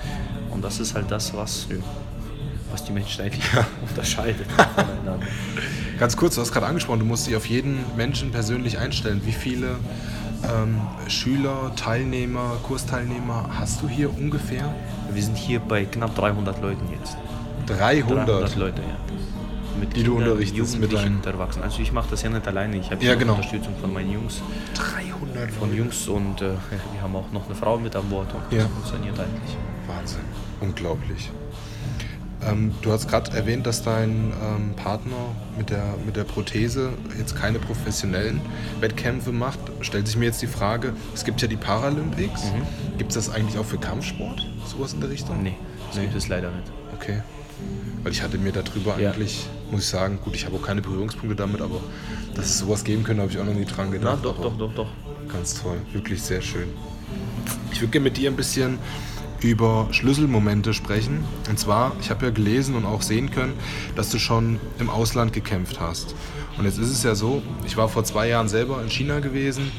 Und 0.49 0.65
das 0.65 0.81
ist 0.81 0.95
halt 0.95 1.09
das, 1.12 1.33
was, 1.33 1.67
was 2.71 2.84
die 2.84 2.91
Menschen 2.91 3.23
eigentlich 3.23 3.43
unterscheidet 3.89 4.47
voneinander. 4.75 5.25
Ganz 5.99 6.15
kurz, 6.15 6.36
du 6.36 6.41
hast 6.41 6.51
gerade 6.51 6.65
angesprochen, 6.65 6.99
du 6.99 7.05
musst 7.05 7.27
dich 7.27 7.36
auf 7.36 7.45
jeden 7.47 7.79
Menschen 7.97 8.32
persönlich 8.32 8.77
einstellen. 8.77 9.21
Wie 9.25 9.32
viele 9.34 9.75
ähm, 10.43 10.79
Schüler, 11.08 11.73
Teilnehmer, 11.75 12.58
Kursteilnehmer 12.63 13.49
hast 13.60 13.82
du 13.82 13.89
hier 13.89 14.10
ungefähr? 14.15 14.73
Wir 15.12 15.21
sind 15.23 15.38
hier 15.38 15.60
bei 15.60 15.84
knapp 15.86 16.15
300 16.15 16.62
Leuten 16.62 16.88
jetzt. 16.97 17.17
300. 17.67 18.27
300 18.27 18.55
Leute, 18.55 18.82
ja. 18.82 18.97
Mit 19.79 19.95
Die 19.95 20.03
du 20.03 20.17
unterrichtest 20.17 20.79
mit 20.79 20.91
deinen- 20.93 21.23
Erwachsenen. 21.23 21.63
Also 21.65 21.82
ich 21.82 21.91
mache 21.91 22.10
das 22.10 22.21
ja 22.23 22.29
nicht 22.29 22.47
alleine, 22.47 22.77
ich 22.77 22.89
habe 22.91 23.03
Ja, 23.03 23.15
genau. 23.15 23.34
Unterstützung 23.34 23.73
von 23.79 23.93
meinen 23.93 24.12
Jungs. 24.12 24.41
300 24.75 25.51
Von 25.51 25.75
Jungs 25.75 26.08
und 26.08 26.41
äh, 26.41 26.45
wir 26.93 27.01
haben 27.01 27.15
auch 27.15 27.32
noch 27.32 27.45
eine 27.45 27.55
Frau 27.55 27.77
mit 27.77 27.95
an 27.95 28.08
Bord 28.10 28.27
und 28.34 28.58
Ja. 28.58 28.63
das 28.63 28.71
funktioniert 28.71 29.19
eigentlich. 29.19 29.58
Wahnsinn. 29.88 30.21
Unglaublich. 30.62 31.29
Ähm, 32.47 32.71
du 32.82 32.91
hast 32.91 33.10
gerade 33.10 33.32
erwähnt, 33.36 33.65
dass 33.67 33.84
dein 33.84 34.32
ähm, 34.41 34.73
Partner 34.75 35.36
mit 35.58 35.69
der, 35.69 35.84
mit 36.06 36.15
der 36.15 36.23
Prothese 36.23 36.91
jetzt 37.17 37.36
keine 37.36 37.60
professionellen 37.60 38.39
Wettkämpfe 38.80 39.32
macht. 39.32 39.60
Stellt 39.82 40.08
sich 40.08 40.15
mir 40.15 40.25
jetzt 40.25 40.41
die 40.41 40.47
Frage, 40.47 40.93
es 41.13 41.25
gibt 41.25 41.41
ja 41.41 41.47
die 41.47 41.58
Paralympics. 41.58 42.43
Gibt 42.97 43.12
es 43.12 43.15
das 43.25 43.34
eigentlich 43.36 43.58
auch 43.58 43.65
für 43.65 43.78
Kampfsport? 43.78 44.45
Sowas 44.65 44.93
in 44.93 45.02
der 45.02 45.10
Richtung? 45.10 45.43
Nee, 45.43 45.56
das 45.91 45.99
gibt 45.99 46.15
es 46.15 46.28
leider 46.30 46.49
nicht. 46.52 46.71
Okay. 46.95 47.21
Weil 48.04 48.13
ich 48.13 48.21
hatte 48.21 48.38
mir 48.38 48.54
darüber 48.54 48.97
Ja. 48.99 49.12
eigentlich, 49.12 49.45
muss 49.69 49.82
ich 49.82 49.88
sagen, 49.88 50.19
gut, 50.23 50.34
ich 50.34 50.45
habe 50.45 50.56
auch 50.56 50.62
keine 50.62 50.82
Berührungspunkte 50.82 51.36
damit, 51.36 51.60
aber 51.60 51.82
dass 52.36 52.45
es 52.45 52.60
sowas 52.60 52.86
geben 52.86 53.04
könnte, 53.04 53.21
habe 53.21 53.32
ich 53.34 53.38
auch 53.38 53.43
noch 53.45 53.54
nie 53.54 53.65
dran 53.65 53.88
Na, 53.91 53.97
gedacht. 53.97 54.19
doch, 54.23 54.39
aber 54.39 54.49
doch, 54.52 54.58
doch, 54.58 54.73
doch. 54.75 54.88
Ganz 55.34 55.62
toll, 55.62 55.78
wirklich 55.91 56.21
sehr 56.21 56.41
schön. 56.41 56.69
Ich 57.73 57.82
würde 57.82 57.91
gerne 57.91 58.06
mit 58.06 58.15
dir 58.17 58.30
ein 58.32 58.36
bisschen 58.38 58.80
über 59.41 59.88
Schlüsselmomente 59.91 60.73
sprechen. 60.73 61.23
Und 61.49 61.60
zwar, 61.60 61.95
ich 62.02 62.10
habe 62.10 62.25
ja 62.25 62.32
gelesen 62.32 62.75
und 62.75 62.86
auch 62.86 63.02
sehen 63.02 63.32
können, 63.32 63.54
dass 63.95 64.10
du 64.10 64.19
schon 64.19 64.60
im 64.80 64.89
Ausland 64.89 65.34
gekämpft 65.34 65.80
hast. 65.80 66.15
Und 66.58 66.65
jetzt 66.65 66.78
ist 66.78 66.89
es 66.89 67.04
ja 67.04 67.15
so, 67.15 67.41
ich 67.65 67.78
war 67.78 67.88
vor 67.88 68.04
zwei 68.04 68.28
Jahren 68.28 68.49
selber 68.49 68.82
in 68.82 68.89
China 68.89 69.19
gewesen. 69.19 69.71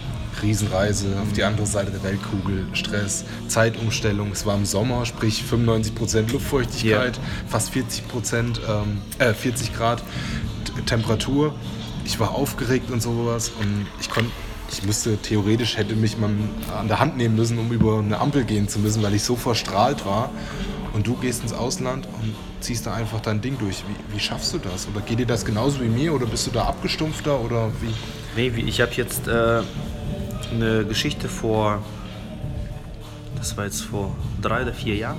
Riesenreise 0.43 1.19
auf 1.21 1.33
die 1.33 1.45
andere 1.45 1.67
Seite 1.67 1.91
der 1.91 2.03
Weltkugel, 2.03 2.67
Stress, 2.73 3.25
Zeitumstellung. 3.49 4.31
Es 4.33 4.47
war 4.47 4.57
im 4.57 4.65
Sommer, 4.65 5.05
sprich 5.05 5.43
95% 5.43 6.33
Luftfeuchtigkeit, 6.33 7.19
fast 7.49 7.73
40%, 7.75 8.61
ähm, 8.67 9.03
äh, 9.19 9.35
40 9.35 9.75
Grad 9.75 10.03
Temperatur. 10.87 11.55
Ich 12.05 12.19
war 12.19 12.31
aufgeregt 12.31 12.91
und 12.91 13.03
sowas 13.03 13.53
und 13.61 13.87
ich 14.01 14.09
konnte 14.09 14.31
ich 14.73 14.85
müsste 14.85 15.17
theoretisch 15.17 15.77
hätte 15.77 15.97
mich 15.97 16.17
man 16.17 16.49
an 16.79 16.89
der 16.89 17.01
Hand 17.01 17.17
nehmen 17.17 17.37
müssen, 17.37 17.59
um 17.59 17.73
über 17.73 17.99
eine 17.99 18.19
Ampel 18.19 18.45
gehen 18.45 18.69
zu 18.69 18.79
müssen, 18.79 19.03
weil 19.03 19.15
ich 19.15 19.23
so 19.23 19.37
verstrahlt 19.37 20.07
war. 20.07 20.31
Und 20.93 21.07
du 21.07 21.15
gehst 21.15 21.43
ins 21.43 21.53
Ausland 21.53 22.07
und 22.07 22.35
ziehst 22.61 22.87
da 22.87 22.95
einfach 22.95 23.21
dein 23.21 23.41
Ding 23.41 23.59
durch. 23.59 23.85
Wie, 23.89 24.15
wie 24.15 24.21
schaffst 24.21 24.55
du 24.55 24.59
das? 24.59 24.89
Oder 24.89 25.01
geht 25.01 25.19
dir 25.19 25.27
das 25.27 25.45
genauso 25.45 25.81
wie 25.81 25.89
mir? 25.89 26.13
Oder 26.15 26.27
bist 26.27 26.47
du 26.47 26.51
da 26.51 26.65
abgestumpfter? 26.65 27.41
Oder 27.41 27.71
wie? 27.81 27.95
Nee, 28.37 28.53
ich 28.65 28.81
habe 28.81 28.93
jetzt 28.93 29.29
äh, 29.29 29.63
eine 30.53 30.85
Geschichte 30.85 31.29
vor, 31.29 31.83
das 33.37 33.57
war 33.57 33.65
jetzt 33.65 33.83
vor 33.83 34.17
drei 34.41 34.63
oder 34.63 34.73
vier 34.73 34.97
Jahren, 34.97 35.19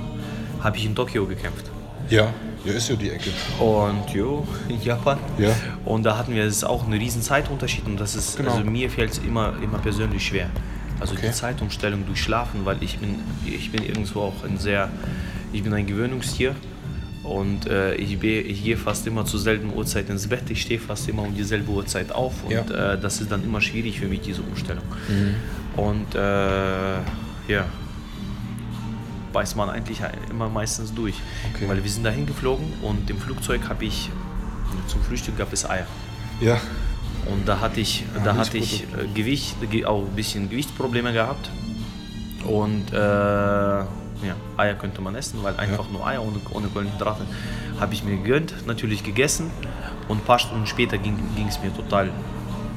habe 0.61 0.77
ich 0.77 0.85
in 0.85 0.95
Tokio 0.95 1.25
gekämpft. 1.25 1.71
Ja, 2.09 2.27
ja, 2.65 2.73
ist 2.73 2.89
ja 2.89 2.95
die 2.95 3.09
Ecke. 3.09 3.29
Und 3.59 4.09
jo, 4.13 4.45
in 4.67 4.81
Japan. 4.81 5.17
Ja. 5.37 5.49
Und 5.85 6.03
da 6.03 6.17
hatten 6.17 6.33
wir 6.35 6.43
jetzt 6.43 6.65
auch 6.65 6.83
einen 6.83 6.93
riesen 6.99 7.21
Zeitunterschied 7.21 7.85
und 7.85 7.99
das 7.99 8.15
ist, 8.15 8.37
Genau. 8.37 8.51
also 8.51 8.63
mir 8.69 8.89
fällt 8.89 9.11
es 9.11 9.17
immer, 9.19 9.53
immer 9.63 9.77
persönlich 9.79 10.25
schwer. 10.25 10.49
Also 10.99 11.13
Okay. 11.13 11.27
die 11.27 11.33
Zeitumstellung 11.33 12.05
durch 12.05 12.21
Schlafen, 12.21 12.65
weil 12.65 12.77
ich 12.81 12.99
bin, 12.99 13.15
ich 13.45 13.71
bin 13.71 13.83
irgendwo 13.83 14.21
auch 14.21 14.43
ein 14.43 14.57
sehr, 14.59 14.89
ich 15.53 15.63
bin 15.63 15.73
ein 15.73 15.87
Gewöhnungstier 15.87 16.53
und 17.23 17.65
äh, 17.67 17.95
ich, 17.95 18.19
be- 18.19 18.27
ich 18.41 18.63
gehe 18.63 18.77
fast 18.77 19.07
immer 19.07 19.25
zur 19.25 19.39
selben 19.39 19.73
Uhrzeit 19.73 20.09
ins 20.09 20.27
Bett, 20.27 20.43
ich 20.49 20.61
stehe 20.61 20.79
fast 20.79 21.09
immer 21.09 21.23
um 21.23 21.35
dieselbe 21.35 21.71
Uhrzeit 21.71 22.11
auf 22.11 22.43
und 22.43 22.51
Ja. 22.51 22.93
äh, 22.93 22.99
das 23.01 23.19
ist 23.21 23.31
dann 23.31 23.43
immer 23.43 23.61
schwierig 23.61 23.99
für 23.99 24.05
mich, 24.07 24.21
diese 24.21 24.41
Umstellung. 24.43 24.83
Und 25.75 26.13
äh, 26.13 26.19
ja, 27.47 27.65
beißt 29.33 29.55
man 29.55 29.69
eigentlich 29.69 29.99
immer 30.29 30.49
meistens 30.49 30.93
durch. 30.93 31.15
Okay. 31.53 31.67
Weil 31.67 31.83
wir 31.83 31.89
sind 31.91 32.03
dahin 32.03 32.25
geflogen 32.25 32.71
und 32.81 33.09
im 33.09 33.17
Flugzeug 33.17 33.61
habe 33.69 33.85
ich, 33.85 34.09
zum 34.87 35.01
Frühstück 35.03 35.37
gab 35.37 35.51
es 35.53 35.69
Eier. 35.69 35.85
Ja. 36.39 36.57
Und 37.31 37.47
da 37.47 37.59
hatte 37.59 37.79
ich, 37.79 38.03
Ah, 38.15 38.19
da 38.23 38.35
hatte 38.35 38.57
ich 38.57 38.83
äh, 38.83 39.07
Gewicht, 39.13 39.55
ge- 39.69 39.85
auch 39.85 40.01
ein 40.05 40.15
bisschen 40.15 40.49
Gewichtsprobleme 40.49 41.13
gehabt. 41.13 41.49
Und 42.45 42.91
äh, 42.91 42.95
ja, 42.97 43.85
Eier 44.57 44.73
könnte 44.75 45.01
man 45.01 45.13
essen, 45.15 45.43
weil 45.43 45.55
einfach 45.57 45.89
nur 45.91 46.05
Eier 46.05 46.23
ohne, 46.23 46.37
ohne 46.51 46.67
Kohlenhydrate 46.67 47.25
habe 47.79 47.93
ich 47.93 48.03
mir 48.03 48.17
gegönnt, 48.17 48.65
natürlich 48.65 49.03
gegessen. 49.03 49.51
Und 50.07 50.17
ein 50.19 50.23
paar 50.25 50.39
Stunden 50.39 50.65
später 50.65 50.97
ging 50.97 51.17
es 51.47 51.59
mir 51.61 51.73
total, 51.75 52.09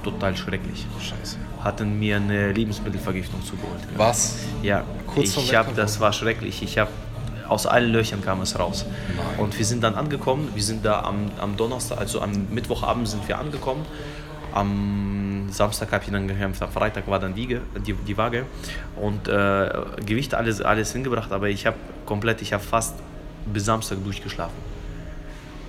total 0.03 0.37
schrecklich. 0.37 0.87
Scheiße. 1.01 1.39
Hatten 1.65 1.99
mir 1.99 2.17
eine 2.17 2.53
Lebensmittelvergiftung 2.53 3.43
zugeholt. 3.43 3.81
Was? 3.97 4.37
Ja, 4.63 4.85
Kurz 5.07 5.37
ich 5.37 5.55
habe, 5.55 5.73
das 5.75 5.99
war 5.99 6.13
schrecklich. 6.13 6.63
Ich 6.63 6.79
habe 6.79 6.91
aus 7.49 7.67
allen 7.67 7.91
Löchern 7.93 8.23
kam 8.23 8.41
es 8.43 8.59
raus. 8.59 8.87
Nein. 9.17 9.39
Und 9.39 9.59
wir 9.59 9.65
sind 9.65 9.83
dann 9.83 9.95
angekommen. 9.95 10.51
Wir 10.55 10.63
sind 10.63 10.85
da 10.85 11.01
am, 11.01 11.31
am 11.41 11.57
Donnerstag, 11.57 11.99
also 11.99 12.21
am 12.21 12.49
Mittwochabend 12.51 13.09
sind 13.09 13.27
wir 13.27 13.39
angekommen. 13.39 13.85
Am 14.53 15.49
Samstag 15.51 15.91
habe 15.93 16.05
ich 16.05 16.11
dann 16.11 16.29
gekämpft. 16.29 16.63
Am 16.63 16.71
Freitag 16.71 17.09
war 17.09 17.19
dann 17.19 17.35
Wiege, 17.35 17.61
die, 17.87 17.95
die 17.95 18.17
Waage 18.17 18.45
und 18.97 19.27
äh, 19.29 19.71
Gewicht 20.05 20.35
alles 20.35 20.61
alles 20.61 20.93
hingebracht. 20.93 21.33
Aber 21.33 21.49
ich 21.49 21.67
habe 21.67 21.77
komplett, 22.07 22.43
ich 22.43 22.53
habe 22.53 22.63
fast 22.63 22.95
bis 23.47 23.65
Samstag 23.65 24.03
durchgeschlafen. 24.05 24.74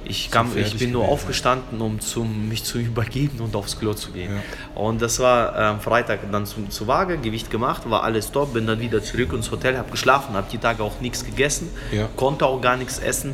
Ich, 0.08 0.30
kam, 0.30 0.56
ich 0.56 0.78
bin 0.78 0.92
nur 0.92 1.08
aufgestanden, 1.08 1.82
um 1.82 2.00
zum, 2.00 2.48
mich 2.48 2.64
zu 2.64 2.78
übergeben 2.90 3.40
und 3.40 3.56
aufs 3.56 3.80
Klo 3.80 3.94
zu 3.94 4.12
gehen. 4.12 4.32
Und 4.76 5.02
das 5.02 5.20
war 5.20 5.56
am 5.56 5.80
Freitag 5.82 6.20
dann 6.32 6.46
zum, 6.46 6.70
zur 6.70 6.88
Waage, 6.88 7.18
Gewicht 7.18 7.50
gemacht, 7.50 7.90
war 7.90 8.04
alles 8.04 8.32
top, 8.32 8.54
bin 8.54 8.68
dann 8.68 8.80
wieder 8.80 9.02
zurück 9.04 9.34
ins 9.34 9.50
Hotel, 9.52 9.78
habe 9.78 9.90
geschlafen, 9.92 10.36
habe 10.36 10.48
die 10.52 10.58
Tage 10.60 10.84
auch 10.84 11.00
nichts 11.02 11.26
gegessen, 11.26 11.70
Ja. 11.92 12.08
konnte 12.16 12.46
auch 12.46 12.62
gar 12.62 12.78
nichts 12.78 13.00
essen. 13.00 13.34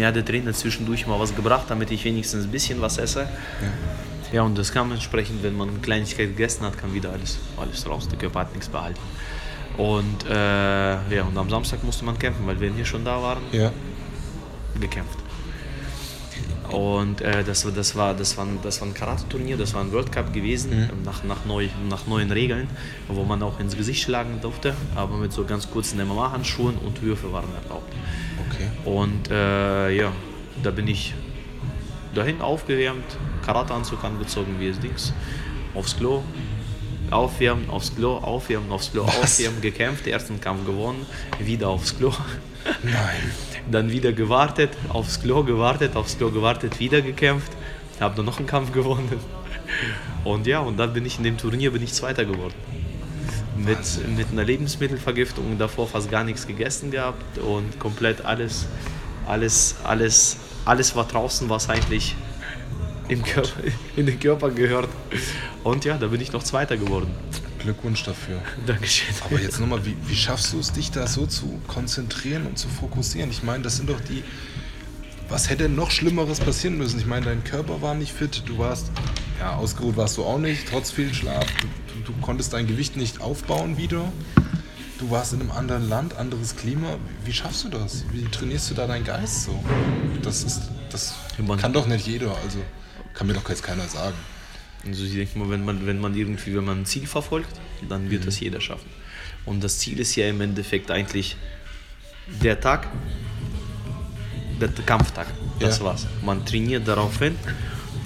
Hat 0.00 0.14
der 0.16 0.24
Trainer 0.24 0.52
zwischendurch 0.52 1.06
mal 1.06 1.18
was 1.18 1.34
gebracht, 1.34 1.64
damit 1.68 1.90
ich 1.90 2.04
wenigstens 2.04 2.44
ein 2.44 2.50
bisschen 2.50 2.80
was 2.80 2.98
esse. 2.98 3.26
Ja, 4.32 4.42
und 4.42 4.56
das 4.58 4.70
kam 4.72 4.92
entsprechend, 4.92 5.42
wenn 5.42 5.56
man 5.56 5.70
eine 5.70 5.78
Kleinigkeit 5.78 6.28
gegessen 6.28 6.64
hat, 6.64 6.78
kam 6.78 6.92
wieder 6.94 7.10
alles, 7.10 7.38
alles 7.56 7.88
raus. 7.88 8.06
Der 8.08 8.18
Körper 8.18 8.40
hat 8.40 8.52
nichts 8.52 8.68
behalten. 8.68 9.00
Und, 9.76 10.26
äh, 10.28 10.34
ja, 11.16 11.22
und 11.26 11.36
am 11.38 11.48
Samstag 11.48 11.82
musste 11.82 12.04
man 12.04 12.18
kämpfen, 12.18 12.46
weil 12.46 12.60
wir 12.60 12.70
hier 12.72 12.84
schon 12.84 13.04
da 13.04 13.20
waren, 13.22 13.42
Ja. 13.52 13.72
gekämpft. 14.78 15.18
Und 16.72 17.20
äh, 17.20 17.44
das, 17.44 17.66
das, 17.74 17.96
war, 17.96 18.14
das, 18.14 18.36
war, 18.36 18.46
das 18.62 18.80
war 18.80 18.88
ein 18.88 18.94
Karate-Turnier, 18.94 19.56
das 19.56 19.74
war 19.74 19.82
ein 19.82 19.92
World 19.92 20.12
Cup 20.12 20.32
gewesen, 20.32 20.70
mhm. 20.70 21.04
nach, 21.04 21.24
nach, 21.24 21.44
neu, 21.44 21.68
nach 21.88 22.06
neuen 22.06 22.30
Regeln, 22.30 22.68
wo 23.08 23.24
man 23.24 23.42
auch 23.42 23.60
ins 23.60 23.76
Gesicht 23.76 24.02
schlagen 24.02 24.40
durfte, 24.40 24.74
aber 24.94 25.16
mit 25.16 25.32
so 25.32 25.44
ganz 25.44 25.70
kurzen 25.70 25.98
MMA-Handschuhen 26.06 26.76
und 26.78 27.02
Würfe 27.02 27.32
waren 27.32 27.48
erlaubt. 27.64 27.92
Okay. 28.48 28.70
Und 28.84 29.30
äh, 29.30 29.90
ja, 29.90 30.12
da 30.62 30.70
bin 30.70 30.86
ich 30.86 31.14
dahin 32.14 32.40
aufgewärmt, 32.40 33.04
Karateanzug 33.44 34.02
angezogen, 34.04 34.56
wie 34.58 34.68
es 34.68 34.80
Dings, 34.80 35.12
aufs 35.74 35.96
Klo, 35.96 36.22
aufwärmen, 37.10 37.68
aufs 37.70 37.94
Klo, 37.94 38.16
aufwärmen, 38.18 38.70
aufs 38.72 38.92
Klo, 38.92 39.06
Was? 39.06 39.18
aufwärmen, 39.18 39.60
gekämpft, 39.60 40.06
ersten 40.06 40.40
Kampf 40.40 40.66
gewonnen, 40.66 41.06
wieder 41.38 41.68
aufs 41.68 41.96
Klo. 41.96 42.12
Nein. 42.82 43.32
Dann 43.70 43.90
wieder 43.90 44.12
gewartet, 44.12 44.70
aufs 44.88 45.20
Klo 45.20 45.44
gewartet, 45.44 45.96
aufs 45.96 46.18
Klo 46.18 46.30
gewartet, 46.30 46.80
wieder 46.80 47.02
gekämpft, 47.02 47.52
habe 48.00 48.16
dann 48.16 48.24
noch 48.24 48.38
einen 48.38 48.46
Kampf 48.46 48.72
gewonnen. 48.78 49.20
Und 50.24 50.46
ja, 50.46 50.60
und 50.60 50.76
dann 50.78 50.92
bin 50.92 51.06
ich 51.06 51.18
in 51.18 51.24
dem 51.24 51.38
Turnier 51.38 51.70
bin 51.70 51.82
ich 51.82 51.92
Zweiter 51.92 52.24
geworden. 52.24 52.54
Mit, 53.56 53.78
mit 54.16 54.28
einer 54.32 54.44
Lebensmittelvergiftung, 54.44 55.58
davor 55.58 55.86
fast 55.86 56.10
gar 56.10 56.24
nichts 56.24 56.46
gegessen 56.46 56.90
gehabt 56.90 57.38
und 57.38 57.78
komplett 57.78 58.24
alles, 58.24 58.66
alles, 59.26 59.76
alles, 59.84 60.38
alles 60.64 60.96
war 60.96 61.06
draußen, 61.06 61.48
was 61.50 61.68
eigentlich 61.68 62.16
im 63.08 63.22
Körper, 63.22 63.60
in 63.96 64.06
den 64.06 64.18
Körper 64.18 64.50
gehört. 64.50 64.88
Und 65.62 65.84
ja, 65.84 65.98
da 65.98 66.06
bin 66.06 66.20
ich 66.20 66.32
noch 66.32 66.42
Zweiter 66.42 66.76
geworden. 66.76 67.10
Glückwunsch 67.60 68.02
dafür. 68.04 68.42
Dankeschön. 68.66 69.14
Aber 69.24 69.40
jetzt 69.40 69.60
nochmal, 69.60 69.84
wie, 69.86 69.96
wie 70.06 70.16
schaffst 70.16 70.52
du 70.52 70.58
es, 70.58 70.72
dich 70.72 70.90
da 70.90 71.06
so 71.06 71.26
zu 71.26 71.60
konzentrieren 71.66 72.46
und 72.46 72.58
zu 72.58 72.68
fokussieren? 72.68 73.30
Ich 73.30 73.42
meine, 73.42 73.62
das 73.62 73.76
sind 73.76 73.88
doch 73.88 74.00
die. 74.00 74.22
Was 75.28 75.48
hätte 75.48 75.68
noch 75.68 75.92
Schlimmeres 75.92 76.40
passieren 76.40 76.76
müssen? 76.76 76.98
Ich 76.98 77.06
meine, 77.06 77.26
dein 77.26 77.44
Körper 77.44 77.82
war 77.82 77.94
nicht 77.94 78.12
fit, 78.12 78.42
du 78.46 78.58
warst, 78.58 78.90
ja, 79.38 79.54
ausgeruht 79.54 79.96
warst 79.96 80.16
du 80.16 80.24
auch 80.24 80.38
nicht, 80.38 80.68
trotz 80.68 80.90
viel 80.90 81.14
Schlaf. 81.14 81.46
Du, 82.04 82.12
du 82.12 82.20
konntest 82.20 82.52
dein 82.52 82.66
Gewicht 82.66 82.96
nicht 82.96 83.20
aufbauen 83.20 83.76
wieder. 83.76 84.12
Du 84.98 85.10
warst 85.10 85.32
in 85.32 85.40
einem 85.40 85.52
anderen 85.52 85.88
Land, 85.88 86.16
anderes 86.16 86.56
Klima. 86.56 86.96
Wie 87.24 87.32
schaffst 87.32 87.64
du 87.64 87.68
das? 87.68 88.04
Wie 88.12 88.24
trainierst 88.24 88.70
du 88.70 88.74
da 88.74 88.86
deinen 88.86 89.04
Geist 89.04 89.44
so? 89.44 89.64
Das 90.22 90.42
ist, 90.42 90.62
das 90.90 91.14
kann 91.58 91.72
doch 91.72 91.86
nicht 91.86 92.06
jeder. 92.06 92.36
Also 92.44 92.58
kann 93.14 93.28
mir 93.28 93.32
doch 93.34 93.48
jetzt 93.48 93.62
keiner 93.62 93.88
sagen. 93.88 94.16
Also 94.86 95.04
ich 95.04 95.14
denke 95.14 95.38
mal, 95.38 95.50
wenn 95.50 95.64
man, 95.64 95.86
wenn 95.86 96.00
man 96.00 96.14
irgendwie, 96.14 96.54
wenn 96.54 96.64
man 96.64 96.80
ein 96.80 96.86
Ziel 96.86 97.06
verfolgt, 97.06 97.60
dann 97.88 98.10
wird 98.10 98.22
mhm. 98.22 98.26
das 98.26 98.40
jeder 98.40 98.60
schaffen. 98.60 98.88
Und 99.44 99.62
das 99.64 99.78
Ziel 99.78 99.98
ist 100.00 100.14
ja 100.16 100.28
im 100.28 100.40
Endeffekt 100.40 100.90
eigentlich 100.90 101.36
der 102.42 102.60
Tag, 102.60 102.88
der 104.60 104.68
Kampftag. 104.68 105.26
Das 105.58 105.78
ja. 105.78 105.84
war's. 105.84 106.06
Man 106.24 106.44
trainiert 106.44 106.86
darauf 106.86 107.18
hin 107.18 107.34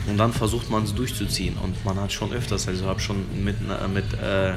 und 0.06 0.16
dann 0.16 0.32
versucht 0.32 0.70
man 0.70 0.84
es 0.84 0.94
durchzuziehen. 0.94 1.56
Und 1.58 1.84
man 1.84 1.98
hat 2.00 2.12
schon 2.12 2.32
öfters, 2.32 2.68
also 2.68 2.86
habe 2.86 3.00
schon 3.00 3.24
mit, 3.44 3.56
mit, 3.92 4.04
äh, 4.14 4.54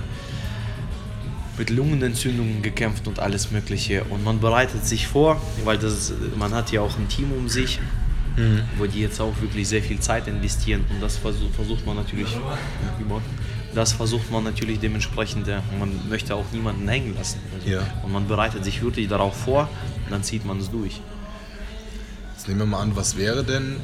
mit 1.57 1.69
Lungenentzündungen 1.69 2.61
gekämpft 2.61 3.07
und 3.07 3.19
alles 3.19 3.51
Mögliche. 3.51 4.03
Und 4.05 4.23
man 4.23 4.39
bereitet 4.39 4.85
sich 4.85 5.07
vor, 5.07 5.41
weil 5.63 5.77
das, 5.77 6.13
man 6.37 6.53
hat 6.53 6.71
ja 6.71 6.81
auch 6.81 6.97
ein 6.97 7.07
Team 7.09 7.31
um 7.31 7.49
sich 7.49 7.79
mhm. 8.37 8.61
wo 8.77 8.85
die 8.85 9.01
jetzt 9.01 9.19
auch 9.19 9.33
wirklich 9.41 9.67
sehr 9.67 9.81
viel 9.83 9.99
Zeit 9.99 10.27
investieren 10.27 10.85
und 10.89 11.01
das 11.01 11.17
versucht, 11.17 11.55
versucht 11.55 11.85
man 11.85 11.97
natürlich, 11.97 12.31
ja, 12.31 12.57
das 13.75 13.93
versucht 13.93 14.31
man 14.31 14.43
natürlich 14.43 14.79
dementsprechend, 14.79 15.47
man 15.77 16.09
möchte 16.09 16.35
auch 16.35 16.45
niemanden 16.51 16.87
hängen 16.87 17.15
lassen. 17.15 17.39
Also, 17.53 17.69
ja. 17.69 17.81
Und 18.03 18.11
man 18.11 18.27
bereitet 18.27 18.63
sich 18.63 18.81
wirklich 18.81 19.07
darauf 19.07 19.35
vor 19.35 19.69
und 20.05 20.11
dann 20.11 20.23
zieht 20.23 20.45
man 20.45 20.59
es 20.59 20.71
durch. 20.71 21.01
Jetzt 22.33 22.47
nehmen 22.47 22.61
wir 22.61 22.65
mal 22.65 22.81
an, 22.81 22.95
was 22.95 23.17
wäre 23.17 23.43
denn 23.43 23.75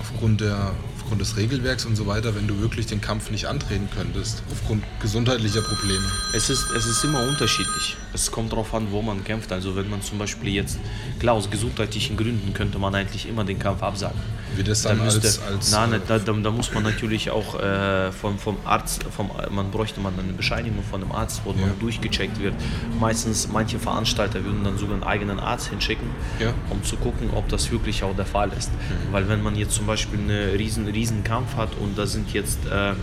aufgrund 0.00 0.40
der 0.40 0.72
aufgrund 1.12 1.28
des 1.28 1.36
Regelwerks 1.36 1.84
und 1.84 1.94
so 1.94 2.06
weiter, 2.06 2.34
wenn 2.34 2.48
du 2.48 2.58
wirklich 2.60 2.86
den 2.86 3.02
Kampf 3.02 3.30
nicht 3.30 3.44
antreten 3.44 3.86
könntest, 3.94 4.42
aufgrund 4.50 4.82
gesundheitlicher 4.98 5.60
Probleme? 5.60 6.02
Es 6.32 6.48
ist, 6.48 6.70
es 6.74 6.86
ist 6.86 7.04
immer 7.04 7.20
unterschiedlich. 7.28 7.98
Es 8.14 8.30
kommt 8.30 8.50
darauf 8.52 8.72
an, 8.72 8.86
wo 8.92 9.02
man 9.02 9.22
kämpft. 9.22 9.52
Also 9.52 9.76
wenn 9.76 9.90
man 9.90 10.00
zum 10.00 10.16
Beispiel 10.16 10.54
jetzt, 10.54 10.78
klar, 11.18 11.34
aus 11.34 11.50
gesundheitlichen 11.50 12.16
Gründen 12.16 12.54
könnte 12.54 12.78
man 12.78 12.94
eigentlich 12.94 13.28
immer 13.28 13.44
den 13.44 13.58
Kampf 13.58 13.82
absagen. 13.82 14.18
Wie 14.56 14.62
das 14.62 14.82
dann 14.82 14.98
da 14.98 15.04
müsste, 15.04 15.26
als, 15.26 15.42
als 15.42 15.70
nein, 15.72 16.00
da, 16.06 16.18
da, 16.18 16.32
da, 16.32 16.50
muss 16.50 16.72
man 16.72 16.82
natürlich 16.82 17.30
auch 17.30 17.58
äh, 17.58 18.12
vom, 18.12 18.38
vom 18.38 18.56
Arzt, 18.64 19.04
vom, 19.04 19.30
man 19.50 19.70
bräuchte 19.70 20.00
man 20.00 20.18
eine 20.18 20.32
Bescheinigung 20.32 20.82
von 20.82 21.02
einem 21.02 21.12
Arzt, 21.12 21.42
wo 21.44 21.50
ja. 21.50 21.56
man 21.56 21.78
durchgecheckt 21.78 22.40
wird. 22.40 22.54
Meistens, 23.00 23.48
manche 23.48 23.78
Veranstalter 23.78 24.44
würden 24.44 24.64
dann 24.64 24.78
sogar 24.78 24.94
einen 24.94 25.04
eigenen 25.04 25.40
Arzt 25.40 25.68
hinschicken, 25.68 26.08
ja. 26.38 26.52
um 26.70 26.82
zu 26.82 26.96
gucken, 26.96 27.30
ob 27.34 27.48
das 27.48 27.70
wirklich 27.70 28.02
auch 28.02 28.14
der 28.14 28.26
Fall 28.26 28.50
ist. 28.58 28.70
Mhm. 28.72 29.12
Weil 29.12 29.28
wenn 29.28 29.42
man 29.42 29.56
jetzt 29.56 29.74
zum 29.74 29.86
Beispiel 29.86 30.20
eine 30.20 30.52
riesen, 30.54 30.86
riesen 30.86 31.24
Kampf 31.24 31.56
hat 31.56 31.70
und 31.80 31.96
da 31.96 32.06
sind 32.06 32.32
jetzt, 32.32 32.58
äh, 32.66 32.94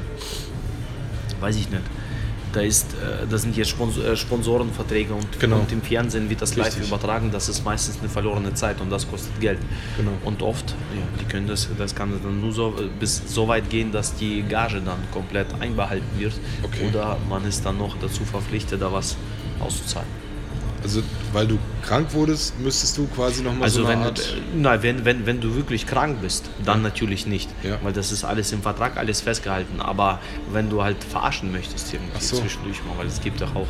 weiß 1.39 1.55
ich 1.55 1.69
nicht, 1.69 1.83
da, 2.53 2.61
ist, 2.61 2.93
äh, 2.93 3.27
da 3.29 3.37
sind 3.37 3.55
jetzt 3.55 3.75
äh, 3.79 4.15
Sponsorenverträge 4.15 5.13
und, 5.13 5.39
genau. 5.39 5.59
und, 5.59 5.71
im 5.71 5.81
Fernsehen 5.81 6.29
wird 6.29 6.41
das 6.41 6.55
live 6.55 6.67
Richtig. 6.67 6.87
übertragen. 6.87 7.31
Das 7.31 7.49
ist 7.49 7.63
meistens 7.63 7.99
eine 7.99 8.09
verlorene 8.09 8.53
Zeit 8.53 8.81
und 8.81 8.89
das 8.89 9.09
kostet 9.09 9.39
Geld. 9.39 9.59
Genau. 9.97 10.11
Und 10.23 10.41
oft, 10.41 10.69
ja, 10.69 11.01
die 11.19 11.25
können 11.25 11.47
das, 11.47 11.69
das 11.77 11.95
kann 11.95 12.11
dann 12.23 12.41
nur 12.41 12.51
so, 12.51 12.73
bis 12.99 13.21
so 13.27 13.47
weit 13.47 13.69
gehen, 13.69 13.91
dass 13.91 14.15
die 14.15 14.43
Gage 14.43 14.81
dann 14.81 14.99
komplett 15.11 15.47
einbehalten 15.59 16.19
wird. 16.19 16.33
Okay. 16.63 16.87
Oder 16.87 17.17
man 17.29 17.45
ist 17.45 17.65
dann 17.65 17.77
noch 17.77 17.97
dazu 17.99 18.23
verpflichtet, 18.25 18.81
da 18.81 18.91
was 18.91 19.15
auszuzahlen. 19.59 20.28
Also, 20.81 21.01
weil 21.33 21.45
du 21.45 21.59
krank 21.83 22.13
wurdest, 22.13 22.57
müsstest 22.59 22.97
du 22.97 23.07
quasi 23.07 23.43
nochmal 23.43 23.63
also 23.63 23.81
so 23.81 23.87
eine 23.87 23.99
wenn, 23.99 24.07
Art... 24.07 24.35
Nein, 24.55 24.79
wenn, 24.81 25.05
wenn, 25.05 25.25
wenn 25.25 25.41
du 25.41 25.55
wirklich 25.55 25.85
krank 25.85 26.21
bist, 26.21 26.49
dann 26.63 26.77
ja. 26.77 26.83
natürlich 26.83 27.25
nicht. 27.25 27.49
Ja. 27.63 27.77
Weil 27.83 27.91
das 27.91 28.11
ist 28.11 28.23
alles 28.23 28.51
im 28.53 28.61
Vertrag, 28.61 28.95
alles 28.97 29.21
festgehalten. 29.21 29.81
Aber 29.81 30.19
wenn 30.51 30.69
du 30.69 30.81
halt 30.81 31.03
verarschen 31.03 31.51
möchtest 31.51 31.93
irgendwie 31.93 32.21
so. 32.21 32.37
zwischendurch 32.37 32.77
mal, 32.85 32.97
weil 32.97 33.07
es 33.07 33.19
gibt 33.19 33.41
doch 33.41 33.55
auch... 33.55 33.67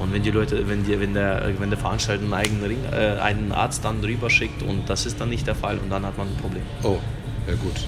Und 0.00 0.12
wenn 0.12 0.22
die 0.22 0.32
Leute, 0.32 0.68
wenn, 0.68 0.84
die, 0.84 0.98
wenn, 0.98 1.14
der, 1.14 1.52
wenn 1.58 1.70
der 1.70 1.78
Veranstalter 1.78 2.24
einen 2.24 2.34
eigenen 2.34 2.64
Ring, 2.64 2.84
äh, 2.92 3.20
einen 3.20 3.52
Arzt 3.52 3.84
dann 3.84 4.02
drüber 4.02 4.28
schickt 4.28 4.62
und 4.62 4.90
das 4.90 5.06
ist 5.06 5.20
dann 5.20 5.28
nicht 5.28 5.46
der 5.46 5.54
Fall 5.54 5.78
und 5.78 5.90
dann 5.90 6.04
hat 6.04 6.18
man 6.18 6.26
ein 6.26 6.36
Problem. 6.36 6.62
Oh, 6.82 6.98
ja 7.46 7.54
gut. 7.54 7.86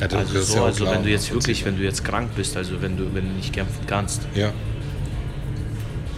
Ja, 0.00 0.06
also 0.16 0.42
so, 0.42 0.56
ja 0.56 0.64
also 0.64 0.84
klar, 0.84 0.94
wenn 0.94 1.02
du 1.02 1.10
jetzt 1.10 1.32
wirklich, 1.32 1.64
wenn 1.64 1.76
du 1.76 1.82
jetzt 1.82 2.04
krank 2.04 2.30
bist, 2.36 2.56
also 2.56 2.80
wenn 2.80 2.96
du, 2.96 3.12
wenn 3.14 3.26
du 3.28 3.34
nicht 3.34 3.52
kämpfen 3.52 3.84
kannst, 3.86 4.22
ja. 4.34 4.52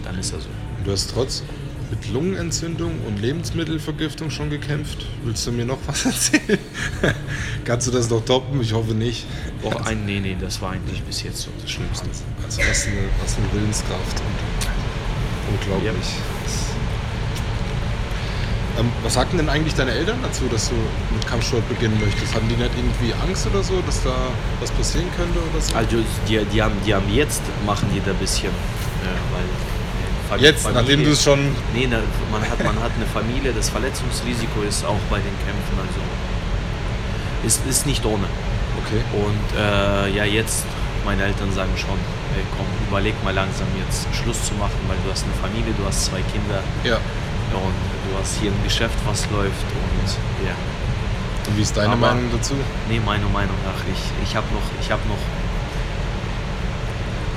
dann 0.03 0.17
ist 0.19 0.33
das 0.33 0.43
so. 0.43 0.49
Du 0.83 0.91
hast 0.91 1.11
trotz 1.11 1.43
mit 1.89 2.11
Lungenentzündung 2.11 2.91
und 3.07 3.21
Lebensmittelvergiftung 3.21 4.29
schon 4.29 4.49
gekämpft. 4.49 5.05
Willst 5.23 5.45
du 5.47 5.51
mir 5.51 5.65
noch 5.65 5.77
was 5.87 6.05
erzählen? 6.05 6.59
Kannst 7.63 7.87
du 7.87 7.91
das 7.91 8.09
noch 8.09 8.23
toppen? 8.23 8.61
Ich 8.61 8.73
hoffe 8.73 8.93
nicht. 8.93 9.25
Auch 9.63 9.85
ein, 9.85 10.05
nee, 10.05 10.19
nee, 10.19 10.35
das 10.39 10.61
war 10.61 10.71
eigentlich 10.71 11.01
bis 11.03 11.23
jetzt 11.23 11.41
so 11.41 11.49
das 11.61 11.69
Schlimmste. 11.69 12.07
Also 12.43 12.61
was 12.61 12.87
eine, 12.87 12.97
was 13.21 13.37
eine 13.37 13.53
Willenskraft 13.53 14.19
und 14.19 15.53
unglaublich. 15.53 15.93
Ja. 15.93 16.35
Ähm, 18.77 18.91
was 19.03 19.13
sagten 19.13 19.37
denn 19.37 19.47
eigentlich 19.47 19.73
deine 19.73 19.91
Eltern 19.91 20.19
dazu, 20.21 20.45
dass 20.51 20.69
du 20.69 20.75
mit 21.13 21.25
Kampfsport 21.27 21.67
beginnen 21.69 21.97
möchtest? 22.03 22.35
Hatten 22.35 22.49
die 22.49 22.55
nicht 22.55 22.71
irgendwie 22.75 23.13
Angst 23.25 23.47
oder 23.47 23.63
so, 23.63 23.81
dass 23.85 24.03
da 24.03 24.13
was 24.59 24.71
passieren 24.71 25.07
könnte 25.15 25.39
oder 25.39 25.61
so? 25.61 25.75
Also 25.75 25.97
die, 26.27 26.43
die, 26.53 26.61
haben, 26.61 26.75
die 26.85 26.93
haben 26.93 27.09
jetzt, 27.13 27.41
machen 27.65 27.87
die 27.93 28.01
da 28.01 28.11
ein 28.11 28.17
bisschen, 28.17 28.49
ja, 29.03 29.11
weil 29.31 29.45
Familie. 30.29 30.51
Jetzt, 30.51 30.73
nachdem 30.73 31.03
du 31.03 31.11
es 31.11 31.23
schon. 31.23 31.39
Nee, 31.73 31.87
ne, 31.87 32.01
man, 32.31 32.41
hat, 32.41 32.63
man 32.63 32.77
hat 32.81 32.91
eine 32.95 33.05
Familie, 33.05 33.53
das 33.53 33.69
Verletzungsrisiko 33.69 34.61
ist 34.67 34.85
auch 34.85 34.99
bei 35.09 35.17
den 35.17 35.35
Kämpfen, 35.45 35.75
also 35.77 36.01
ist, 37.45 37.65
ist 37.67 37.85
nicht 37.85 38.03
ohne. 38.05 38.25
Okay. 38.85 39.01
Und 39.13 39.57
äh, 39.57 40.15
ja, 40.15 40.25
jetzt, 40.25 40.65
meine 41.05 41.23
Eltern 41.23 41.51
sagen 41.53 41.71
schon, 41.77 41.97
ey, 42.35 42.43
komm, 42.57 42.65
überleg 42.87 43.13
mal 43.23 43.33
langsam 43.33 43.67
jetzt 43.85 44.07
Schluss 44.13 44.45
zu 44.45 44.53
machen, 44.55 44.79
weil 44.87 44.97
du 45.05 45.11
hast 45.11 45.23
eine 45.23 45.33
Familie, 45.41 45.73
du 45.77 45.85
hast 45.85 46.05
zwei 46.05 46.21
Kinder. 46.33 46.61
Ja. 46.83 46.97
Und 47.53 47.77
du 48.09 48.19
hast 48.19 48.39
hier 48.41 48.51
ein 48.51 48.63
Geschäft, 48.63 48.97
was 49.05 49.29
läuft 49.31 49.67
und 49.69 50.09
ja. 50.45 50.55
Und 51.47 51.57
wie 51.57 51.61
ist 51.61 51.77
deine 51.77 51.93
Aber, 51.93 52.13
Meinung 52.13 52.29
dazu? 52.31 52.55
Nee, 52.89 52.99
meine 53.05 53.25
Meinung 53.27 53.55
nach, 53.63 53.79
ich, 53.93 54.27
ich 54.27 54.35
habe 54.35 54.47
noch, 54.53 54.65
ich 54.81 54.91
habe 54.91 55.01
noch 55.07 55.21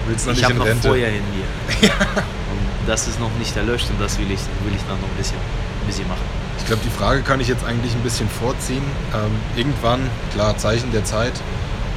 Willst 0.08 0.26
du 0.26 0.30
noch 0.30 0.38
ich 0.38 0.44
habe 0.44 0.54
noch 0.54 0.66
Rente? 0.66 0.88
Feuer 0.88 1.08
in 1.08 1.22
mir. 1.36 1.46
ja. 1.88 2.24
Das 2.88 3.06
ist 3.06 3.20
noch 3.20 3.30
nicht 3.38 3.54
erlöscht 3.54 3.90
und 3.90 4.00
das 4.00 4.18
will 4.18 4.30
ich, 4.30 4.40
will 4.64 4.74
ich 4.74 4.80
dann 4.88 4.98
noch 4.98 5.08
ein 5.12 5.18
bisschen, 5.18 5.36
ein 5.36 5.86
bisschen 5.86 6.08
machen. 6.08 6.24
Ich 6.56 6.64
glaube, 6.64 6.80
die 6.82 6.90
Frage 6.90 7.20
kann 7.20 7.38
ich 7.38 7.46
jetzt 7.46 7.62
eigentlich 7.62 7.92
ein 7.92 8.00
bisschen 8.00 8.30
vorziehen. 8.30 8.82
Ähm, 9.12 9.36
irgendwann, 9.56 10.00
klar, 10.32 10.56
Zeichen 10.56 10.90
der 10.90 11.04
Zeit, 11.04 11.34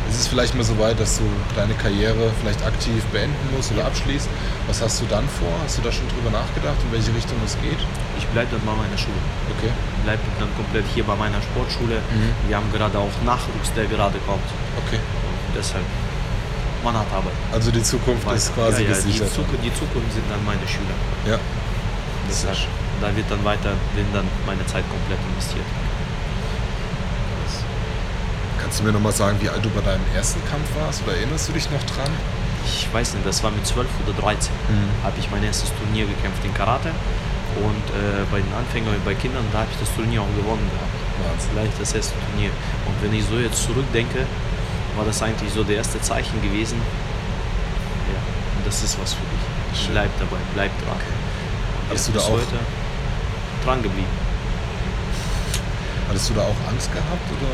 ist 0.10 0.20
es 0.20 0.28
vielleicht 0.28 0.54
mal 0.54 0.66
so 0.66 0.78
weit, 0.80 1.00
dass 1.00 1.20
du 1.20 1.24
deine 1.56 1.76
Karriere 1.76 2.32
vielleicht 2.42 2.66
aktiv 2.66 3.02
beenden 3.16 3.56
musst 3.56 3.72
oder 3.72 3.86
abschließt. 3.86 4.28
Was 4.68 4.82
hast 4.82 5.00
du 5.00 5.06
dann 5.06 5.24
vor? 5.39 5.56
Hast 5.64 5.78
du 5.78 5.82
da 5.82 5.94
schon 5.94 6.08
drüber 6.10 6.30
nachgedacht, 6.30 6.76
in 6.84 6.92
welche 6.92 7.16
Richtung 7.16 7.38
es 7.46 7.56
geht? 7.62 7.80
Ich 8.18 8.28
bleibe 8.36 8.52
dann 8.52 8.66
bei 8.68 8.76
meiner 8.76 8.98
Schule. 8.98 9.16
Okay. 9.56 9.72
Bleibe 10.04 10.20
dann 10.39 10.52
komplett 10.58 10.84
hier 10.94 11.06
bei 11.06 11.16
meiner 11.16 11.42
Sportschule. 11.42 12.04
Mhm. 12.04 12.36
Wir 12.50 12.58
haben 12.58 12.70
gerade 12.74 13.00
auch 13.00 13.16
Nachwuchs, 13.24 13.72
der 13.78 13.86
gerade 13.86 14.20
kommt. 14.28 14.44
Okay. 14.84 15.00
Und 15.00 15.56
deshalb 15.56 15.88
man 16.84 16.97
hat 16.97 17.07
Arbeit. 17.13 17.34
Also 17.51 17.71
die 17.71 17.84
Zukunft 17.84 18.25
Weiter. 18.25 18.38
ist 18.38 18.53
quasi 18.55 18.84
ja, 18.84 18.89
ja, 18.89 18.95
gesichert. 18.95 19.29
Die, 19.29 19.34
Zukunft, 19.34 19.63
die 19.63 19.73
Zukunft 19.73 20.13
sind 20.13 20.25
dann 20.29 20.43
meine 20.45 20.65
Schüler. 20.67 20.95
Ja. 21.25 21.38
Deshalb, 22.29 22.57
da 23.01 23.15
wird 23.15 23.29
dann 23.29 23.43
weiter, 23.43 23.73
wird 23.95 24.07
dann 24.13 24.25
meine 24.45 24.65
Zeit 24.65 24.84
komplett 24.89 25.19
investiert. 25.32 25.65
Kannst 28.61 28.79
du 28.79 28.84
mir 28.84 28.93
nochmal 28.93 29.11
sagen, 29.11 29.38
wie 29.41 29.49
alt 29.49 29.65
du 29.65 29.69
bei 29.69 29.82
deinem 29.82 30.05
ersten 30.15 30.39
Kampf 30.47 30.69
warst 30.79 31.03
oder 31.03 31.17
erinnerst 31.17 31.49
du 31.49 31.53
dich 31.53 31.69
noch 31.71 31.84
dran? 31.84 32.11
Ich 32.65 32.88
weiß 32.93 33.15
nicht, 33.15 33.25
das 33.25 33.43
war 33.43 33.51
mit 33.51 33.65
12 33.65 33.88
oder 34.05 34.13
13. 34.21 34.53
Mhm. 34.53 35.03
Habe 35.03 35.19
ich 35.19 35.29
mein 35.32 35.43
erstes 35.43 35.71
Turnier 35.75 36.05
gekämpft 36.05 36.45
in 36.45 36.53
Karate. 36.53 36.89
Und 37.59 37.86
äh, 37.91 38.23
bei 38.32 38.39
den 38.39 38.53
Anfängern, 38.53 38.95
bei 39.03 39.13
Kindern, 39.13 39.43
da 39.51 39.67
habe 39.67 39.69
ich 39.73 39.79
das 39.79 39.93
Turnier 39.95 40.21
auch 40.21 40.34
gewonnen 40.38 40.63
gehabt. 40.71 40.95
Ja. 41.19 41.36
Vielleicht 41.51 41.82
das 41.82 41.93
erste 41.93 42.15
Turnier. 42.29 42.51
Und 42.88 42.95
wenn 43.03 43.13
ich 43.13 43.25
so 43.25 43.36
jetzt 43.36 43.61
zurückdenke, 43.61 44.25
war 44.96 45.06
das 45.06 45.22
eigentlich 45.22 45.52
so 45.52 45.64
der 45.64 45.78
erste 45.78 46.02
Zeichen 46.02 46.42
gewesen. 46.42 46.78
Ja, 48.12 48.20
und 48.58 48.68
das 48.68 48.84
ist 48.84 49.00
was 49.02 49.14
für 49.14 49.22
dich. 49.22 49.80
Schön. 49.80 49.94
Bleib 49.94 50.10
dabei, 50.20 50.38
bleib 50.54 50.72
dran. 50.84 50.96
Okay. 50.96 51.14
Hattest 51.89 52.08
du 52.08 52.12
da 52.14 52.20
auch 52.20 52.32
heute 52.32 52.60
dran 53.66 53.82
geblieben? 53.82 54.08
Hattest 56.08 56.30
du 56.30 56.34
da 56.34 56.42
auch 56.42 56.70
Angst 56.70 56.92
gehabt 56.92 57.32
oder 57.32 57.52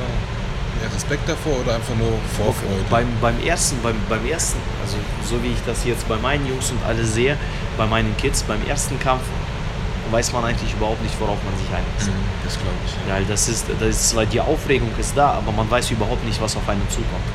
mehr 0.82 0.94
Respekt 0.94 1.30
davor 1.30 1.60
oder 1.62 1.76
einfach 1.76 1.96
nur 1.96 2.14
Vorfreude? 2.38 2.84
Beim, 2.90 3.08
beim, 3.22 3.40
ersten, 3.44 3.82
beim, 3.82 3.96
beim 4.10 4.26
ersten, 4.26 4.60
also 4.84 4.98
so 5.28 5.42
wie 5.44 5.50
ich 5.50 5.62
das 5.66 5.86
jetzt 5.86 6.08
bei 6.08 6.18
meinen 6.18 6.48
Jungs 6.48 6.72
und 6.72 6.80
alle 6.88 7.06
sehe, 7.06 7.38
bei 7.78 7.86
meinen 7.86 8.16
Kids, 8.18 8.44
beim 8.44 8.66
ersten 8.68 9.00
Kampf 9.00 9.24
weiß 10.12 10.34
man 10.34 10.46
eigentlich 10.46 10.74
überhaupt 10.74 11.02
nicht, 11.02 11.20
worauf 11.20 11.38
man 11.44 11.56
sich 11.58 11.68
einlässt. 11.68 12.08
Mhm, 12.08 12.44
das 12.44 12.54
glaube 12.54 12.78
ich. 12.86 13.08
Ja. 13.08 13.20
ja, 13.20 13.26
das 13.28 13.50
ist, 13.50 13.66
das 13.80 13.90
ist 13.90 14.10
zwar 14.10 14.26
die 14.26 14.42
Aufregung 14.42 14.90
ist 15.00 15.16
da, 15.16 15.32
aber 15.32 15.52
man 15.52 15.70
weiß 15.70 15.92
überhaupt 15.92 16.26
nicht, 16.26 16.42
was 16.42 16.56
auf 16.56 16.68
einen 16.68 16.88
zukommt. 16.90 17.28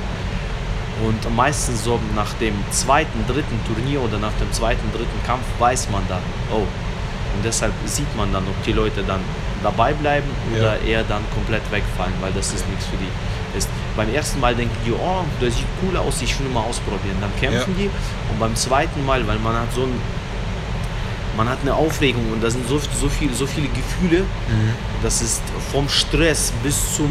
Und 1.05 1.37
meistens 1.37 1.85
so 1.85 1.99
nach 2.15 2.33
dem 2.35 2.55
zweiten, 2.71 3.27
dritten 3.27 3.59
Turnier 3.67 4.01
oder 4.03 4.19
nach 4.19 4.33
dem 4.35 4.53
zweiten, 4.53 4.91
dritten 4.93 5.23
Kampf 5.27 5.45
weiß 5.59 5.91
man 5.91 6.03
dann, 6.09 6.23
oh. 6.53 6.67
Und 7.35 7.43
deshalb 7.45 7.73
sieht 7.87 8.15
man 8.15 8.33
dann, 8.33 8.45
ob 8.47 8.63
die 8.65 8.73
Leute 8.73 9.03
dann 9.03 9.21
dabei 9.63 9.95
bleiben 9.95 10.29
oder 10.55 10.77
ja. 10.83 10.87
eher 10.87 11.05
dann 11.05 11.23
komplett 11.35 11.63
wegfallen, 11.71 12.13
weil 12.21 12.33
das 12.33 12.53
ist 12.53 12.69
nichts 12.69 12.87
für 12.87 12.97
die 12.97 13.09
ist. 13.57 13.69
Beim 13.97 14.13
ersten 14.13 14.41
Mal 14.41 14.55
denken 14.55 14.77
die, 14.87 14.93
oh, 14.93 15.25
das 15.41 15.55
sieht 15.55 15.67
cool 15.83 15.97
aus, 15.97 16.23
ich 16.23 16.39
will 16.41 16.49
mal 16.49 16.63
ausprobieren. 16.63 17.17
Dann 17.21 17.35
kämpfen 17.39 17.75
ja. 17.77 17.85
die 17.85 17.91
und 18.31 18.39
beim 18.39 18.55
zweiten 18.55 19.05
Mal, 19.05 19.27
weil 19.27 19.39
man 19.39 19.55
hat 19.55 19.73
so 19.73 19.83
ein 19.83 20.01
man 21.37 21.49
hat 21.49 21.59
eine 21.63 21.75
Aufregung 21.75 22.31
und 22.33 22.43
da 22.43 22.51
sind 22.51 22.69
so, 22.69 22.79
so, 22.79 23.09
viel, 23.09 23.33
so 23.35 23.47
viele 23.47 23.69
Gefühle. 23.69 24.23
Mhm. 24.23 24.75
Das 25.03 25.23
ist 25.23 25.43
vom 25.71 25.89
Stress 25.89 26.53
bis 26.63 26.97
zum, 26.97 27.11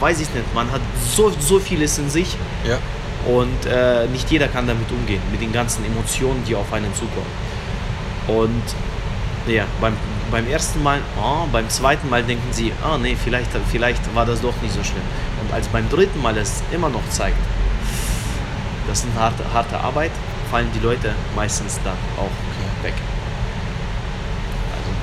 weiß 0.00 0.20
ich 0.20 0.32
nicht, 0.34 0.54
man 0.54 0.70
hat 0.70 0.80
so, 1.14 1.32
so 1.38 1.58
vieles 1.58 1.98
in 1.98 2.08
sich. 2.08 2.36
Ja. 2.66 2.78
Und 3.30 3.66
äh, 3.66 4.06
nicht 4.08 4.30
jeder 4.30 4.48
kann 4.48 4.66
damit 4.66 4.90
umgehen, 4.90 5.20
mit 5.30 5.40
den 5.40 5.52
ganzen 5.52 5.84
Emotionen, 5.84 6.42
die 6.46 6.54
auf 6.54 6.70
einen 6.72 6.92
zukommen. 6.94 7.26
Und 8.26 8.62
ja, 9.46 9.64
beim, 9.80 9.94
beim 10.30 10.46
ersten 10.48 10.82
Mal, 10.82 11.00
oh, 11.18 11.46
beim 11.50 11.68
zweiten 11.68 12.08
Mal 12.10 12.22
denken 12.22 12.48
sie, 12.52 12.72
ah 12.82 12.94
oh, 12.94 12.98
nee, 12.98 13.16
vielleicht, 13.22 13.50
vielleicht 13.70 14.14
war 14.14 14.26
das 14.26 14.40
doch 14.40 14.54
nicht 14.62 14.74
so 14.74 14.82
schlimm. 14.82 15.02
Und 15.42 15.52
als 15.54 15.68
beim 15.68 15.88
dritten 15.88 16.20
Mal 16.20 16.36
es 16.36 16.62
immer 16.72 16.88
noch 16.88 17.06
zeigt, 17.10 17.36
das 18.88 19.00
ist 19.00 19.06
eine 19.06 19.20
harte, 19.20 19.44
harte 19.52 19.78
Arbeit, 19.78 20.10
fallen 20.50 20.68
die 20.74 20.80
Leute 20.80 21.14
meistens 21.34 21.80
dann 21.82 21.96
auch 22.16 22.24
okay. 22.24 22.88
weg. 22.88 22.94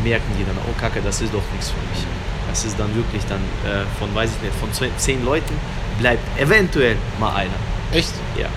Merken 0.04 0.32
die 0.38 0.46
dann, 0.46 0.58
oh 0.70 0.80
Kacke, 0.80 1.02
das 1.02 1.22
ist 1.22 1.34
doch 1.34 1.44
nichts 1.52 1.70
für 1.70 1.80
mich. 1.90 2.06
Das 2.50 2.66
ist 2.66 2.78
dann 2.80 2.94
wirklich 2.96 3.24
dann 3.26 3.42
äh, 3.66 3.86
von, 4.00 4.14
weiß 4.14 4.32
ich 4.36 4.42
nicht, 4.42 4.54
von 4.60 4.70
zehn 4.98 5.24
Leuten 5.24 5.54
bleibt 6.00 6.24
eventuell 6.40 6.98
mal 7.20 7.34
einer. 7.34 7.60
Echt? 7.94 8.14
Ja. 8.38 8.48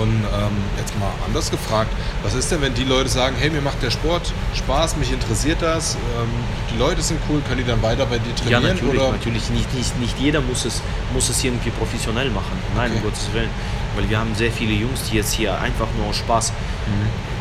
Und 0.00 0.08
ähm, 0.08 0.56
jetzt 0.78 0.98
mal 0.98 1.12
anders 1.26 1.50
gefragt, 1.50 1.90
was 2.22 2.34
ist 2.34 2.50
denn, 2.50 2.62
wenn 2.62 2.72
die 2.72 2.84
Leute 2.84 3.10
sagen, 3.10 3.36
hey, 3.38 3.50
mir 3.50 3.60
macht 3.60 3.82
der 3.82 3.90
Sport 3.90 4.32
Spaß, 4.54 4.96
mich 4.96 5.12
interessiert 5.12 5.60
das, 5.60 5.96
ähm, 6.18 6.28
die 6.72 6.78
Leute 6.78 7.02
sind 7.02 7.20
cool, 7.28 7.42
können 7.46 7.58
die 7.58 7.66
dann 7.66 7.82
weiter 7.82 8.06
bei 8.06 8.18
dir 8.18 8.34
trainieren? 8.34 8.62
Ja, 8.62 8.68
natürlich, 8.72 9.00
oder? 9.00 9.12
natürlich. 9.12 9.50
Nicht, 9.50 9.74
nicht, 9.74 10.00
nicht 10.00 10.18
jeder 10.18 10.40
muss 10.40 10.64
es, 10.64 10.80
muss 11.12 11.28
es 11.28 11.44
irgendwie 11.44 11.70
professionell 11.70 12.30
machen. 12.30 12.58
Nein, 12.74 12.90
okay. 12.90 13.00
um 13.00 13.10
Gottes 13.10 13.28
Willen. 13.34 13.50
Weil 13.94 14.08
wir 14.08 14.18
haben 14.18 14.34
sehr 14.34 14.50
viele 14.50 14.72
Jungs, 14.72 15.10
die 15.10 15.16
jetzt 15.16 15.34
hier 15.34 15.60
einfach 15.60 15.88
nur 15.98 16.06
aus 16.08 16.16
Spaß 16.16 16.52
mhm 16.86 17.31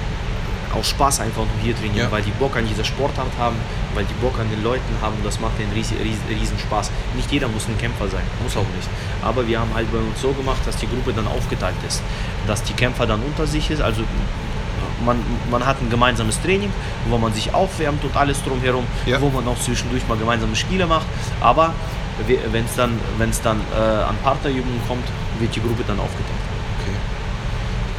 auch 0.73 0.83
Spaß 0.83 1.19
einfach 1.21 1.43
nur 1.43 1.61
hier 1.61 1.75
trainieren, 1.75 2.07
ja. 2.07 2.11
weil 2.11 2.21
die 2.21 2.31
Bock 2.31 2.55
an 2.55 2.67
dieser 2.67 2.83
Sportart 2.83 3.31
haben, 3.37 3.55
weil 3.93 4.05
die 4.05 4.13
Bock 4.15 4.39
an 4.39 4.49
den 4.49 4.63
Leuten 4.63 4.93
haben 5.01 5.15
und 5.15 5.25
das 5.25 5.39
macht 5.39 5.59
den 5.59 5.69
riesen, 5.71 5.97
riesen 5.97 6.59
Spaß. 6.59 6.91
Nicht 7.15 7.31
jeder 7.31 7.47
muss 7.47 7.67
ein 7.67 7.77
Kämpfer 7.77 8.07
sein, 8.07 8.23
muss 8.43 8.55
auch 8.57 8.69
nicht. 8.75 8.89
Aber 9.21 9.47
wir 9.47 9.59
haben 9.59 9.73
halt 9.73 9.91
bei 9.91 9.99
uns 9.99 10.21
so 10.21 10.31
gemacht, 10.31 10.61
dass 10.65 10.77
die 10.77 10.87
Gruppe 10.87 11.13
dann 11.13 11.27
aufgeteilt 11.27 11.75
ist, 11.87 12.01
dass 12.47 12.63
die 12.63 12.73
Kämpfer 12.73 13.05
dann 13.05 13.21
unter 13.21 13.47
sich 13.47 13.69
ist, 13.69 13.81
also 13.81 14.03
man, 15.05 15.17
man 15.49 15.65
hat 15.65 15.81
ein 15.81 15.89
gemeinsames 15.89 16.39
Training, 16.41 16.71
wo 17.09 17.17
man 17.17 17.33
sich 17.33 17.53
aufwärmt 17.53 18.03
und 18.03 18.15
alles 18.15 18.43
drumherum, 18.43 18.85
ja. 19.05 19.19
wo 19.19 19.29
man 19.29 19.47
auch 19.47 19.59
zwischendurch 19.59 20.07
mal 20.07 20.17
gemeinsame 20.17 20.55
Spiele 20.55 20.85
macht, 20.85 21.07
aber 21.39 21.73
wenn 22.51 22.65
es 22.65 22.75
dann, 22.75 22.99
wenn's 23.17 23.41
dann 23.41 23.59
äh, 23.73 23.79
an 23.79 24.15
Partnerübungen 24.23 24.81
kommt, 24.87 25.05
wird 25.39 25.55
die 25.55 25.61
Gruppe 25.61 25.83
dann 25.87 25.99
aufgeteilt. 25.99 26.40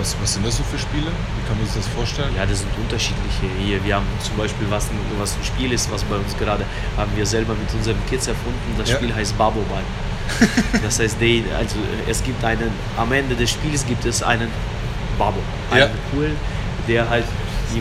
Was, 0.03 0.17
was 0.21 0.35
sind 0.35 0.45
das 0.45 0.57
so 0.57 0.65
für 0.65 0.79
Spiele? 0.81 1.07
Wie 1.07 1.47
kann 1.47 1.57
man 1.57 1.65
sich 1.65 1.77
das 1.77 1.87
vorstellen? 1.87 2.35
Ja, 2.35 2.45
das 2.45 2.59
sind 2.59 2.71
unterschiedliche. 2.77 3.47
Hier, 3.65 3.85
wir 3.85 3.95
haben 3.95 4.07
zum 4.21 4.37
Beispiel, 4.37 4.67
was 4.69 4.91
ein, 4.91 4.99
was 5.17 5.37
ein 5.37 5.45
Spiel 5.45 5.73
ist, 5.73 5.93
was 5.93 6.03
bei 6.03 6.17
uns 6.17 6.37
gerade, 6.37 6.65
haben 6.97 7.13
wir 7.15 7.25
selber 7.25 7.55
mit 7.55 7.73
unseren 7.73 7.95
Kids 8.11 8.27
erfunden. 8.27 8.59
Das 8.77 8.91
ja. 8.91 8.97
Spiel 8.97 9.15
heißt 9.15 9.39
Baboball. 9.39 9.85
das 10.83 10.99
heißt, 10.99 11.21
die, 11.21 11.45
also 11.57 11.77
es 12.09 12.21
gibt 12.25 12.43
einen, 12.43 12.73
am 12.97 13.13
Ende 13.13 13.37
des 13.37 13.51
Spiels 13.51 13.87
gibt 13.87 14.05
es 14.05 14.25
einen 14.25 14.49
Babo, 15.17 15.39
einen 15.71 15.83
ja. 15.83 15.89
coolen, 16.11 16.37
der 16.89 17.09
halt 17.09 17.25
die, 17.73 17.81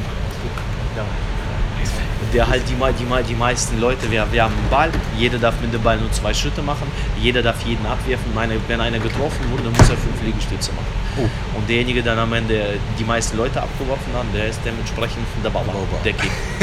der 2.38 2.48
halt 2.48 2.62
die, 2.70 2.76
die, 2.76 3.24
die 3.30 3.36
meisten 3.36 3.80
Leute, 3.80 4.12
wir, 4.12 4.32
wir 4.32 4.44
haben 4.44 4.54
einen 4.54 4.70
Ball, 4.70 4.92
jeder 5.18 5.40
darf 5.40 5.60
mit 5.60 5.74
dem 5.74 5.82
Ball 5.82 5.98
nur 5.98 6.12
zwei 6.12 6.36
Schritte 6.36 6.62
machen, 6.62 6.86
jeder 7.20 7.42
darf 7.42 7.66
jeden 7.66 7.84
abwerfen. 7.88 8.32
Meine, 8.36 8.58
wenn 8.68 8.80
einer 8.80 9.00
getroffen 9.00 9.50
wurde, 9.50 9.64
dann 9.64 9.74
muss 9.74 9.90
er 9.90 9.98
fünf 9.98 10.22
Liegestütze 10.24 10.72
machen. 10.74 11.01
Oh. 11.18 11.58
Und 11.58 11.70
derjenige, 11.70 12.02
der 12.02 12.18
am 12.18 12.32
Ende 12.34 12.80
die 12.98 13.04
meisten 13.04 13.38
Leute 13.38 13.62
abgeworfen 13.62 14.14
hat, 14.14 14.26
der 14.34 14.48
ist 14.48 14.60
dementsprechend 14.66 15.26
der 15.44 15.50
Baba, 15.50 15.72
Baba. 15.72 16.04
der 16.04 16.14
King. 16.14 16.32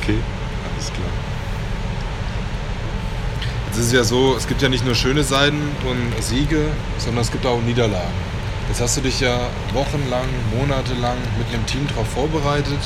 okay, 0.00 0.18
alles 0.72 0.92
klar. 0.92 1.08
Jetzt 3.66 3.78
ist 3.78 3.86
es 3.86 3.92
ja 3.92 4.04
so, 4.04 4.34
es 4.36 4.46
gibt 4.46 4.62
ja 4.62 4.68
nicht 4.68 4.84
nur 4.84 4.94
schöne 4.94 5.22
Seiten 5.22 5.60
und 5.88 6.22
Siege, 6.22 6.68
sondern 6.98 7.22
es 7.22 7.30
gibt 7.30 7.46
auch 7.46 7.60
Niederlagen. 7.60 8.14
Jetzt 8.68 8.80
hast 8.80 8.96
du 8.96 9.00
dich 9.00 9.20
ja 9.20 9.38
wochenlang, 9.72 10.26
monatelang 10.58 11.18
mit 11.38 11.46
einem 11.54 11.64
Team 11.66 11.86
darauf 11.88 12.08
vorbereitet 12.08 12.80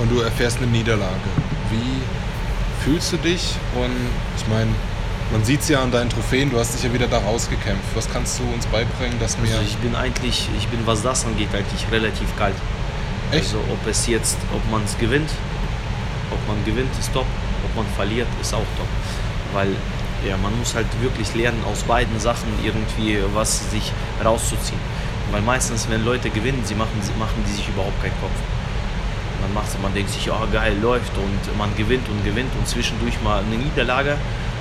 und 0.00 0.10
du 0.10 0.20
erfährst 0.20 0.58
eine 0.58 0.68
Niederlage. 0.68 1.28
Wie 1.70 2.84
fühlst 2.84 3.12
du 3.12 3.16
dich? 3.18 3.56
Und 3.74 3.94
ich 4.36 4.48
meine, 4.48 4.70
man 5.32 5.44
sieht 5.44 5.60
es 5.60 5.68
ja 5.68 5.82
an 5.82 5.90
deinen 5.90 6.10
Trophäen, 6.10 6.50
du 6.50 6.58
hast 6.58 6.74
dich 6.74 6.84
ja 6.84 6.92
wieder 6.92 7.06
da 7.06 7.18
rausgekämpft. 7.18 7.84
Was 7.94 8.10
kannst 8.10 8.38
du 8.38 8.44
uns 8.52 8.66
beibringen, 8.66 9.18
dass 9.20 9.38
mir. 9.38 9.50
Also 9.52 9.62
ich 9.62 9.76
bin 9.78 9.94
eigentlich, 9.94 10.48
ich 10.56 10.68
bin, 10.68 10.80
was 10.86 11.02
das 11.02 11.24
angeht, 11.24 11.48
eigentlich 11.52 11.90
relativ 11.90 12.36
kalt. 12.36 12.54
Echt? 13.30 13.44
Also 13.44 13.58
ob 13.70 13.86
es 13.86 14.06
jetzt, 14.06 14.36
ob 14.54 14.70
man 14.70 14.84
es 14.84 14.96
gewinnt, 14.98 15.30
ob 16.30 16.48
man 16.48 16.62
gewinnt, 16.64 16.90
ist 16.98 17.12
top, 17.12 17.26
ob 17.64 17.76
man 17.76 17.86
verliert, 17.96 18.28
ist 18.40 18.54
auch 18.54 18.58
top. 18.58 18.88
Weil 19.52 19.68
ja, 20.26 20.36
man 20.36 20.56
muss 20.58 20.74
halt 20.74 20.86
wirklich 21.02 21.34
lernen, 21.34 21.62
aus 21.70 21.82
beiden 21.82 22.18
Sachen 22.20 22.48
irgendwie 22.62 23.18
was 23.34 23.70
sich 23.70 23.92
rauszuziehen. 24.24 24.80
Weil 25.30 25.42
meistens, 25.42 25.88
wenn 25.88 26.04
Leute 26.04 26.30
gewinnen, 26.30 26.62
sie 26.64 26.74
machen, 26.74 27.00
machen 27.18 27.42
die 27.46 27.52
sich 27.52 27.68
überhaupt 27.68 28.00
keinen 28.02 28.18
Kopf 28.20 28.38
man 29.44 29.52
macht 29.52 29.82
man 29.82 29.92
denkt 29.92 30.10
sich, 30.10 30.30
oh 30.30 30.46
geil, 30.50 30.74
läuft 30.80 31.12
und 31.18 31.58
man 31.58 31.74
gewinnt 31.76 32.08
und 32.08 32.24
gewinnt 32.24 32.50
und 32.58 32.66
zwischendurch 32.66 33.20
mal 33.22 33.42
eine 33.42 33.56
Niederlage 33.56 34.16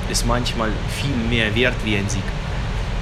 ist 0.09 0.25
manchmal 0.25 0.71
viel 0.89 1.15
mehr 1.29 1.53
wert 1.55 1.75
wie 1.83 1.97
ein 1.97 2.09
Sieg. 2.09 2.23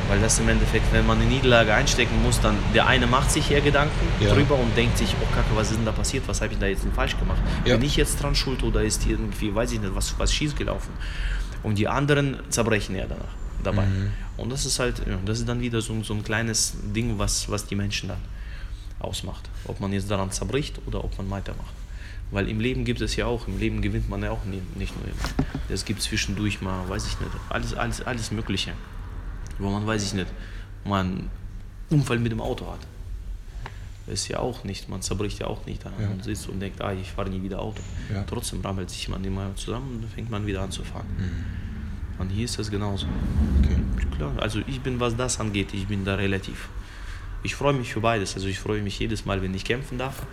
Weil 0.09 0.19
das 0.19 0.39
im 0.39 0.49
Endeffekt, 0.49 0.91
wenn 0.91 1.05
man 1.05 1.21
eine 1.21 1.29
Niederlage 1.29 1.73
einstecken 1.73 2.21
muss, 2.21 2.41
dann 2.41 2.57
der 2.73 2.87
eine 2.87 3.07
macht 3.07 3.31
sich 3.31 3.49
eher 3.49 3.61
Gedanken 3.61 4.07
ja. 4.19 4.33
drüber 4.33 4.55
und 4.55 4.75
denkt 4.75 4.97
sich, 4.97 5.15
oh 5.21 5.35
Kacke, 5.35 5.55
was 5.55 5.71
ist 5.71 5.77
denn 5.77 5.85
da 5.85 5.93
passiert? 5.93 6.27
Was 6.27 6.41
habe 6.41 6.51
ich 6.53 6.59
da 6.59 6.65
jetzt 6.65 6.83
denn 6.83 6.91
falsch 6.91 7.17
gemacht? 7.17 7.41
Ja. 7.63 7.77
Bin 7.77 7.85
ich 7.85 7.95
jetzt 7.95 8.21
dran 8.21 8.35
schuld 8.35 8.61
oder 8.63 8.81
ist 8.83 9.05
irgendwie, 9.07 9.55
weiß 9.55 9.71
ich 9.71 9.79
nicht, 9.79 9.95
was, 9.95 10.19
was 10.19 10.33
schief 10.33 10.55
gelaufen? 10.55 10.91
Und 11.63 11.77
die 11.77 11.87
anderen 11.87 12.39
zerbrechen 12.49 12.95
ja 12.95 13.05
danach 13.07 13.35
dabei. 13.63 13.85
Mhm. 13.85 14.11
Und 14.37 14.49
das 14.51 14.65
ist 14.65 14.79
halt, 14.79 14.99
ja, 15.07 15.17
das 15.25 15.39
ist 15.39 15.47
dann 15.47 15.61
wieder 15.61 15.81
so, 15.81 16.01
so 16.03 16.13
ein 16.13 16.23
kleines 16.23 16.73
Ding, 16.95 17.17
was, 17.17 17.49
was 17.49 17.65
die 17.65 17.75
Menschen 17.75 18.09
dann 18.09 18.21
ausmacht. 18.99 19.49
Ob 19.65 19.79
man 19.79 19.93
jetzt 19.93 20.09
daran 20.09 20.31
zerbricht 20.31 20.79
oder 20.87 21.03
ob 21.03 21.17
man 21.17 21.29
weitermacht. 21.29 21.73
Weil 22.31 22.47
im 22.47 22.59
Leben 22.59 22.85
gibt 22.85 23.01
es 23.01 23.15
ja 23.15 23.25
auch, 23.25 23.47
im 23.47 23.59
Leben 23.59 23.81
gewinnt 23.81 24.09
man 24.09 24.23
ja 24.23 24.31
auch 24.31 24.43
nicht 24.45 24.95
nur 24.95 25.05
immer. 25.05 25.47
Es 25.69 25.85
gibt 25.85 26.01
zwischendurch 26.01 26.61
mal, 26.61 26.87
weiß 26.87 27.05
ich 27.07 27.19
nicht, 27.19 27.31
alles, 27.49 27.73
alles, 27.73 28.01
alles 28.01 28.31
Mögliche. 28.31 28.73
Wo 29.59 29.69
man, 29.69 29.85
weiß 29.85 30.03
ich 30.03 30.13
nicht, 30.13 30.27
man 30.85 31.07
einen 31.07 31.29
Unfall 31.89 32.19
mit 32.19 32.31
dem 32.31 32.41
Auto 32.41 32.71
hat. 32.71 32.79
Ist 34.07 34.27
ja 34.27 34.39
auch 34.39 34.63
nicht, 34.63 34.89
man 34.89 35.01
zerbricht 35.01 35.39
ja 35.39 35.47
auch 35.47 35.65
nicht 35.65 35.85
da 35.85 35.91
ja. 35.99 36.09
und 36.09 36.23
sitzt 36.23 36.49
und 36.49 36.59
denkt, 36.59 36.81
ah, 36.81 36.91
ich 36.93 37.11
fahre 37.11 37.29
nie 37.29 37.43
wieder 37.43 37.59
Auto. 37.59 37.81
Ja. 38.13 38.23
Trotzdem 38.23 38.61
rammelt 38.61 38.89
sich 38.89 39.07
man 39.09 39.23
immer 39.23 39.55
zusammen 39.55 39.95
und 39.95 40.01
dann 40.01 40.09
fängt 40.09 40.29
man 40.29 40.45
wieder 40.45 40.61
an 40.61 40.71
zu 40.71 40.83
fahren. 40.83 41.05
Mhm. 41.17 42.21
Und 42.21 42.29
hier 42.29 42.45
ist 42.45 42.57
das 42.57 42.71
genauso. 42.71 43.07
Okay. 43.61 43.77
Klar, 44.15 44.31
also 44.39 44.59
ich 44.67 44.81
bin, 44.81 44.99
was 44.99 45.15
das 45.15 45.39
angeht, 45.39 45.73
ich 45.73 45.87
bin 45.87 46.03
da 46.03 46.15
relativ 46.15 46.69
ich 47.43 47.55
freue 47.55 47.73
mich 47.73 47.93
für 47.93 48.01
beides. 48.01 48.35
Also 48.35 48.47
ich 48.47 48.59
freue 48.59 48.81
mich 48.81 48.99
jedes 48.99 49.25
Mal, 49.25 49.41
wenn 49.41 49.53
ich 49.53 49.65
kämpfen 49.65 49.97
darf. 49.97 50.23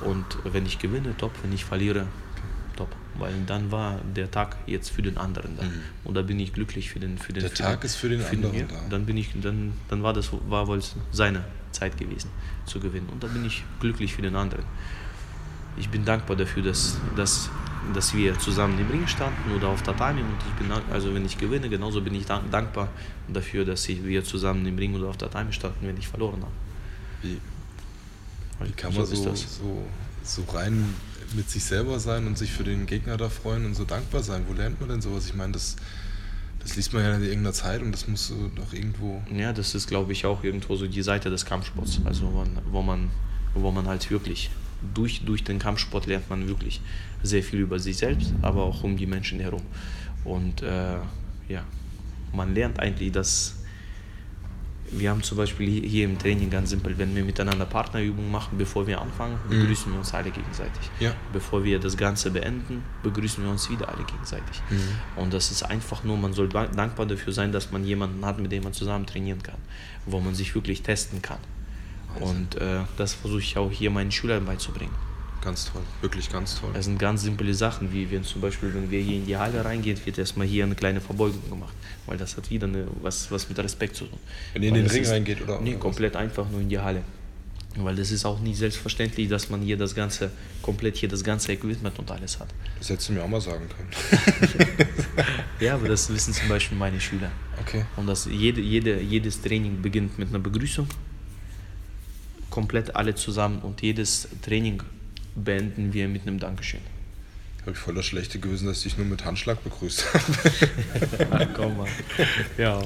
Und 0.00 0.24
wenn 0.44 0.66
ich 0.66 0.78
gewinne, 0.78 1.16
top. 1.16 1.32
Wenn 1.42 1.52
ich 1.52 1.64
verliere, 1.64 2.06
top. 2.76 2.88
Weil 3.16 3.32
dann 3.46 3.70
war 3.70 4.00
der 4.16 4.30
Tag 4.30 4.56
jetzt 4.66 4.90
für 4.90 5.02
den 5.02 5.16
anderen 5.18 5.56
da. 5.56 5.62
Mhm. 5.62 5.72
Und 6.04 6.14
da 6.14 6.22
bin 6.22 6.40
ich 6.40 6.52
glücklich 6.52 6.90
für 6.90 7.00
den 7.00 7.16
für 7.18 7.32
den 7.32 7.42
Der 7.42 7.50
für 7.50 7.56
Tag 7.56 7.80
den, 7.80 7.86
ist 7.86 7.96
für 7.96 8.08
den 8.08 8.24
anderen 8.24 8.54
ja, 8.58 8.64
da. 8.66 8.80
Dann 8.90 9.06
bin 9.06 9.16
ich, 9.16 9.30
dann, 9.40 9.72
dann 9.88 10.02
war 10.02 10.12
das 10.12 10.30
war 10.48 10.66
wohl 10.66 10.80
seine 11.12 11.44
Zeit 11.72 11.96
gewesen 11.96 12.30
zu 12.66 12.80
gewinnen. 12.80 13.08
Und 13.10 13.22
da 13.22 13.28
bin 13.28 13.44
ich 13.44 13.64
glücklich 13.80 14.14
für 14.14 14.22
den 14.22 14.34
anderen. 14.36 14.64
Ich 15.76 15.88
bin 15.88 16.04
dankbar 16.04 16.36
dafür, 16.36 16.62
dass, 16.62 16.98
dass, 17.16 17.50
dass 17.92 18.14
wir 18.14 18.38
zusammen 18.38 18.78
im 18.78 18.88
Ring 18.88 19.06
standen 19.08 19.52
oder 19.56 19.68
auf 19.68 19.82
Tatami. 19.82 20.20
Und 20.20 20.36
ich 20.46 20.66
bin, 20.66 20.70
also 20.92 21.12
wenn 21.14 21.24
ich 21.26 21.36
gewinne, 21.36 21.68
genauso 21.68 22.00
bin 22.00 22.14
ich 22.14 22.26
dank- 22.26 22.50
dankbar 22.50 22.88
dafür, 23.28 23.64
dass 23.64 23.88
wir 23.88 24.22
zusammen 24.24 24.64
im 24.66 24.78
Ring 24.78 24.94
oder 24.94 25.08
auf 25.08 25.16
Tatami 25.16 25.52
standen, 25.52 25.86
wenn 25.86 25.96
ich 25.96 26.06
verloren 26.06 26.42
habe. 26.42 26.52
Wie, 27.22 27.40
wie 28.60 28.72
kann 28.72 28.94
man 28.94 29.06
so, 29.06 29.24
das. 29.24 29.58
so, 29.58 29.82
so 30.22 30.42
rein 30.52 30.94
mit 31.34 31.50
sich 31.50 31.64
selber 31.64 31.98
sein 31.98 32.26
und 32.26 32.38
sich 32.38 32.50
für 32.50 32.64
den 32.64 32.86
Gegner 32.86 33.16
da 33.16 33.28
freuen 33.28 33.64
und 33.66 33.74
so 33.74 33.84
dankbar 33.84 34.22
sein? 34.22 34.44
Wo 34.48 34.52
lernt 34.52 34.80
man 34.80 34.88
denn 34.88 35.00
sowas? 35.00 35.26
Ich 35.26 35.34
meine, 35.34 35.52
das, 35.52 35.76
das 36.60 36.76
liest 36.76 36.92
man 36.92 37.02
ja 37.02 37.14
in 37.14 37.22
irgendeiner 37.22 37.52
Zeitung, 37.52 37.90
das 37.92 38.06
muss 38.08 38.32
doch 38.54 38.72
irgendwo. 38.72 39.22
Ja, 39.34 39.52
das 39.52 39.74
ist, 39.74 39.88
glaube 39.88 40.12
ich, 40.12 40.26
auch 40.26 40.44
irgendwo 40.44 40.76
so 40.76 40.86
die 40.86 41.02
Seite 41.02 41.30
des 41.30 41.44
Kampfsports. 41.44 42.00
Also 42.04 42.32
wo 42.32 42.38
man, 42.38 42.58
wo 42.70 42.82
man, 42.82 43.10
wo 43.54 43.70
man 43.70 43.86
halt 43.86 44.10
wirklich 44.10 44.50
durch, 44.92 45.22
durch 45.24 45.44
den 45.44 45.58
Kampfsport 45.58 46.06
lernt 46.06 46.28
man 46.28 46.46
wirklich 46.46 46.80
sehr 47.22 47.42
viel 47.42 47.60
über 47.60 47.78
sich 47.78 47.96
selbst, 47.96 48.34
aber 48.42 48.64
auch 48.64 48.82
um 48.82 48.96
die 48.96 49.06
Menschen 49.06 49.40
herum. 49.40 49.62
Und 50.24 50.62
äh, 50.62 50.96
ja, 51.48 51.64
man 52.32 52.54
lernt 52.54 52.80
eigentlich, 52.80 53.12
dass 53.12 53.63
wir 54.98 55.10
haben 55.10 55.22
zum 55.22 55.36
Beispiel 55.38 55.68
hier- 55.86 56.04
im 56.04 56.18
Training 56.18 56.50
ganz 56.50 56.70
simpel, 56.70 56.96
wenn 56.98 57.14
wir 57.14 57.24
miteinander 57.24 57.64
Partnerübungen 57.66 58.30
machen, 58.30 58.56
bevor 58.58 58.86
wir 58.86 59.00
anfangen, 59.00 59.38
begrüßen 59.48 59.90
wir 59.92 59.98
uns 59.98 60.12
alle 60.14 60.30
gegenseitig. 60.30 60.90
Ja. 61.00 61.12
Bevor 61.32 61.64
wir 61.64 61.78
das 61.78 61.96
Ganze 61.96 62.30
beenden, 62.30 62.82
begrüßen 63.02 63.42
wir 63.44 63.50
uns 63.50 63.68
wieder 63.70 63.88
alle 63.88 64.04
gegenseitig. 64.04 64.60
Und 65.16 65.32
das 65.32 65.50
ist 65.50 65.62
einfach 65.62 66.04
nur, 66.04 66.16
man 66.16 66.32
soll 66.32 66.48
da- 66.48 66.66
dankbar 66.66 67.06
dafür 67.06 67.32
sein, 67.32 67.52
dass 67.52 67.70
man 67.72 67.84
jemanden 67.84 68.24
hat, 68.24 68.38
mit 68.38 68.52
dem 68.52 68.62
man 68.64 68.72
zusammen 68.72 69.06
trainieren 69.06 69.42
kann, 69.42 69.58
wo 70.06 70.20
man 70.20 70.34
sich 70.34 70.54
wirklich 70.54 70.82
testen 70.82 71.20
kann. 71.22 71.38
Und 72.20 72.54
äh, 72.56 72.80
das 72.96 73.14
versuche 73.14 73.40
ich 73.40 73.56
auch 73.58 73.70
hier 73.72 73.90
meinen 73.90 74.12
Schülern 74.12 74.44
beizubringen. 74.44 74.94
Ganz 75.44 75.70
toll, 75.70 75.82
wirklich 76.00 76.30
ganz 76.32 76.58
toll. 76.58 76.70
Das 76.72 76.86
sind 76.86 76.98
ganz 76.98 77.22
simple 77.22 77.52
Sachen, 77.52 77.92
wie 77.92 78.10
wenn 78.10 78.24
zum 78.24 78.40
Beispiel, 78.40 78.72
wenn 78.74 78.90
wir 78.90 79.00
hier 79.02 79.16
in 79.16 79.26
die 79.26 79.36
Halle 79.36 79.62
reingehen, 79.64 79.98
wird 80.06 80.16
erstmal 80.18 80.46
hier 80.46 80.64
eine 80.64 80.74
kleine 80.74 81.00
Verbeugung 81.02 81.48
gemacht, 81.50 81.74
weil 82.06 82.16
das 82.16 82.36
hat 82.38 82.48
wieder 82.50 82.66
eine, 82.66 82.86
was, 83.02 83.30
was 83.30 83.46
mit 83.48 83.58
Respekt 83.58 83.94
zu 83.96 84.06
tun. 84.06 84.18
Wenn 84.54 84.62
ihr 84.62 84.68
in 84.70 84.74
den 84.76 84.86
Ring 84.86 85.02
ist- 85.02 85.10
reingeht, 85.10 85.42
oder- 85.42 85.60
Nee, 85.60 85.70
oder 85.70 85.76
was? 85.76 85.82
komplett 85.82 86.16
einfach 86.16 86.48
nur 86.48 86.60
in 86.62 86.68
die 86.70 86.78
Halle. 86.78 87.02
Weil 87.76 87.96
das 87.96 88.12
ist 88.12 88.24
auch 88.24 88.38
nicht 88.38 88.56
selbstverständlich, 88.56 89.28
dass 89.28 89.50
man 89.50 89.60
hier 89.60 89.76
das 89.76 89.94
ganze, 89.96 90.30
komplett 90.62 90.96
hier 90.96 91.08
das 91.08 91.24
ganze 91.24 91.52
Equipment 91.52 91.98
und 91.98 92.08
alles 92.10 92.38
hat. 92.38 92.46
Das 92.78 92.88
hättest 92.88 93.08
du 93.08 93.14
mir 93.14 93.22
auch 93.24 93.28
mal 93.28 93.40
sagen 93.40 93.64
können. 93.68 94.68
Ja, 95.60 95.74
aber 95.76 95.88
das 95.88 96.08
wissen 96.12 96.34
zum 96.34 96.48
Beispiel 96.48 96.76
meine 96.76 97.00
Schüler. 97.00 97.30
Okay. 97.60 97.84
Und 97.96 98.06
das 98.06 98.26
jede, 98.26 98.60
jede, 98.60 99.00
jedes 99.00 99.40
Training 99.40 99.80
beginnt 99.82 100.18
mit 100.18 100.28
einer 100.28 100.40
Begrüßung. 100.40 100.86
Komplett 102.50 102.94
alle 102.94 103.14
zusammen 103.14 103.60
und 103.62 103.80
jedes 103.82 104.28
Training 104.42 104.82
beenden 105.34 105.92
wir 105.92 106.08
mit 106.08 106.22
einem 106.22 106.38
Dankeschön. 106.38 106.80
Habe 107.62 107.72
ich 107.72 107.78
voll 107.78 107.94
das 107.94 108.04
Schlechte 108.04 108.38
gewesen, 108.38 108.66
dass 108.66 108.78
ich 108.78 108.82
dich 108.84 108.98
nur 108.98 109.06
mit 109.06 109.24
Handschlag 109.24 109.62
begrüßt 109.64 110.04
habe. 111.30 111.48
Komm 111.54 111.78
mal. 111.78 111.88
Ja, 112.58 112.82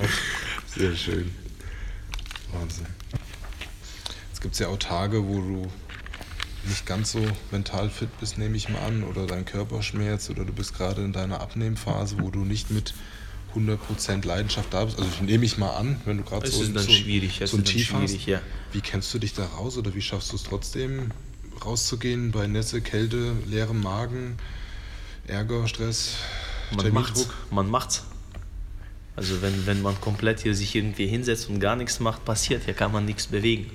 Sehr 0.66 0.94
schön. 0.94 1.30
Wahnsinn. 2.52 2.86
Jetzt 4.28 4.40
gibt 4.40 4.54
es 4.54 4.60
ja 4.60 4.68
auch 4.68 4.78
Tage, 4.78 5.26
wo 5.26 5.40
du 5.40 5.66
nicht 6.68 6.86
ganz 6.86 7.12
so 7.12 7.20
mental 7.50 7.90
fit 7.90 8.08
bist, 8.20 8.38
nehme 8.38 8.56
ich 8.56 8.68
mal 8.68 8.80
an, 8.80 9.02
oder 9.02 9.26
dein 9.26 9.44
Körper 9.44 9.82
schmerzt, 9.82 10.30
oder 10.30 10.44
du 10.44 10.52
bist 10.52 10.76
gerade 10.76 11.02
in 11.02 11.12
deiner 11.12 11.40
Abnehmphase, 11.40 12.16
wo 12.20 12.30
du 12.30 12.44
nicht 12.44 12.70
mit 12.70 12.94
100% 13.56 14.26
Leidenschaft 14.26 14.72
da 14.72 14.84
bist. 14.84 14.98
Also 14.98 15.10
ich 15.10 15.22
nehme 15.22 15.44
ich 15.44 15.58
mal 15.58 15.70
an, 15.70 16.00
wenn 16.04 16.18
du 16.18 16.22
gerade 16.24 16.46
Es 16.46 16.54
so, 16.56 16.64
so, 16.64 16.90
schwierig, 16.90 17.40
es 17.40 17.50
so 17.50 17.56
ein 17.56 17.64
Tief 17.64 17.92
hast. 17.94 18.26
ja. 18.26 18.40
Wie 18.72 18.80
kennst 18.80 19.12
du 19.12 19.18
dich 19.18 19.32
da 19.34 19.44
raus 19.44 19.76
oder 19.76 19.94
wie 19.94 20.02
schaffst 20.02 20.30
du 20.32 20.36
es 20.36 20.42
trotzdem 20.44 21.10
rauszugehen 21.64 22.30
bei 22.30 22.46
Nässe, 22.46 22.80
Kälte, 22.80 23.32
leerem 23.46 23.82
Magen, 23.82 24.36
Ärger, 25.26 25.68
Stress, 25.68 26.16
man 26.74 26.92
macht's. 26.92 27.28
Man 27.50 27.70
macht's. 27.70 28.04
Also 29.16 29.42
wenn, 29.42 29.66
wenn 29.66 29.82
man 29.82 30.00
komplett 30.00 30.40
hier 30.40 30.54
sich 30.54 30.74
irgendwie 30.74 31.06
hinsetzt 31.06 31.48
und 31.48 31.58
gar 31.60 31.76
nichts 31.76 31.98
macht, 31.98 32.24
passiert, 32.24 32.64
hier 32.64 32.74
kann 32.74 32.92
man 32.92 33.04
nichts 33.04 33.26
bewegen. 33.26 33.70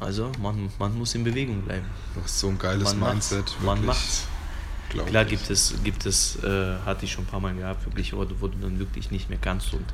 Also 0.00 0.32
man, 0.40 0.70
man 0.78 0.96
muss 0.98 1.14
in 1.14 1.24
Bewegung 1.24 1.62
bleiben. 1.62 1.86
Du 2.14 2.22
hast 2.22 2.40
so 2.40 2.48
ein 2.48 2.58
geiles 2.58 2.94
Man 2.94 3.00
macht's. 3.00 3.30
Mindset. 3.30 3.56
Man 3.60 3.78
wirklich. 3.78 3.86
macht's. 3.86 4.24
Glaub 4.88 5.06
Klar 5.06 5.24
gibt 5.24 5.48
es, 5.50 5.74
gibt 5.84 6.04
es 6.04 6.42
äh, 6.42 6.76
hatte 6.84 7.04
ich 7.04 7.12
schon 7.12 7.24
ein 7.24 7.28
paar 7.28 7.38
Mal 7.38 7.54
gehabt, 7.54 7.86
wirklich, 7.86 8.12
wo, 8.12 8.26
wo 8.40 8.48
du 8.48 8.58
dann 8.58 8.78
wirklich 8.80 9.12
nicht 9.12 9.30
mehr 9.30 9.38
kannst 9.40 9.72
und 9.72 9.84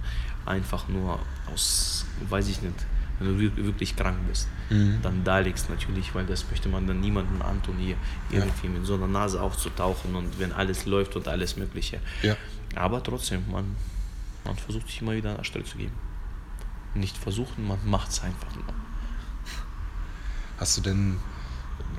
einfach 0.47 0.88
nur 0.88 1.18
aus, 1.53 2.07
weiß 2.30 2.49
ich 2.49 2.62
nicht, 2.62 2.74
wenn 3.19 3.29
du 3.29 3.39
wir- 3.39 3.57
wirklich 3.64 3.97
krank 3.97 4.19
bist, 4.29 4.49
Mhm. 4.71 4.99
dann 5.03 5.25
da 5.25 5.39
liegst 5.39 5.71
natürlich, 5.71 6.14
weil 6.14 6.27
das 6.27 6.45
möchte 6.51 6.69
man 6.69 6.87
dann 6.87 7.01
niemandem 7.01 7.41
antun, 7.43 7.77
hier 7.79 7.97
Ja. 8.31 8.41
irgendwie 8.41 8.69
mit 8.69 8.85
so 8.87 8.95
einer 8.95 9.07
Nase 9.09 9.41
aufzutauchen 9.41 10.14
und 10.14 10.39
wenn 10.39 10.53
alles 10.53 10.87
läuft 10.87 11.17
und 11.17 11.27
alles 11.29 11.57
Mögliche. 11.57 12.01
Ja. 12.23 12.37
Aber 12.75 13.03
trotzdem, 13.03 13.43
man, 13.51 13.77
man 14.45 14.57
versucht 14.57 14.87
sich 14.89 15.01
immer 15.01 15.12
wieder 15.14 15.31
an 15.31 15.37
der 15.39 15.45
Stelle 15.45 15.64
zu 15.64 15.79
geben. 15.79 15.93
Nicht 16.95 17.17
versuchen, 17.17 17.67
man 17.67 17.79
macht 17.85 18.11
es 18.11 18.23
einfach 18.23 18.55
nur. 18.55 18.64
Hast 20.59 20.77
du 20.79 20.81
denn, 20.81 21.17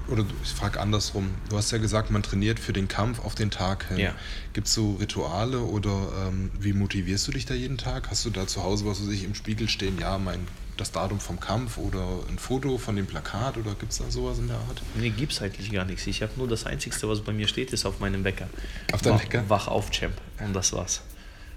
oder 0.07 0.24
du- 0.24 0.34
ich 0.43 0.49
frage 0.49 0.80
andersrum, 0.80 1.30
du 1.49 1.57
hast 1.57 1.72
ja 1.72 1.78
gesagt, 1.78 2.09
man 2.11 2.24
trainiert 2.24 2.59
für 2.59 2.74
den 2.74 2.88
Kampf 2.88 3.20
auf 3.20 3.36
den 3.36 3.51
Tag 3.51 3.88
hin. 3.89 3.97
Ja. 3.99 4.15
Gibt 4.53 4.68
es 4.68 4.74
so 4.74 4.93
Rituale 4.95 5.59
oder 5.61 6.28
ähm, 6.28 6.51
wie 6.59 6.74
motivierst 6.74 7.28
du 7.28 7.32
dich 7.32 7.45
da 7.45 7.53
jeden 7.53 7.78
Tag? 7.78 8.09
Hast 8.09 8.26
du 8.26 8.30
da 8.32 8.47
zu 8.47 8.63
Hause, 8.63 8.86
was 8.86 9.01
weiß 9.01 9.09
ich, 9.09 9.24
im 9.24 9.36
Spiegel 9.36 9.70
stehen, 9.70 9.99
ja, 9.99 10.18
mein, 10.18 10.39
das 10.78 10.91
Datum 10.91 11.19
vom 11.19 11.39
Kampf 11.39 11.78
oder 11.78 12.05
ein 12.30 12.38
Foto 12.39 12.78
von 12.78 12.95
dem 12.95 13.05
Plakat 13.05 13.57
oder 13.57 13.71
gibt 13.75 13.91
es 13.91 13.97
da 13.99 14.09
sowas 14.09 14.38
in 14.39 14.47
der 14.47 14.57
Art? 14.57 14.82
Nee, 14.95 15.09
gibt's 15.09 15.41
eigentlich 15.41 15.71
gar 15.71 15.86
nichts. 15.86 16.05
Ich 16.07 16.21
habe 16.21 16.32
nur 16.38 16.47
das 16.47 16.65
Einzige, 16.65 16.95
was 17.07 17.21
bei 17.21 17.34
mir 17.34 17.47
steht, 17.47 17.73
ist 17.73 17.86
auf 17.86 17.99
meinem 17.99 18.23
Wecker. 18.23 18.47
Auf 18.93 19.01
deinem 19.01 19.19
Wecker? 19.21 19.43
Wach 19.49 19.67
auf, 19.67 19.89
Champ. 19.91 20.13
Und 20.43 20.53
das 20.53 20.73
war's. 20.73 21.01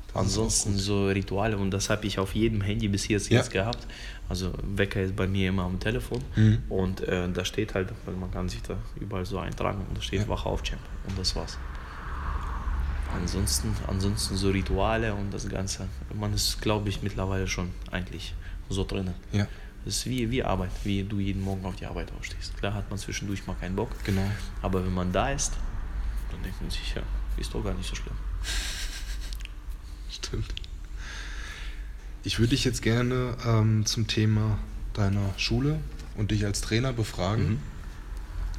Das 0.09 0.17
Ansonsten 0.17 0.77
so 0.77 1.07
Rituale 1.07 1.57
und 1.57 1.71
das 1.71 1.89
habe 1.89 2.05
ich 2.07 2.19
auf 2.19 2.35
jedem 2.35 2.63
Handy 2.63 2.89
bis 2.89 3.07
jetzt, 3.07 3.31
Ja. 3.31 3.39
jetzt 3.39 3.51
gehabt. 3.53 3.87
Also 4.29 4.53
Wecker 4.63 5.01
ist 5.03 5.15
bei 5.15 5.27
mir 5.29 5.49
immer 5.51 5.63
am 5.65 5.79
Telefon 5.79 6.21
Mhm. 6.35 6.63
und 6.69 7.01
äh, 7.03 7.29
da 7.31 7.45
steht 7.45 7.75
halt, 7.75 7.93
weil 8.07 8.15
man 8.17 8.31
kann 8.33 8.49
sich 8.49 8.63
da 8.63 8.77
überall 8.99 9.25
so 9.25 9.39
eintragen 9.39 9.85
und 9.89 9.97
da 9.97 10.03
steht 10.03 10.23
Ja. 10.23 10.29
Wach 10.29 10.47
auf, 10.47 10.63
Champ. 10.65 10.81
Und 11.09 11.17
das 11.19 11.37
war's. 11.37 11.59
Ansonsten, 13.17 13.75
ansonsten 13.89 14.37
so 14.37 14.51
Rituale 14.51 15.15
und 15.15 15.33
das 15.35 15.49
Ganze. 15.49 15.89
Man 16.15 16.33
ist, 16.33 16.61
glaube 16.63 16.89
ich, 16.89 17.03
mittlerweile 17.03 17.49
schon 17.49 17.71
eigentlich 17.91 18.35
so 18.71 18.85
drin. 18.85 19.11
Ja, 19.33 19.47
Das 19.85 19.97
ist 19.97 20.07
wie, 20.07 20.31
wie 20.31 20.43
Arbeit, 20.43 20.71
wie 20.85 21.03
du 21.03 21.19
jeden 21.21 21.43
Morgen 21.43 21.65
auf 21.65 21.77
die 21.77 21.87
Arbeit 21.87 22.13
aufstehst. 22.19 22.57
Klar 22.57 22.75
hat 22.75 22.89
man 22.91 22.99
zwischendurch 22.99 23.47
mal 23.47 23.55
keinen 23.55 23.77
Bock, 23.77 23.91
genau. 24.05 24.29
aber 24.63 24.85
wenn 24.85 24.95
man 24.95 25.13
da 25.13 25.31
ist, 25.31 25.53
dann 26.31 26.43
denkt 26.43 26.61
man 26.61 26.71
sich, 26.71 26.95
ja, 26.95 27.03
ist 27.37 27.53
doch 27.55 27.65
gar 27.65 27.75
nicht 27.75 27.89
so 27.89 27.97
schlimm. 27.97 28.15
Stimmt. 30.11 30.55
Ich 32.23 32.39
würde 32.39 32.51
dich 32.51 32.65
jetzt 32.65 32.83
gerne 32.83 33.37
ähm, 33.47 33.87
zum 33.87 34.07
Thema 34.07 34.59
deiner 34.93 35.33
Schule 35.39 35.81
und 36.17 36.31
dich 36.31 36.45
als 36.45 36.61
Trainer 36.61 36.93
befragen. 36.93 37.49
Mhm. 37.49 37.59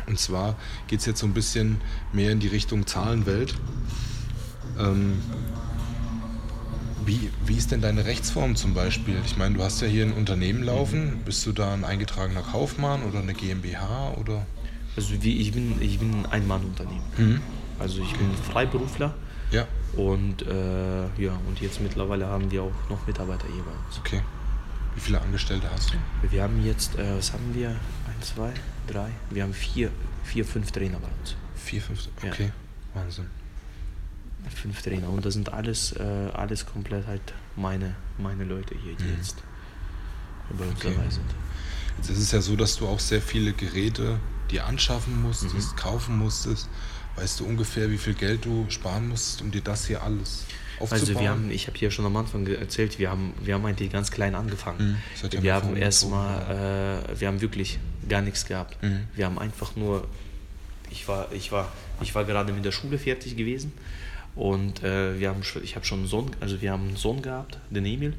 Und 0.08 0.20
zwar 0.20 0.58
geht 0.88 1.00
es 1.02 1.06
jetzt 1.06 1.20
so 1.20 1.28
ein 1.28 1.34
bisschen 1.34 1.80
mehr 2.12 2.32
in 2.32 2.40
die 2.40 2.48
Richtung 2.48 2.88
Zahlenwelt. 2.88 3.56
Ähm, 4.80 5.22
wie, 7.06 7.30
wie 7.46 7.56
ist 7.56 7.72
denn 7.72 7.82
deine 7.82 8.06
Rechtsform 8.06 8.56
zum 8.56 8.74
Beispiel? 8.74 9.16
Ich 9.26 9.38
meine, 9.38 9.56
du 9.56 9.64
hast 9.64 9.82
ja 9.82 9.88
hier 9.88 10.06
ein 10.06 10.14
Unternehmen 10.14 10.64
laufen. 10.64 11.22
Bist 11.26 11.46
du 11.46 11.52
da 11.52 11.74
ein 11.74 11.84
eingetragener 11.84 12.42
Kaufmann 12.42 13.04
oder 13.04 13.20
eine 13.20 13.34
GmbH 13.34 14.14
oder? 14.20 14.46
Also 14.96 15.22
wie, 15.22 15.38
ich 15.38 15.52
bin, 15.54 15.82
ich 15.82 16.00
bin 16.00 16.26
ein 16.28 16.48
Mann-Unternehmen. 16.48 17.04
Mhm. 17.18 17.42
Also 17.80 18.02
ich 18.02 18.14
bin 18.14 18.30
Freiberufler 18.36 19.14
Ja, 19.52 19.68
und 19.96 20.42
äh, 20.46 21.04
ja, 21.18 21.32
und 21.48 21.60
jetzt 21.62 21.82
mittlerweile 21.82 22.28
haben 22.28 22.52
wir 22.52 22.64
auch 22.64 22.90
noch 22.90 23.08
Mitarbeiter 23.08 23.46
uns. 23.48 24.00
okay. 24.00 24.22
Wie 24.96 25.00
viele 25.00 25.22
Angestellte 25.22 25.68
hast 25.74 25.94
du? 25.94 26.32
Wir 26.32 26.44
haben 26.44 26.64
jetzt, 26.66 26.98
äh, 27.00 27.16
was 27.18 27.32
haben 27.32 27.54
wir? 27.54 27.70
Eins, 27.70 28.34
zwei, 28.36 28.52
drei, 28.88 29.10
wir 29.30 29.44
haben 29.44 29.54
vier, 29.54 29.90
vier, 30.26 30.44
fünf 30.44 30.72
Trainer 30.72 31.00
bei 31.00 31.08
uns. 31.22 31.36
Vier, 31.56 31.82
fünf. 31.82 32.10
Ja. 32.22 32.30
Okay, 32.30 32.52
Wahnsinn. 32.94 33.28
Fünf 34.50 34.82
Trainer 34.82 35.10
und 35.10 35.26
das 35.26 35.34
sind 35.36 35.54
alles, 35.54 35.94
äh, 35.94 36.02
alles 36.34 36.66
komplett 36.66 37.06
halt 37.08 37.22
meine, 37.56 37.96
meine 38.18 38.44
Leute 38.44 38.76
hier, 38.76 38.96
die 38.96 39.04
Mhm. 39.04 39.16
jetzt 39.18 39.38
bei 40.58 40.66
uns 40.66 40.80
Okay. 40.84 40.94
dabei 40.96 41.10
sind. 41.10 41.26
Jetzt 41.98 42.10
ist 42.10 42.18
es 42.20 42.32
ja 42.32 42.42
so, 42.42 42.56
dass 42.56 42.76
du 42.78 42.88
auch 42.88 43.00
sehr 43.00 43.22
viele 43.22 43.54
Geräte 43.54 44.20
dir 44.50 44.66
anschaffen 44.66 45.22
musstest, 45.22 45.74
Mhm. 45.74 45.76
kaufen 45.78 46.18
musstest. 46.18 46.70
Weißt 47.16 47.40
du 47.40 47.46
ungefähr, 47.46 47.90
wie 47.92 47.98
viel 47.98 48.14
Geld 48.14 48.46
du 48.46 48.66
sparen 48.70 49.10
musst, 49.10 49.42
um 49.42 49.52
dir 49.52 49.62
das 49.62 49.86
hier 49.88 50.02
alles 50.02 50.46
aufzubauen? 50.80 51.02
Also 51.02 51.20
wir 51.20 51.30
haben, 51.30 51.52
ich 51.52 51.68
habe 51.68 51.78
hier 51.78 51.92
schon 51.92 52.06
am 52.06 52.16
Anfang 52.18 52.48
erzählt, 52.48 53.00
wir 53.00 53.10
haben, 53.10 53.34
wir 53.44 53.54
haben 53.54 53.66
eigentlich 53.66 53.92
ganz 53.92 54.12
klein 54.12 54.34
angefangen. 54.36 54.98
Mhm, 55.22 55.42
wir 55.44 55.54
haben 55.54 55.76
erstmal, 55.76 57.04
äh, 57.14 57.20
wir 57.20 57.28
haben 57.28 57.42
wirklich 57.42 57.80
gar 58.10 58.22
nichts 58.22 58.46
gehabt. 58.46 58.82
Mhm. 58.84 59.08
Wir 59.16 59.26
haben 59.26 59.38
einfach 59.40 59.76
nur 59.76 60.08
ich 60.90 61.08
war, 61.08 61.32
ich 61.32 61.52
war, 61.54 61.72
ich 62.02 62.14
war 62.16 62.26
gerade 62.26 62.52
mit 62.52 62.66
der 62.66 62.74
Schule 62.74 62.98
fertig 62.98 63.38
gewesen 63.38 63.72
und 64.36 64.84
äh, 64.84 65.20
wir 65.20 65.30
haben, 65.30 65.42
ich 65.62 65.76
habe 65.76 65.86
schon 65.86 66.00
einen 66.00 66.08
Sohn, 66.08 66.32
also 66.40 66.62
wir 66.62 66.72
haben 66.72 66.88
einen 66.88 66.98
Sohn 66.98 67.22
gehabt, 67.22 67.58
den 67.70 67.86
Emil. 67.86 68.14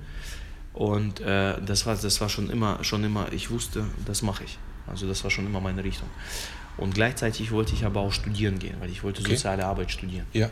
Und 0.75 1.21
äh, 1.21 1.61
das 1.65 1.87
war, 1.87 1.97
das 1.97 2.21
war 2.21 2.29
schon 2.29 2.51
immer, 2.51 2.83
schon 2.83 3.05
immer, 3.05 3.33
ich 3.33 3.51
wusste, 3.51 3.85
das 4.07 4.23
mache 4.23 4.45
ich. 4.45 4.59
Also 4.87 5.07
das 5.07 5.23
war 5.23 5.31
schon 5.31 5.47
immer 5.47 5.61
meine 5.61 5.85
Richtung. 5.85 6.09
Und 6.77 6.95
gleichzeitig 6.95 7.51
wollte 7.51 7.75
ich 7.75 7.85
aber 7.85 8.01
auch 8.01 8.13
studieren 8.13 8.59
gehen, 8.59 8.77
weil 8.81 8.91
ich 8.91 9.05
wollte 9.05 9.21
okay. 9.21 9.35
soziale 9.35 9.65
Arbeit 9.67 9.91
studieren. 9.91 10.27
Ja. 10.33 10.51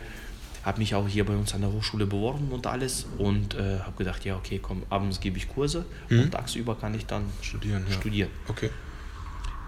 Habe 0.63 0.79
mich 0.79 0.95
auch 0.95 1.09
hier 1.09 1.25
bei 1.25 1.35
uns 1.35 1.55
an 1.55 1.63
der 1.63 1.73
Hochschule 1.73 2.07
beworben 2.07 2.49
und 2.51 2.67
alles 2.67 3.07
und 3.17 3.55
äh, 3.55 3.79
habe 3.81 3.97
gedacht, 3.97 4.25
ja 4.27 4.37
okay, 4.37 4.59
komm, 4.63 4.83
abends 4.91 5.21
gebe 5.21 5.39
ich 5.39 5.49
Kurse 5.49 5.87
mhm. 6.11 6.21
und 6.21 6.31
tagsüber 6.33 6.75
kann 6.75 6.95
ich 6.95 7.07
dann 7.07 7.25
studieren. 7.41 7.87
Ja. 7.89 7.95
studieren. 7.95 8.31
Okay. 8.49 8.69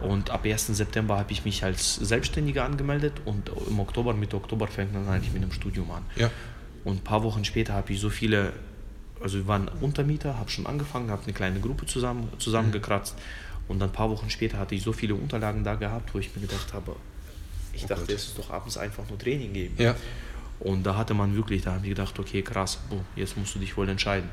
Und 0.03 0.31
ab 0.31 0.45
1. 0.45 0.69
September 0.69 1.19
habe 1.19 1.33
ich 1.33 1.45
mich 1.45 1.65
als 1.65 1.97
Selbstständiger 1.97 2.65
angemeldet 2.65 3.15
und 3.25 3.51
im 3.69 3.79
Oktober, 3.79 4.15
Mitte 4.15 4.37
Oktober 4.37 4.67
fängt 4.67 4.95
dann 4.95 5.09
eigentlich 5.09 5.33
mit 5.33 5.43
dem 5.43 5.53
Studium 5.53 5.91
an. 5.91 6.05
Ja. 6.17 6.31
Und 6.85 6.97
ein 6.97 7.05
paar 7.05 7.23
Wochen 7.23 7.45
später 7.45 7.75
habe 7.75 7.93
ich 7.93 8.01
so 8.01 8.11
viele, 8.11 8.53
also 9.23 9.39
wir 9.39 9.47
waren 9.47 9.69
Untermieter, 9.81 10.39
habe 10.39 10.51
schon 10.51 10.67
angefangen, 10.67 11.11
habe 11.11 11.23
eine 11.23 11.33
kleine 11.33 11.61
Gruppe 11.61 11.87
zusammen, 11.87 12.29
zusammengekratzt. 12.39 13.17
Und 13.69 13.79
dann 13.79 13.91
ein 13.91 13.93
paar 13.93 14.11
Wochen 14.11 14.29
später 14.29 14.59
hatte 14.59 14.75
ich 14.75 14.83
so 14.83 14.93
viele 14.93 15.15
Unterlagen 15.15 15.63
da 15.63 15.77
gehabt, 15.77 16.13
wo 16.15 16.19
ich 16.19 16.35
mir 16.35 16.43
gedacht 16.43 16.73
habe, 16.73 16.97
ich 17.73 17.85
oh 17.85 17.87
dachte, 17.87 18.13
es 18.13 18.27
ist 18.27 18.39
doch 18.39 18.51
abends 18.51 18.77
einfach 18.77 19.09
nur 19.09 19.19
Training 19.19 19.53
geben. 19.53 19.75
Ja. 19.79 19.95
Und 20.61 20.85
da 20.85 20.97
hatte 20.97 21.15
man 21.15 21.35
wirklich, 21.35 21.63
da 21.63 21.73
habe 21.73 21.85
ich 21.85 21.91
gedacht, 21.91 22.19
okay, 22.19 22.43
krass, 22.43 22.79
oh, 22.91 23.01
jetzt 23.17 23.37
musst 23.37 23.55
du 23.55 23.59
dich 23.59 23.77
wohl 23.77 23.89
entscheiden. 23.89 24.29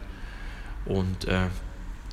Und 0.86 1.26
äh, 1.26 1.48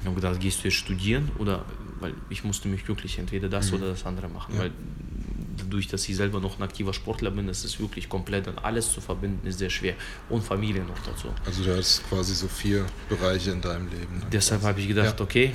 ich 0.00 0.06
habe 0.06 0.14
gedacht, 0.14 0.40
gehst 0.40 0.60
du 0.60 0.68
jetzt 0.68 0.76
studieren 0.76 1.30
oder, 1.38 1.64
weil 2.00 2.14
ich 2.30 2.44
musste 2.44 2.68
mich 2.68 2.86
wirklich 2.88 3.18
entweder 3.18 3.48
das 3.48 3.70
mhm. 3.70 3.78
oder 3.78 3.88
das 3.88 4.06
andere 4.06 4.28
machen, 4.28 4.54
ja. 4.54 4.60
weil 4.60 4.72
dadurch, 5.56 5.88
dass 5.88 6.08
ich 6.08 6.16
selber 6.16 6.40
noch 6.40 6.58
ein 6.58 6.62
aktiver 6.62 6.92
Sportler 6.92 7.30
bin, 7.30 7.48
ist 7.48 7.64
es 7.64 7.80
wirklich 7.80 8.08
komplett 8.08 8.48
und 8.48 8.58
alles 8.64 8.92
zu 8.92 9.00
verbinden, 9.00 9.46
ist 9.46 9.58
sehr 9.58 9.70
schwer. 9.70 9.94
Und 10.28 10.42
Familie 10.44 10.84
noch 10.84 10.98
dazu. 11.04 11.28
Also 11.44 11.64
du 11.64 11.76
hast 11.76 12.08
quasi 12.08 12.34
so 12.34 12.48
vier 12.48 12.86
Bereiche 13.08 13.50
in 13.50 13.60
deinem 13.60 13.88
Leben. 13.88 14.22
Deshalb 14.32 14.62
habe 14.62 14.80
ich 14.80 14.88
gedacht, 14.88 15.18
ja. 15.18 15.24
okay, 15.24 15.52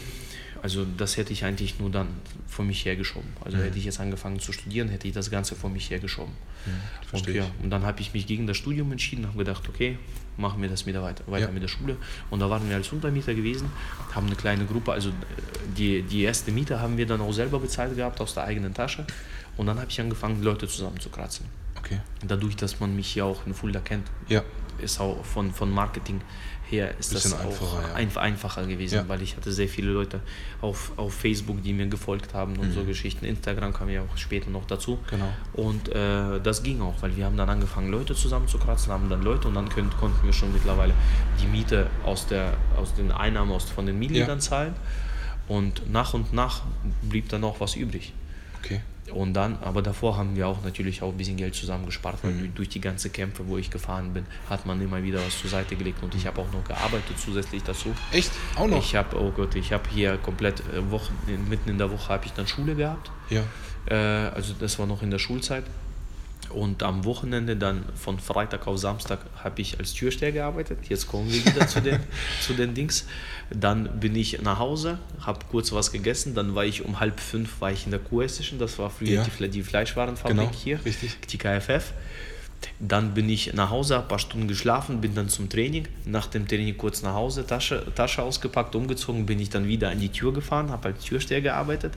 also 0.61 0.85
das 0.97 1.17
hätte 1.17 1.33
ich 1.33 1.43
eigentlich 1.43 1.79
nur 1.79 1.89
dann 1.89 2.07
vor 2.47 2.65
mich 2.65 2.85
hergeschoben. 2.85 3.29
Also 3.43 3.57
mhm. 3.57 3.63
hätte 3.63 3.77
ich 3.79 3.85
jetzt 3.85 3.99
angefangen 3.99 4.39
zu 4.39 4.51
studieren, 4.51 4.89
hätte 4.89 5.07
ich 5.07 5.13
das 5.13 5.31
Ganze 5.31 5.55
vor 5.55 5.69
mich 5.69 5.89
hergeschoben. 5.89 6.33
Mhm, 6.65 7.17
und, 7.17 7.27
ja, 7.27 7.45
und 7.63 7.69
dann 7.71 7.83
habe 7.83 8.01
ich 8.01 8.13
mich 8.13 8.27
gegen 8.27 8.45
das 8.45 8.57
Studium 8.57 8.91
entschieden, 8.91 9.27
habe 9.27 9.39
gedacht, 9.39 9.67
okay, 9.67 9.97
machen 10.41 10.61
wir 10.61 10.69
das 10.69 10.85
wieder 10.85 11.01
weiter, 11.01 11.23
weiter 11.27 11.47
ja. 11.47 11.51
mit 11.51 11.63
der 11.63 11.67
Schule. 11.67 11.95
Und 12.29 12.39
da 12.39 12.49
waren 12.49 12.67
wir 12.67 12.75
als 12.75 12.91
Untermieter 12.91 13.33
gewesen, 13.33 13.71
haben 14.13 14.27
eine 14.27 14.35
kleine 14.35 14.65
Gruppe, 14.65 14.91
also 14.91 15.11
die, 15.77 16.01
die 16.01 16.23
erste 16.23 16.51
Miete 16.51 16.81
haben 16.81 16.97
wir 16.97 17.05
dann 17.05 17.21
auch 17.21 17.31
selber 17.31 17.59
bezahlt 17.59 17.95
gehabt 17.95 18.19
aus 18.19 18.33
der 18.33 18.43
eigenen 18.43 18.73
Tasche. 18.73 19.05
Und 19.57 19.67
dann 19.67 19.79
habe 19.79 19.89
ich 19.89 20.01
angefangen, 20.01 20.41
Leute 20.43 20.67
zusammenzukratzen. 20.67 21.45
Okay. 21.77 21.99
Dadurch, 22.25 22.55
dass 22.55 22.79
man 22.79 22.95
mich 22.95 23.15
ja 23.15 23.23
auch 23.23 23.45
in 23.45 23.53
Fulda 23.53 23.79
kennt, 23.79 24.07
ja. 24.27 24.43
ist 24.79 24.99
auch 24.99 25.23
von, 25.25 25.51
von 25.51 25.71
Marketing 25.71 26.21
her 26.72 26.93
ist 26.97 27.13
das 27.13 27.34
einfacher, 27.34 27.63
auch 27.63 28.15
ja. 28.15 28.22
einfacher 28.22 28.65
gewesen, 28.65 28.95
ja. 28.95 29.07
weil 29.07 29.22
ich 29.22 29.36
hatte 29.36 29.51
sehr 29.51 29.67
viele 29.67 29.91
Leute 29.91 30.22
auf, 30.61 30.91
auf 30.97 31.13
Facebook, 31.13 31.61
die 31.63 31.74
mir 31.74 31.88
gefolgt 31.88 32.34
haben 32.34 32.57
und 32.57 32.69
mhm. 32.69 32.74
so 32.74 32.84
Geschichten. 32.84 33.26
Instagram 33.26 33.74
kam 33.74 33.89
ja 33.89 34.01
auch 34.01 34.17
später 34.17 34.49
noch 34.49 34.65
dazu. 34.65 34.99
Genau. 35.09 35.28
Und 35.53 35.89
äh, 35.89 36.39
das 36.41 36.63
ging 36.63 36.82
auch, 36.82 37.01
weil 37.01 37.15
wir 37.15 37.26
haben 37.26 37.38
dann 37.38 37.49
angefangen, 37.49 37.91
Leute 37.91 38.15
zusammenzukratzen, 38.15 38.91
haben 38.91 39.09
dann 39.09 39.22
Leute 39.22 39.47
und 39.47 39.55
dann 39.55 39.69
können, 39.69 39.89
konnten 39.99 40.26
wir 40.26 40.34
schon 40.34 40.53
mittlerweile 40.53 40.93
die 41.41 41.47
Miete 41.47 41.88
aus, 42.05 42.28
der, 42.28 42.53
aus 42.78 42.93
den 42.95 43.11
Einnahmen 43.11 43.51
aus, 43.51 43.69
von 43.69 43.86
den 43.86 43.99
Mitgliedern 43.99 44.30
ja. 44.30 44.39
zahlen. 44.39 44.74
Und 45.47 45.91
nach 45.91 46.13
und 46.13 46.34
nach 46.34 46.61
blieb 47.01 47.30
dann 47.30 47.43
auch 47.43 47.59
was 47.59 47.76
übrig. 47.76 48.13
Okay. 48.59 48.82
Und 49.12 49.34
dann, 49.34 49.57
aber 49.62 49.82
davor 49.82 50.18
haben 50.18 50.36
wir 50.36 50.47
auch 50.47 50.64
natürlich 50.64 51.01
auch 51.01 51.09
ein 51.09 51.18
bisschen 51.18 51.38
Geld 51.38 51.55
zusammengespart, 51.55 52.24
weil 52.24 52.32
mhm. 52.32 52.55
durch 52.55 52.70
die 52.70 52.82
ganzen 52.82 53.12
Kämpfe, 53.12 53.47
wo 53.47 53.57
ich 53.57 53.70
gefahren 53.70 54.14
bin, 54.14 54.26
hat 54.49 54.66
man 54.66 54.82
immer 54.82 55.03
wieder 55.03 55.20
was 55.26 55.39
zur 55.39 55.49
Seite 55.49 55.76
gelegt 55.76 56.01
und 56.03 56.16
ich 56.16 56.28
habe 56.28 56.41
auch 56.41 56.51
noch 56.51 56.64
gearbeitet 56.64 57.18
zusätzlich 57.18 57.64
dazu. 57.64 57.93
Echt? 58.12 58.32
Auch 58.55 58.68
noch? 58.68 58.78
Ich 58.80 58.95
habe, 58.95 59.20
oh 59.20 59.32
Gott, 59.32 59.55
ich 59.55 59.74
habe 59.74 59.89
hier 59.89 60.18
komplett 60.18 60.62
äh, 60.62 60.91
Wochen, 60.91 61.14
mitten 61.49 61.70
in 61.70 61.78
der 61.78 61.91
Woche 61.91 62.09
habe 62.09 62.26
ich 62.26 62.34
dann 62.34 62.47
Schule 62.47 62.76
gehabt. 62.76 63.12
Ja. 63.30 63.43
Äh, 63.86 64.32
also 64.34 64.53
das 64.59 64.80
war 64.80 64.86
noch 64.86 65.01
in 65.01 65.12
der 65.12 65.20
Schulzeit. 65.20 65.64
Und 66.54 66.84
am 66.84 67.06
Wochenende 67.06 67.56
dann 67.56 67.84
von 67.95 68.20
Freitag 68.20 68.68
auf 68.68 68.78
Samstag 68.78 69.20
habe 69.43 69.62
ich 69.62 69.80
als 69.80 69.93
Türsteher 69.93 70.32
gearbeitet. 70.32 70.80
Jetzt 70.89 71.08
kommen 71.08 71.32
wir 71.32 71.45
wieder 71.45 71.68
zu, 71.68 71.82
den, 71.82 71.99
zu 72.41 72.54
den 72.54 72.74
Dings. 72.74 73.06
Dann 73.49 73.99
bin 73.99 74.16
ich 74.16 74.41
nach 74.41 74.60
Hause, 74.60 74.99
habe 75.20 75.39
kurz 75.49 75.72
was 75.72 75.91
gegessen. 75.91 76.36
Dann 76.36 76.56
war 76.56 76.66
ich 76.66 76.84
um 76.86 76.99
halb 76.99 77.20
fünf 77.20 77.62
war 77.62 77.72
ich 77.72 77.86
in 77.86 77.91
der 77.91 77.99
QS 77.99 78.41
Das 78.60 78.80
war 78.80 78.89
früher 78.89 79.10
ja. 79.10 79.26
die, 79.39 79.49
die 79.49 79.64
Fleischwarenfabrik 79.64 80.38
genau, 80.38 80.52
hier, 80.54 80.84
richtig. 80.86 81.18
die 81.28 81.38
KFF. 81.38 81.93
Dann 82.80 83.14
bin 83.14 83.30
ich 83.30 83.53
nach 83.53 83.70
Hause, 83.70 83.99
ein 83.99 84.07
paar 84.07 84.20
Stunden 84.20 84.47
geschlafen, 84.47 85.01
bin 85.01 85.16
dann 85.16 85.30
zum 85.30 85.49
Training. 85.49 85.88
Nach 86.05 86.28
dem 86.28 86.47
Training 86.47 86.78
kurz 86.78 87.01
nach 87.01 87.14
Hause, 87.14 87.45
Tasche, 87.45 87.86
Tasche 87.95 88.22
ausgepackt, 88.22 88.76
umgezogen, 88.76 89.26
bin 89.26 89.39
ich 89.39 89.49
dann 89.49 89.68
wieder 89.68 89.89
an 89.89 89.99
die 89.99 90.09
Tür 90.09 90.34
gefahren, 90.34 90.70
habe 90.72 90.89
als 90.89 91.03
Türsteher 91.03 91.41
gearbeitet. 91.41 91.93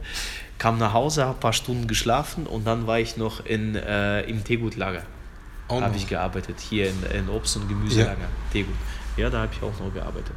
Kam 0.59 0.79
nach 0.79 0.93
Hause, 0.93 1.25
habe 1.25 1.37
ein 1.37 1.41
paar 1.41 1.53
Stunden 1.53 1.87
geschlafen 1.87 2.47
und 2.47 2.67
dann 2.67 2.87
war 2.87 2.99
ich 2.99 3.17
noch 3.17 3.45
in, 3.45 3.75
äh, 3.75 4.23
im 4.23 4.45
Teegutlager. 4.45 5.03
Oh 5.69 5.81
habe 5.81 5.97
ich 5.97 6.07
gearbeitet, 6.07 6.61
hier 6.61 6.91
in, 6.91 7.03
in 7.17 7.29
Obst- 7.29 7.57
und 7.57 7.69
Gemüselager, 7.69 8.21
ja. 8.21 8.29
Teegut. 8.53 8.75
Ja, 9.17 9.31
da 9.31 9.43
habe 9.43 9.53
ich 9.55 9.62
auch 9.62 9.79
noch 9.81 9.93
gearbeitet. 9.93 10.35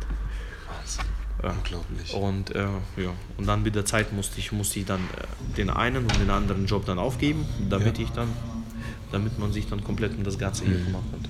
Wahnsinn. 0.67 1.05
Ja. 1.43 1.51
Unglaublich. 1.51 2.13
Und, 2.13 2.55
äh, 2.55 2.63
ja. 2.97 3.09
und 3.37 3.45
dann 3.45 3.61
mit 3.61 3.75
der 3.75 3.85
Zeit 3.85 4.13
musste 4.13 4.39
ich, 4.39 4.51
musste 4.51 4.79
ich 4.79 4.85
dann 4.85 5.01
äh, 5.01 5.55
den 5.55 5.69
einen 5.69 6.03
und 6.03 6.19
den 6.19 6.29
anderen 6.29 6.65
Job 6.65 6.85
dann 6.85 6.97
aufgeben, 6.97 7.45
damit 7.69 7.97
ja. 7.97 8.05
ich 8.05 8.11
dann 8.11 8.29
damit 9.11 9.39
man 9.39 9.51
sich 9.51 9.67
dann 9.67 9.83
komplett 9.83 10.17
um 10.17 10.23
das 10.23 10.37
Ganze 10.37 10.65
hier 10.65 10.75
kümmern 10.75 11.03
konnte. 11.11 11.29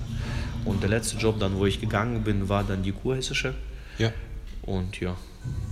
Und 0.64 0.82
der 0.82 0.90
letzte 0.90 1.16
Job 1.16 1.38
dann, 1.38 1.56
wo 1.56 1.66
ich 1.66 1.80
gegangen 1.80 2.22
bin, 2.22 2.48
war 2.48 2.64
dann 2.64 2.82
die 2.82 2.92
Kurhessische. 2.92 3.54
Ja. 3.98 4.12
Und 4.62 5.00
ja, 5.00 5.16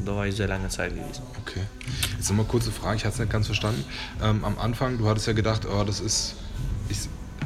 da 0.04 0.16
war 0.16 0.26
ich 0.26 0.34
sehr 0.34 0.48
lange 0.48 0.68
Zeit 0.68 0.94
gewesen. 0.94 1.22
Okay. 1.42 1.60
Jetzt 2.16 2.30
nochmal 2.30 2.46
kurze 2.46 2.70
Frage, 2.70 2.96
ich 2.96 3.04
hatte 3.04 3.14
es 3.14 3.20
nicht 3.20 3.30
ganz 3.30 3.46
verstanden. 3.46 3.84
Ähm, 4.22 4.44
am 4.44 4.58
Anfang, 4.58 4.98
du 4.98 5.08
hattest 5.08 5.26
ja 5.26 5.32
gedacht, 5.32 5.66
oh, 5.66 5.84
das 5.84 6.00
ist, 6.00 6.34
ich 6.88 6.98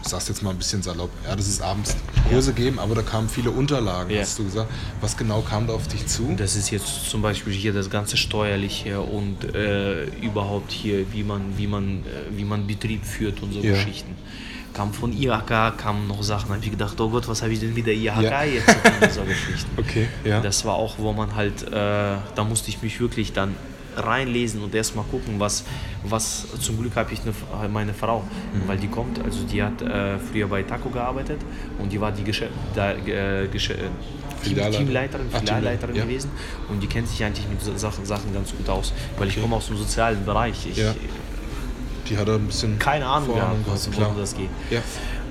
sag's 0.02 0.28
jetzt 0.28 0.42
mal 0.42 0.50
ein 0.50 0.58
bisschen 0.58 0.82
salopp, 0.82 1.11
ja, 1.26 1.36
das 1.36 1.48
ist 1.48 1.61
abends 1.61 1.96
Kurse 2.28 2.50
ja. 2.50 2.56
geben, 2.56 2.78
aber 2.78 2.94
da 2.94 3.02
kamen 3.02 3.28
viele 3.28 3.50
Unterlagen, 3.50 4.11
ja. 4.11 4.20
hast 4.20 4.38
du 4.38 4.44
gesagt. 4.44 4.70
Was 5.00 5.16
genau 5.16 5.42
kam 5.42 5.66
da 5.66 5.72
auf 5.72 5.88
dich 5.88 6.06
zu? 6.06 6.34
Das 6.36 6.56
ist 6.56 6.70
jetzt 6.70 7.11
zum 7.11 7.20
Beispiel 7.22 7.52
hier 7.52 7.72
das 7.72 7.90
ganze 7.90 8.16
Steuerliche 8.16 9.00
und 9.00 9.54
äh, 9.54 10.04
überhaupt 10.20 10.70
hier, 10.70 11.12
wie 11.12 11.24
man, 11.24 11.58
wie, 11.58 11.66
man, 11.66 12.04
äh, 12.06 12.36
wie 12.36 12.44
man 12.44 12.66
Betrieb 12.66 13.04
führt 13.04 13.42
und 13.42 13.52
so 13.52 13.61
ja. 13.61 13.72
Geschichten 13.72 14.14
kam 14.81 14.95
von 14.95 15.12
IHK, 15.12 15.76
kamen 15.76 16.09
noch 16.09 16.22
Sachen. 16.22 16.49
Da 16.49 16.55
habe 16.55 16.64
ich 16.64 16.70
gedacht, 16.70 16.99
oh 16.99 17.11
Gott, 17.11 17.28
was 17.28 17.43
habe 17.43 17.53
ich 17.53 17.61
denn 17.61 17.76
wieder 17.76 17.93
IHK 17.93 18.22
ja. 18.22 18.45
jetzt 18.45 18.76
in 19.03 19.11
so 19.11 19.22
Geschichten. 19.22 19.70
Okay, 19.81 20.09
ja. 20.24 20.41
Das 20.41 20.64
war 20.64 20.74
auch, 20.74 20.99
wo 20.99 21.12
man 21.12 21.35
halt, 21.35 21.62
äh, 21.62 21.72
da 21.72 22.45
musste 22.49 22.70
ich 22.70 22.83
mich 22.83 23.01
wirklich 23.01 23.33
dann 23.33 23.55
reinlesen 23.97 24.62
und 24.62 24.74
erstmal 24.74 25.05
gucken, 25.05 25.35
was, 25.39 25.64
was 26.05 26.47
zum 26.61 26.78
Glück 26.78 26.97
habe 26.97 27.12
ich 27.12 27.20
eine, 27.20 27.68
meine 27.68 27.93
Frau, 27.93 28.20
mhm. 28.20 28.68
weil 28.68 28.78
die 28.78 28.89
kommt, 28.89 29.22
also 29.22 29.41
die 29.45 29.62
hat 29.62 29.83
äh, 29.83 30.18
früher 30.18 30.49
bei 30.49 30.62
Taco 30.62 30.89
gearbeitet 30.89 31.41
und 31.78 31.93
die 31.93 32.01
war 32.01 32.12
die 32.12 32.24
Geschä 32.24 32.49
da, 32.74 32.93
äh, 32.93 33.49
Geschä 33.49 33.74
Team, 34.43 34.57
Teamleiterin, 34.57 35.26
Filialleiterin 35.31 35.97
ja. 35.97 36.05
gewesen 36.05 36.31
und 36.68 36.83
die 36.83 36.87
kennt 36.87 37.09
sich 37.09 37.22
eigentlich 37.22 37.47
mit 37.49 37.78
Sachen, 37.78 38.07
Sachen 38.07 38.33
ganz 38.33 38.53
gut 38.57 38.68
aus, 38.68 38.93
weil 39.18 39.28
ich 39.28 39.41
komme 39.41 39.57
aus 39.57 39.66
dem 39.66 39.76
sozialen 39.76 40.24
Bereich. 40.24 40.66
Ich, 40.66 40.78
ja. 40.78 40.95
Die 42.11 42.18
hat 42.18 42.28
ein 42.28 42.46
bisschen. 42.46 42.78
Keine 42.78 43.06
Ahnung 43.06 43.34
gehabt, 43.34 43.56
worum 43.66 44.18
das 44.18 44.34
geht. 44.34 44.50
Ja. 44.70 44.82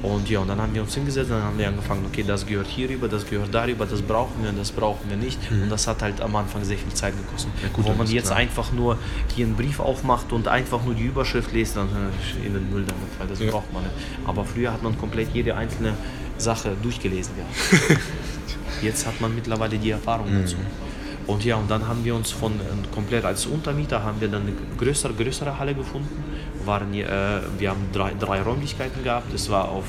Und 0.01 0.29
ja, 0.29 0.39
und 0.39 0.47
dann 0.47 0.61
haben 0.61 0.73
wir 0.73 0.81
uns 0.81 0.95
hingesetzt, 0.95 1.29
dann 1.29 1.43
haben 1.43 1.57
wir 1.57 1.67
angefangen, 1.67 2.05
okay, 2.07 2.23
das 2.25 2.45
gehört 2.45 2.67
hierüber, 2.67 3.09
das 3.09 3.25
gehört 3.25 3.53
darüber, 3.53 3.85
das 3.85 4.01
brauchen 4.01 4.41
wir, 4.41 4.53
das 4.53 4.71
brauchen 4.71 5.09
wir 5.09 5.17
nicht. 5.17 5.51
Mhm. 5.51 5.63
Und 5.63 5.69
das 5.69 5.87
hat 5.87 6.01
halt 6.01 6.21
am 6.21 6.33
Anfang 6.37 6.63
sehr 6.63 6.77
viel 6.77 6.93
Zeit 6.93 7.13
gekostet. 7.17 7.51
Ja, 7.61 7.67
gut, 7.73 7.85
Wo 7.85 7.91
man 7.91 8.07
jetzt 8.07 8.27
klar. 8.27 8.37
einfach 8.37 8.71
nur 8.71 8.97
hier 9.35 9.45
einen 9.45 9.55
Brief 9.55 9.81
aufmacht 9.81 10.31
und 10.31 10.47
einfach 10.47 10.81
nur 10.85 10.93
die 10.93 11.03
Überschrift 11.03 11.51
liest, 11.51 11.75
dann 11.75 11.89
äh, 11.89 12.45
in 12.45 12.53
den 12.53 12.71
Müll 12.71 12.85
damit, 12.87 13.19
weil 13.19 13.27
das 13.27 13.39
ja. 13.39 13.51
braucht 13.51 13.73
man 13.73 13.83
nicht. 13.83 13.95
Aber 14.25 14.45
früher 14.45 14.71
hat 14.71 14.81
man 14.81 14.97
komplett 14.97 15.33
jede 15.33 15.55
einzelne 15.55 15.93
Sache 16.37 16.77
durchgelesen 16.81 17.33
gehabt. 17.35 18.01
jetzt 18.81 19.05
hat 19.05 19.19
man 19.19 19.35
mittlerweile 19.35 19.77
die 19.77 19.89
Erfahrung 19.89 20.33
mhm. 20.33 20.41
dazu. 20.43 20.55
Und 21.27 21.45
ja, 21.45 21.57
und 21.57 21.69
dann 21.69 21.87
haben 21.87 22.03
wir 22.03 22.15
uns 22.15 22.31
von 22.31 22.53
äh, 22.53 22.63
komplett 22.91 23.23
als 23.23 23.45
Untermieter 23.45 24.01
haben 24.01 24.19
wir 24.19 24.29
dann 24.29 24.43
eine 24.43 24.53
größere, 24.77 25.13
größere 25.13 25.59
Halle 25.59 25.75
gefunden. 25.75 26.23
Waren, 26.69 26.93
äh, 26.93 27.05
wir 27.57 27.71
haben 27.71 27.89
drei, 27.91 28.13
drei 28.13 28.41
Räumlichkeiten 28.41 29.03
gehabt. 29.03 29.33
Das 29.33 29.49
war 29.49 29.69
auf 29.69 29.85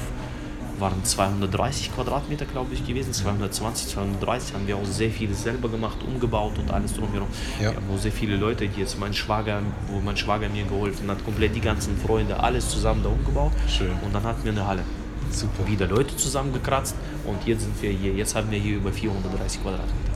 waren 0.81 1.05
230 1.05 1.95
Quadratmeter, 1.95 2.47
glaube 2.47 2.73
ich, 2.75 2.87
gewesen. 2.87 3.13
220, 3.13 3.89
230 3.89 4.55
haben 4.55 4.67
wir 4.67 4.77
auch 4.77 4.85
sehr 4.87 5.11
viel 5.11 5.35
selber 5.35 5.69
gemacht, 5.69 5.99
umgebaut 6.07 6.59
und 6.59 6.71
alles 6.71 6.95
drumherum. 6.95 7.29
Ja. 7.61 7.73
Wir 7.73 7.77
haben 7.77 7.99
sehr 7.99 8.13
viele 8.13 8.37
Leute, 8.37 8.67
die 8.67 8.81
jetzt 8.81 8.99
mein 8.99 9.13
Schwager, 9.13 9.61
wo 9.89 10.01
mein 10.01 10.17
Schwager 10.17 10.49
mir 10.49 10.65
geholfen 10.65 11.11
hat, 11.11 11.23
komplett 11.25 11.55
die 11.55 11.61
ganzen 11.61 11.99
Freunde, 11.99 12.41
alles 12.41 12.71
zusammen 12.71 13.03
da 13.03 13.11
umgebaut. 13.11 13.53
Schön. 13.69 13.93
Und 14.03 14.15
dann 14.15 14.23
hatten 14.23 14.43
wir 14.43 14.53
eine 14.53 14.67
Halle. 14.67 14.83
Super. 15.31 15.67
Wieder 15.67 15.87
Leute 15.87 16.17
zusammengekratzt 16.17 16.97
und 17.25 17.47
jetzt 17.47 17.63
sind 17.63 17.81
wir 17.83 17.91
hier. 17.91 18.15
Jetzt 18.15 18.35
haben 18.35 18.51
wir 18.51 18.59
hier 18.59 18.77
über 18.77 18.91
430 18.91 19.63
Quadratmeter. 19.63 20.13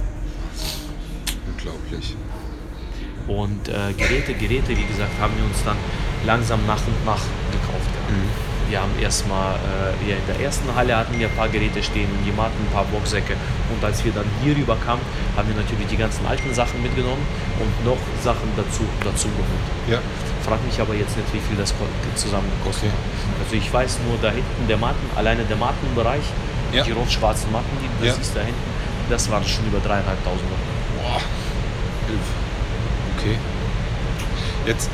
Unglaublich. 1.46 2.16
Und 3.28 3.68
äh, 3.68 3.92
Geräte, 3.96 4.34
Geräte, 4.34 4.70
wie 4.70 4.84
gesagt, 4.84 5.12
haben 5.20 5.34
wir 5.36 5.44
uns 5.44 5.62
dann 5.64 5.76
langsam 6.26 6.60
nach 6.66 6.80
und 6.86 7.04
nach 7.04 7.22
gekauft. 7.52 7.90
Gehabt. 7.92 8.10
Mhm. 8.10 8.44
Wir 8.70 8.80
haben 8.80 8.92
erstmal, 8.98 9.56
äh, 10.00 10.10
in 10.12 10.26
der 10.26 10.40
ersten 10.40 10.74
Halle 10.74 10.96
hatten 10.96 11.18
wir 11.18 11.28
ein 11.28 11.36
paar 11.36 11.48
Geräte 11.50 11.82
stehen, 11.82 12.08
die 12.24 12.32
Matten, 12.32 12.56
ein 12.64 12.72
paar 12.72 12.84
Boxsäcke. 12.86 13.34
Und 13.70 13.84
als 13.84 14.02
wir 14.04 14.12
dann 14.12 14.24
hier 14.42 14.56
rüber 14.56 14.76
kamen, 14.84 15.02
haben 15.36 15.48
wir 15.48 15.54
natürlich 15.54 15.86
die 15.86 15.98
ganzen 15.98 16.26
alten 16.26 16.52
Sachen 16.54 16.82
mitgenommen 16.82 17.22
und 17.60 17.84
noch 17.84 17.98
Sachen 18.22 18.48
dazu, 18.56 18.82
dazu 19.04 19.28
geholt. 19.28 19.66
Ja. 19.86 19.98
Frag 20.42 20.64
mich 20.64 20.80
aber 20.80 20.94
jetzt 20.94 21.14
nicht, 21.16 21.28
wie 21.34 21.40
viel 21.40 21.56
das 21.58 21.74
zusammen 22.16 22.48
gekostet 22.58 22.88
Okay. 22.88 22.92
hat. 23.36 23.44
Also 23.44 23.56
ich 23.56 23.68
weiß 23.72 23.98
nur 24.08 24.16
da 24.22 24.30
hinten 24.34 24.66
der 24.66 24.78
Matten, 24.78 25.06
alleine 25.14 25.44
der 25.44 25.56
Mattenbereich, 25.56 26.24
Ja. 26.72 26.84
die 26.84 26.92
rot-schwarzen 26.92 27.52
Matten, 27.52 27.70
die 27.82 27.88
du 28.00 28.06
Ja. 28.08 28.14
siehst 28.14 28.34
da 28.34 28.40
hinten, 28.40 28.64
das 29.10 29.30
waren 29.30 29.44
schon 29.44 29.66
über 29.66 29.78
dreieinhalbtausend 29.78 30.48
Euro. 30.48 31.12
Boah. 31.12 31.20
Okay. 33.18 33.36
Jetzt 34.66 34.88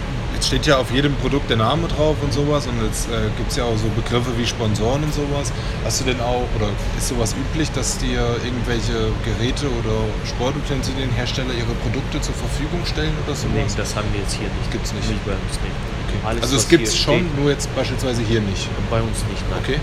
steht 0.51 0.67
ja 0.67 0.79
auf 0.79 0.91
jedem 0.91 1.15
Produkt 1.15 1.49
der 1.49 1.59
Name 1.59 1.87
drauf 1.87 2.17
und 2.21 2.33
sowas 2.33 2.67
und 2.67 2.75
jetzt 2.85 3.07
äh, 3.07 3.31
gibt 3.39 3.53
es 3.53 3.57
ja 3.57 3.63
auch 3.63 3.77
so 3.79 3.87
Begriffe 3.95 4.37
wie 4.37 4.45
Sponsoren 4.45 5.05
und 5.05 5.15
sowas. 5.15 5.53
Hast 5.85 6.01
du 6.01 6.05
denn 6.07 6.21
auch, 6.21 6.43
oder 6.59 6.67
ist 6.99 7.07
sowas 7.07 7.37
üblich, 7.39 7.71
dass 7.71 7.99
dir 7.99 8.19
irgendwelche 8.43 9.15
Geräte 9.23 9.67
oder 9.71 9.95
Sportutensilienhersteller 10.27 11.55
ihre 11.55 11.71
Produkte 11.87 12.21
zur 12.21 12.35
Verfügung 12.35 12.85
stellen 12.85 13.15
oder 13.25 13.37
Nee, 13.47 13.63
sowas? 13.63 13.77
das 13.77 13.95
haben 13.95 14.09
wir 14.13 14.23
jetzt 14.23 14.35
hier 14.35 14.49
nicht. 14.49 14.73
Gibt's 14.73 14.93
nicht. 14.93 15.09
Nicht 15.09 15.25
bei 15.25 15.39
uns, 15.39 15.55
nee. 15.63 15.71
Okay. 15.71 16.19
Alles, 16.27 16.43
also 16.43 16.57
es 16.57 16.67
gibt 16.69 16.89
es 16.89 16.99
schon, 16.99 17.31
steht, 17.31 17.39
nur 17.39 17.51
jetzt 17.51 17.73
beispielsweise 17.77 18.23
hier 18.23 18.41
nicht. 18.41 18.67
Bei 18.91 19.01
uns 19.01 19.23
nicht, 19.31 19.47
nein. 19.51 19.61
Okay. 19.63 19.79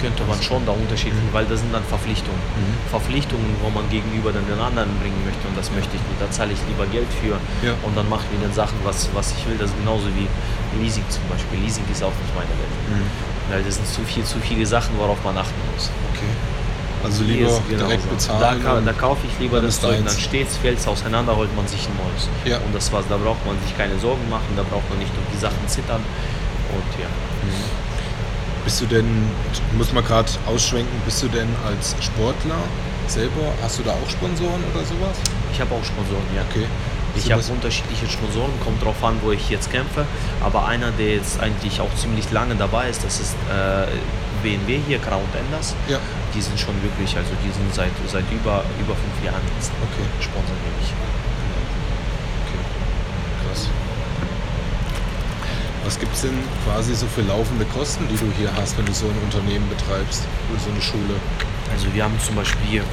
Könnte 0.00 0.24
man 0.24 0.40
schon 0.42 0.64
da 0.64 0.72
unterschiedlich, 0.72 1.20
weil 1.32 1.44
das 1.46 1.60
sind 1.60 1.72
dann 1.72 1.84
Verpflichtungen. 1.84 2.40
Mhm. 2.56 2.74
Verpflichtungen, 2.90 3.46
wo 3.62 3.68
man 3.70 3.84
gegenüber 3.90 4.32
dann 4.32 4.46
den 4.48 4.58
anderen 4.58 4.88
bringen 5.00 5.20
möchte 5.24 5.44
und 5.46 5.56
das 5.56 5.70
möchte 5.72 5.92
ich 5.96 6.02
nicht. 6.08 6.18
Da 6.20 6.30
zahle 6.30 6.52
ich 6.52 6.60
lieber 6.68 6.86
Geld 6.88 7.08
für 7.20 7.36
Ja. 7.66 7.74
und 7.84 7.92
dann 7.96 8.08
mache 8.08 8.24
ich 8.26 8.38
mit 8.38 8.48
den 8.48 8.54
Sachen, 8.54 8.78
was, 8.84 9.08
was 9.12 9.32
ich 9.36 9.44
will. 9.46 9.56
Das 9.60 9.68
ist 9.70 9.78
genauso 9.78 10.08
wie 10.16 10.26
Leasing 10.80 11.04
zum 11.12 11.22
Beispiel. 11.28 11.60
Leasing 11.60 11.84
ist 11.92 12.02
auch 12.02 12.14
nicht 12.16 12.32
meine 12.34 12.54
Welt. 12.56 12.74
Mhm. 12.88 13.06
Weil 13.52 13.62
das 13.62 13.76
sind 13.76 13.86
zu, 13.86 14.00
viel, 14.02 14.24
zu 14.24 14.38
viele 14.40 14.64
Sachen, 14.64 14.96
worauf 14.98 15.18
man 15.24 15.36
achten 15.36 15.60
muss. 15.74 15.90
Okay. 16.14 16.32
Also 17.02 17.24
lieber 17.24 17.48
ist 17.48 17.64
genauso. 17.68 17.86
direkt 17.88 18.04
Da, 18.04 18.12
bezahlen. 18.12 18.66
und- 18.78 18.86
da 18.86 18.92
kaufe 18.92 19.24
ich 19.26 19.32
lieber 19.40 19.60
das 19.60 19.80
Zeug, 19.80 19.96
deins. 19.96 20.12
dann 20.12 20.20
steht 20.20 20.48
es, 20.48 20.56
fällt 20.58 20.78
es 20.78 20.86
auseinander, 20.86 21.34
holt 21.34 21.48
man 21.56 21.66
sich 21.66 21.88
ein 21.88 21.96
neues. 21.96 22.28
Ja. 22.44 22.58
Und 22.60 22.74
das 22.74 22.92
war's. 22.92 23.06
Da 23.08 23.16
braucht 23.16 23.40
man 23.46 23.56
sich 23.64 23.72
keine 23.76 23.98
Sorgen 23.98 24.28
machen, 24.28 24.52
da 24.56 24.62
braucht 24.62 24.84
man 24.90 24.98
nicht 24.98 25.10
um 25.16 25.24
die 25.32 25.38
Sachen 25.40 25.60
zittern. 25.66 26.02
Und 26.70 26.90
ja. 27.00 27.08
Bist 28.64 28.80
du 28.80 28.86
denn, 28.86 29.06
muss 29.76 29.92
man 29.92 30.04
gerade 30.04 30.30
ausschwenken, 30.46 31.00
bist 31.04 31.22
du 31.22 31.28
denn 31.28 31.48
als 31.66 31.96
Sportler 32.00 32.58
selber, 33.06 33.52
hast 33.62 33.78
du 33.78 33.82
da 33.82 33.92
auch 33.92 34.10
Sponsoren 34.10 34.62
oder 34.72 34.84
sowas? 34.84 35.16
Ich 35.52 35.60
habe 35.60 35.74
auch 35.74 35.84
Sponsoren, 35.84 36.22
ja. 36.34 36.42
Okay. 36.50 36.66
Ich 37.16 37.32
habe 37.32 37.42
unterschiedliche 37.42 38.08
Sponsoren, 38.08 38.52
kommt 38.62 38.84
drauf 38.84 39.02
an, 39.02 39.18
wo 39.22 39.32
ich 39.32 39.50
jetzt 39.50 39.70
kämpfe. 39.70 40.06
Aber 40.40 40.66
einer, 40.66 40.92
der 40.92 41.16
jetzt 41.16 41.40
eigentlich 41.40 41.80
auch 41.80 41.92
ziemlich 41.96 42.30
lange 42.30 42.54
dabei 42.54 42.88
ist, 42.88 43.04
das 43.04 43.18
ist 43.18 43.34
äh, 43.50 43.86
BMW 44.42 44.78
hier, 44.86 44.98
Crown 45.00 45.24
Enders. 45.34 45.74
Ja, 45.88 45.98
Die 46.34 46.40
sind 46.40 46.58
schon 46.58 46.80
wirklich, 46.82 47.16
also 47.16 47.30
die 47.44 47.50
sind 47.50 47.74
seit, 47.74 47.90
seit 48.06 48.30
über, 48.30 48.64
über 48.78 48.94
fünf 48.94 49.24
Jahren 49.24 49.42
jetzt 49.56 49.72
okay. 49.82 50.06
sponsern 50.20 50.56
wir 50.62 50.72
mich. 50.80 50.90
okay. 52.46 52.62
Krass. 53.48 53.68
Was 55.90 55.98
gibt 55.98 56.14
es 56.14 56.22
denn 56.22 56.38
quasi 56.64 56.94
so 56.94 57.04
für 57.06 57.22
laufende 57.22 57.64
Kosten, 57.64 58.06
die 58.06 58.14
du 58.14 58.30
hier 58.38 58.48
hast, 58.54 58.78
wenn 58.78 58.86
du 58.86 58.94
so 58.94 59.06
ein 59.06 59.18
Unternehmen 59.24 59.68
betreibst 59.68 60.22
oder 60.48 60.60
so 60.60 60.70
eine 60.70 60.80
Schule? 60.80 61.18
Also 61.72 61.92
wir 61.92 62.04
haben 62.04 62.14
zum 62.20 62.36
Beispiel 62.36 62.84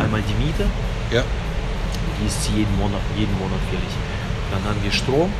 einmal 0.00 0.22
die 0.22 0.34
Miete, 0.38 0.64
Ja, 1.10 1.24
die 2.20 2.26
ist 2.28 2.48
jeden 2.54 2.70
Monat, 2.78 3.00
jeden 3.18 3.36
Monat 3.36 3.58
fällig. 3.68 3.90
Dann 4.52 4.62
haben 4.62 4.80
wir 4.80 4.92
Strom, 4.92 5.32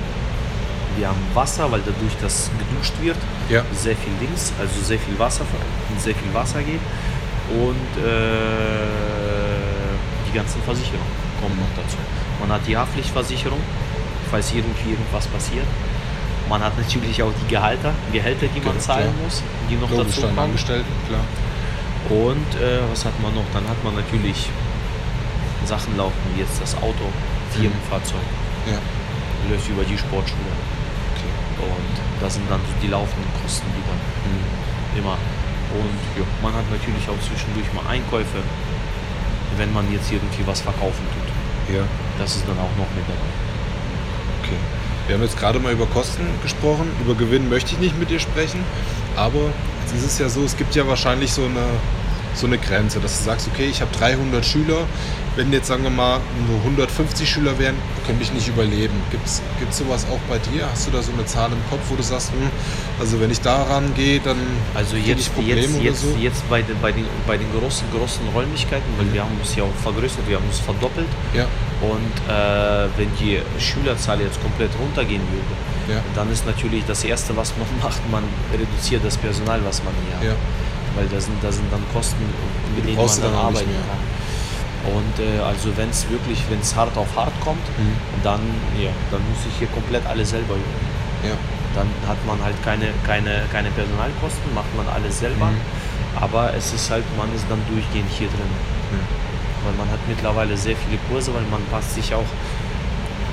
wir 0.97 1.07
haben 1.07 1.23
Wasser, 1.33 1.71
weil 1.71 1.79
dadurch 1.87 2.17
das 2.21 2.51
geduscht 2.59 2.95
wird, 3.01 3.19
ja, 3.49 3.63
sehr 3.73 3.95
viel 3.95 4.13
Dings, 4.21 4.53
also 4.59 4.75
sehr 4.83 4.99
viel 4.99 5.17
Wasser, 5.17 5.45
sehr 6.01 6.17
viel 6.17 6.35
Wasser 6.35 6.61
geht 6.61 6.83
und 7.55 8.03
äh, 8.03 8.91
die 10.27 10.35
ganzen 10.35 10.61
Versicherungen 10.63 11.07
kommen 11.41 11.55
noch 11.55 11.71
dazu. 11.81 11.99
Man 12.41 12.51
hat 12.51 12.67
die 12.67 12.77
Haftpflichtversicherung, 12.77 13.61
falls 14.29 14.53
irgendwie 14.53 14.91
irgendwas 14.91 15.29
passiert. 15.29 15.69
Man 16.49 16.63
hat 16.63 16.77
natürlich 16.77 17.23
auch 17.23 17.33
die 17.43 17.49
Gehalter, 17.49 17.93
Gehälter, 18.13 18.47
die 18.55 18.61
man 18.61 18.75
Ja, 18.77 18.81
zahlen 18.81 19.11
klar. 19.15 19.25
muss, 19.25 19.43
die 19.71 19.77
noch 19.77 19.91
logisch, 19.91 20.17
dazu 20.17 20.27
kommen. 20.27 20.39
Angestellten, 20.39 20.93
klar. 21.09 21.25
Und 22.11 22.51
äh, 22.61 22.85
was 22.91 23.05
hat 23.05 23.17
man 23.23 23.35
noch? 23.35 23.49
Dann 23.55 23.65
hat 23.67 23.83
man 23.83 23.95
natürlich 23.97 24.51
Sachen 25.65 25.97
laufen, 25.97 26.21
wie 26.35 26.41
jetzt 26.41 26.61
das 26.61 26.77
Auto, 26.77 27.09
Firmenfahrzeug, 27.53 28.21
Ja, 28.69 28.77
läuft 29.49 29.69
über 29.71 29.85
die 29.85 29.97
Sportschule. 29.97 30.53
okay. 31.17 31.33
Und 31.65 31.95
das 32.21 32.35
sind 32.35 32.45
dann 32.51 32.61
die 32.83 32.89
laufenden 32.89 33.31
Kosten, 33.41 33.65
die 33.73 33.81
dann 33.89 35.01
immer. 35.01 35.17
Und 35.73 35.97
ja, 36.21 36.25
man 36.43 36.53
hat 36.53 36.69
natürlich 36.71 37.09
auch 37.09 37.19
zwischendurch 37.25 37.73
mal 37.73 37.89
Einkäufe, 37.89 38.45
wenn 39.57 39.73
man 39.73 39.91
jetzt 39.91 40.13
irgendwie 40.13 40.45
was 40.47 40.61
verkaufen 40.61 41.03
tut. 41.17 41.75
Ja, 41.75 41.83
Das 42.21 42.37
ist 42.37 42.45
dann 42.47 42.59
auch 42.61 42.75
noch 42.77 42.91
mit 42.93 43.09
dabei. 43.09 43.33
okay. 44.45 44.61
Wir 45.07 45.17
haben 45.17 45.23
jetzt 45.23 45.39
gerade 45.39 45.59
mal 45.59 45.73
über 45.73 45.87
Kosten 45.87 46.23
gesprochen. 46.43 46.91
Über 47.05 47.15
Gewinn 47.15 47.49
möchte 47.51 47.73
ich 47.73 47.79
nicht 47.79 47.99
mit 47.99 48.11
dir 48.11 48.21
sprechen. 48.21 48.61
Aber 49.17 49.51
jetzt 49.83 49.95
ist 49.95 50.05
es 50.07 50.19
ja 50.19 50.29
so, 50.29 50.45
es 50.45 50.57
gibt 50.57 50.75
ja 50.75 50.87
wahrscheinlich 50.87 51.33
so 51.33 51.45
eine, 51.45 51.61
so 52.35 52.47
eine 52.47 52.57
Grenze, 52.59 53.01
dass 53.01 53.19
du 53.19 53.25
sagst, 53.25 53.49
okay, 53.53 53.67
ich 53.67 53.81
habe 53.83 53.91
300 53.99 54.45
Schüler. 54.45 54.87
Wenn 55.37 55.53
jetzt, 55.53 55.67
sagen 55.67 55.83
wir 55.83 55.91
mal, 55.91 56.21
nur 56.49 56.59
150 56.61 57.29
Schüler 57.29 57.59
wären, 57.59 57.75
könnte 58.07 58.23
ich 58.23 58.33
nicht 58.33 58.47
überleben. 58.49 58.95
Gibt 59.11 59.27
es 59.27 59.43
sowas 59.77 60.07
auch 60.11 60.21
bei 60.29 60.39
dir? 60.39 60.69
Hast 60.71 60.87
du 60.87 60.93
da 60.93 61.03
so 61.03 61.13
eine 61.13 61.27
Zahl 61.27 61.51
im 61.51 61.59
Kopf, 61.69 61.81
wo 61.89 61.97
du 61.97 62.03
sagst, 62.05 62.31
hm, 62.31 62.51
also 63.01 63.21
wenn 63.21 63.31
ich 63.33 63.41
da 63.41 63.65
rangehe, 63.65 64.21
dann 64.21 64.39
Also 64.75 64.97
jetzt, 64.97 65.21
ich 65.21 65.35
Probleme 65.35 65.61
jetzt, 65.61 65.75
oder 65.75 65.83
jetzt, 65.83 66.03
so? 66.03 66.17
jetzt 66.21 66.49
bei, 66.49 66.63
den, 66.63 66.81
bei, 66.81 66.93
den, 66.93 67.05
bei 67.27 67.37
den 67.37 67.49
großen, 67.59 67.85
großen 67.93 68.23
Räumlichkeiten, 68.33 68.87
weil 68.97 69.13
wir 69.13 69.23
haben 69.23 69.37
uns 69.41 69.55
ja 69.57 69.65
auch 69.65 69.75
vergrößert, 69.83 70.21
wir 70.29 70.37
haben 70.37 70.47
uns 70.47 70.61
verdoppelt. 70.61 71.09
Ja, 71.35 71.47
Und 71.91 72.15
äh, 72.33 72.89
wenn 72.97 73.11
die 73.21 73.41
Schülerzahl 73.59 74.21
jetzt 74.21 74.41
komplett 74.41 74.71
runtergehen 74.81 75.23
würde, 75.35 75.95
ja, 75.95 76.01
dann 76.15 76.31
ist 76.33 76.47
natürlich 76.47 76.83
das 76.87 77.05
Erste, 77.05 77.37
was 77.37 77.53
man 77.59 77.69
macht, 77.83 78.01
man 78.11 78.25
reduziert 78.53 79.05
das 79.05 79.17
Personal, 79.17 79.61
was 79.65 79.83
man 79.85 79.93
hier 80.07 80.17
hat. 80.17 80.25
ja. 80.25 80.35
Weil 80.97 81.07
da 81.09 81.21
sind, 81.21 81.35
da 81.43 81.51
sind 81.51 81.67
dann 81.73 81.83
Kosten, 81.93 82.23
mit 82.77 82.85
denen 82.87 82.97
man 82.97 83.07
dann 83.07 83.23
dann 83.23 83.35
arbeiten 83.35 83.75
kann. 83.91 84.03
Und 84.95 85.15
äh, 85.19 85.41
also 85.43 85.77
wenn 85.77 85.91
es 85.91 86.09
wirklich, 86.09 86.39
wenn 86.51 86.61
es 86.61 86.77
hart 86.77 86.97
auf 86.97 87.09
hart 87.17 87.33
kommt, 87.41 87.67
Mhm. 87.79 87.97
dann, 88.23 88.41
ja, 88.79 88.91
dann 89.11 89.21
muss 89.29 89.41
ich 89.51 89.59
hier 89.59 89.69
komplett 89.69 90.07
alles 90.07 90.31
selber 90.31 90.55
üben. 90.55 90.85
ja. 91.25 91.35
Dann 91.75 91.89
hat 92.07 92.21
man 92.25 92.39
halt 92.45 92.55
keine, 92.63 92.87
keine, 93.05 93.43
keine 93.51 93.69
Personalkosten, 93.75 94.55
macht 94.55 94.71
man 94.77 94.87
alles 94.95 95.19
selber. 95.19 95.47
Mhm. 95.47 95.59
Aber 96.15 96.55
es 96.55 96.73
ist 96.73 96.89
halt, 96.89 97.03
man 97.19 97.27
ist 97.35 97.45
dann 97.51 97.59
durchgehend 97.69 98.09
hier 98.17 98.29
drin. 98.29 98.53
Mhm. 98.95 99.24
Weil 99.65 99.73
man 99.75 99.91
hat 99.91 100.01
mittlerweile 100.09 100.57
sehr 100.57 100.77
viele 100.77 100.99
Kurse, 101.09 101.35
weil 101.35 101.43
man 101.51 101.65
passt 101.71 101.95
sich 101.95 102.15
auch 102.15 102.27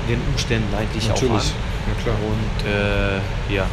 den 0.07 0.19
Umständen 0.32 0.73
eigentlich 0.75 1.07
Natürlich, 1.07 1.32
auch 1.32 1.38
an. 1.38 1.95
ja 1.95 2.03
klar. 2.03 2.15
Und 2.23 2.69
äh, 2.69 3.55
ja, 3.55 3.65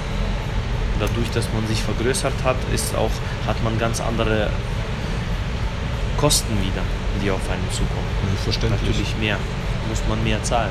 dadurch, 1.00 1.30
dass 1.30 1.46
man 1.52 1.66
sich 1.66 1.82
vergrößert 1.82 2.34
hat, 2.44 2.56
ist 2.74 2.94
auch, 2.96 3.11
hat 3.46 3.62
man 3.62 3.78
ganz 3.78 4.00
andere 4.00 4.50
Kosten 6.16 6.52
wieder, 6.61 6.82
die 7.22 7.30
auf 7.30 7.48
einen 7.50 7.70
zukommen. 7.70 8.09
Ja, 8.26 8.42
verständlich. 8.42 8.82
Natürlich 8.82 9.16
mehr, 9.18 9.36
muss 9.88 10.02
man 10.09 10.22
mehr 10.24 10.42
zahlen. 10.42 10.70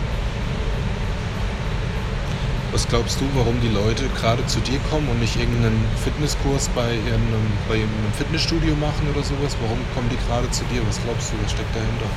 Was 2.71 2.87
glaubst 2.87 3.19
du, 3.21 3.25
warum 3.33 3.55
die 3.61 3.69
Leute 3.69 4.03
gerade 4.19 4.45
zu 4.45 4.59
dir 4.59 4.79
kommen 4.91 5.07
und 5.09 5.19
nicht 5.19 5.39
irgendeinen 5.39 5.79
Fitnesskurs 6.03 6.67
bei, 6.75 6.93
ihrem, 7.07 7.23
bei 7.69 7.75
einem 7.75 8.11
Fitnessstudio 8.17 8.75
machen 8.75 9.07
oder 9.13 9.23
sowas? 9.23 9.55
Warum 9.61 9.79
kommen 9.95 10.09
die 10.11 10.19
gerade 10.27 10.49
zu 10.51 10.63
dir? 10.65 10.81
Was 10.87 10.99
glaubst 11.03 11.31
du, 11.31 11.35
was 11.43 11.51
steckt 11.51 11.73
dahinter? 11.73 12.09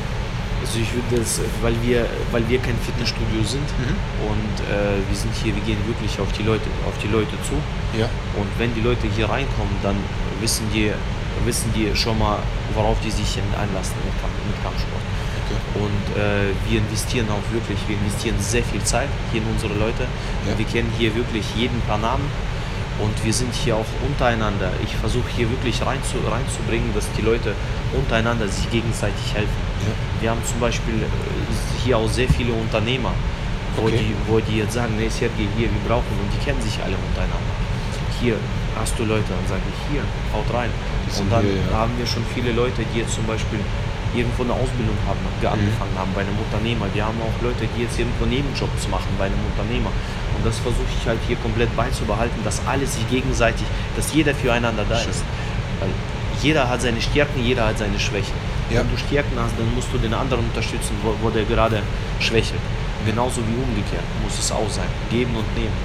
Also 0.61 0.77
ich 0.79 0.93
würde 0.93 1.23
das, 1.23 1.41
weil 1.63 1.73
wir, 1.81 2.05
weil 2.33 2.45
wir 2.51 2.59
kein 2.61 2.77
Fitnessstudio 2.85 3.41
sind 3.47 3.65
Mhm. 3.81 3.97
und 4.29 4.55
äh, 4.69 5.01
wir 5.09 5.17
sind 5.17 5.33
hier, 5.41 5.55
wir 5.57 5.63
gehen 5.63 5.79
wirklich 5.87 6.19
auf 6.21 6.29
die 6.37 6.43
Leute, 6.43 6.69
auf 6.85 6.99
die 7.01 7.09
Leute 7.09 7.33
zu. 7.49 7.57
Ja, 7.97 8.11
Und 8.37 8.51
wenn 8.59 8.75
die 8.75 8.83
Leute 8.83 9.07
hier 9.17 9.31
reinkommen, 9.31 9.73
dann 9.83 9.97
wissen 10.43 10.67
die, 10.75 10.93
wissen 11.47 11.73
die 11.73 11.95
schon 11.97 12.19
mal, 12.19 12.39
worauf 12.75 12.99
die 13.01 13.11
sich 13.11 13.39
einlassen 13.57 13.97
mit, 14.05 14.13
mit 14.51 14.57
Kampfsport. 14.63 15.01
Und 15.75 16.05
äh, 16.17 16.51
wir 16.69 16.79
investieren 16.81 17.29
auch 17.31 17.45
wirklich, 17.53 17.79
wir 17.89 17.97
investieren 17.97 18.37
sehr 18.39 18.65
viel 18.65 18.83
Zeit 18.83 19.09
hier 19.33 19.43
in 19.43 19.49
unsere 19.49 19.75
Leute. 19.75 20.05
Ja. 20.47 20.59
Wir 20.59 20.67
kennen 20.67 20.93
hier 20.99 21.15
wirklich 21.15 21.45
jeden 21.57 21.81
paar 21.83 21.99
Namen 21.99 22.25
und 23.01 23.25
wir 23.25 23.33
sind 23.33 23.55
hier 23.55 23.77
auch 23.77 23.87
untereinander. 24.07 24.71
Ich 24.85 24.95
versuche 24.97 25.29
hier 25.37 25.49
wirklich 25.51 25.81
reinzu, 25.85 26.19
reinzubringen, 26.29 26.93
dass 26.95 27.11
die 27.17 27.23
Leute 27.23 27.55
untereinander 27.97 28.49
sich 28.49 28.71
gegenseitig 28.71 29.35
helfen. 29.35 29.61
Ja. 29.87 30.23
Wir 30.23 30.31
haben 30.31 30.43
zum 30.45 30.61
Beispiel 30.61 30.95
äh, 31.03 31.07
hier 31.85 31.97
auch 31.99 32.09
sehr 32.09 32.29
viele 32.29 32.53
Unternehmer, 32.53 33.13
wo, 33.77 33.87
Okay. 33.87 33.99
die, 33.99 34.15
wo 34.31 34.41
die 34.41 34.59
jetzt 34.59 34.75
sagen, 34.75 34.95
nee 34.99 35.09
Sergej, 35.09 35.49
hier, 35.57 35.69
wir 35.71 35.83
brauchen 35.89 36.13
und 36.21 36.29
die 36.35 36.45
kennen 36.45 36.61
sich 36.61 36.77
alle 36.83 36.97
untereinander. 37.09 37.55
Hier 38.21 38.37
hast 38.77 38.99
du 38.99 39.05
Leute, 39.05 39.25
dann 39.33 39.47
sage 39.49 39.63
ich, 39.65 39.79
hier, 39.93 40.03
haut 40.35 40.45
rein. 40.53 40.69
Und 41.19 41.33
dann 41.33 41.43
hier, 41.43 41.57
ja. 41.57 41.79
haben 41.79 41.93
wir 41.97 42.07
schon 42.07 42.23
viele 42.35 42.53
Leute, 42.53 42.85
die 42.93 43.01
jetzt 43.01 43.15
zum 43.15 43.25
Beispiel 43.25 43.59
irgendwo 44.15 44.43
eine 44.43 44.53
Ausbildung 44.53 44.99
haben, 45.07 45.19
Mhm. 45.49 45.61
angefangen 45.61 45.95
haben 45.97 46.13
bei 46.15 46.21
einem 46.21 46.37
Unternehmer. 46.37 46.87
Wir 46.93 47.07
haben 47.07 47.19
auch 47.23 47.43
Leute, 47.43 47.67
die 47.77 47.83
jetzt 47.83 47.99
irgendwo 47.99 48.27
Nebenjobs 48.27 48.89
machen 48.89 49.09
bei 49.19 49.27
einem 49.27 49.41
Unternehmer. 49.49 49.91
Und 50.37 50.45
das 50.45 50.59
versuche 50.59 50.91
ich 51.01 51.07
halt 51.07 51.19
hier 51.27 51.37
komplett 51.37 51.75
beizubehalten, 51.77 52.43
dass 52.45 52.61
alles 52.67 52.95
sich 52.95 53.09
gegenseitig, 53.09 53.67
dass 53.97 54.13
jeder 54.13 54.35
füreinander 54.35 54.85
da 54.89 54.99
ist. 54.99 55.25
Weil 55.81 55.91
jeder 56.43 56.69
hat 56.69 56.81
seine 56.81 57.01
Stärken, 57.01 57.43
jeder 57.43 57.67
hat 57.67 57.79
seine 57.79 57.99
Schwächen. 57.99 58.35
Ja. 58.71 58.81
Wenn 58.81 58.91
du 58.91 58.97
Stärken 58.97 59.37
hast, 59.37 59.53
dann 59.59 59.75
musst 59.75 59.89
du 59.93 59.99
den 59.99 60.15
anderen 60.15 60.45
unterstützen, 60.45 60.97
wo, 61.03 61.15
wo 61.21 61.31
der 61.31 61.45
gerade 61.45 61.83
schwächelt. 62.21 62.61
Genauso 63.05 63.41
wie 63.49 63.57
umgekehrt 63.57 64.05
muss 64.23 64.39
es 64.39 64.53
auch 64.53 64.69
sein. 64.69 64.89
Geben 65.11 65.35
und 65.35 65.49
nehmen. 65.57 65.77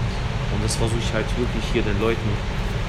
Und 0.53 0.63
das 0.63 0.75
versuche 0.75 0.99
ich 0.99 1.13
halt 1.13 1.25
wirklich 1.37 1.63
hier 1.73 1.81
den 1.81 1.99
Leuten 1.99 2.29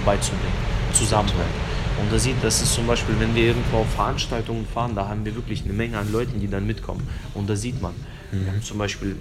beizubringen. 0.04 0.54
Zusammenhalt. 0.92 1.65
Und 2.00 2.12
da 2.12 2.18
sieht, 2.18 2.36
das 2.42 2.60
ist 2.62 2.74
zum 2.74 2.86
Beispiel, 2.86 3.14
wenn 3.18 3.34
wir 3.34 3.44
irgendwo 3.44 3.78
auf 3.78 3.90
Veranstaltungen 3.94 4.66
fahren, 4.66 4.94
da 4.94 5.08
haben 5.08 5.24
wir 5.24 5.34
wirklich 5.34 5.64
eine 5.64 5.72
Menge 5.72 5.98
an 5.98 6.12
Leuten, 6.12 6.40
die 6.40 6.48
dann 6.48 6.66
mitkommen. 6.66 7.06
Und 7.34 7.48
da 7.48 7.56
sieht 7.56 7.80
man, 7.80 7.92
wir 8.32 8.52
haben 8.52 8.62
zum 8.62 8.78
Beispiel, 8.78 9.16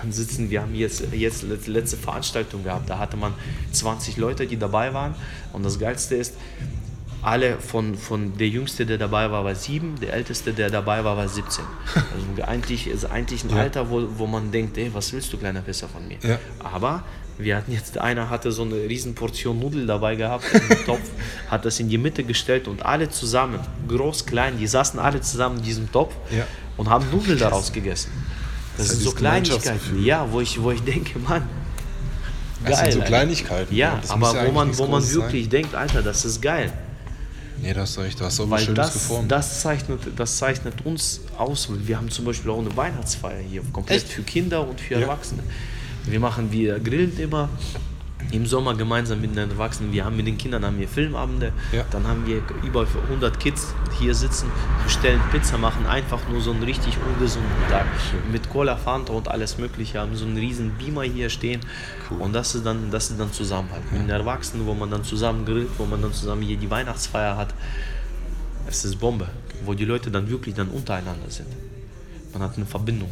dann 0.00 0.10
sitzen, 0.12 0.48
wir 0.50 0.62
haben 0.62 0.74
jetzt, 0.74 1.04
jetzt 1.12 1.42
letzte- 1.42 1.70
letzte 1.70 1.96
Veranstaltung 1.98 2.64
gehabt, 2.64 2.88
da 2.88 2.98
hatte 2.98 3.16
man 3.18 3.34
20 3.72 4.16
Leute, 4.16 4.46
die 4.46 4.56
dabei 4.56 4.94
waren. 4.94 5.14
Und 5.52 5.64
das 5.64 5.78
Geilste 5.78 6.14
ist, 6.14 6.34
alle 7.22 7.58
von, 7.58 7.96
von 7.96 8.36
der 8.38 8.48
Jüngste, 8.48 8.86
der 8.86 8.98
dabei 8.98 9.30
war, 9.30 9.44
war 9.44 9.54
sieben, 9.54 9.96
der 10.00 10.12
Älteste, 10.14 10.52
der 10.52 10.70
dabei 10.70 11.02
war, 11.04 11.16
war 11.16 11.28
17. 11.28 11.64
Also 11.94 12.42
eigentlich 12.48 12.86
ist 12.86 13.04
eigentlich 13.04 13.44
ein 13.44 13.50
Ja. 13.50 13.56
Alter, 13.56 13.90
wo, 13.90 14.06
wo 14.16 14.26
man 14.26 14.50
denkt, 14.52 14.78
ey, 14.78 14.90
was 14.94 15.12
willst 15.12 15.32
du, 15.32 15.36
kleiner 15.38 15.60
Pisser 15.60 15.88
von 15.88 16.06
mir? 16.06 16.18
Ja. 16.22 16.38
Aber 16.60 17.02
wir 17.38 17.56
hatten 17.56 17.72
jetzt, 17.72 17.98
einer 17.98 18.30
hatte 18.30 18.50
so 18.52 18.62
eine 18.62 18.74
riesen 18.74 19.14
Portion 19.14 19.58
Nudel 19.58 19.86
dabei 19.86 20.14
gehabt 20.16 20.44
im 20.54 20.68
Topf, 20.86 21.02
hat 21.50 21.64
das 21.64 21.78
in 21.80 21.88
die 21.88 21.98
Mitte 21.98 22.24
gestellt 22.24 22.66
und 22.68 22.84
alle 22.84 23.10
zusammen, 23.10 23.60
groß, 23.88 24.26
klein, 24.26 24.58
die 24.58 24.66
saßen 24.66 24.98
alle 24.98 25.20
zusammen 25.20 25.58
in 25.58 25.62
diesem 25.64 25.92
Topf 25.92 26.14
Ja. 26.30 26.44
und 26.76 26.88
haben 26.88 27.10
Nudeln 27.10 27.38
daraus 27.38 27.72
gegessen. 27.72 28.10
Das, 28.76 28.88
Das 28.88 28.96
sind 28.96 29.04
so 29.04 29.12
Kleinigkeiten, 29.12 30.04
ja, 30.04 30.26
wo 30.30 30.40
ich, 30.40 30.60
wo 30.62 30.70
ich 30.70 30.82
denke, 30.82 31.18
Mann, 31.18 31.48
Das 32.66 32.80
sind 32.80 32.92
so. 32.92 33.00
Kleinigkeiten. 33.00 33.74
Ja, 33.74 33.98
Das 34.00 34.10
aber 34.10 34.34
ja 34.34 34.46
wo 34.46 34.52
man, 34.52 34.76
wo 34.78 34.82
man 34.84 34.92
Großes 35.00 35.12
sein. 35.12 35.22
wirklich 35.22 35.48
denkt, 35.48 35.74
Alter, 35.74 36.02
das 36.02 36.24
ist 36.24 36.40
geil. 36.42 36.72
Nee, 37.62 37.72
da 37.72 37.80
hast 37.82 37.98
recht, 37.98 38.20
du 38.20 38.24
hast 38.24 38.36
so 38.36 38.50
was 38.50 38.64
Schönes 38.64 38.76
das, 38.76 38.92
geformt. 38.92 39.32
das, 39.32 39.62
zeichnet, 39.62 40.00
das 40.14 40.36
zeichnet 40.36 40.74
uns 40.84 41.22
aus. 41.38 41.68
Wir 41.86 41.96
haben 41.96 42.10
zum 42.10 42.26
Beispiel 42.26 42.50
auch 42.50 42.58
eine 42.60 42.76
Weihnachtsfeier 42.76 43.40
hier, 43.40 43.62
komplett 43.72 44.02
Echt? 44.02 44.08
für 44.12 44.22
Kinder 44.22 44.66
und 44.68 44.78
für 44.78 44.98
Ja. 45.00 45.08
Wir 46.06 46.20
machen, 46.20 46.52
wir 46.52 46.78
grillen 46.78 47.18
immer 47.18 47.48
im 48.32 48.46
Sommer 48.46 48.74
gemeinsam 48.74 49.20
mit 49.20 49.36
den 49.36 49.50
Erwachsenen. 49.50 49.92
Wir 49.92 50.04
haben 50.04 50.16
mit 50.16 50.26
den 50.26 50.38
Kindern 50.38 50.64
haben 50.64 50.78
wir 50.78 50.88
Filmabende. 50.88 51.52
Ja. 51.72 51.84
Dann 51.90 52.06
haben 52.06 52.26
wir 52.26 52.42
über 52.64 52.86
100 53.04 53.38
Kids 53.38 53.74
hier 53.98 54.14
sitzen, 54.14 54.50
bestellen 54.84 55.20
Pizza, 55.30 55.58
machen 55.58 55.86
einfach 55.86 56.20
nur 56.28 56.40
so 56.40 56.52
einen 56.52 56.62
richtig 56.62 56.96
ungesunden 57.06 57.50
Tag. 57.70 57.86
Mit 58.32 58.48
Cola, 58.50 58.76
Fanta 58.76 59.12
und 59.12 59.28
alles 59.28 59.58
Mögliche. 59.58 60.00
Haben 60.00 60.16
so 60.16 60.24
einen 60.24 60.36
riesen 60.36 60.72
Beamer 60.72 61.02
hier 61.02 61.30
stehen. 61.30 61.60
Und 62.18 62.32
das 62.32 62.54
ist 62.54 62.66
dann, 62.66 62.90
das 62.90 63.10
ist 63.10 63.20
dann 63.20 63.32
Zusammenhalt. 63.32 63.90
Mit 63.92 64.02
den 64.02 64.10
Erwachsenen, 64.10 64.66
wo 64.66 64.74
man 64.74 64.90
dann 64.90 65.04
zusammen 65.04 65.44
grillt, 65.44 65.68
wo 65.78 65.84
man 65.84 66.02
dann 66.02 66.12
zusammen 66.12 66.42
hier 66.42 66.56
die 66.56 66.70
Weihnachtsfeier 66.70 67.36
hat. 67.36 67.54
Es 68.66 68.84
ist 68.84 68.96
Bombe, 68.96 69.28
wo 69.64 69.74
die 69.74 69.84
Leute 69.84 70.10
dann 70.10 70.28
wirklich 70.28 70.54
dann 70.54 70.68
untereinander 70.68 71.30
sind. 71.30 71.48
Man 72.32 72.42
hat 72.42 72.56
eine 72.56 72.66
Verbindung. 72.66 73.10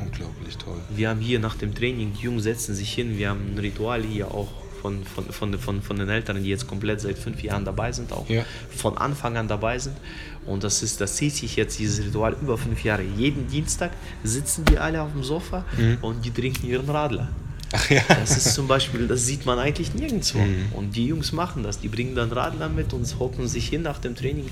Unglaublich 0.00 0.56
toll. 0.56 0.78
Wir 0.94 1.08
haben 1.10 1.20
hier 1.20 1.38
nach 1.38 1.56
dem 1.56 1.74
Training, 1.74 2.12
die 2.18 2.22
Jungs 2.24 2.42
setzen 2.44 2.74
sich 2.74 2.92
hin, 2.92 3.16
wir 3.18 3.30
haben 3.30 3.54
ein 3.54 3.58
Ritual 3.58 4.02
hier 4.02 4.28
auch 4.30 4.48
von, 4.82 5.02
von, 5.04 5.24
von, 5.30 5.58
von, 5.58 5.80
von 5.82 5.96
den 5.98 6.08
Eltern, 6.10 6.42
die 6.42 6.50
jetzt 6.50 6.66
komplett 6.66 7.00
seit 7.00 7.16
fünf 7.18 7.42
Jahren 7.42 7.64
dabei 7.64 7.90
sind, 7.92 8.12
auch 8.12 8.28
Ja. 8.28 8.44
von 8.68 8.98
Anfang 8.98 9.36
an 9.36 9.48
dabei 9.48 9.78
sind. 9.78 9.96
Und 10.44 10.62
das, 10.62 10.82
ist, 10.82 11.00
das 11.00 11.16
zieht 11.16 11.32
sich 11.34 11.56
jetzt, 11.56 11.78
dieses 11.78 12.04
Ritual, 12.04 12.36
über 12.42 12.58
fünf 12.58 12.84
Jahre. 12.84 13.02
Jeden 13.16 13.48
Dienstag 13.48 13.92
sitzen 14.24 14.66
die 14.66 14.76
alle 14.78 15.00
auf 15.00 15.12
dem 15.12 15.22
Sofa 15.24 15.64
und 16.02 16.22
die 16.24 16.30
trinken 16.30 16.66
ihren 16.66 16.88
Radler. 16.90 17.28
Ach 17.72 17.90
ja. 17.90 18.02
Das 18.08 18.36
ist 18.36 18.52
zum 18.54 18.68
Beispiel, 18.68 19.08
das 19.08 19.24
sieht 19.26 19.46
man 19.46 19.58
eigentlich 19.58 19.94
nirgendwo. 19.94 20.38
Und 20.76 20.94
die 20.94 21.06
Jungs 21.06 21.32
machen 21.32 21.62
das. 21.62 21.80
Die 21.80 21.88
bringen 21.88 22.14
dann 22.14 22.30
Radler 22.30 22.68
mit 22.68 22.92
und 22.92 23.18
hocken 23.18 23.48
sich 23.48 23.66
hin 23.68 23.80
nach 23.82 23.98
dem 23.98 24.14
Training, 24.14 24.50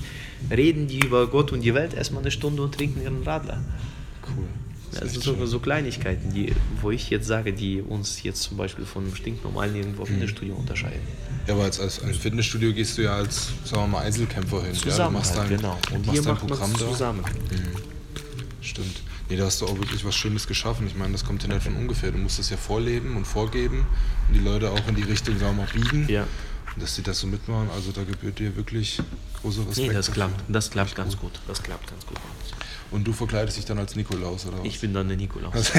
reden 0.49 0.87
die 0.87 0.99
über 0.99 1.27
Gott 1.27 1.51
und 1.51 1.61
die 1.61 1.75
Welt 1.75 1.93
erstmal 1.93 2.23
eine 2.23 2.31
Stunde 2.31 2.63
und 2.63 2.73
trinken 2.73 3.03
ihren 3.03 3.21
Radler. 3.23 3.61
Cool. 4.27 4.47
Das 4.93 5.13
Das 5.13 5.23
sind 5.23 5.23
so, 5.23 5.45
so 5.45 5.59
Kleinigkeiten, 5.59 6.33
die, 6.33 6.53
wo 6.81 6.91
ich 6.91 7.09
jetzt 7.09 7.27
sage, 7.27 7.53
die 7.53 7.81
uns 7.81 8.23
jetzt 8.23 8.43
zum 8.43 8.57
Beispiel 8.57 8.85
von 8.85 9.03
einem 9.03 9.15
stinknormalen 9.15 9.75
irgendwo 9.75 10.05
Fitnessstudio 10.05 10.55
unterscheiden. 10.55 11.01
Ja, 11.47 11.53
aber 11.55 11.63
als, 11.63 11.79
als, 11.79 12.01
als 12.01 12.17
Fitnessstudio 12.17 12.73
gehst 12.73 12.97
du 12.97 13.03
ja 13.03 13.15
als, 13.15 13.49
sagen 13.65 13.83
wir 13.83 13.87
mal, 13.87 13.99
Einzelkämpfer 14.01 14.63
hin. 14.63 14.73
Zusammen 14.73 14.97
ja, 14.97 15.05
du 15.07 15.11
machst 15.11 15.37
halt, 15.37 15.51
dein, 15.51 15.57
genau. 15.57 15.79
Und 15.91 16.05
machst 16.05 16.25
dein 16.25 16.37
Programm 16.37 16.73
da. 16.73 16.79
zusammen. 16.79 17.23
Stimmt. 18.61 19.01
Nee, 19.29 19.37
da 19.37 19.45
hast 19.45 19.61
du 19.61 19.65
auch 19.65 19.77
wirklich 19.77 20.03
was 20.05 20.15
Schönes 20.15 20.47
geschaffen. 20.47 20.85
Ich 20.87 20.95
meine, 20.95 21.13
das 21.13 21.25
kommt 21.25 21.43
ja 21.43 21.49
nicht 21.49 21.63
von 21.63 21.75
ungefähr. 21.75 22.11
Du 22.11 22.17
musst 22.17 22.39
es 22.39 22.49
ja 22.49 22.57
vorleben 22.57 23.15
und 23.15 23.25
vorgeben 23.25 23.85
und 24.27 24.35
die 24.35 24.39
Leute 24.39 24.69
auch 24.69 24.87
in 24.87 24.95
die 24.95 25.03
Richtung, 25.03 25.39
sagen 25.39 25.57
wir 25.57 25.63
mal, 25.63 25.71
biegen. 25.73 26.07
Ja. 26.07 26.27
Und 26.75 26.81
dass 26.81 26.95
sie 26.95 27.03
das 27.03 27.19
so 27.19 27.27
mitmachen, 27.27 27.69
also 27.75 27.91
da 27.91 28.03
gebührt 28.03 28.39
dir 28.39 28.55
wirklich 28.55 28.99
großer 29.41 29.61
Respekt. 29.67 29.87
Nee, 29.87 29.93
das 29.93 30.07
dafür. 30.07 30.27
klappt, 30.27 30.43
das 30.47 30.69
klappt 30.71 30.95
ganz 30.95 31.17
gut. 31.17 31.31
Das 31.47 31.61
klappt 31.61 31.89
ganz 31.89 32.05
gut. 32.05 32.17
Und 32.93 33.05
du 33.05 33.11
verkleidest 33.13 33.57
dich 33.57 33.65
dann 33.65 33.79
als 33.79 33.95
Nikolaus, 33.95 34.45
oder 34.45 34.59
was? 34.59 34.65
Ich 34.65 34.79
bin 34.79 34.93
dann 34.93 35.07
der 35.07 35.17
Nikolaus. 35.17 35.53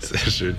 Sehr 0.00 0.30
schön. 0.30 0.56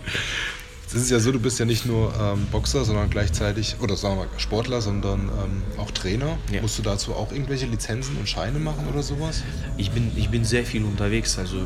Es 0.88 0.96
ist 0.96 1.10
ja 1.10 1.20
so, 1.20 1.32
du 1.32 1.40
bist 1.40 1.58
ja 1.58 1.64
nicht 1.66 1.86
nur 1.86 2.14
ähm, 2.20 2.48
Boxer, 2.52 2.84
sondern 2.84 3.10
gleichzeitig, 3.10 3.78
oder 3.80 3.96
sagen 3.96 4.18
wir 4.18 4.26
mal 4.26 4.40
Sportler, 4.40 4.82
sondern 4.82 5.30
ähm, 5.30 5.62
auch 5.78 5.90
Trainer. 5.92 6.38
Ja. 6.52 6.62
Musst 6.62 6.78
du 6.78 6.82
dazu 6.82 7.14
auch 7.14 7.32
irgendwelche 7.32 7.66
Lizenzen 7.66 8.18
und 8.18 8.28
Scheine 8.28 8.60
machen 8.60 8.88
oder 8.92 9.02
sowas? 9.02 9.42
Ich 9.78 9.92
bin, 9.92 10.12
ich 10.18 10.30
bin 10.30 10.44
sehr 10.44 10.66
viel 10.66 10.84
unterwegs, 10.84 11.38
also 11.38 11.58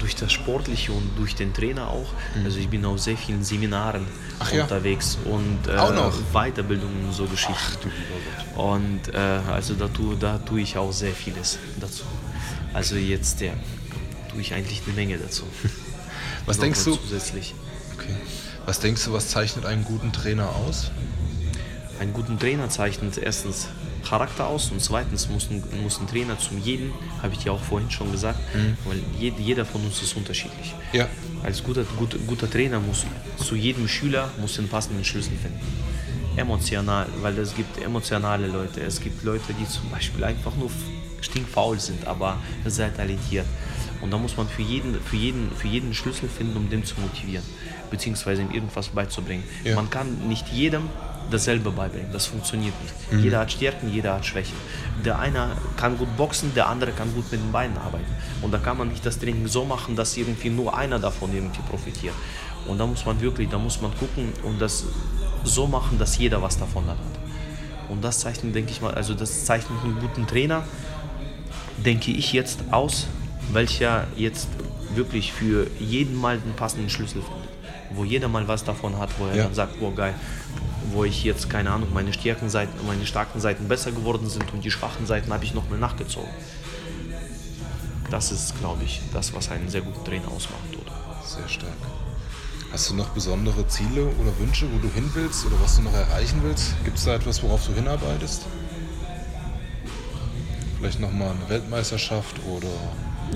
durch 0.00 0.16
das 0.16 0.32
Sportliche 0.32 0.90
und 0.90 1.16
durch 1.16 1.36
den 1.36 1.54
Trainer 1.54 1.90
auch. 1.90 2.12
Also 2.44 2.58
ich 2.58 2.68
bin 2.68 2.84
auf 2.84 2.98
sehr 2.98 3.16
vielen 3.16 3.44
Seminaren 3.44 4.02
Mhm. 4.02 4.38
Ach 4.40 4.52
ja. 4.52 4.62
unterwegs 4.64 5.18
und 5.24 5.58
äh, 5.68 5.76
Auch 5.76 5.94
noch? 5.94 6.12
Weiterbildungen 6.32 7.04
und 7.06 7.12
so 7.12 7.26
Geschichten. 7.26 7.90
Gott. 8.54 8.64
Und 8.74 9.14
äh, 9.14 9.18
also 9.18 9.74
da 9.74 9.88
tue, 9.88 10.16
da 10.16 10.38
tue 10.38 10.60
ich 10.60 10.76
auch 10.76 10.92
sehr 10.92 11.12
vieles 11.12 11.58
dazu. 11.80 12.04
Also 12.74 12.96
jetzt 12.96 13.40
ja, 13.40 13.52
tue 14.30 14.40
ich 14.40 14.54
eigentlich 14.54 14.82
eine 14.86 14.94
Menge 14.94 15.18
dazu. 15.18 15.44
Was 16.46 16.56
Noch 16.56 16.64
denkst 16.64 16.84
du? 16.84 16.96
Zusätzlich. 16.96 17.54
Okay. 17.94 18.14
Was 18.66 18.80
denkst 18.80 19.04
du, 19.04 19.12
was 19.12 19.28
zeichnet 19.28 19.66
einen 19.66 19.84
guten 19.84 20.12
Trainer 20.12 20.48
aus? 20.54 20.90
Einen 21.98 22.12
guten 22.12 22.38
Trainer 22.38 22.68
zeichnet 22.68 23.18
erstens 23.18 23.68
Charakter 24.04 24.46
aus 24.46 24.70
und 24.70 24.80
zweitens 24.80 25.28
muss 25.28 25.48
ein, 25.50 25.62
muss 25.82 26.00
ein 26.00 26.06
Trainer 26.06 26.38
zum 26.38 26.58
jeden, 26.58 26.92
habe 27.22 27.34
ich 27.34 27.40
dir 27.40 27.52
auch 27.52 27.62
vorhin 27.62 27.90
schon 27.90 28.10
gesagt, 28.10 28.38
weil 28.84 28.98
jed, 29.18 29.38
jeder 29.38 29.64
von 29.64 29.84
uns 29.84 30.02
ist 30.02 30.16
unterschiedlich. 30.16 30.74
Ja. 30.92 31.08
Als 31.42 31.62
guter, 31.62 31.84
guter, 31.96 32.18
guter 32.18 32.50
Trainer 32.50 32.80
muss 32.80 33.04
zu 33.36 33.54
jedem 33.56 33.88
Schüler 33.88 34.30
muss 34.40 34.54
den 34.56 34.68
passenden 34.68 35.04
Schlüssel 35.04 35.32
finden. 35.40 35.60
Emotional, 36.36 37.06
weil 37.20 37.38
es 37.38 37.54
gibt 37.54 37.80
emotionale 37.82 38.46
Leute, 38.46 38.80
es 38.80 39.00
gibt 39.00 39.22
Leute, 39.22 39.52
die 39.58 39.68
zum 39.68 39.90
Beispiel 39.90 40.24
einfach 40.24 40.54
nur 40.56 40.70
stinkfaul 41.22 41.80
sind, 41.80 42.06
aber 42.06 42.38
sehr 42.66 42.94
talentiert. 42.94 43.46
Und 44.00 44.10
da 44.10 44.18
muss 44.18 44.36
man 44.36 44.48
für 44.48 44.62
jeden, 44.62 45.00
für 45.00 45.16
jeden, 45.16 45.50
für 45.52 45.68
jeden 45.68 45.94
Schlüssel 45.94 46.28
finden, 46.28 46.56
um 46.56 46.68
den 46.68 46.84
zu 46.84 47.00
motivieren, 47.00 47.44
beziehungsweise 47.90 48.42
ihm 48.42 48.50
irgendwas 48.50 48.88
beizubringen. 48.88 49.44
Ja. 49.64 49.76
Man 49.76 49.88
kann 49.90 50.28
nicht 50.28 50.48
jedem 50.48 50.88
dasselbe 51.30 51.70
beibringen, 51.70 52.12
das 52.12 52.26
funktioniert 52.26 52.74
nicht. 52.82 53.22
Jeder 53.22 53.38
hat 53.38 53.52
Stärken, 53.52 53.88
jeder 53.88 54.14
hat 54.14 54.26
Schwächen. 54.26 54.56
Der 55.04 55.18
eine 55.18 55.52
kann 55.76 55.96
gut 55.96 56.14
boxen, 56.16 56.52
der 56.54 56.68
andere 56.68 56.90
kann 56.92 57.14
gut 57.14 57.30
mit 57.30 57.40
den 57.40 57.52
Beinen 57.52 57.78
arbeiten. 57.78 58.10
Und 58.42 58.52
da 58.52 58.58
kann 58.58 58.76
man 58.76 58.88
nicht 58.88 59.06
das 59.06 59.18
Training 59.18 59.46
so 59.46 59.64
machen, 59.64 59.94
dass 59.94 60.16
irgendwie 60.16 60.50
nur 60.50 60.76
einer 60.76 60.98
davon 60.98 61.32
irgendwie 61.32 61.62
profitiert. 61.62 62.14
Und 62.66 62.78
da 62.78 62.86
muss 62.86 63.06
man 63.06 63.20
wirklich, 63.20 63.48
da 63.48 63.58
muss 63.58 63.80
man 63.80 63.92
gucken 63.96 64.32
und 64.42 64.60
das 64.60 64.84
so 65.44 65.66
machen, 65.66 65.98
dass 65.98 66.18
jeder 66.18 66.42
was 66.42 66.58
davon 66.58 66.86
hat. 66.86 66.98
Und 67.88 68.02
das 68.02 68.20
zeichnet, 68.20 68.54
denke 68.54 68.70
ich 68.70 68.80
mal, 68.80 68.94
also 68.94 69.14
das 69.14 69.44
zeichnet 69.44 69.78
einen 69.84 69.98
guten 70.00 70.26
Trainer, 70.26 70.64
denke 71.84 72.10
ich 72.12 72.32
jetzt 72.32 72.60
aus, 72.70 73.06
welcher 73.52 74.06
jetzt 74.16 74.48
wirklich 74.94 75.32
für 75.32 75.66
jeden 75.80 76.14
mal 76.16 76.38
den 76.38 76.54
passenden 76.54 76.90
Schlüssel 76.90 77.22
findet. 77.22 77.50
Wo 77.94 78.04
jeder 78.04 78.28
mal 78.28 78.46
was 78.48 78.64
davon 78.64 78.98
hat, 78.98 79.10
wo 79.18 79.26
er 79.26 79.36
Ja. 79.36 79.44
dann 79.44 79.54
sagt, 79.54 79.78
boah 79.80 79.94
geil, 79.94 80.14
wo 80.92 81.04
ich 81.04 81.24
jetzt, 81.24 81.48
keine 81.50 81.70
Ahnung, 81.70 81.88
meine 81.92 82.12
starken 82.12 82.48
Seiten, 82.50 82.72
meine 82.86 83.06
starken 83.06 83.40
Seiten 83.40 83.68
besser 83.68 83.92
geworden 83.92 84.28
sind 84.28 84.52
und 84.52 84.64
die 84.64 84.70
schwachen 84.70 85.06
Seiten 85.06 85.32
habe 85.32 85.44
ich 85.44 85.54
noch 85.54 85.68
mal 85.70 85.78
nachgezogen. 85.78 86.28
Das 88.10 88.30
ist, 88.30 88.58
glaube 88.58 88.84
ich, 88.84 89.00
das, 89.12 89.32
was 89.34 89.50
einen 89.50 89.68
sehr 89.70 89.80
guten 89.80 90.04
Trainer 90.04 90.28
ausmacht, 90.28 90.60
oder? 90.74 90.92
Sehr 91.26 91.48
stark. 91.48 91.72
Hast 92.70 92.90
du 92.90 92.94
noch 92.94 93.10
besondere 93.10 93.66
Ziele 93.68 94.02
oder 94.06 94.38
Wünsche, 94.38 94.66
wo 94.72 94.78
du 94.78 94.92
hin 94.92 95.10
willst 95.14 95.44
oder 95.46 95.56
was 95.62 95.76
du 95.76 95.82
noch 95.82 95.92
erreichen 95.94 96.40
willst? 96.42 96.74
Gibt 96.84 96.98
es 96.98 97.04
da 97.04 97.14
etwas, 97.14 97.42
worauf 97.42 97.66
du 97.66 97.74
hinarbeitest? 97.74 98.42
Vielleicht 100.82 100.98
nochmal 100.98 101.30
eine 101.30 101.48
Weltmeisterschaft 101.48 102.34
oder. 102.44 102.66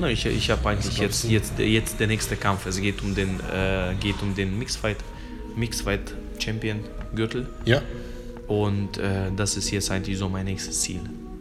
Na, 0.01 0.11
ich 0.11 0.27
ich 0.27 0.51
habe 0.51 0.69
eigentlich 0.69 0.99
jetzt, 0.99 1.23
du? 1.23 1.29
jetzt, 1.29 1.57
jetzt 1.61 2.01
der 2.01 2.09
nächste 2.09 2.35
Kampf. 2.35 2.67
Es 2.67 2.81
geht 2.81 3.01
um 3.03 3.15
den, 3.15 3.39
äh, 3.39 3.95
geht 4.01 4.21
um 4.21 4.35
den 4.35 4.59
Mixfight, 4.59 4.97
Mixfight 5.55 6.13
Champion 6.41 6.81
Gürtel. 7.15 7.49
Ja. 7.65 7.83
Und 8.49 8.99
äh, 8.99 9.31
das 9.37 9.57
ist 9.57 9.71
jetzt 9.71 9.93
eigentlich 9.93 10.19
so 10.19 10.29
mein 10.29 10.47
nächstes 10.47 10.81
Ziel. 10.81 10.99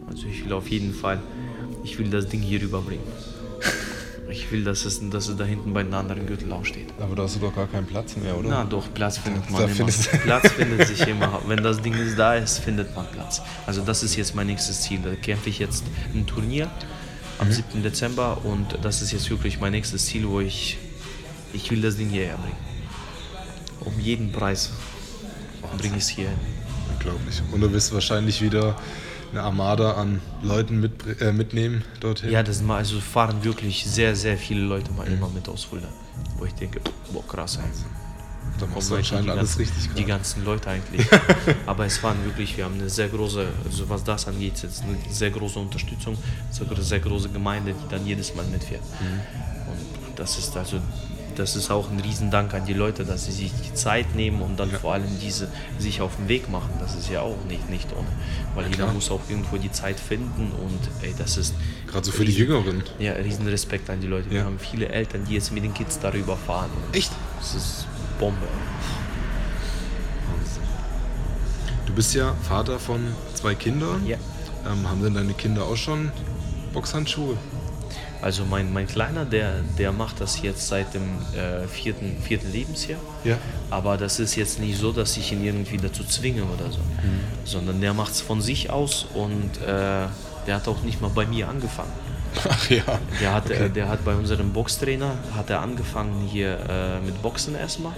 Also 0.08 0.28
ich 0.28 0.44
will 0.44 0.52
auf 0.52 0.68
jeden 0.68 0.94
Fall, 0.94 1.20
ich 1.82 1.98
will 1.98 2.08
das 2.08 2.28
Ding 2.28 2.40
hier 2.40 2.62
rüberbringen. 2.62 3.04
Ich 4.36 4.52
will, 4.52 4.64
dass 4.64 4.84
es, 4.84 5.00
dass 5.08 5.28
es 5.28 5.36
da 5.36 5.44
hinten 5.44 5.72
bei 5.72 5.82
den 5.82 5.94
anderen 5.94 6.26
Gürtel 6.26 6.52
auch 6.52 6.64
steht. 6.64 6.92
Aber 7.00 7.16
da 7.16 7.22
hast 7.22 7.36
du 7.36 7.40
doch 7.40 7.54
gar 7.54 7.66
keinen 7.66 7.86
Platz 7.86 8.16
mehr, 8.16 8.36
oder? 8.36 8.50
Na 8.50 8.64
doch, 8.64 8.92
Platz 8.92 9.16
findet 9.16 9.50
man 9.50 9.62
Da 9.62 9.68
immer. 9.68 9.86
Platz 10.24 10.52
findet 10.56 10.86
sich 10.86 11.06
immer. 11.08 11.40
Wenn 11.46 11.62
das 11.62 11.80
Ding 11.80 11.94
ist 11.94 12.18
da 12.18 12.34
ist, 12.34 12.58
findet 12.58 12.94
man 12.94 13.06
Platz. 13.06 13.40
Also 13.66 13.82
das 13.82 14.02
ist 14.02 14.14
jetzt 14.14 14.34
mein 14.34 14.46
nächstes 14.48 14.82
Ziel. 14.82 15.00
Da 15.02 15.14
kämpfe 15.14 15.48
ich 15.48 15.58
jetzt 15.58 15.84
ein 16.14 16.26
Turnier 16.26 16.70
am 17.38 17.50
7. 17.50 17.82
Dezember 17.82 18.44
und 18.44 18.78
das 18.82 19.00
ist 19.00 19.12
jetzt 19.12 19.30
wirklich 19.30 19.58
mein 19.58 19.72
nächstes 19.72 20.04
Ziel, 20.04 20.28
wo 20.28 20.40
ich, 20.40 20.76
ich 21.54 21.70
will 21.70 21.80
das 21.80 21.96
Ding 21.96 22.10
hierher 22.10 22.36
bringen. 22.36 22.56
Um 23.80 23.98
jeden 23.98 24.32
Preis 24.32 24.70
bringe 25.78 25.96
ich 25.96 26.02
es 26.02 26.08
hier 26.10 26.28
hin. 26.28 26.38
Unglaublich. 26.92 27.40
Und 27.52 27.60
du 27.62 27.72
wirst 27.72 27.94
wahrscheinlich 27.94 28.42
wieder 28.42 28.76
eine 29.32 29.42
Armada 29.42 29.92
an 29.92 30.20
Leuten 30.42 30.80
mit, 30.80 31.20
äh, 31.20 31.32
mitnehmen 31.32 31.84
dorthin. 32.00 32.30
Ja, 32.30 32.42
das 32.42 32.62
mal, 32.62 32.78
also 32.78 33.00
fahren 33.00 33.44
wirklich 33.44 33.84
sehr, 33.84 34.16
sehr 34.16 34.36
viele 34.36 34.60
Leute 34.62 34.92
mal 34.92 35.06
immer 35.06 35.28
mit 35.28 35.48
aus 35.48 35.64
Fulda. 35.64 35.88
Wo 36.38 36.44
ich 36.44 36.54
denke, 36.54 36.80
boah, 37.12 37.26
krass. 37.26 37.58
ey. 37.62 37.64
da 38.58 38.66
machst 38.66 38.88
du 38.88 38.90
Kommen 38.90 38.98
anscheinend 38.98 39.26
die 39.26 39.30
alles 39.30 39.56
ganzen, 39.56 39.58
richtig 39.58 39.82
Die 39.82 39.88
gerade. 39.88 40.06
ganzen 40.06 40.44
Leute 40.44 40.70
eigentlich. 40.70 41.06
Aber 41.66 41.86
es 41.86 42.02
waren 42.02 42.24
wirklich, 42.24 42.56
wir 42.56 42.64
haben 42.64 42.74
eine 42.74 42.88
sehr 42.88 43.08
große, 43.08 43.46
also 43.64 43.88
was 43.88 44.04
das 44.04 44.26
angeht, 44.28 44.62
jetzt 44.62 44.82
eine 44.82 44.96
sehr 45.10 45.30
große 45.30 45.58
Unterstützung, 45.58 46.16
so 46.50 46.64
eine 46.64 46.82
sehr 46.82 47.00
große 47.00 47.28
Gemeinde, 47.28 47.74
die 47.74 47.88
dann 47.88 48.06
jedes 48.06 48.34
Mal 48.34 48.44
mitfährt. 48.46 48.82
Mhm. 49.00 49.72
Und 49.72 50.18
das 50.18 50.38
ist 50.38 50.56
also, 50.56 50.78
das 51.36 51.54
ist 51.56 51.70
auch 51.70 51.90
ein 51.90 52.00
Riesendank 52.00 52.52
an 52.54 52.64
die 52.66 52.72
Leute, 52.72 53.04
dass 53.04 53.26
sie 53.26 53.32
sich 53.32 53.52
die 53.52 53.74
Zeit 53.74 54.14
nehmen 54.14 54.42
und 54.42 54.58
dann 54.58 54.70
vor 54.70 54.94
allem 54.94 55.06
diese 55.20 55.48
sich 55.78 56.00
auf 56.00 56.16
den 56.16 56.28
Weg 56.28 56.48
machen. 56.50 56.70
Das 56.80 56.94
ist 56.96 57.08
ja 57.10 57.20
auch 57.20 57.36
nicht, 57.48 57.68
nicht 57.70 57.88
ohne. 57.96 58.06
Weil 58.54 58.64
jeder 58.66 58.84
klar. 58.84 58.92
muss 58.92 59.10
auch 59.10 59.20
irgendwo 59.28 59.56
die 59.58 59.70
Zeit 59.70 60.00
finden 60.00 60.50
und 60.52 60.78
ey, 61.06 61.14
das 61.18 61.36
ist 61.36 61.54
Gerade 61.86 62.06
so 62.06 62.12
für 62.12 62.24
die 62.24 62.32
riesen- 62.32 62.38
Jüngeren. 62.48 62.82
Ja, 62.98 63.12
riesen 63.12 63.46
Respekt 63.46 63.88
an 63.90 64.00
die 64.00 64.06
Leute. 64.06 64.30
Wir 64.30 64.38
Ja. 64.40 64.44
haben 64.44 64.58
viele 64.58 64.88
Eltern, 64.88 65.24
die 65.28 65.34
jetzt 65.34 65.52
mit 65.52 65.62
den 65.62 65.74
Kids 65.74 65.98
darüber 65.98 66.36
fahren. 66.36 66.70
Echt? 66.92 67.12
Das 67.38 67.54
ist 67.54 67.86
Bombe. 68.18 68.46
Du 71.86 71.92
bist 71.94 72.14
ja 72.14 72.34
Vater 72.42 72.78
von 72.78 73.00
zwei 73.34 73.54
Kindern. 73.54 74.04
Ja. 74.06 74.16
Ähm, 74.70 74.88
haben 74.88 75.02
denn 75.02 75.14
deine 75.14 75.32
Kinder 75.34 75.64
auch 75.64 75.76
schon 75.76 76.10
Boxhandschuhe? 76.72 77.36
Also 78.22 78.44
mein, 78.44 78.72
mein 78.72 78.86
Kleiner, 78.86 79.24
der, 79.24 79.60
der 79.78 79.92
macht 79.92 80.20
das 80.20 80.42
jetzt 80.42 80.66
seit 80.68 80.94
dem 80.94 81.02
äh, 81.34 81.66
vierten, 81.68 82.16
vierten 82.22 82.50
Lebensjahr. 82.50 82.98
Ja. 83.24 83.36
Aber 83.70 83.96
das 83.96 84.18
ist 84.18 84.36
jetzt 84.36 84.58
nicht 84.58 84.78
so, 84.78 84.92
dass 84.92 85.16
ich 85.16 85.32
ihn 85.32 85.44
irgendwie 85.44 85.76
dazu 85.76 86.04
zwinge 86.04 86.42
oder 86.44 86.70
so. 86.70 86.78
Sondern 87.44 87.80
der 87.80 87.94
macht 87.94 88.12
es 88.12 88.20
von 88.20 88.40
sich 88.40 88.70
aus 88.70 89.06
und 89.14 89.58
äh, 89.62 90.06
der 90.46 90.54
hat 90.54 90.68
auch 90.68 90.82
nicht 90.82 91.00
mal 91.00 91.10
bei 91.14 91.26
mir 91.26 91.48
angefangen. 91.48 91.92
Ach 92.48 92.70
ja. 92.70 92.82
Der 93.20 93.34
hat, 93.34 93.50
äh, 93.50 93.70
der 93.70 93.88
hat 93.88 94.04
bei 94.04 94.14
unserem 94.14 94.52
Boxtrainer 94.52 95.12
hat 95.34 95.50
er 95.50 95.60
angefangen 95.60 96.28
hier 96.30 96.58
äh, 96.68 97.00
mit 97.00 97.20
Boxen 97.22 97.54
erstmal. 97.54 97.94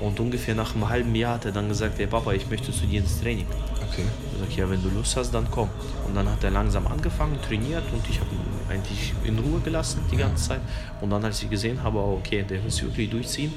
Und 0.00 0.18
ungefähr 0.20 0.54
nach 0.54 0.74
einem 0.74 0.88
halben 0.88 1.14
Jahr 1.14 1.34
hat 1.34 1.44
er 1.44 1.52
dann 1.52 1.68
gesagt, 1.68 1.98
hey 1.98 2.06
Papa, 2.06 2.32
ich 2.32 2.48
möchte 2.50 2.72
zu 2.72 2.86
dir 2.86 3.00
ins 3.00 3.20
Training. 3.20 3.46
Okay. 3.90 4.04
Ich 4.32 4.40
sag, 4.40 4.56
ja, 4.56 4.68
wenn 4.68 4.82
du 4.82 4.90
Lust 4.90 5.16
hast, 5.16 5.32
dann 5.32 5.46
komm. 5.50 5.70
Und 6.06 6.14
dann 6.14 6.28
hat 6.28 6.42
er 6.42 6.50
langsam 6.50 6.86
angefangen, 6.86 7.38
trainiert 7.46 7.84
und 7.92 8.02
ich 8.08 8.18
habe 8.18 8.30
eigentlich 8.74 9.12
in 9.24 9.38
Ruhe 9.38 9.60
gelassen 9.60 10.00
die 10.10 10.16
ganze 10.16 10.48
Zeit. 10.48 10.60
Und 11.00 11.10
dann, 11.10 11.24
als 11.24 11.42
ich 11.42 11.50
gesehen 11.50 11.82
habe, 11.82 11.98
okay, 11.98 12.42
der 12.48 12.58
will 12.62 12.68
es 12.68 12.82
wirklich 12.82 13.10
durchziehen, 13.10 13.52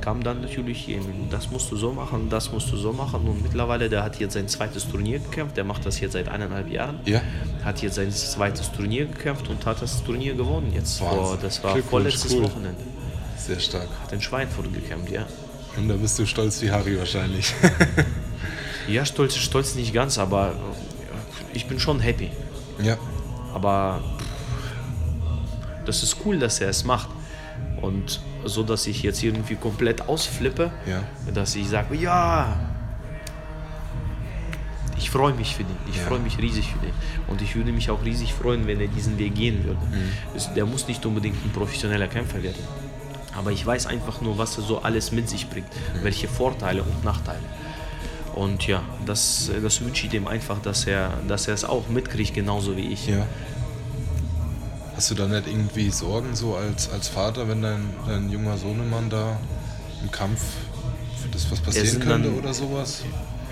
kam 0.00 0.22
dann 0.22 0.40
natürlich, 0.40 0.88
das 1.30 1.50
musst 1.50 1.70
du 1.70 1.76
so 1.76 1.92
machen, 1.92 2.28
das 2.28 2.52
musst 2.52 2.70
du 2.72 2.76
so 2.76 2.92
machen. 2.92 3.20
Und 3.26 3.42
mittlerweile, 3.42 3.88
der 3.88 4.02
hat 4.02 4.18
jetzt 4.20 4.34
sein 4.34 4.48
zweites 4.48 4.88
Turnier 4.88 5.18
gekämpft, 5.18 5.56
der 5.56 5.64
macht 5.64 5.84
das 5.86 6.00
jetzt 6.00 6.12
seit 6.12 6.28
eineinhalb 6.28 6.70
Jahren. 6.70 7.00
Ja. 7.04 7.20
Hat 7.64 7.82
jetzt 7.82 7.94
sein 7.96 8.10
zweites 8.12 8.70
Turnier 8.72 9.06
gekämpft 9.06 9.48
und 9.48 9.64
hat 9.66 9.80
das 9.82 10.02
Turnier 10.04 10.34
gewonnen 10.34 10.72
jetzt. 10.74 10.98
Vor, 10.98 11.38
das 11.40 11.62
war 11.64 11.76
vorletztes 11.78 12.32
cool. 12.34 12.44
Wochenende. 12.44 12.80
Sehr 13.36 13.60
stark. 13.60 13.88
Hat 14.02 14.12
in 14.12 14.20
Schweinfurt 14.20 14.72
gekämpft, 14.74 15.10
ja. 15.12 15.26
Und 15.76 15.88
da 15.88 15.94
bist 15.94 16.18
du 16.18 16.26
stolz 16.26 16.60
wie 16.62 16.70
Harry 16.70 16.98
wahrscheinlich. 16.98 17.54
Ja, 18.88 19.04
stolz, 19.04 19.36
stolz 19.36 19.74
nicht 19.74 19.92
ganz, 19.92 20.16
aber 20.16 20.54
ich 21.52 21.66
bin 21.66 21.78
schon 21.78 22.00
happy. 22.00 22.30
ja. 22.82 22.96
Aber 23.54 24.00
das 25.88 26.02
ist 26.02 26.16
cool, 26.24 26.38
dass 26.38 26.60
er 26.60 26.68
es 26.68 26.84
macht. 26.84 27.08
Und 27.82 28.20
so, 28.44 28.62
dass 28.62 28.86
ich 28.86 29.02
jetzt 29.02 29.22
irgendwie 29.22 29.56
komplett 29.56 30.08
ausflippe, 30.08 30.70
Ja. 30.86 31.02
dass 31.32 31.54
ich 31.56 31.68
sage, 31.68 31.96
ja, 31.96 32.56
ich 34.96 35.10
freue 35.10 35.32
mich 35.34 35.54
für 35.56 35.64
den. 35.64 35.76
Ich 35.90 35.96
Ja. 35.96 36.02
freue 36.04 36.18
mich 36.18 36.38
riesig 36.38 36.66
für 36.72 36.78
den. 36.80 36.92
Und 37.28 37.40
ich 37.40 37.54
würde 37.56 37.72
mich 37.72 37.90
auch 37.90 38.04
riesig 38.04 38.34
freuen, 38.34 38.66
wenn 38.66 38.80
er 38.80 38.88
diesen 38.88 39.16
Weg 39.18 39.34
gehen 39.34 39.64
würde. 39.64 39.80
Mhm. 39.80 40.54
Der 40.54 40.66
muss 40.66 40.88
nicht 40.88 41.04
unbedingt 41.06 41.36
ein 41.44 41.50
professioneller 41.52 42.08
Kämpfer 42.08 42.42
werden. 42.42 42.62
Aber 43.36 43.52
ich 43.52 43.64
weiß 43.64 43.86
einfach 43.86 44.20
nur, 44.20 44.36
was 44.38 44.56
er 44.58 44.64
so 44.64 44.82
alles 44.82 45.12
mit 45.12 45.28
sich 45.28 45.48
bringt. 45.48 45.68
Mhm. 45.68 46.04
Welche 46.04 46.26
Vorteile 46.28 46.82
und 46.82 47.04
Nachteile. 47.04 47.38
Und 48.34 48.66
ja, 48.66 48.82
das, 49.06 49.50
das 49.62 49.80
wünsche 49.80 50.06
ich 50.06 50.10
dem 50.12 50.26
einfach, 50.28 50.60
dass 50.62 50.86
er, 50.86 51.10
dass 51.28 51.48
er 51.48 51.54
es 51.54 51.64
auch 51.64 51.88
mitkriegt, 51.88 52.34
genauso 52.34 52.76
wie 52.76 52.88
ich. 52.92 53.06
Ja. 53.08 53.26
Hast 54.98 55.12
du 55.12 55.14
da 55.14 55.28
nicht 55.28 55.46
irgendwie 55.46 55.90
Sorgen 55.90 56.34
so 56.34 56.56
als, 56.56 56.90
als 56.90 57.06
Vater, 57.06 57.48
wenn 57.48 57.62
dein, 57.62 57.88
dein 58.04 58.28
junger 58.32 58.58
Sohnemann 58.58 59.08
da 59.08 59.38
im 60.02 60.10
Kampf 60.10 60.40
für 61.22 61.28
das 61.28 61.48
was 61.52 61.60
passieren 61.60 62.00
könnte 62.00 62.28
dann- 62.30 62.36
oder 62.36 62.52
sowas? 62.52 63.04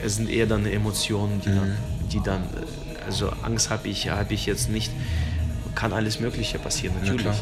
Es 0.04 0.16
sind 0.16 0.28
eher 0.28 0.48
dann 0.48 0.66
Emotionen, 0.66 1.40
die 1.40 1.50
dann, 1.50 1.76
die 2.10 2.20
dann 2.20 2.42
äh, 2.42 3.04
also 3.06 3.30
Angst 3.44 3.70
habe 3.70 3.86
ich, 3.86 4.08
habe 4.08 4.34
ich 4.34 4.44
jetzt 4.46 4.70
nicht. 4.70 4.90
Kann 5.76 5.92
alles 5.92 6.18
Mögliche 6.18 6.58
passieren, 6.58 6.96
natürlich. 7.00 7.22
klar. 7.22 7.36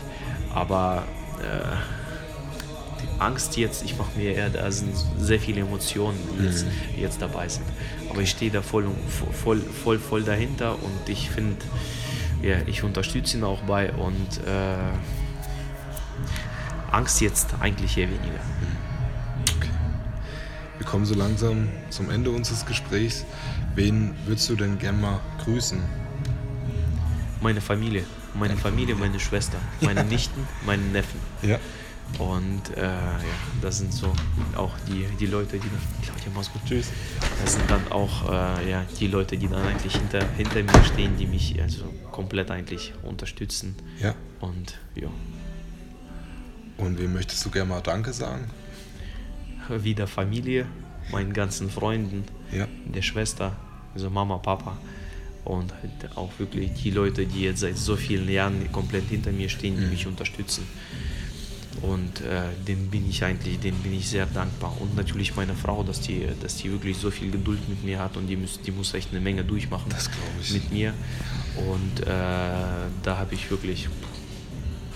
Aber 0.52 1.04
äh, 1.40 1.64
die 3.00 3.20
Angst 3.22 3.56
jetzt, 3.56 3.84
ich 3.84 3.96
mache 3.96 4.18
mir 4.18 4.34
eher, 4.34 4.50
da 4.50 4.70
sind 4.70 4.94
sehr 5.18 5.40
viele 5.40 5.62
Emotionen, 5.62 6.18
die 6.38 6.44
jetzt, 6.44 6.66
die 6.94 7.00
jetzt 7.00 7.22
dabei 7.22 7.48
sind. 7.48 7.64
Aber 8.10 8.20
ich 8.20 8.28
stehe 8.28 8.50
da 8.50 8.60
voll, 8.60 8.86
voll, 9.42 9.62
voll, 9.62 9.98
voll 9.98 10.24
dahinter 10.24 10.72
und 10.74 11.08
ich 11.08 11.30
finde, 11.30 11.56
ja, 12.44 12.58
ich 12.66 12.82
unterstütze 12.82 13.38
ihn 13.38 13.44
auch 13.44 13.62
bei 13.62 13.90
und 13.92 14.38
äh, 14.46 14.76
Angst 16.90 17.20
jetzt 17.20 17.54
eigentlich 17.60 17.96
eher 17.96 18.08
weniger. 18.08 18.40
Wir 20.78 20.86
kommen 20.86 21.06
so 21.06 21.14
langsam 21.14 21.68
zum 21.88 22.10
Ende 22.10 22.30
unseres 22.30 22.66
Gesprächs. 22.66 23.24
Wen 23.74 24.14
würdest 24.26 24.50
du 24.50 24.56
denn 24.56 24.78
gern 24.78 25.00
mal 25.00 25.20
grüßen? 25.42 25.80
Meine 27.40 27.60
Familie, 27.60 28.04
meine 28.34 28.56
Familie, 28.56 28.94
meine 28.94 29.18
Schwester, 29.18 29.58
meine 29.80 30.04
Nichten, 30.10 30.46
meine 30.66 30.82
Neffen. 30.82 31.20
Ja. 31.42 31.58
Und 32.18 32.76
äh, 32.76 32.82
ja, 32.82 33.18
das 33.60 33.78
sind 33.78 33.92
so 33.92 34.12
auch 34.56 34.72
die, 34.88 35.04
die 35.18 35.26
Leute, 35.26 35.58
die 35.58 35.68
dann. 35.68 35.80
Claudia, 36.02 36.26
mach's 36.34 36.52
gut. 36.52 36.62
Tschüss. 36.64 36.88
Das 37.42 37.54
sind 37.54 37.68
dann 37.68 37.90
auch 37.90 38.28
äh, 38.30 38.70
ja, 38.70 38.84
die 39.00 39.08
Leute, 39.08 39.36
die 39.36 39.48
dann 39.48 39.66
eigentlich 39.66 39.96
hinter, 39.96 40.24
hinter 40.36 40.62
mir 40.62 40.84
stehen, 40.84 41.16
die 41.18 41.26
mich 41.26 41.60
also 41.60 41.84
komplett 42.12 42.50
eigentlich 42.52 42.92
unterstützen. 43.02 43.74
Ja. 44.00 44.14
Und 44.40 44.78
ja, 44.94 45.08
Und 46.78 46.98
wem 46.98 47.12
möchtest 47.14 47.44
du 47.44 47.50
gern 47.50 47.68
mal 47.68 47.80
Danke 47.80 48.12
sagen? 48.12 48.48
wieder 49.68 50.06
Familie, 50.06 50.66
meinen 51.10 51.32
ganzen 51.32 51.70
Freunden, 51.70 52.24
Ja. 52.52 52.68
der 52.84 53.00
Schwester, 53.02 53.56
also 53.94 54.10
Mama, 54.10 54.36
Papa. 54.38 54.76
Und 55.44 55.72
halt 55.74 56.16
auch 56.16 56.30
wirklich 56.38 56.72
die 56.82 56.90
Leute, 56.90 57.26
die 57.26 57.42
jetzt 57.42 57.60
seit 57.60 57.76
so 57.78 57.96
vielen 57.96 58.28
Jahren 58.28 58.70
komplett 58.72 59.08
hinter 59.08 59.32
mir 59.32 59.48
stehen, 59.48 59.76
die 59.80 59.86
mich 59.86 60.06
unterstützen. 60.06 60.66
Und 61.82 62.20
äh, 62.20 62.42
denen 62.66 62.88
bin 62.88 63.08
ich 63.08 63.24
eigentlich, 63.24 63.58
denen 63.60 63.78
bin 63.78 63.92
ich 63.94 64.08
sehr 64.08 64.26
dankbar. 64.26 64.76
Und 64.80 64.96
natürlich 64.96 65.34
meine 65.36 65.54
Frau, 65.54 65.82
dass 65.82 66.00
die, 66.00 66.26
dass 66.40 66.56
die 66.56 66.70
wirklich 66.70 66.96
so 66.96 67.10
viel 67.10 67.30
Geduld 67.30 67.68
mit 67.68 67.84
mir 67.84 67.98
hat 67.98 68.16
und 68.16 68.26
die 68.26 68.36
muss, 68.36 68.60
die 68.60 68.70
muss 68.70 68.94
echt 68.94 69.10
eine 69.10 69.20
Menge 69.20 69.44
durchmachen 69.44 69.92
mit 70.52 70.72
mir. 70.72 70.94
Und 71.56 72.00
äh, 72.00 72.06
da 72.06 73.16
habe 73.18 73.34
ich 73.34 73.50
wirklich 73.50 73.88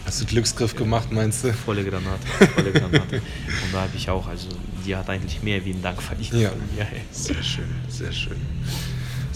Hast 0.09 0.23
du 0.23 0.25
Glücksgriff 0.25 0.75
gemacht, 0.75 1.13
meinst 1.13 1.45
du? 1.45 1.53
volle 1.53 1.85
Granate, 1.85 2.27
volle 2.55 2.73
Granate. 2.73 3.17
Und 3.17 3.75
da 3.75 3.83
habe 3.83 3.95
ich 3.95 4.09
auch, 4.09 4.27
also 4.27 4.49
die 4.87 4.97
hat 4.97 5.11
eigentlich 5.11 5.43
mehr 5.43 5.63
wie 5.67 5.73
einen 5.73 5.83
Dank 5.83 6.01
verdient. 6.01 6.33
Ja. 6.33 6.51
mir. 6.75 6.87
Sehr 7.13 7.43
schön, 7.43 7.69
sehr 7.91 8.11
schön. 8.11 8.39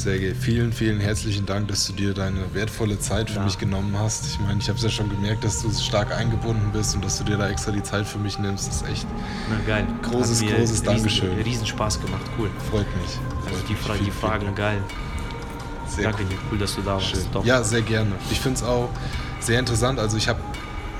Sergej, 0.02 0.34
vielen, 0.34 0.72
vielen 0.72 0.98
herzlichen 0.98 1.46
Dank, 1.46 1.68
dass 1.68 1.86
du 1.86 1.92
dir 1.92 2.12
deine 2.12 2.52
wertvolle 2.54 2.98
Zeit 2.98 3.30
für 3.30 3.36
Ja. 3.36 3.44
mich 3.44 3.56
genommen 3.58 3.96
hast. 3.96 4.26
Ich 4.26 4.40
meine, 4.40 4.58
ich 4.58 4.68
habe 4.68 4.76
es 4.76 4.82
ja 4.82 4.90
schon 4.90 5.08
gemerkt, 5.08 5.44
dass 5.44 5.62
du 5.62 5.70
stark 5.70 6.10
eingebunden 6.12 6.72
bist 6.72 6.96
und 6.96 7.04
dass 7.04 7.18
du 7.18 7.24
dir 7.24 7.36
da 7.36 7.48
extra 7.48 7.70
die 7.70 7.84
Zeit 7.84 8.04
für 8.08 8.18
mich 8.18 8.36
nimmst. 8.40 8.66
Das 8.66 8.76
ist 8.82 8.88
echt, 8.88 9.06
Na 9.48 9.58
geil. 9.64 9.86
Großes, 10.02 10.40
großes 10.40 10.58
riesen, 10.58 10.84
Dankeschön. 10.86 11.32
Riesen 11.42 11.66
Spaß 11.68 12.00
gemacht, 12.00 12.22
cool. 12.36 12.50
freut 12.68 12.86
mich. 13.00 13.16
Also 13.44 13.48
Freut 13.58 13.68
die, 13.68 13.72
mich. 13.74 13.80
Fra 13.80 13.92
Vielen, 13.94 14.04
die 14.06 14.10
Fragen 14.10 14.44
Dank. 14.46 14.56
geil. 14.56 14.78
Sehr 15.86 16.04
Danke 16.10 16.24
dir, 16.24 16.36
cool, 16.50 16.58
dass 16.58 16.74
du 16.74 16.82
da 16.82 16.94
warst. 16.94 17.28
Ja, 17.44 17.62
sehr 17.62 17.82
gerne. 17.82 18.10
Ich 18.32 18.40
finde 18.40 18.56
es 18.58 18.64
auch 18.64 18.88
sehr 19.38 19.60
interessant. 19.60 20.00
Also 20.00 20.16
ich 20.16 20.26
habe 20.28 20.40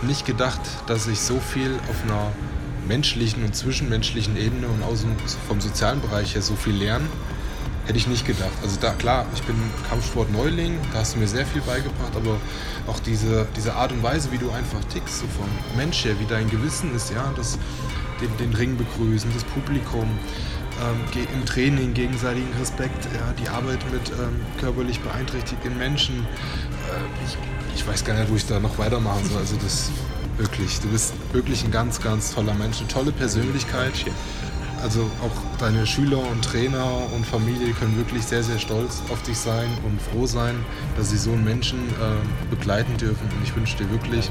nicht 0.02 0.26
gedacht, 0.26 0.60
dass 0.86 1.08
ich 1.08 1.18
so 1.18 1.40
viel 1.40 1.74
auf 1.90 1.96
einer 2.04 2.30
menschlichen 2.86 3.42
und 3.44 3.56
zwischenmenschlichen 3.56 4.36
Ebene 4.36 4.68
und 4.68 4.84
aus 4.84 5.00
dem, 5.00 5.16
vom 5.48 5.60
sozialen 5.60 6.00
Bereich 6.00 6.36
her 6.36 6.42
so 6.42 6.54
viel 6.54 6.74
lerne. 6.74 7.06
Hätte 7.86 7.98
ich 7.98 8.06
nicht 8.06 8.26
gedacht. 8.26 8.52
Also 8.62 8.78
da 8.80 8.92
klar, 8.92 9.26
ich 9.34 9.42
bin 9.42 9.56
Kampfsport-Neuling, 9.88 10.78
da 10.92 11.00
hast 11.00 11.14
du 11.14 11.18
mir 11.18 11.28
sehr 11.28 11.46
viel 11.46 11.62
beigebracht, 11.62 12.14
aber 12.14 12.36
auch 12.86 13.00
diese, 13.00 13.46
diese 13.56 13.74
Art 13.74 13.92
und 13.92 14.02
Weise, 14.02 14.30
wie 14.32 14.38
du 14.38 14.50
einfach 14.50 14.82
tickst, 14.92 15.20
so 15.20 15.26
vom 15.26 15.48
Mensch 15.76 16.04
her, 16.04 16.14
wie 16.20 16.26
dein 16.26 16.48
Gewissen 16.48 16.94
ist, 16.94 17.10
ja, 17.10 17.32
das, 17.36 17.58
den, 18.20 18.36
den 18.38 18.54
Ring 18.54 18.76
begrüßen, 18.76 19.30
das 19.34 19.44
Publikum, 19.44 20.08
ähm, 20.80 21.24
im 21.34 21.44
Training 21.44 21.94
gegenseitigen 21.94 22.52
Respekt, 22.58 23.06
ja, 23.14 23.32
die 23.42 23.48
Arbeit 23.48 23.80
mit 23.92 24.08
ähm, 24.10 24.40
körperlich 24.58 25.00
beeinträchtigten 25.00 25.76
Menschen. 25.76 26.20
Äh, 26.20 27.24
ich, 27.26 27.36
ich 27.76 27.86
weiß 27.86 28.04
gar 28.04 28.14
nicht, 28.18 28.30
wo 28.30 28.36
ich 28.36 28.46
da 28.46 28.58
noch 28.58 28.78
weitermachen 28.78 29.24
soll. 29.28 29.38
Also 29.38 29.56
das 29.56 29.90
wirklich, 30.38 30.80
du 30.80 30.88
bist 30.88 31.14
wirklich 31.32 31.64
ein 31.64 31.70
ganz, 31.70 32.00
ganz 32.00 32.34
toller 32.34 32.54
Mensch, 32.54 32.78
eine 32.78 32.88
tolle 32.88 33.12
Persönlichkeit. 33.12 33.92
Also 34.82 35.08
auch 35.22 35.58
deine 35.58 35.86
Schüler 35.86 36.18
und 36.18 36.44
Trainer 36.44 36.84
und 37.14 37.24
Familie 37.24 37.72
können 37.72 37.96
wirklich 37.96 38.24
sehr, 38.24 38.42
sehr 38.42 38.58
stolz 38.58 39.00
auf 39.10 39.22
dich 39.22 39.38
sein 39.38 39.68
und 39.84 40.02
froh 40.02 40.26
sein, 40.26 40.56
dass 40.96 41.10
sie 41.10 41.16
so 41.16 41.30
einen 41.30 41.44
Menschen 41.44 41.78
äh, 41.78 42.50
begleiten 42.50 42.96
dürfen. 42.96 43.28
Und 43.36 43.44
ich 43.44 43.54
wünsche 43.54 43.76
dir 43.76 43.88
wirklich 43.92 44.28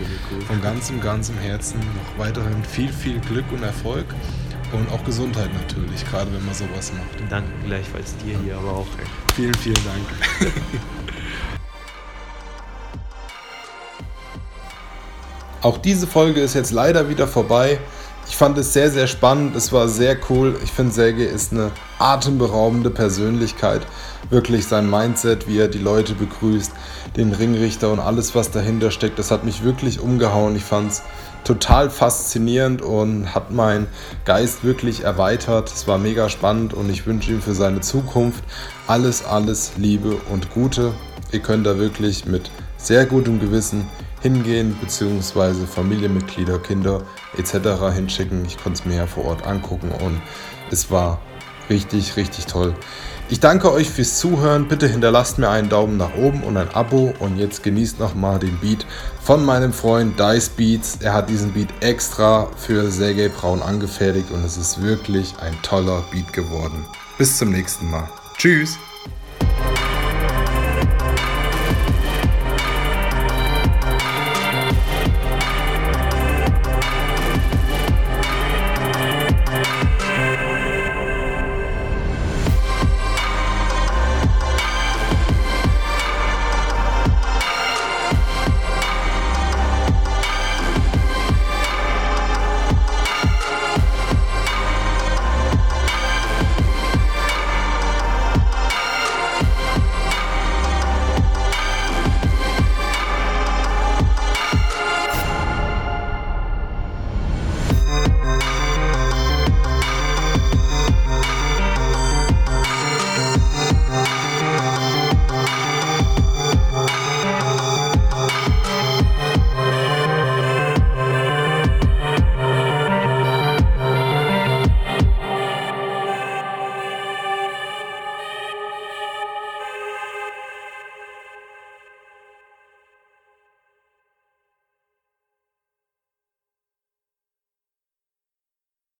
von 0.47 0.61
ganzem, 0.61 0.99
ganzem 0.99 1.37
Herzen 1.37 1.79
noch 1.79 2.25
weiterhin 2.25 2.63
viel, 2.65 2.91
viel 2.91 3.19
Glück 3.21 3.45
und 3.51 3.63
Erfolg. 3.63 4.05
Und 4.73 4.89
auch 4.91 5.03
Gesundheit 5.03 5.49
natürlich, 5.53 6.05
gerade 6.09 6.33
wenn 6.33 6.45
man 6.45 6.53
sowas 6.53 6.93
macht. 6.93 7.29
Danke 7.29 7.49
gleichfalls 7.65 8.15
dir 8.17 8.37
hier, 8.37 8.57
aber 8.57 8.71
auch. 8.71 8.87
Ey. 8.99 9.05
Vielen, 9.35 9.53
vielen 9.55 9.75
Dank. 9.75 10.05
auch 15.61 15.77
diese 15.77 16.07
Folge 16.07 16.41
ist 16.41 16.53
jetzt 16.55 16.71
leider 16.71 17.09
wieder 17.09 17.27
vorbei. 17.27 17.79
Ich 18.41 18.43
fand 18.43 18.57
es 18.57 18.73
sehr, 18.73 18.89
sehr 18.89 19.05
spannend. 19.05 19.55
Es 19.55 19.71
war 19.71 19.87
sehr 19.87 20.17
cool. 20.27 20.57
Ich 20.63 20.71
finde, 20.71 20.91
Sergei 20.91 21.25
ist 21.25 21.51
eine 21.51 21.69
atemberaubende 21.99 22.89
Persönlichkeit. 22.89 23.85
Wirklich 24.31 24.65
sein 24.65 24.89
Mindset, 24.89 25.47
wie 25.47 25.59
er 25.59 25.67
die 25.67 25.77
Leute 25.77 26.15
begrüßt, 26.15 26.71
den 27.15 27.33
Ringrichter 27.33 27.91
und 27.91 27.99
alles, 27.99 28.33
was 28.33 28.49
dahinter 28.49 28.89
steckt, 28.89 29.19
das 29.19 29.29
hat 29.29 29.43
mich 29.43 29.63
wirklich 29.63 29.99
umgehauen. 29.99 30.55
Ich 30.55 30.63
fand 30.63 30.91
es 30.91 31.03
total 31.43 31.91
faszinierend 31.91 32.81
und 32.81 33.35
hat 33.35 33.51
meinen 33.51 33.85
Geist 34.25 34.63
wirklich 34.63 35.03
erweitert. 35.03 35.71
Es 35.71 35.87
war 35.87 35.99
mega 35.99 36.27
spannend 36.27 36.73
und 36.73 36.89
ich 36.89 37.05
wünsche 37.05 37.33
ihm 37.33 37.43
für 37.43 37.53
seine 37.53 37.81
Zukunft 37.81 38.43
alles, 38.87 39.23
alles 39.23 39.73
Liebe 39.77 40.15
und 40.31 40.51
Gute. 40.51 40.93
Ihr 41.31 41.41
könnt 41.41 41.67
da 41.67 41.77
wirklich 41.77 42.25
mit 42.25 42.49
sehr 42.77 43.05
gutem 43.05 43.39
Gewissen 43.39 43.85
hingehen, 44.21 44.77
beziehungsweise 44.79 45.67
Familienmitglieder, 45.67 46.59
Kinder 46.59 47.03
etc. 47.37 47.93
hinschicken. 47.93 48.45
Ich 48.45 48.57
konnte 48.57 48.79
es 48.79 48.85
mir 48.85 48.97
ja 48.97 49.07
vor 49.07 49.25
Ort 49.25 49.45
angucken 49.45 49.91
und 49.91 50.21
es 50.71 50.91
war 50.91 51.19
richtig, 51.69 52.17
richtig 52.17 52.45
toll. 52.45 52.75
Ich 53.29 53.39
danke 53.39 53.71
euch 53.71 53.89
fürs 53.89 54.19
Zuhören. 54.19 54.67
Bitte 54.67 54.87
hinterlasst 54.87 55.37
mir 55.37 55.49
einen 55.49 55.69
Daumen 55.69 55.95
nach 55.95 56.15
oben 56.15 56.43
und 56.43 56.57
ein 56.57 56.67
Abo. 56.73 57.13
Und 57.19 57.37
jetzt 57.37 57.63
genießt 57.63 57.97
nochmal 57.97 58.39
den 58.39 58.57
Beat 58.59 58.85
von 59.23 59.45
meinem 59.45 59.71
Freund 59.71 60.19
Dice 60.19 60.49
Beats. 60.49 60.97
Er 60.99 61.13
hat 61.13 61.29
diesen 61.29 61.53
Beat 61.53 61.69
extra 61.79 62.49
für 62.57 62.91
Sergei 62.91 63.29
Braun 63.29 63.61
angefertigt 63.61 64.31
und 64.31 64.43
es 64.43 64.57
ist 64.57 64.83
wirklich 64.83 65.33
ein 65.39 65.53
toller 65.61 66.03
Beat 66.11 66.33
geworden. 66.33 66.85
Bis 67.17 67.37
zum 67.37 67.51
nächsten 67.51 67.89
Mal. 67.89 68.09
Tschüss. 68.37 68.77